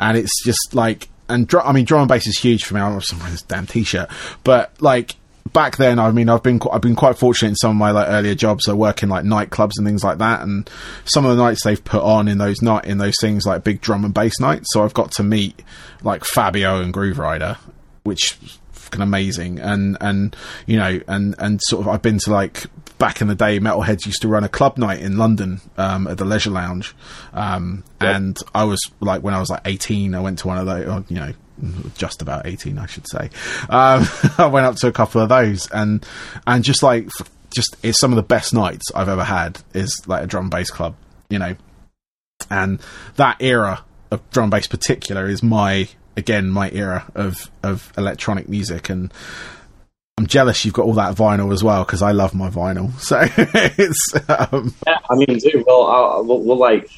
and 0.00 0.18
it's 0.18 0.44
just 0.44 0.74
like 0.74 1.08
and 1.28 1.46
dr- 1.46 1.64
I 1.64 1.72
mean 1.72 1.84
drum 1.84 2.02
and 2.02 2.08
bass 2.08 2.26
is 2.26 2.38
huge 2.38 2.64
for 2.64 2.74
me. 2.74 2.80
I'm 2.80 2.92
wearing 2.92 3.30
this 3.30 3.42
damn 3.42 3.66
t-shirt, 3.66 4.10
but 4.44 4.74
like 4.82 5.14
back 5.52 5.76
then, 5.76 5.98
I 5.98 6.10
mean, 6.12 6.28
I've 6.28 6.42
been 6.42 6.58
qu- 6.58 6.70
I've 6.70 6.80
been 6.80 6.96
quite 6.96 7.18
fortunate 7.18 7.50
in 7.50 7.56
some 7.56 7.70
of 7.72 7.76
my 7.76 7.90
like 7.90 8.08
earlier 8.08 8.34
jobs. 8.34 8.68
I 8.68 8.72
work 8.72 9.02
in 9.02 9.08
like 9.08 9.24
nightclubs 9.24 9.72
and 9.76 9.86
things 9.86 10.04
like 10.04 10.18
that, 10.18 10.42
and 10.42 10.68
some 11.04 11.24
of 11.24 11.36
the 11.36 11.42
nights 11.42 11.64
they've 11.64 11.82
put 11.82 12.02
on 12.02 12.28
in 12.28 12.38
those 12.38 12.62
night 12.62 12.84
in 12.84 12.98
those 12.98 13.16
things 13.20 13.46
like 13.46 13.64
big 13.64 13.80
drum 13.80 14.04
and 14.04 14.14
bass 14.14 14.38
nights. 14.40 14.66
So 14.72 14.84
I've 14.84 14.94
got 14.94 15.12
to 15.12 15.22
meet 15.22 15.62
like 16.02 16.24
Fabio 16.24 16.80
and 16.80 16.92
Grooverider, 16.92 17.56
which 18.04 18.38
fucking 18.72 19.02
amazing, 19.02 19.58
and 19.58 19.96
and 20.00 20.36
you 20.66 20.76
know, 20.76 21.00
and 21.08 21.34
and 21.38 21.60
sort 21.64 21.82
of 21.82 21.88
I've 21.88 22.02
been 22.02 22.18
to 22.18 22.30
like 22.30 22.66
back 22.98 23.22
in 23.22 23.28
the 23.28 23.34
day, 23.34 23.58
Metalheadz 23.58 24.04
used 24.04 24.22
to 24.22 24.28
run 24.28 24.44
a 24.44 24.48
club 24.48 24.76
night 24.76 25.00
in 25.00 25.16
London 25.16 25.60
um, 25.78 26.06
at 26.06 26.18
the 26.18 26.24
Leisure 26.24 26.50
Lounge, 26.50 26.94
um, 27.32 27.82
and 28.00 28.38
I 28.54 28.64
was 28.64 28.80
like 29.00 29.22
when 29.22 29.34
I 29.34 29.40
was 29.40 29.50
like 29.50 29.62
eighteen, 29.64 30.14
I 30.14 30.20
went 30.20 30.38
to 30.40 30.46
one 30.48 30.58
of 30.58 30.66
those, 30.66 31.04
you 31.08 31.16
know 31.16 31.32
just 31.96 32.22
about 32.22 32.46
18 32.46 32.78
I 32.78 32.86
should 32.86 33.06
say 33.08 33.30
um, 33.68 34.06
I 34.38 34.46
went 34.46 34.66
up 34.66 34.76
to 34.76 34.88
a 34.88 34.92
couple 34.92 35.20
of 35.20 35.28
those 35.28 35.70
and 35.70 36.04
and 36.46 36.64
just 36.64 36.82
like 36.82 37.08
just 37.54 37.76
it's 37.82 37.98
some 37.98 38.12
of 38.12 38.16
the 38.16 38.22
best 38.22 38.54
nights 38.54 38.86
I've 38.94 39.08
ever 39.08 39.24
had 39.24 39.60
is 39.74 40.02
like 40.06 40.22
a 40.22 40.26
drum 40.26 40.50
bass 40.50 40.70
club 40.70 40.96
you 41.28 41.38
know 41.38 41.56
and 42.50 42.80
that 43.16 43.36
era 43.40 43.84
of 44.10 44.28
drum 44.30 44.50
bass 44.50 44.66
particular 44.66 45.28
is 45.28 45.42
my 45.42 45.88
again 46.16 46.50
my 46.50 46.70
era 46.70 47.10
of 47.14 47.50
of 47.62 47.92
electronic 47.96 48.48
music 48.48 48.88
and 48.88 49.12
I'm 50.18 50.26
jealous 50.26 50.66
you've 50.66 50.74
got 50.74 50.84
all 50.84 50.92
that 50.94 51.16
vinyl 51.16 51.50
as 51.50 51.64
well 51.64 51.82
because 51.82 52.02
I 52.02 52.12
love 52.12 52.34
my 52.34 52.50
vinyl 52.50 52.92
so 53.00 53.20
it's 53.22 54.14
um, 54.28 54.74
Yeah, 54.86 54.98
I 55.08 55.14
mean. 55.14 55.40
Well, 55.66 55.86
I'll, 55.86 56.24
we'll, 56.24 56.42
we'll 56.42 56.58
like, 56.58 56.90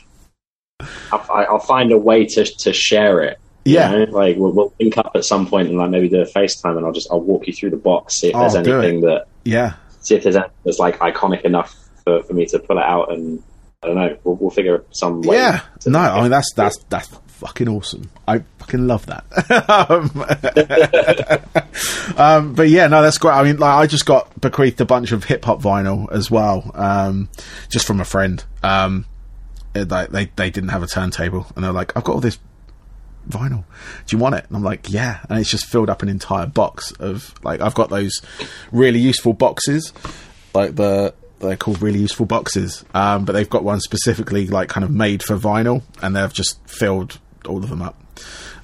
I'll, 1.13 1.25
I'll 1.31 1.59
find 1.61 1.93
a 1.93 1.99
way 1.99 2.27
to 2.27 2.45
to 2.45 2.73
share 2.73 3.23
it. 3.23 3.39
You 3.65 3.75
Yeah. 3.75 3.91
know? 3.91 4.05
like 4.11 4.37
we'll, 4.37 4.53
we'll 4.53 4.73
link 4.81 4.99
up 4.99 5.13
at 5.15 5.25
some 5.25 5.47
point 5.47 5.69
and 5.69 5.79
like 5.79 5.91
maybe 5.91 6.09
do 6.09 6.21
a 6.21 6.27
FaceTime, 6.27 6.77
and 6.77 6.85
I'll 6.87 6.93
just 6.93 7.09
I'll 7.11 7.21
walk 7.21 7.47
you 7.47 7.53
through 7.53 7.71
the 7.71 7.77
box, 7.77 8.21
see 8.21 8.29
if 8.29 8.35
there's 8.35 8.55
Oh, 8.57 8.63
do 8.63 8.81
anything 8.81 9.01
that 9.03 9.27
yeah 9.45 9.75
see 10.01 10.15
if 10.17 10.23
there's 10.25 10.37
anything 10.37 10.53
that's 10.65 10.79
like 10.79 10.99
iconic 10.99 11.43
enough 11.43 11.75
for, 12.05 12.23
for 12.25 12.33
me 12.35 12.47
to 12.47 12.59
pull 12.59 12.79
it 12.79 12.85
out, 12.85 13.13
and 13.13 13.43
I 13.83 13.87
don't 13.87 13.97
know, 13.97 14.17
we'll, 14.25 14.37
we'll 14.37 14.51
figure 14.51 14.85
some 14.91 15.23
way. 15.23 15.37
Yeah, 15.37 15.61
no, 15.87 15.99
I 16.01 16.23
mean 16.23 16.31
that's 16.31 16.53
that's 16.55 16.77
that's 16.89 17.09
fucking 17.27 17.69
awesome. 17.69 18.11
I 18.29 18.41
fucking 18.59 18.87
love 18.87 19.07
that. 19.07 19.25
um, 19.91 20.11
um, 22.21 22.55
but 22.55 22.69
yeah, 22.69 22.87
no, 22.89 23.03
that's 23.03 23.19
great. 23.19 23.33
I 23.35 23.43
mean, 23.43 23.59
like 23.59 23.75
I 23.75 23.87
just 23.87 24.07
got 24.07 24.41
bequeathed 24.41 24.81
a 24.81 24.85
bunch 24.85 25.13
of 25.13 25.25
hip 25.25 25.45
hop 25.45 25.61
vinyl 25.61 26.11
as 26.13 26.31
well, 26.31 26.71
um, 26.75 27.29
just 27.69 27.87
from 27.87 28.01
a 28.01 28.05
friend. 28.05 28.43
Um, 28.63 29.07
it- 29.75 29.91
like 29.91 30.11
they 30.11 30.27
they 30.37 30.51
didn't 30.51 30.71
have 30.71 30.83
a 30.83 30.87
turntable, 30.87 31.47
and 31.57 31.65
they're 31.65 31.73
like, 31.73 31.97
"I've 31.97 32.05
got 32.05 32.15
all 32.15 32.21
this 32.21 32.39
vinyl. 33.29 33.65
Do 34.07 34.17
you 34.17 34.19
want 34.19 34.35
it?" 34.35 34.45
And 34.49 34.57
I'm 34.57 34.65
like, 34.65 34.91
"Yeah," 34.91 35.21
and 35.29 35.39
it's 35.39 35.51
just 35.51 35.67
filled 35.67 35.91
up 35.91 36.03
an 36.03 36.09
entire 36.09 36.47
box 36.47 36.93
of 36.93 37.35
like 37.45 37.61
I've 37.61 37.75
got 37.75 37.91
those 37.91 38.23
really 38.71 38.99
useful 38.99 39.33
boxes, 39.33 39.93
like 40.55 40.77
the 40.77 41.15
they're 41.41 41.57
called 41.57 41.83
really 41.83 41.99
useful 41.99 42.27
boxes, 42.27 42.85
um, 42.95 43.25
but 43.25 43.33
they've 43.33 43.51
got 43.51 43.65
one 43.65 43.81
specifically 43.81 44.47
like 44.47 44.69
kind 44.69 44.85
of 44.85 44.91
made 44.91 45.23
for 45.23 45.37
vinyl, 45.37 45.83
and 46.01 46.17
they've 46.17 46.33
just 46.33 46.59
filled 46.69 47.19
all 47.47 47.59
of 47.59 47.69
them 47.69 47.83
up. 47.83 48.01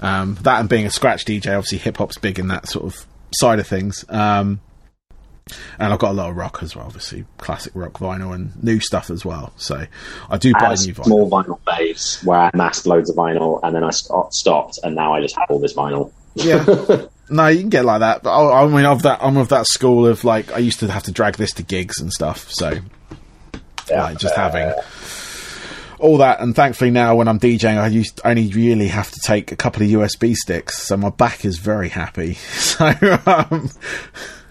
Um, 0.00 0.38
that 0.42 0.60
and 0.60 0.68
being 0.68 0.86
a 0.86 0.90
scratch 0.90 1.24
DJ, 1.24 1.56
obviously 1.56 1.78
hip 1.78 1.96
hop's 1.96 2.18
big 2.18 2.38
in 2.38 2.48
that 2.48 2.68
sort 2.68 2.84
of 2.86 3.06
side 3.34 3.58
of 3.58 3.66
things. 3.66 4.04
Um, 4.08 4.60
and 5.78 5.92
I've 5.92 5.98
got 5.98 6.12
a 6.12 6.14
lot 6.14 6.30
of 6.30 6.36
rock 6.36 6.62
as 6.62 6.76
well, 6.76 6.86
obviously 6.86 7.24
classic 7.38 7.72
rock 7.74 7.94
vinyl 7.94 8.34
and 8.34 8.62
new 8.62 8.80
stuff 8.80 9.10
as 9.10 9.24
well. 9.24 9.52
So 9.56 9.86
I 10.28 10.36
do 10.38 10.52
I 10.56 10.60
buy 10.60 10.72
a 10.74 10.76
new 10.76 10.94
vinyl. 10.94 11.04
small 11.04 11.30
vinyl 11.30 11.60
phase 11.66 12.20
where 12.24 12.38
I 12.38 12.50
amassed 12.52 12.86
loads 12.86 13.10
of 13.10 13.16
vinyl, 13.16 13.60
and 13.62 13.74
then 13.74 13.84
I 13.84 13.90
stopped, 13.90 14.78
and 14.82 14.94
now 14.94 15.14
I 15.14 15.20
just 15.20 15.36
have 15.36 15.50
all 15.50 15.58
this 15.58 15.74
vinyl. 15.74 16.12
Yeah. 16.34 16.64
no, 17.30 17.46
you 17.48 17.60
can 17.60 17.68
get 17.68 17.84
like 17.84 18.00
that. 18.00 18.22
But 18.22 18.30
I, 18.30 18.62
I 18.62 18.66
mean, 18.66 18.84
of 18.84 19.02
that, 19.02 19.18
I'm 19.22 19.36
of 19.36 19.48
that 19.48 19.66
school 19.66 20.06
of 20.06 20.24
like 20.24 20.52
I 20.52 20.58
used 20.58 20.80
to 20.80 20.90
have 20.90 21.04
to 21.04 21.12
drag 21.12 21.36
this 21.36 21.52
to 21.54 21.62
gigs 21.62 22.00
and 22.00 22.12
stuff. 22.12 22.50
So 22.50 22.78
Yeah, 23.90 24.04
like 24.04 24.18
just 24.18 24.36
uh, 24.36 24.40
having 24.40 24.74
all 25.98 26.18
that, 26.18 26.40
and 26.40 26.54
thankfully 26.54 26.90
now 26.90 27.16
when 27.16 27.28
I'm 27.28 27.40
DJing, 27.40 27.76
I 27.76 27.88
used 27.88 28.20
only 28.24 28.48
really 28.48 28.88
have 28.88 29.10
to 29.10 29.20
take 29.24 29.52
a 29.52 29.56
couple 29.56 29.82
of 29.82 29.88
USB 29.88 30.34
sticks, 30.34 30.78
so 30.82 30.96
my 30.96 31.10
back 31.10 31.44
is 31.44 31.58
very 31.58 31.88
happy. 31.88 32.38
So 32.48 32.86
um, 33.26 33.70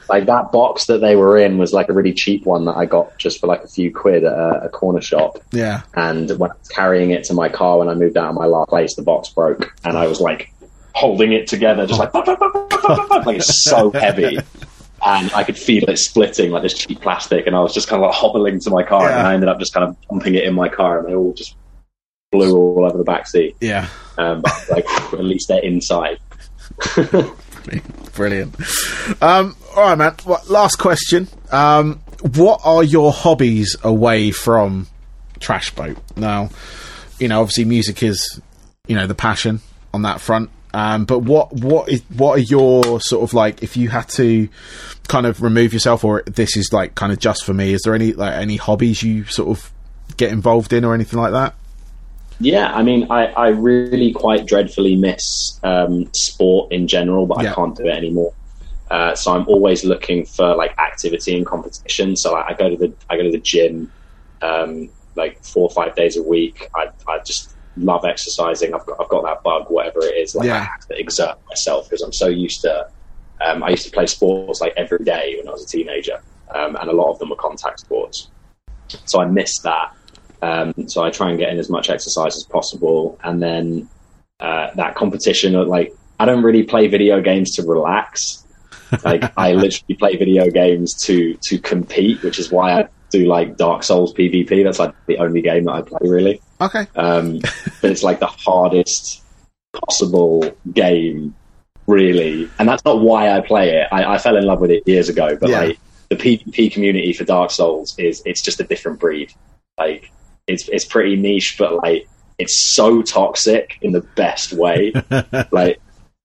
like 0.10 0.26
that 0.28 0.51
box 0.51 0.86
that 0.86 0.99
they 1.01 1.16
were 1.16 1.38
in 1.38 1.58
was 1.58 1.74
like 1.74 1.89
a 1.89 1.93
really 1.93 2.14
cheap 2.14 2.45
one 2.45 2.66
that 2.66 2.76
I 2.78 2.86
got 2.86 3.18
just 3.18 3.39
for 3.39 3.47
like 3.47 3.64
a 3.64 3.68
few 3.68 3.93
quid 3.93 4.24
at 4.24 4.32
a, 4.34 4.64
a 4.66 4.70
corner 4.70 5.01
shop. 5.01 5.38
yeah, 5.51 5.82
And 5.95 6.30
when 6.39 6.51
I 6.51 6.53
was 6.55 6.68
carrying 6.70 7.12
it 7.12 7.24
to 7.26 7.34
my 7.34 7.49
car 7.49 7.80
when 7.80 7.89
I 7.89 7.93
moved 7.93 8.18
out 8.18 8.30
of 8.30 8.36
my 8.36 8.45
last 8.45 8.70
place, 8.70 8.95
the 8.95 9.01
box 9.03 9.30
broke, 9.30 9.74
and 9.84 9.97
I 9.97 10.08
was 10.08 10.20
like 10.22 10.51
holding 10.93 11.32
it 11.34 11.47
together, 11.47 11.86
just 11.86 11.99
like 11.99 12.14
like 13.26 13.38
it's 13.38 13.64
so 13.64 13.91
heavy. 13.93 14.38
And 15.05 15.32
I 15.34 15.43
could 15.43 15.58
feel 15.58 15.88
it 15.89 15.97
splitting 15.97 16.49
like 16.51 16.64
this 16.64 16.74
cheap 16.74 17.01
plastic, 17.01 17.45
and 17.45 17.55
I 17.55 17.60
was 17.60 17.74
just 17.74 17.88
kind 17.88 18.01
of 18.01 18.08
like 18.10 18.16
hobbling 18.18 18.60
to 18.62 18.70
my 18.72 18.82
car, 18.84 19.03
Yeah. 19.10 19.20
and 19.20 19.28
I 19.28 19.34
ended 19.36 19.47
up 19.49 19.60
just 19.60 19.74
kind 19.74 19.88
of 19.88 19.95
bumping 20.10 20.34
it 20.36 20.43
in 20.43 20.55
my 20.55 20.70
car, 20.70 20.99
and 20.99 21.08
they 21.08 21.14
all 21.16 21.34
just 21.34 21.55
blew 22.32 22.58
all 22.58 22.84
over 22.86 22.97
the 22.97 23.03
back 23.03 23.28
seat. 23.28 23.55
yeah, 23.62 23.88
Um, 24.18 24.41
but 24.41 24.53
like 24.72 24.86
at 25.14 25.24
least 25.24 25.49
they're 25.49 25.64
inside. 25.64 26.18
brilliant. 28.15 28.55
Um, 29.22 29.55
all 29.76 29.84
right, 29.89 29.97
man. 29.97 30.15
Well, 30.26 30.41
last 30.47 30.78
question. 30.78 31.28
Um, 31.51 32.01
what 32.36 32.61
are 32.63 32.84
your 32.84 33.11
hobbies 33.11 33.76
away 33.84 34.32
from 34.32 34.88
Trash 35.39 35.74
Boat? 35.76 35.97
Now, 36.15 36.49
you 37.20 37.28
know, 37.28 37.41
obviously 37.41 37.65
music 37.65 38.01
is, 38.03 38.41
you 38.88 38.95
know, 38.95 39.07
the 39.07 39.15
passion 39.15 39.61
on 39.93 40.03
that 40.03 40.22
front. 40.22 40.49
Um, 40.74 41.05
but 41.05 41.20
what 41.20 41.53
what 41.53 41.89
is 41.89 42.03
what 42.15 42.38
are 42.38 42.41
your 42.41 42.99
sort 43.01 43.24
of 43.24 43.34
like 43.34 43.63
if 43.63 43.78
you 43.78 43.89
had 43.89 44.09
to 44.09 44.49
kind 45.07 45.26
of 45.26 45.41
remove 45.41 45.74
yourself 45.74 46.03
or 46.03 46.24
this 46.28 46.57
is 46.57 46.72
like 46.74 46.95
kind 46.95 47.11
of 47.11 47.20
just 47.20 47.45
for 47.45 47.53
me? 47.53 47.74
Is 47.74 47.82
there 47.84 47.95
any 47.95 48.13
like 48.13 48.34
any 48.34 48.57
hobbies 48.57 49.01
you 49.01 49.26
sort 49.26 49.49
of 49.49 49.72
get 50.18 50.32
involved 50.32 50.74
in 50.74 50.84
or 50.84 50.93
anything 50.93 51.20
like 51.20 51.32
that? 51.32 51.55
Yeah, 52.40 52.72
I 52.74 52.84
mean, 52.84 53.08
I, 53.10 53.28
I 53.28 53.48
really 53.50 54.12
quite 54.14 54.46
dreadfully 54.46 54.96
miss 54.96 55.60
um, 55.64 56.10
sport 56.14 56.72
in 56.72 56.88
general, 56.88 57.26
but 57.26 57.42
Yeah. 57.42 57.52
I 57.52 57.56
can't 57.56 57.76
do 57.76 57.88
it 57.88 57.96
anymore. 57.96 58.34
Uh, 58.90 59.16
so 59.16 59.36
I'm 59.36 59.48
always 59.48 59.84
looking 59.84 60.26
for 60.26 60.56
like 60.56 60.78
activity 60.80 61.36
and 61.36 61.46
competition. 61.46 62.16
So 62.16 62.36
I, 62.36 62.50
I 62.50 62.54
go 62.54 62.70
to 62.70 62.78
the 62.78 62.94
I 63.10 63.18
go 63.18 63.24
to 63.24 63.32
the 63.32 63.40
gym 63.40 63.92
um, 64.42 64.90
like 65.16 65.44
four 65.44 65.64
or 65.64 65.70
five 65.72 65.96
days 65.96 66.16
a 66.16 66.24
week. 66.24 66.70
I, 66.76 66.88
I 67.08 67.20
just 67.26 67.56
love 67.76 68.06
exercising. 68.06 68.74
I've 68.74 68.86
got 68.86 69.02
I've 69.02 69.10
got 69.10 69.24
that 69.24 69.44
bug, 69.44 69.66
whatever 69.70 70.00
it 70.02 70.16
is. 70.16 70.36
Like 70.36 70.50
I 70.50 70.60
have 70.60 70.88
to 70.90 71.00
exert 71.00 71.36
myself 71.50 71.90
because 71.90 72.02
I'm 72.02 72.14
so 72.14 72.28
used 72.28 72.62
to. 72.62 72.88
Um, 73.42 73.62
I 73.62 73.70
used 73.70 73.86
to 73.86 73.92
play 73.92 74.08
sports 74.08 74.62
like 74.62 74.74
every 74.78 75.04
day 75.04 75.36
when 75.38 75.48
I 75.48 75.52
was 75.52 75.64
a 75.64 75.68
teenager, 75.68 76.20
um, 76.56 76.76
and 76.76 76.90
a 76.90 76.94
lot 76.94 77.12
of 77.12 77.20
them 77.20 77.30
were 77.30 77.36
contact 77.36 77.82
sports. 77.82 78.30
So 79.06 79.22
I 79.22 79.26
miss 79.26 79.60
that. 79.64 79.97
Um, 80.42 80.74
so 80.88 81.04
I 81.04 81.10
try 81.10 81.30
and 81.30 81.40
get 81.40 81.50
in 81.50 81.58
as 81.60 81.70
much 81.70 81.90
exercise 81.90 82.36
as 82.36 82.44
possible, 82.44 83.20
and 83.24 83.42
then 83.42 83.90
uh, 84.40 84.70
that 84.76 84.96
competition. 84.96 85.54
Like 85.54 85.94
I 86.20 86.26
don't 86.26 86.44
really 86.44 86.64
play 86.64 86.88
video 86.88 87.22
games 87.22 87.52
to 87.56 87.64
relax. 87.64 88.44
Like 89.04 89.24
I 89.38 89.54
literally 89.54 89.96
play 89.96 90.16
video 90.16 90.50
games 90.50 90.94
to 91.06 91.36
to 91.44 91.60
compete, 91.60 92.22
which 92.24 92.40
is 92.40 92.52
why 92.52 92.80
I 92.80 92.88
do 93.10 93.26
like 93.26 93.58
Dark 93.58 93.84
Souls 93.84 94.14
PvP. 94.14 94.64
That's 94.64 94.80
like 94.80 94.94
the 95.08 95.18
only 95.18 95.42
game 95.42 95.64
that 95.66 95.74
I 95.74 95.82
play 95.82 96.00
really. 96.04 96.42
Okay. 96.62 96.88
Um, 96.96 97.40
but 97.82 97.92
it's 97.92 98.04
like 98.04 98.20
the 98.20 98.28
hardest 98.28 99.24
possible 99.74 100.52
game, 100.74 101.36
really. 101.88 102.50
And 102.60 102.68
that's 102.68 102.84
not 102.86 103.02
why 103.02 103.32
I 103.32 103.42
play 103.42 103.78
it. 103.78 103.88
I, 103.92 104.16
I 104.16 104.18
fell 104.18 104.36
in 104.38 104.44
love 104.46 104.60
with 104.60 104.72
it 104.72 104.84
years 104.88 105.10
ago, 105.10 105.36
but 105.40 105.50
Yeah. 105.50 105.60
like 105.62 105.80
the 106.10 106.16
PvP 106.16 106.72
community 106.72 107.14
for 107.14 107.24
Dark 107.24 107.52
Souls 107.52 107.96
is 107.98 108.22
it's 108.26 108.42
just 108.42 108.60
a 108.60 108.64
different 108.64 109.00
breed. 109.00 109.34
Like 109.78 110.12
it's 110.48 110.68
it's 110.70 110.86
pretty 110.86 111.16
niche, 111.16 111.56
but 111.60 111.76
like 111.76 112.08
it's 112.38 112.74
so 112.74 113.02
toxic 113.02 113.78
in 113.82 113.91
the 113.91 114.02
best 114.02 114.54
way. 114.54 114.93
like 115.52 115.80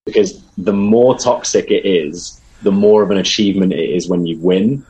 because 0.05 0.41
the 0.57 0.73
more 0.73 1.17
toxic 1.17 1.71
it 1.71 1.85
is, 1.85 2.41
the 2.61 2.71
more 2.71 3.03
of 3.03 3.11
an 3.11 3.17
achievement 3.17 3.73
it 3.73 3.89
is 3.89 4.09
when 4.09 4.25
you 4.25 4.37
win, 4.39 4.85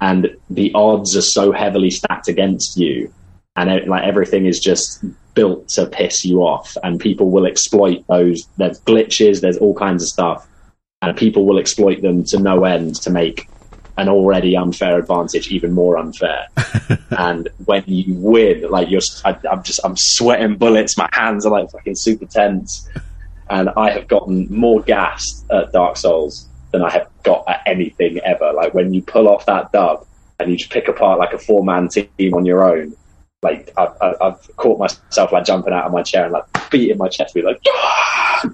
and 0.00 0.36
the 0.50 0.72
odds 0.74 1.16
are 1.16 1.22
so 1.22 1.52
heavily 1.52 1.90
stacked 1.90 2.28
against 2.28 2.76
you, 2.76 3.12
and 3.56 3.70
it, 3.70 3.88
like 3.88 4.04
everything 4.04 4.46
is 4.46 4.58
just 4.58 5.04
built 5.34 5.68
to 5.68 5.86
piss 5.86 6.24
you 6.24 6.40
off, 6.40 6.76
and 6.82 7.00
people 7.00 7.30
will 7.30 7.46
exploit 7.46 8.04
those. 8.08 8.46
There's 8.56 8.80
glitches, 8.82 9.40
there's 9.40 9.58
all 9.58 9.74
kinds 9.74 10.02
of 10.02 10.08
stuff, 10.08 10.46
and 11.02 11.16
people 11.16 11.46
will 11.46 11.58
exploit 11.58 12.02
them 12.02 12.24
to 12.24 12.38
no 12.38 12.64
end 12.64 12.96
to 13.02 13.10
make 13.10 13.48
an 13.96 14.08
already 14.08 14.56
unfair 14.56 14.98
advantage 14.98 15.48
even 15.48 15.72
more 15.72 15.96
unfair. 15.96 16.48
and 17.10 17.48
when 17.64 17.84
you 17.86 18.14
win, 18.14 18.68
like 18.70 18.90
you're, 18.90 19.00
I, 19.24 19.36
I'm 19.50 19.62
just, 19.62 19.80
I'm 19.84 19.96
sweating 19.96 20.56
bullets. 20.56 20.98
My 20.98 21.08
hands 21.12 21.46
are 21.46 21.52
like 21.52 21.70
fucking 21.70 21.94
super 21.96 22.26
tense, 22.26 22.88
and 23.48 23.70
I 23.76 23.90
have 23.90 24.08
gotten 24.08 24.46
more 24.50 24.82
gassed 24.82 25.44
at 25.50 25.72
Dark 25.72 25.96
Souls 25.96 26.48
than 26.72 26.82
I 26.82 26.90
have 26.90 27.08
got 27.22 27.44
at 27.48 27.62
anything 27.66 28.18
ever. 28.18 28.52
Like 28.52 28.74
when 28.74 28.92
you 28.92 29.02
pull 29.02 29.28
off 29.28 29.46
that 29.46 29.70
dub 29.70 30.06
and 30.40 30.50
you 30.50 30.56
just 30.56 30.70
pick 30.70 30.88
apart 30.88 31.18
like 31.18 31.32
a 31.32 31.38
four 31.38 31.64
man 31.64 31.88
team 31.88 32.34
on 32.34 32.44
your 32.44 32.64
own. 32.64 32.96
Like 33.44 33.72
I've, 33.76 33.92
I've, 34.00 34.16
I've 34.20 34.56
caught 34.56 34.78
myself 34.80 35.30
like 35.30 35.44
jumping 35.44 35.72
out 35.72 35.84
of 35.84 35.92
my 35.92 36.02
chair 36.02 36.24
and 36.24 36.32
like 36.32 36.44
beating 36.70 36.98
my 36.98 37.08
chest, 37.08 37.34
be 37.34 37.42
like, 37.42 37.60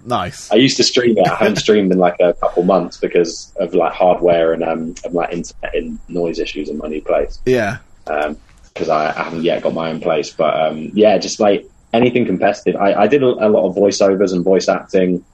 Nice. 0.05 0.51
I 0.51 0.57
used 0.57 0.77
to 0.77 0.85
stream 0.85 1.17
it. 1.19 1.27
I 1.27 1.35
haven't 1.35 1.57
streamed 1.57 1.93
in 1.93 1.99
like 1.99 2.17
a 2.21 2.35
couple 2.35 2.63
months 2.63 2.97
because 2.97 3.53
of 3.59 3.75
like 3.75 3.93
hardware 3.93 4.53
and 4.53 4.63
um, 4.63 4.95
of 5.05 5.15
like 5.15 5.33
internet 5.33 5.75
and 5.75 5.99
noise 6.09 6.39
issues 6.39 6.69
in 6.69 6.79
my 6.79 6.89
new 6.89 7.03
place. 7.03 7.41
Yeah. 7.45 7.79
Because 8.05 8.89
I, 8.89 9.11
I 9.11 9.25
haven't 9.25 9.43
yet 9.43 9.63
got 9.63 9.75
my 9.75 9.91
own 9.91 10.01
place, 10.01 10.31
but 10.31 10.55
um, 10.61 10.91
yeah, 10.95 11.19
just 11.19 11.41
like 11.41 11.67
anything 11.93 12.27
competitive. 12.27 12.77
I, 12.77 12.95
I 12.95 13.07
did 13.07 13.23
a, 13.23 13.27
a 13.27 13.49
lot 13.49 13.69
of 13.69 13.75
voiceovers 13.75 14.33
and 14.33 14.45
voice 14.45 14.69
acting. 14.69 15.25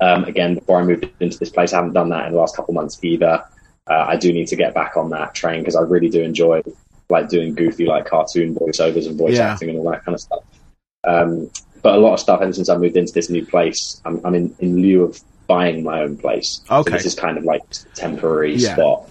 Um, 0.00 0.24
again, 0.24 0.54
before 0.54 0.80
I 0.80 0.84
moved 0.84 1.08
into 1.20 1.38
this 1.38 1.50
place, 1.50 1.72
I 1.72 1.76
haven't 1.76 1.94
done 1.94 2.08
that 2.10 2.26
in 2.26 2.32
the 2.32 2.38
last 2.38 2.56
couple 2.56 2.74
months 2.74 2.98
either. 3.02 3.44
Uh, 3.88 4.04
I 4.08 4.16
do 4.16 4.32
need 4.32 4.48
to 4.48 4.56
get 4.56 4.74
back 4.74 4.96
on 4.96 5.10
that 5.10 5.34
train 5.34 5.60
because 5.60 5.74
I 5.74 5.80
really 5.80 6.08
do 6.08 6.22
enjoy 6.22 6.62
like 7.10 7.28
doing 7.28 7.54
goofy 7.54 7.86
like 7.86 8.06
cartoon 8.06 8.54
voiceovers 8.54 9.06
and 9.06 9.16
voice 9.18 9.34
Yeah. 9.34 9.52
acting 9.52 9.70
and 9.70 9.78
all 9.78 9.90
that 9.90 10.04
kind 10.04 10.14
of 10.14 10.20
stuff. 10.20 10.42
Um, 11.04 11.50
but 11.82 11.94
a 11.94 11.98
lot 11.98 12.14
of 12.14 12.20
stuff 12.20 12.40
ever 12.42 12.52
since 12.52 12.68
I 12.68 12.76
moved 12.76 12.96
into 12.96 13.12
this 13.12 13.30
new 13.30 13.46
place, 13.46 14.00
I'm, 14.04 14.20
I'm 14.24 14.34
in, 14.34 14.54
in 14.58 14.82
lieu 14.82 15.04
of 15.04 15.20
buying 15.46 15.82
my 15.82 16.02
own 16.02 16.16
place. 16.18 16.60
Okay. 16.70 16.90
So 16.90 16.96
this 16.96 17.06
is 17.06 17.14
kind 17.14 17.38
of 17.38 17.44
like 17.44 17.62
a 17.62 17.88
temporary 17.94 18.56
Yeah. 18.56 18.74
spot. 18.74 19.10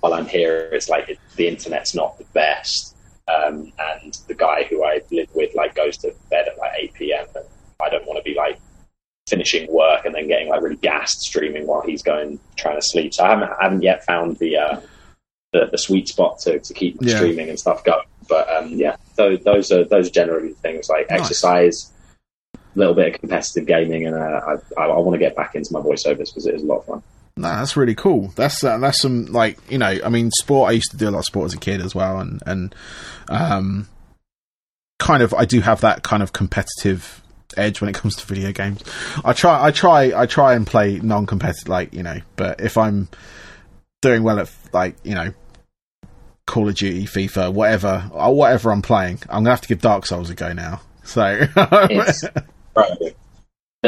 While 0.00 0.14
I'm 0.14 0.26
here, 0.26 0.70
it's 0.72 0.88
like 0.88 1.08
it, 1.10 1.18
the 1.36 1.46
internet's 1.46 1.94
not 1.94 2.16
the 2.18 2.24
best. 2.32 2.96
Um, 3.28 3.72
and 3.78 4.18
the 4.28 4.34
guy 4.34 4.64
who 4.64 4.82
I 4.84 5.02
live 5.12 5.28
with 5.34 5.54
like 5.54 5.74
goes 5.74 5.96
to 5.98 6.14
bed 6.30 6.48
at 6.48 6.56
like 6.58 6.72
8 6.78 6.94
p.m. 6.94 7.26
and 7.34 7.44
I 7.80 7.90
don't 7.90 8.06
want 8.06 8.16
to 8.18 8.22
be 8.22 8.34
like 8.36 8.58
finishing 9.28 9.70
work 9.72 10.04
and 10.04 10.14
then 10.14 10.28
getting 10.28 10.48
like 10.48 10.62
really 10.62 10.76
gassed 10.76 11.20
streaming 11.20 11.66
while 11.66 11.82
he's 11.82 12.02
going 12.02 12.38
trying 12.56 12.76
to 12.80 12.82
sleep. 12.86 13.12
So 13.12 13.24
I 13.24 13.30
haven't 13.30 13.50
I 13.60 13.64
haven't 13.64 13.82
yet 13.82 14.04
found 14.04 14.36
the 14.38 14.56
uh, 14.56 14.80
the, 15.52 15.68
the 15.70 15.78
sweet 15.78 16.08
spot 16.08 16.38
to, 16.40 16.58
to 16.58 16.74
keep 16.74 16.98
Yeah. 17.00 17.16
streaming 17.16 17.48
and 17.48 17.58
stuff 17.58 17.84
going. 17.84 18.04
But 18.28 18.48
um, 18.54 18.70
yeah, 18.70 18.96
those, 19.16 19.42
those 19.44 19.70
are 19.72 19.84
those 19.84 20.08
are 20.08 20.12
generally 20.12 20.52
things 20.54 20.88
like 20.88 21.08
Nice. 21.10 21.20
exercise, 21.20 21.92
a 22.54 22.58
little 22.74 22.94
bit 22.94 23.14
of 23.14 23.20
competitive 23.20 23.66
gaming, 23.66 24.06
and 24.06 24.16
uh, 24.16 24.18
I, 24.76 24.80
I, 24.80 24.86
I 24.86 24.98
want 24.98 25.14
to 25.14 25.18
get 25.18 25.36
back 25.36 25.54
into 25.54 25.72
my 25.72 25.80
voiceovers 25.80 26.28
because 26.28 26.46
it 26.46 26.54
is 26.56 26.62
a 26.62 26.66
lot 26.66 26.78
of 26.78 26.86
fun. 26.86 27.02
No, 27.38 27.48
that's 27.48 27.76
really 27.76 27.94
cool. 27.94 28.28
That's 28.34 28.64
uh, 28.64 28.78
that's 28.78 29.00
some 29.02 29.26
like 29.26 29.58
you 29.70 29.78
know, 29.78 29.98
I 30.04 30.08
mean, 30.08 30.30
sport. 30.32 30.70
I 30.70 30.72
used 30.72 30.90
to 30.90 30.96
do 30.96 31.08
a 31.08 31.12
lot 31.12 31.18
of 31.20 31.24
sport 31.26 31.46
as 31.46 31.54
a 31.54 31.58
kid 31.58 31.80
as 31.80 31.94
well, 31.94 32.18
and 32.18 32.42
and 32.46 32.74
um, 33.28 33.88
kind 34.98 35.22
of 35.22 35.34
I 35.34 35.44
do 35.44 35.60
have 35.60 35.80
that 35.82 36.02
kind 36.02 36.22
of 36.22 36.32
competitive 36.32 37.22
edge 37.56 37.80
when 37.80 37.88
it 37.88 37.94
comes 37.94 38.16
to 38.16 38.26
video 38.26 38.52
games. 38.52 38.82
I 39.24 39.32
try, 39.32 39.64
I 39.64 39.70
try, 39.70 40.12
I 40.20 40.26
try 40.26 40.54
and 40.54 40.66
play 40.66 40.98
non-competitive, 40.98 41.68
like 41.68 41.94
you 41.94 42.02
know. 42.02 42.20
But 42.36 42.60
if 42.60 42.76
I'm 42.76 43.08
doing 44.06 44.22
well 44.22 44.38
at 44.38 44.50
like 44.72 44.96
you 45.02 45.14
know 45.14 45.32
Call 46.46 46.68
of 46.68 46.76
Duty, 46.76 47.04
FIFA, 47.06 47.52
whatever, 47.52 48.08
or 48.12 48.34
whatever 48.34 48.70
I'm 48.70 48.82
playing, 48.82 49.18
I'm 49.28 49.40
gonna 49.42 49.50
have 49.50 49.60
to 49.62 49.68
give 49.68 49.80
Dark 49.80 50.06
Souls 50.06 50.30
a 50.30 50.34
go 50.34 50.52
now. 50.52 50.80
So 51.06 51.22
right. 51.54 53.14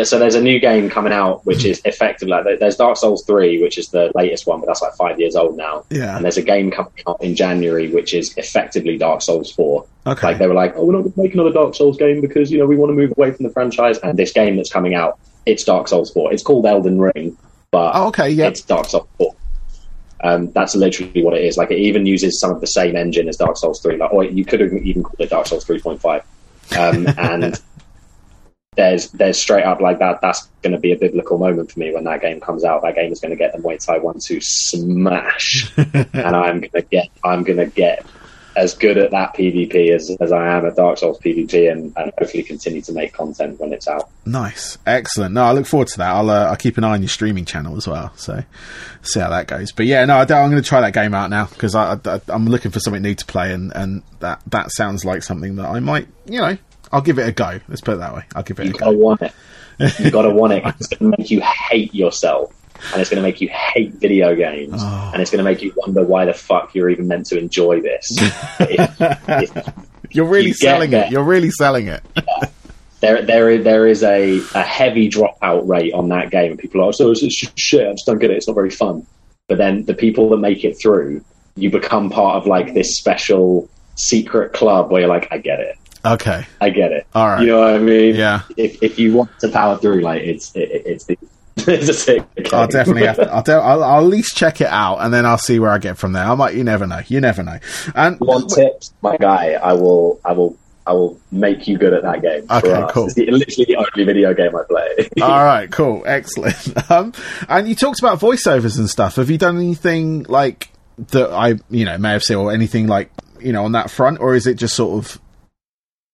so 0.04 0.18
there's 0.20 0.36
a 0.36 0.40
new 0.40 0.60
game 0.60 0.88
coming 0.88 1.12
out 1.12 1.44
which 1.44 1.64
is 1.64 1.82
effectively 1.84 2.30
like 2.30 2.60
there's 2.60 2.76
Dark 2.76 2.96
Souls 2.96 3.24
three, 3.26 3.60
which 3.60 3.76
is 3.76 3.88
the 3.88 4.12
latest 4.14 4.46
one, 4.46 4.60
but 4.60 4.66
that's 4.66 4.80
like 4.82 4.94
five 4.94 5.18
years 5.18 5.34
old 5.34 5.56
now. 5.56 5.84
Yeah. 5.90 6.14
And 6.14 6.24
there's 6.24 6.36
a 6.36 6.42
game 6.42 6.70
coming 6.70 6.92
out 7.08 7.20
in 7.20 7.34
January 7.34 7.90
which 7.90 8.14
is 8.14 8.36
effectively 8.36 8.96
Dark 8.98 9.22
Souls 9.22 9.50
four. 9.50 9.86
Okay. 10.06 10.28
Like 10.28 10.38
they 10.38 10.46
were 10.46 10.54
like, 10.54 10.74
oh, 10.76 10.84
we're 10.84 10.92
not 10.92 11.00
going 11.02 11.12
to 11.12 11.20
make 11.22 11.34
another 11.34 11.50
Dark 11.52 11.74
Souls 11.74 11.96
game 11.96 12.20
because 12.20 12.52
you 12.52 12.58
know 12.58 12.66
we 12.66 12.76
want 12.76 12.90
to 12.90 12.94
move 12.94 13.12
away 13.16 13.32
from 13.32 13.44
the 13.46 13.50
franchise. 13.52 13.98
And 13.98 14.16
this 14.16 14.30
game 14.32 14.56
that's 14.56 14.72
coming 14.72 14.94
out, 14.94 15.18
it's 15.44 15.64
Dark 15.64 15.88
Souls 15.88 16.12
four. 16.12 16.32
It's 16.32 16.44
called 16.44 16.64
Elden 16.66 17.00
Ring, 17.00 17.36
but 17.72 17.90
Oh, 17.96 18.06
okay. 18.08 18.30
Yeah. 18.30 18.46
it's 18.46 18.60
Dark 18.62 18.86
Souls 18.86 19.08
4. 19.18 19.34
Um, 20.24 20.50
that's 20.52 20.74
literally 20.74 21.22
what 21.22 21.34
it 21.34 21.44
is. 21.44 21.56
Like 21.56 21.70
it 21.70 21.78
even 21.78 22.06
uses 22.06 22.40
some 22.40 22.50
of 22.50 22.60
the 22.60 22.66
same 22.66 22.96
engine 22.96 23.28
as 23.28 23.36
Dark 23.36 23.56
Souls 23.56 23.80
3. 23.80 23.96
Like, 23.96 24.12
or 24.12 24.24
you 24.24 24.44
could 24.44 24.60
have 24.60 24.72
even 24.72 25.02
called 25.02 25.20
it 25.20 25.30
Dark 25.30 25.46
Souls 25.46 25.64
3.5. 25.64 26.22
Um, 26.76 27.06
and 27.18 27.60
there's 28.78 29.10
there's 29.10 29.38
straight 29.38 29.64
up 29.64 29.80
like 29.80 29.98
that. 29.98 30.20
That's 30.20 30.46
going 30.62 30.72
to 30.72 30.78
be 30.78 30.92
a 30.92 30.96
biblical 30.96 31.36
moment 31.36 31.72
for 31.72 31.80
me 31.80 31.92
when 31.92 32.04
that 32.04 32.22
game 32.22 32.40
comes 32.40 32.64
out. 32.64 32.82
That 32.82 32.94
game 32.94 33.12
is 33.12 33.20
going 33.20 33.30
to 33.30 33.36
get 33.36 33.52
the 33.52 33.58
Muay 33.58 33.84
Thai 33.84 33.98
one 33.98 34.20
to 34.20 34.40
smash, 34.40 35.72
and 35.76 36.16
I'm 36.16 36.60
going 36.60 36.70
to 36.70 36.82
get 36.82 37.08
I'm 37.24 37.42
going 37.42 37.58
to 37.58 37.66
get 37.66 38.06
as 38.58 38.74
good 38.74 38.98
at 38.98 39.10
that 39.12 39.34
PvP 39.34 39.94
as, 39.94 40.10
as 40.20 40.32
I 40.32 40.56
am 40.56 40.66
at 40.66 40.76
Dark 40.76 40.98
Souls 40.98 41.18
PvP, 41.20 41.70
and, 41.70 41.92
and 41.96 42.12
hopefully 42.18 42.42
continue 42.42 42.82
to 42.82 42.92
make 42.92 43.12
content 43.12 43.58
when 43.60 43.72
it's 43.72 43.86
out. 43.88 44.10
Nice, 44.26 44.76
excellent. 44.86 45.34
No, 45.34 45.44
I 45.44 45.52
look 45.52 45.66
forward 45.66 45.88
to 45.88 45.98
that. 45.98 46.14
I'll 46.14 46.28
uh, 46.28 46.46
I'll 46.46 46.56
keep 46.56 46.76
an 46.76 46.84
eye 46.84 46.92
on 46.94 47.02
your 47.02 47.08
streaming 47.08 47.44
channel 47.44 47.76
as 47.76 47.86
well. 47.88 48.12
So 48.16 48.42
see 49.02 49.20
how 49.20 49.30
that 49.30 49.46
goes. 49.46 49.72
But 49.72 49.86
yeah, 49.86 50.04
no, 50.04 50.16
I 50.16 50.20
I'm 50.20 50.26
going 50.26 50.62
to 50.62 50.62
try 50.62 50.80
that 50.80 50.92
game 50.92 51.14
out 51.14 51.30
now 51.30 51.46
because 51.46 51.74
I, 51.74 51.98
I'm 52.28 52.46
looking 52.46 52.70
for 52.70 52.80
something 52.80 53.02
new 53.02 53.14
to 53.14 53.24
play, 53.26 53.52
and 53.52 53.72
and 53.74 54.02
that 54.20 54.40
that 54.48 54.70
sounds 54.72 55.04
like 55.04 55.22
something 55.22 55.56
that 55.56 55.66
I 55.66 55.80
might, 55.80 56.08
you 56.26 56.40
know, 56.40 56.56
I'll 56.92 57.00
give 57.02 57.18
it 57.18 57.28
a 57.28 57.32
go. 57.32 57.60
Let's 57.68 57.80
put 57.80 57.94
it 57.94 57.98
that 57.98 58.14
way. 58.14 58.24
I'll 58.34 58.42
give 58.42 58.58
it 58.60 58.64
You 58.66 58.70
a 58.70 58.78
gotta 58.78 58.92
go. 58.96 58.98
want 58.98 59.22
it. 59.22 59.32
You 60.00 60.10
gotta 60.10 60.30
want 60.34 60.52
it. 60.54 60.64
It's 60.66 60.88
gonna 60.88 61.14
make 61.16 61.30
you 61.30 61.40
hate 61.40 61.94
yourself, 61.94 62.52
and 62.92 63.00
it's 63.00 63.10
gonna 63.10 63.22
make 63.22 63.40
you 63.40 63.48
hate 63.48 63.92
video 63.94 64.34
games, 64.34 64.74
Oh. 64.76 65.10
and 65.12 65.20
it's 65.22 65.30
gonna 65.30 65.42
make 65.42 65.62
you 65.62 65.72
wonder 65.76 66.02
why 66.04 66.24
the 66.24 66.32
fuck 66.34 66.74
you're 66.74 66.90
even 66.90 67.08
meant 67.08 67.26
to 67.26 67.38
enjoy 67.38 67.80
this. 67.80 68.04
If- 68.60 69.00
if- 69.28 69.72
You're 70.10 70.26
really 70.26 70.48
You 70.48 70.54
selling 70.54 70.92
it. 70.94 71.10
You're 71.12 71.24
really 71.24 71.50
selling 71.50 71.88
it. 71.88 72.02
there, 73.00 73.20
there, 73.22 73.50
is- 73.50 73.64
there 73.64 73.86
is 73.86 74.02
a, 74.02 74.40
a 74.54 74.62
heavy 74.62 75.08
dropout 75.10 75.68
rate 75.68 75.92
on 75.92 76.08
that 76.08 76.30
game, 76.30 76.52
and 76.52 76.58
people 76.58 76.80
are 76.80 76.86
like, 76.86 76.94
"So 76.94 77.10
it's 77.10 77.20
just 77.20 77.58
shit. 77.58 77.86
I 77.86 77.92
just 77.92 78.06
don't 78.06 78.18
get 78.18 78.30
it. 78.30 78.36
It's 78.38 78.48
not 78.48 78.54
very 78.54 78.70
fun." 78.70 79.06
But 79.48 79.58
then 79.58 79.84
the 79.84 79.94
people 79.94 80.28
that 80.30 80.38
make 80.38 80.64
it 80.64 80.74
through, 80.80 81.22
you 81.56 81.70
become 81.70 82.10
part 82.10 82.36
of 82.36 82.46
like 82.46 82.74
this 82.74 82.96
special 82.96 83.68
secret 83.96 84.52
club 84.52 84.90
where 84.90 85.00
you're 85.02 85.08
like, 85.10 85.28
"I 85.30 85.38
get 85.38 85.60
it. 85.60 85.76
Okay. 86.04 86.46
I 86.60 86.70
get 86.70 86.92
it." 86.92 87.06
All 87.14 87.26
right. 87.28 87.40
You 87.42 87.48
know 87.48 87.60
what 87.60 87.74
I 87.74 87.78
mean? 87.78 88.14
Yeah. 88.14 88.42
If 88.56 88.82
if 88.82 88.98
you 88.98 89.12
want 89.12 89.30
to 89.40 89.48
power 89.48 89.76
through, 89.76 90.00
like 90.00 90.22
it's 90.22 90.54
it, 90.56 90.70
it's 90.86 91.04
the 91.04 91.18
it's 91.18 91.22
a 91.22 91.26
sick. 91.26 91.37
I'll 92.52 92.68
definitely 92.68 93.06
have 93.06 93.16
to, 93.16 93.32
I'll, 93.32 93.42
de- 93.42 93.52
I'll, 93.52 93.82
I'll 93.82 94.04
at 94.04 94.08
least 94.08 94.36
check 94.36 94.60
it 94.60 94.68
out 94.68 94.98
and 94.98 95.12
then 95.12 95.26
I'll 95.26 95.38
see 95.38 95.58
where 95.58 95.70
I 95.70 95.78
get 95.78 95.98
from 95.98 96.12
there. 96.12 96.24
I 96.24 96.34
might, 96.34 96.54
you 96.54 96.64
never 96.64 96.86
know. 96.86 97.00
You 97.06 97.20
never 97.20 97.42
know. 97.42 97.58
And 97.94 98.18
one 98.20 98.46
tip, 98.46 98.82
my 99.02 99.16
guy? 99.16 99.52
I 99.52 99.72
will. 99.74 100.20
I 100.24 100.32
will. 100.32 100.56
I 100.86 100.92
will 100.92 101.20
make 101.30 101.68
you 101.68 101.76
good 101.76 101.92
at 101.92 102.02
that 102.02 102.22
game. 102.22 102.46
Okay, 102.50 102.86
cool. 102.92 103.04
It's 103.04 103.14
the, 103.14 103.30
literally 103.30 103.66
the 103.66 103.76
only 103.76 104.04
video 104.04 104.32
game 104.32 104.56
I 104.56 104.62
play. 104.66 105.10
all 105.22 105.44
right, 105.44 105.70
cool, 105.70 106.02
excellent. 106.06 106.56
Um, 106.90 107.12
and 107.50 107.68
you 107.68 107.74
talked 107.74 107.98
about 107.98 108.18
voiceovers 108.18 108.78
and 108.78 108.88
stuff. 108.88 109.16
Have 109.16 109.28
you 109.28 109.36
done 109.36 109.58
anything 109.58 110.22
like 110.22 110.70
that 111.10 111.30
I, 111.30 111.56
you 111.68 111.84
know, 111.84 111.98
may 111.98 112.12
have 112.12 112.22
seen 112.22 112.38
or 112.38 112.50
anything 112.50 112.86
like, 112.86 113.10
you 113.40 113.52
know, 113.52 113.66
on 113.66 113.72
that 113.72 113.90
front, 113.90 114.20
or 114.20 114.34
is 114.34 114.46
it 114.46 114.54
just 114.54 114.74
sort 114.74 115.04
of, 115.04 115.20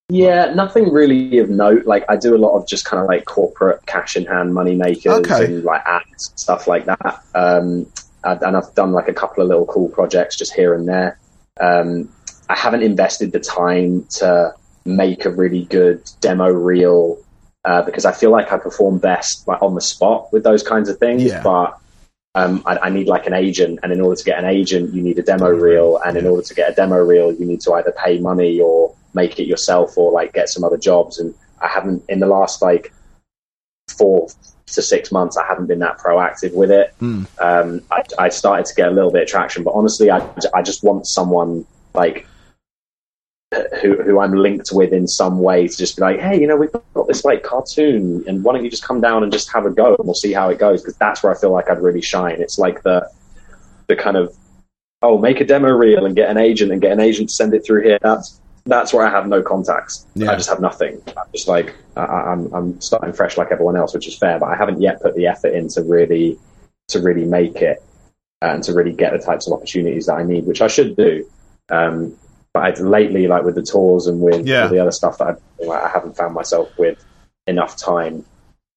yeah, 0.08 0.52
nothing 0.54 0.92
really 0.92 1.38
of 1.38 1.48
note. 1.48 1.86
Like 1.86 2.04
I 2.08 2.16
do 2.16 2.34
a 2.34 2.38
lot 2.38 2.56
of 2.56 2.66
just 2.66 2.84
kind 2.84 3.00
of 3.00 3.08
like 3.08 3.24
corporate 3.24 3.84
cash 3.86 4.16
in 4.16 4.26
hand 4.26 4.52
money 4.52 4.74
makers 4.74 5.06
Okay. 5.06 5.46
and 5.46 5.64
like 5.64 5.82
ads 5.86 6.30
and 6.30 6.38
stuff 6.38 6.66
like 6.66 6.84
that. 6.86 7.22
Um, 7.34 7.86
and 8.22 8.56
I've 8.56 8.74
done 8.74 8.92
like 8.92 9.08
a 9.08 9.14
couple 9.14 9.42
of 9.42 9.48
little 9.48 9.66
cool 9.66 9.88
projects 9.88 10.36
just 10.36 10.54
here 10.54 10.74
and 10.74 10.88
there. 10.88 11.18
Um, 11.60 12.10
I 12.48 12.58
haven't 12.58 12.82
invested 12.82 13.32
the 13.32 13.40
time 13.40 14.06
to 14.16 14.54
make 14.84 15.24
a 15.24 15.30
really 15.30 15.64
good 15.64 16.02
demo 16.20 16.48
reel 16.48 17.18
uh, 17.64 17.82
because 17.82 18.04
I 18.04 18.12
feel 18.12 18.30
like 18.30 18.52
I 18.52 18.58
perform 18.58 18.98
best 18.98 19.48
like 19.48 19.62
on 19.62 19.74
the 19.74 19.80
spot 19.80 20.32
with 20.32 20.42
those 20.44 20.62
kinds 20.62 20.88
of 20.88 20.98
things. 20.98 21.24
Yeah. 21.24 21.42
But 21.42 21.78
um, 22.34 22.62
I, 22.66 22.76
I 22.78 22.90
need 22.90 23.06
like 23.06 23.26
an 23.26 23.32
agent, 23.32 23.78
and 23.82 23.92
in 23.92 24.00
order 24.00 24.16
to 24.16 24.24
get 24.24 24.38
an 24.38 24.44
agent, 24.44 24.92
you 24.92 25.02
need 25.02 25.18
a 25.18 25.22
demo 25.22 25.48
reel, 25.48 26.00
and 26.04 26.16
in 26.16 26.26
order 26.26 26.42
to 26.42 26.54
get 26.54 26.70
a 26.70 26.74
demo 26.74 26.96
reel, 26.98 27.32
you 27.32 27.46
need 27.46 27.60
to 27.62 27.72
either 27.74 27.92
pay 27.92 28.18
money 28.18 28.60
or 28.60 28.94
make 29.14 29.38
it 29.38 29.46
yourself, 29.46 29.96
or 29.96 30.12
like 30.12 30.32
get 30.32 30.48
some 30.48 30.64
other 30.64 30.78
jobs. 30.78 31.18
And 31.18 31.34
I 31.60 31.68
haven't 31.68 32.02
in 32.08 32.20
the 32.20 32.26
last 32.26 32.62
like 32.62 32.92
four 33.96 34.28
to 34.66 34.82
six 34.82 35.12
months, 35.12 35.36
I 35.36 35.46
haven't 35.46 35.66
been 35.66 35.80
that 35.80 35.98
proactive 35.98 36.54
with 36.54 36.70
it. 36.70 36.94
Mm. 37.00 37.26
Um, 37.40 37.82
I, 37.90 38.02
I 38.18 38.28
started 38.28 38.66
to 38.66 38.74
get 38.74 38.88
a 38.88 38.90
little 38.90 39.12
bit 39.12 39.22
of 39.22 39.28
traction, 39.28 39.62
but 39.62 39.72
honestly, 39.72 40.10
I, 40.10 40.26
I 40.54 40.62
just 40.62 40.82
want 40.82 41.06
someone 41.06 41.66
like 41.92 42.26
who, 43.80 44.02
who 44.02 44.18
I'm 44.20 44.32
linked 44.32 44.70
with 44.72 44.92
in 44.92 45.06
some 45.06 45.38
way 45.38 45.68
to 45.68 45.76
just 45.76 45.96
be 45.96 46.02
like, 46.02 46.18
hey, 46.18 46.40
you 46.40 46.46
know, 46.46 46.56
we've 46.56 46.72
got 46.72 47.06
this 47.06 47.24
like 47.24 47.42
cartoon, 47.42 48.24
and 48.26 48.42
why 48.42 48.54
don't 48.54 48.64
you 48.64 48.70
just 48.70 48.84
come 48.84 49.00
down 49.00 49.22
and 49.22 49.30
just 49.30 49.52
have 49.52 49.66
a 49.66 49.70
go, 49.70 49.94
and 49.94 50.04
we'll 50.04 50.14
see 50.14 50.32
how 50.32 50.48
it 50.48 50.58
goes? 50.58 50.82
Because 50.82 50.96
that's 50.96 51.22
where 51.22 51.32
I 51.32 51.38
feel 51.38 51.52
like 51.52 51.70
I'd 51.70 51.82
really 51.82 52.02
shine. 52.02 52.40
It's 52.40 52.58
like 52.58 52.82
the 52.82 53.08
the 53.86 53.96
kind 53.96 54.16
of 54.16 54.34
oh, 55.02 55.18
make 55.18 55.40
a 55.40 55.44
demo 55.44 55.68
reel 55.68 56.06
and 56.06 56.16
get 56.16 56.30
an 56.30 56.38
agent 56.38 56.72
and 56.72 56.80
get 56.80 56.92
an 56.92 57.00
agent 57.00 57.28
to 57.28 57.34
send 57.34 57.52
it 57.52 57.64
through 57.64 57.82
here. 57.82 57.98
That's 58.00 58.40
that's 58.66 58.92
where 58.94 59.06
I 59.06 59.10
have 59.10 59.26
no 59.28 59.42
contacts. 59.42 60.06
Yeah. 60.14 60.30
I 60.32 60.36
just 60.36 60.48
have 60.48 60.60
nothing. 60.60 61.02
I'm 61.08 61.26
just 61.32 61.48
like 61.48 61.74
I, 61.96 62.00
I- 62.04 62.32
I'm 62.32 62.52
I'm 62.54 62.80
starting 62.80 63.12
fresh 63.12 63.36
like 63.36 63.50
everyone 63.52 63.76
else, 63.76 63.94
which 63.94 64.08
is 64.08 64.16
fair, 64.16 64.38
but 64.38 64.46
I 64.46 64.56
haven't 64.56 64.80
yet 64.80 65.00
put 65.02 65.14
the 65.14 65.26
effort 65.26 65.52
in 65.54 65.68
to 65.68 65.82
really 65.82 66.38
to 66.88 67.00
really 67.00 67.24
make 67.24 67.56
it 67.56 67.82
and 68.42 68.62
to 68.64 68.72
really 68.74 68.92
get 68.92 69.12
the 69.12 69.18
types 69.18 69.46
of 69.46 69.52
opportunities 69.54 70.06
that 70.06 70.14
I 70.14 70.22
need, 70.22 70.46
which 70.46 70.60
I 70.60 70.66
should 70.68 70.96
do. 70.96 71.26
Um, 71.70 72.14
but 72.52 72.62
I've, 72.64 72.78
lately, 72.80 73.26
like 73.26 73.42
with 73.42 73.54
the 73.54 73.62
tours 73.62 74.06
and 74.06 74.20
with 74.20 74.46
Yeah. 74.46 74.64
all 74.64 74.68
the 74.68 74.78
other 74.78 74.90
stuff 74.92 75.16
that 75.18 75.28
I've, 75.28 75.66
like, 75.66 75.82
I 75.82 75.88
haven't 75.88 76.14
found 76.16 76.34
myself 76.34 76.70
with 76.78 77.02
enough 77.46 77.76
time. 77.78 78.24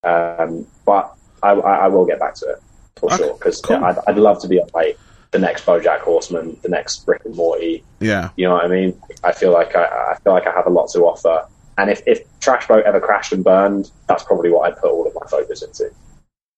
Um, 0.03 0.65
but 0.85 1.13
I, 1.43 1.51
I, 1.51 1.75
I 1.79 1.87
will 1.87 2.05
get 2.05 2.17
back 2.19 2.35
to 2.35 2.45
it 2.49 2.59
for 2.95 3.07
Okay, 3.13 3.17
sure 3.23 3.33
because 3.33 3.59
cool. 3.61 3.83
I'd, 3.83 3.97
I'd 4.07 4.17
love 4.17 4.41
to 4.41 4.47
be 4.47 4.59
on 4.61 4.69
like 4.73 4.97
the 5.31 5.39
next 5.39 5.65
BoJack 5.65 5.99
Horseman, 5.99 6.57
the 6.63 6.69
next 6.69 7.03
Rick 7.07 7.23
and 7.25 7.35
Morty. 7.35 7.83
yeah, 7.99 8.29
You 8.37 8.47
know 8.47 8.53
what 8.53 8.65
I 8.65 8.67
mean? 8.67 8.99
I 9.23 9.31
feel 9.33 9.51
like 9.51 9.75
I, 9.75 10.13
I 10.13 10.17
feel 10.23 10.33
like 10.33 10.47
I 10.47 10.51
have 10.53 10.67
a 10.67 10.69
lot 10.69 10.89
to 10.91 11.01
offer. 11.01 11.45
And 11.77 11.89
if, 11.91 12.01
if 12.07 12.23
Trash 12.39 12.67
Boat 12.67 12.85
ever 12.85 12.99
crashed 12.99 13.33
and 13.33 13.43
burned, 13.43 13.91
that's 14.07 14.23
probably 14.23 14.49
what 14.51 14.67
I'd 14.71 14.77
put 14.77 14.89
all 14.89 15.05
of 15.07 15.13
my 15.13 15.27
focus 15.29 15.61
into. 15.63 15.89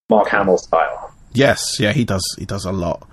Mark 0.10 0.30
Hamill 0.30 0.58
style. 0.58 1.14
yes, 1.34 1.80
yeah, 1.80 1.92
he 1.94 2.04
does, 2.06 2.24
he 2.38 2.46
does 2.46 2.66
a 2.66 2.72
lot. 2.72 3.08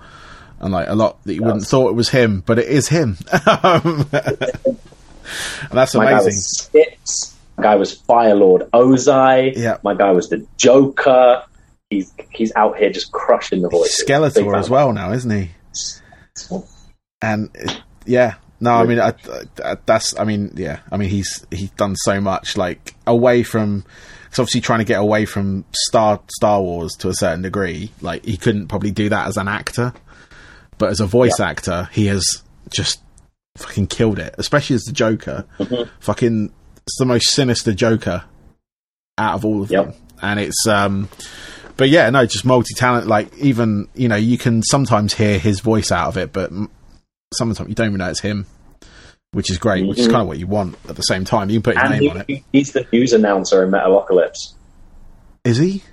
And 0.59 0.73
like 0.73 0.87
a 0.87 0.95
lot 0.95 1.23
that 1.25 1.35
you 1.35 1.43
wouldn't 1.43 1.65
thought 1.65 1.89
it 1.89 1.95
was 1.95 2.09
him, 2.09 2.41
but 2.45 2.57
it 2.59 2.67
is 2.67 2.87
him. 2.87 3.17
And 3.31 4.01
that's 5.71 5.93
My 5.95 6.05
guy 6.05 6.11
amazing. 6.11 6.25
was 6.25 6.57
Skips. 6.57 7.35
My 7.57 7.63
guy 7.63 7.75
was 7.75 7.95
Firelord 8.01 8.69
Ozai. 8.71 9.53
Yeah. 9.55 9.77
My 9.83 9.93
guy 9.93 10.11
was 10.11 10.29
the 10.29 10.45
Joker. 10.57 11.43
He's 11.89 12.13
he's 12.31 12.51
out 12.55 12.77
here 12.77 12.89
just 12.89 13.11
crushing 13.11 13.61
the 13.61 13.69
voice. 13.69 14.03
Skeletor 14.05 14.57
as 14.57 14.69
well 14.69 14.91
now, 14.93 15.11
isn't 15.13 15.31
he? 15.31 15.51
and 17.21 17.49
uh, 17.67 17.73
yeah 18.05 18.35
no 18.59 18.71
i 18.75 18.85
mean 18.85 18.99
I, 18.99 19.13
I, 19.65 19.77
that's 19.87 20.17
i 20.19 20.23
mean 20.23 20.51
yeah 20.55 20.81
i 20.91 20.97
mean 20.97 21.09
he's 21.09 21.43
he's 21.49 21.71
done 21.71 21.95
so 21.95 22.21
much 22.21 22.55
like 22.55 22.93
away 23.07 23.41
from 23.41 23.83
it's 24.29 24.37
obviously 24.37 24.61
trying 24.61 24.79
to 24.79 24.85
get 24.85 24.99
away 25.01 25.25
from 25.25 25.65
star 25.73 26.21
star 26.29 26.61
wars 26.61 26.93
to 26.99 27.09
a 27.09 27.13
certain 27.15 27.41
degree 27.41 27.91
like 28.01 28.23
he 28.23 28.37
couldn't 28.37 28.67
probably 28.67 28.91
do 28.91 29.09
that 29.09 29.27
as 29.27 29.37
an 29.37 29.47
actor 29.47 29.93
but 30.77 30.89
as 30.91 30.99
a 30.99 31.07
voice 31.07 31.39
actor 31.39 31.89
he 31.91 32.05
has 32.05 32.43
just 32.71 33.01
fucking 33.57 33.87
killed 33.87 34.19
it 34.19 34.35
especially 34.37 34.75
as 34.75 34.83
the 34.83 34.91
joker 34.91 35.43
Mhm. 35.57 35.89
fucking 35.99 36.53
it's 36.85 36.99
the 36.99 37.05
most 37.05 37.31
sinister 37.31 37.73
joker 37.73 38.23
out 39.17 39.33
of 39.33 39.43
all 39.43 39.63
of 39.63 39.71
Yep. 39.71 39.85
them 39.85 39.93
and 40.21 40.39
it's 40.39 40.67
um 40.67 41.09
but 41.77 41.89
yeah 41.89 42.09
no 42.09 42.25
just 42.25 42.45
multi-talent 42.45 43.07
like 43.07 43.35
even 43.37 43.87
you 43.95 44.07
know 44.07 44.15
you 44.15 44.37
can 44.37 44.61
sometimes 44.63 45.13
hear 45.13 45.37
his 45.39 45.59
voice 45.61 45.91
out 45.91 46.07
of 46.09 46.17
it 46.17 46.33
but 46.33 46.51
sometimes 47.33 47.69
you 47.69 47.75
don't 47.75 47.87
even 47.87 47.97
know 47.99 48.09
it's 48.09 48.19
him 48.19 48.45
which 49.31 49.49
is 49.51 49.57
great 49.57 49.87
which 49.87 49.99
is 49.99 50.07
Mhm. 50.07 50.11
kind 50.11 50.21
of 50.21 50.27
what 50.27 50.39
you 50.39 50.47
want 50.47 50.75
at 50.89 50.95
the 50.95 51.01
same 51.03 51.23
time 51.25 51.49
you 51.49 51.61
can 51.61 51.73
put 51.73 51.81
his 51.81 51.91
And 51.91 52.01
name 52.01 52.11
on 52.11 52.25
it 52.27 52.43
he's 52.51 52.71
the 52.73 52.85
news 52.91 53.13
announcer 53.13 53.63
in 53.63 53.71
Metalocalypse. 53.71 54.53
is 55.43 55.57
he 55.57 55.83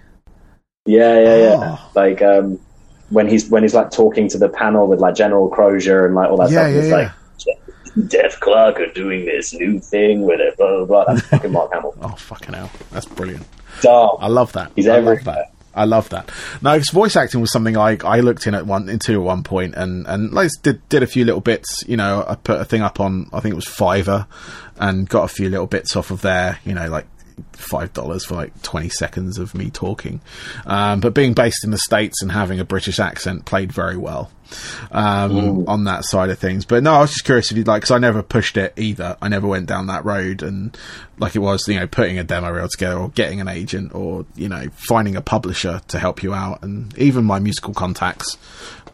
Yeah, 0.87 1.19
yeah, 1.21 1.37
yeah. 1.37 1.77
Oh. 1.79 1.91
Like 1.95 2.21
um, 2.23 2.59
when 3.11 3.29
he's 3.29 3.49
when 3.51 3.63
he's 3.63 3.75
like 3.75 3.91
talking 3.91 4.29
to 4.29 4.39
the 4.39 4.49
panel 4.49 4.87
with 4.87 5.01
like 5.01 5.15
General 5.15 5.49
Crozier 5.49 6.05
and 6.07 6.15
like 6.15 6.29
all 6.31 6.37
that 6.39 6.51
Yeah, 6.51 6.69
stuff. 6.71 6.85
yeah, 6.85 6.89
yeah. 6.89 6.97
like 6.97 7.13
Dethklok 8.09 8.79
are 8.81 8.93
doing 8.93 9.25
this 9.25 9.55
new 9.55 9.79
thing 9.79 10.23
with 10.23 10.41
it. 10.41 10.57
Blah 10.57 10.85
blah 10.85 10.85
blah. 10.87 11.15
That's 11.15 11.27
fucking 11.29 11.53
Mark 11.53 11.73
Hamill. 11.73 11.95
oh 12.03 12.09
fucking 12.17 12.53
hell 12.55 12.71
that's 12.91 13.07
brilliant 13.07 13.47
Dumb. 13.83 14.17
I 14.21 14.29
love 14.29 14.53
that. 14.53 14.73
He's 14.77 14.87
I 14.89 14.99
love 14.99 15.19
everywhere. 15.19 15.23
that. 15.37 15.54
I 15.75 15.85
love 15.85 16.09
that. 16.11 16.31
Now, 16.63 16.79
voice 16.93 17.17
acting 17.17 17.41
was 17.41 17.53
something 17.53 17.77
I 17.77 17.99
I 18.05 18.21
looked 18.21 18.47
in 18.47 18.55
at 18.55 18.67
one 18.67 18.89
into 18.89 19.15
at 19.15 19.21
one 19.21 19.43
point 19.43 19.75
and 19.75 20.07
and 20.07 20.33
like 20.33 20.51
did 20.63 20.87
did 20.89 21.03
a 21.03 21.07
few 21.07 21.25
little 21.25 21.41
bits. 21.41 21.83
You 21.87 21.97
know, 21.97 22.25
I 22.27 22.35
put 22.35 22.61
a 22.61 22.65
thing 22.65 22.83
up 22.83 23.01
on 23.01 23.29
I 23.33 23.41
think 23.41 23.53
it 23.53 23.57
was 23.57 23.67
Fiverr 23.67 24.27
and 24.77 25.09
got 25.09 25.25
a 25.25 25.29
few 25.29 25.49
little 25.49 25.67
bits 25.67 25.97
off 25.97 26.11
of 26.11 26.23
there. 26.23 26.59
You 26.65 26.75
know, 26.75 26.89
like 26.89 27.07
five 27.53 27.93
dollars 27.93 28.25
for 28.25 28.35
like 28.35 28.63
twenty 28.63 28.89
seconds 28.89 29.39
of 29.39 29.55
me 29.55 29.71
talking. 29.71 30.21
Um, 30.67 31.01
but 31.01 31.15
being 31.15 31.35
based 31.35 31.65
in 31.65 31.71
the 31.71 31.79
states 31.79 32.23
and 32.23 32.33
having 32.33 32.61
a 32.61 32.65
British 32.65 32.99
accent 32.99 33.45
played 33.45 33.73
very 33.73 33.97
well 33.97 34.31
um, 34.91 35.69
on 35.69 35.85
that 35.85 36.05
side 36.05 36.31
of 36.31 36.39
things. 36.39 36.65
But 36.65 36.83
no, 36.83 36.95
I 36.95 37.01
was 37.01 37.11
just 37.11 37.25
curious 37.25 37.51
if 37.51 37.57
you'd 37.57 37.67
like 37.67 37.83
because 37.83 37.91
I 37.91 37.99
never 37.99 38.23
pushed 38.23 38.57
it 38.57 38.73
either. 38.77 39.17
I 39.21 39.29
never 39.29 39.47
went 39.47 39.67
down 39.67 39.87
that 39.87 40.05
road 40.05 40.43
and 40.43 40.77
like 41.19 41.35
it 41.37 41.41
was, 41.41 41.67
you 41.69 41.77
know, 41.77 41.87
putting 41.87 42.19
a 42.19 42.25
demo 42.25 42.51
reel 42.51 42.69
together 42.69 42.99
or 42.99 43.09
getting 43.11 43.41
an 43.41 43.49
agent 43.49 43.95
or 43.95 44.27
you 44.35 44.49
know 44.49 44.69
finding 44.89 45.17
a 45.17 45.23
publisher 45.23 45.81
to 45.89 45.99
help 45.99 46.23
you 46.23 46.35
out. 46.35 46.63
And 46.63 46.97
even 46.99 47.25
my 47.25 47.39
musical 47.39 47.75
contacts, 47.75 48.39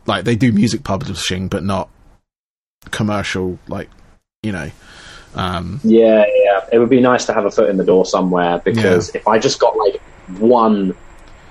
like 0.07 0.25
they 0.25 0.37
do 0.37 0.53
music 0.53 0.85
publishing, 0.85 1.49
but 1.49 1.65
not 1.65 1.89
commercial, 2.91 3.59
like 3.69 3.89
you 4.43 4.53
know. 4.53 4.71
Um, 5.35 5.81
yeah, 5.85 6.25
yeah. 6.35 6.67
It 6.73 6.79
would 6.79 6.91
be 6.91 7.01
nice 7.01 7.25
to 7.27 7.33
have 7.33 7.45
a 7.45 7.51
foot 7.51 7.71
in 7.71 7.77
the 7.77 7.85
door 7.85 8.05
somewhere 8.05 8.59
because 8.59 9.15
yeah. 9.15 9.21
if 9.21 9.29
I 9.29 9.39
just 9.39 9.61
got 9.61 9.77
like 9.77 10.01
one 10.39 10.95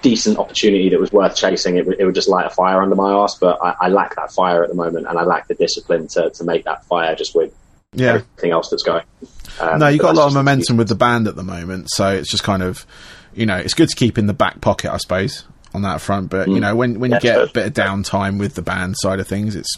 decent 0.02 0.38
opportunity 0.38 0.90
that 0.90 1.00
was 1.00 1.12
worth 1.12 1.36
chasing, 1.36 1.78
it, 1.78 1.88
it 2.00 2.06
would 2.06 2.16
just 2.16 2.30
light 2.30 2.46
a 2.46 2.50
fire 2.50 2.82
under 2.82 2.96
my 2.96 3.12
ass. 3.12 3.36
But 3.36 3.60
I, 3.62 3.76
I, 3.82 3.90
lack 3.90 4.16
that 4.16 4.32
fire 4.32 4.64
at 4.64 4.70
the 4.70 4.76
moment, 4.76 5.08
and 5.08 5.18
I 5.18 5.24
lack 5.24 5.48
the 5.48 5.56
discipline 5.56 6.08
to, 6.10 6.30
to 6.30 6.44
make 6.44 6.66
that 6.66 6.86
fire 6.86 7.16
just 7.16 7.36
with 7.36 7.54
yeah. 7.94 8.16
everything 8.16 8.52
else 8.52 8.70
that's 8.70 8.84
going. 8.84 9.04
Um, 9.60 9.80
no, 9.80 9.88
you've 9.88 10.02
got 10.02 10.16
a 10.16 10.18
lot 10.18 10.28
of 10.28 10.34
momentum 10.34 10.78
with 10.78 10.88
the 10.88 10.96
band 10.96 11.28
at 11.28 11.36
the 11.36 11.44
moment, 11.44 11.88
so 11.90 12.10
it's 12.10 12.30
just 12.30 12.44
kind 12.44 12.64
of, 12.64 12.86
you 13.34 13.46
know, 13.46 13.58
it's 13.58 13.74
good 13.74 13.90
to 13.90 13.96
keep 13.96 14.18
in 14.18 14.28
the 14.28 14.34
back 14.34 14.62
pocket, 14.62 14.92
I 14.92 14.98
suppose, 14.98 15.46
on 15.74 15.82
that 15.84 16.02
front. 16.02 16.30
But 16.30 16.48
mm. 16.48 16.56
you 16.56 16.60
know, 16.60 16.76
when 16.76 17.00
when 17.00 17.12
you 17.12 17.20
get 17.20 17.42
a 17.42 17.48
bit 17.48 17.68
of 17.68 17.74
downtime 17.74 18.40
with 18.40 18.56
the 18.56 18.62
band 18.62 18.96
side 18.98 19.20
of 19.20 19.28
things, 19.28 19.56
it's 19.56 19.78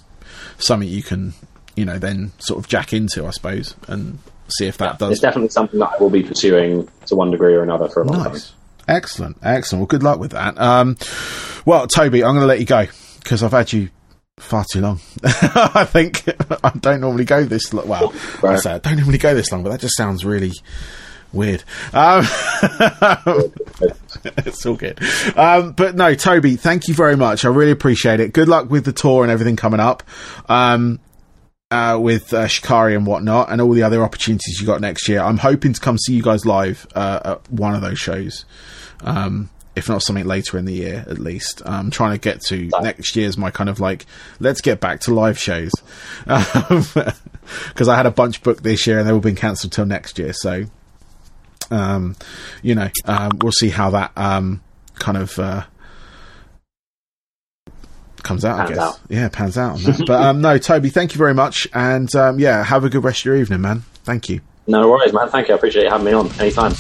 something 0.58 0.88
you 0.88 1.04
can, 1.04 1.34
you 1.76 1.86
know, 1.86 1.98
then 1.98 2.32
sort 2.40 2.60
of 2.60 2.68
jack 2.68 2.94
into, 2.94 3.26
I 3.26 3.32
suppose, 3.32 3.76
and 3.88 4.20
see 4.48 4.68
if 4.68 4.78
that 4.78 4.94
yeah, 4.94 4.98
does. 4.98 5.12
It's 5.12 5.22
definitely 5.22 5.50
something 5.50 5.80
that 5.80 5.92
I 5.94 6.02
will 6.02 6.10
be 6.10 6.24
pursuing 6.24 6.88
to 7.08 7.16
one 7.16 7.32
degree 7.32 7.54
or 7.54 7.64
another 7.64 7.88
for 7.88 8.02
a 8.02 8.06
long 8.06 8.24
nice. 8.24 8.50
time. 8.50 8.58
Excellent, 8.88 9.38
excellent. 9.44 9.82
Well, 9.82 9.88
good 9.88 10.04
luck 10.04 10.20
with 10.20 10.32
that. 10.32 10.60
Um, 10.60 10.98
well, 11.66 11.88
Toby, 11.88 12.24
I'm 12.24 12.32
going 12.32 12.42
to 12.42 12.48
let 12.48 12.60
you 12.60 12.66
go 12.66 12.88
because 13.20 13.44
I've 13.44 13.52
had 13.52 13.72
you 13.72 13.90
far 14.38 14.66
too 14.72 14.82
long. 14.82 15.00
I 15.24 15.86
think 15.86 16.24
I 16.64 16.72
don't 16.72 17.02
normally 17.02 17.26
go 17.26 17.44
this 17.44 17.74
long. 17.74 17.88
Well, 17.88 18.14
right. 18.42 18.56
I, 18.56 18.58
say 18.58 18.74
I 18.74 18.80
don't 18.80 18.98
normally 18.98 19.20
go 19.20 19.34
this 19.34 19.52
long, 19.52 19.64
but 19.64 19.70
that 19.70 19.80
just 19.80 19.96
sounds 19.96 20.26
really 20.26 20.52
weird. 21.32 21.64
Um, 21.94 22.26
it's 24.46 24.66
all 24.66 24.76
good. 24.76 25.00
Um, 25.38 25.72
but 25.74 25.96
no, 25.96 26.14
Toby, 26.16 26.56
thank 26.56 26.88
you 26.88 26.94
very 26.94 27.16
much. 27.16 27.46
I 27.46 27.50
really 27.50 27.72
appreciate 27.72 28.20
it. 28.20 28.34
Good 28.34 28.48
luck 28.48 28.70
with 28.70 28.86
the 28.86 28.94
tour 28.94 29.24
and 29.24 29.32
everything 29.32 29.56
coming 29.56 29.80
up. 29.80 30.04
Um, 30.50 31.00
uh, 31.72 31.98
with 32.00 32.34
uh, 32.34 32.48
Shikari 32.48 32.96
and 32.96 33.08
whatnot, 33.08 33.50
and 33.50 33.62
all 33.62 33.72
the 33.72 33.84
other 33.84 34.04
opportunities 34.04 34.60
you 34.60 34.68
got 34.68 34.82
next 34.82 35.08
year. 35.08 35.22
I'm 35.22 35.38
hoping 35.38 35.74
to 35.74 35.80
come 35.80 35.98
see 35.98 36.14
you 36.14 36.22
guys 36.22 36.46
live 36.46 36.86
uh, 36.94 37.20
at 37.24 37.52
one 37.52 37.74
of 37.74 37.82
those 37.82 37.98
shows, 37.98 38.46
um, 39.02 39.50
if 39.76 39.88
not 39.88 40.04
something 40.04 40.26
later 40.26 40.58
in 40.58 40.66
the 40.66 40.74
year 40.74 41.06
at 41.08 41.18
least. 41.18 41.62
I'm 41.66 41.90
trying 41.90 42.12
to 42.12 42.18
get 42.18 42.42
to 42.48 42.70
next 42.82 43.16
year's 43.16 43.38
my 43.38 43.50
kind 43.50 43.70
of 43.70 43.80
like 43.80 44.06
let's 44.40 44.62
get 44.62 44.82
back 44.82 45.00
to 45.02 45.14
live 45.14 45.40
shows 45.40 45.72
because 46.26 47.08
um, 47.08 47.90
I 47.90 47.96
had 47.96 48.06
a 48.06 48.12
bunch 48.12 48.44
booked 48.44 48.64
this 48.64 48.86
year 48.86 49.00
and 49.00 49.08
they've 49.08 49.16
all 49.16 49.22
been 49.22 49.36
cancelled 49.36 49.72
till 49.72 49.86
next 49.86 50.20
year. 50.20 50.34
So, 50.34 50.66
um, 51.72 52.18
you 52.62 52.76
know, 52.76 52.90
um, 53.06 53.32
we'll 53.42 53.54
see 53.54 53.70
how 53.70 53.92
that 53.92 54.12
um, 54.18 54.62
kind 54.96 55.18
of 55.18 55.40
uh, 55.40 55.64
comes 58.24 58.46
out, 58.46 58.58
pans 58.58 58.72
I 58.72 58.74
guess. 58.74 58.84
Out. 58.84 59.00
Yeah, 59.10 59.30
pans 59.30 59.58
out 59.58 59.76
on 59.76 59.84
that. 59.84 60.04
but 60.08 60.22
um, 60.22 60.42
no, 60.42 60.58
Toby, 60.58 60.90
thank 60.90 61.14
you 61.14 61.18
very 61.18 61.34
much, 61.34 61.68
and 61.74 62.14
um, 62.16 62.40
yeah, 62.40 62.64
have 62.64 62.84
a 62.84 62.90
good 62.90 63.04
rest 63.04 63.22
of 63.22 63.26
your 63.26 63.36
evening, 63.36 63.62
man. 63.62 63.84
Thank 64.04 64.30
you. 64.30 64.42
No 64.68 64.90
worries, 64.90 65.14
man. 65.14 65.30
Thank 65.30 65.48
you. 65.48 65.54
I 65.54 65.58
appreciate 65.58 65.84
you 65.84 65.90
having 65.90 66.06
me 66.06 66.14
on 66.14 66.32
anytime. 66.40 66.74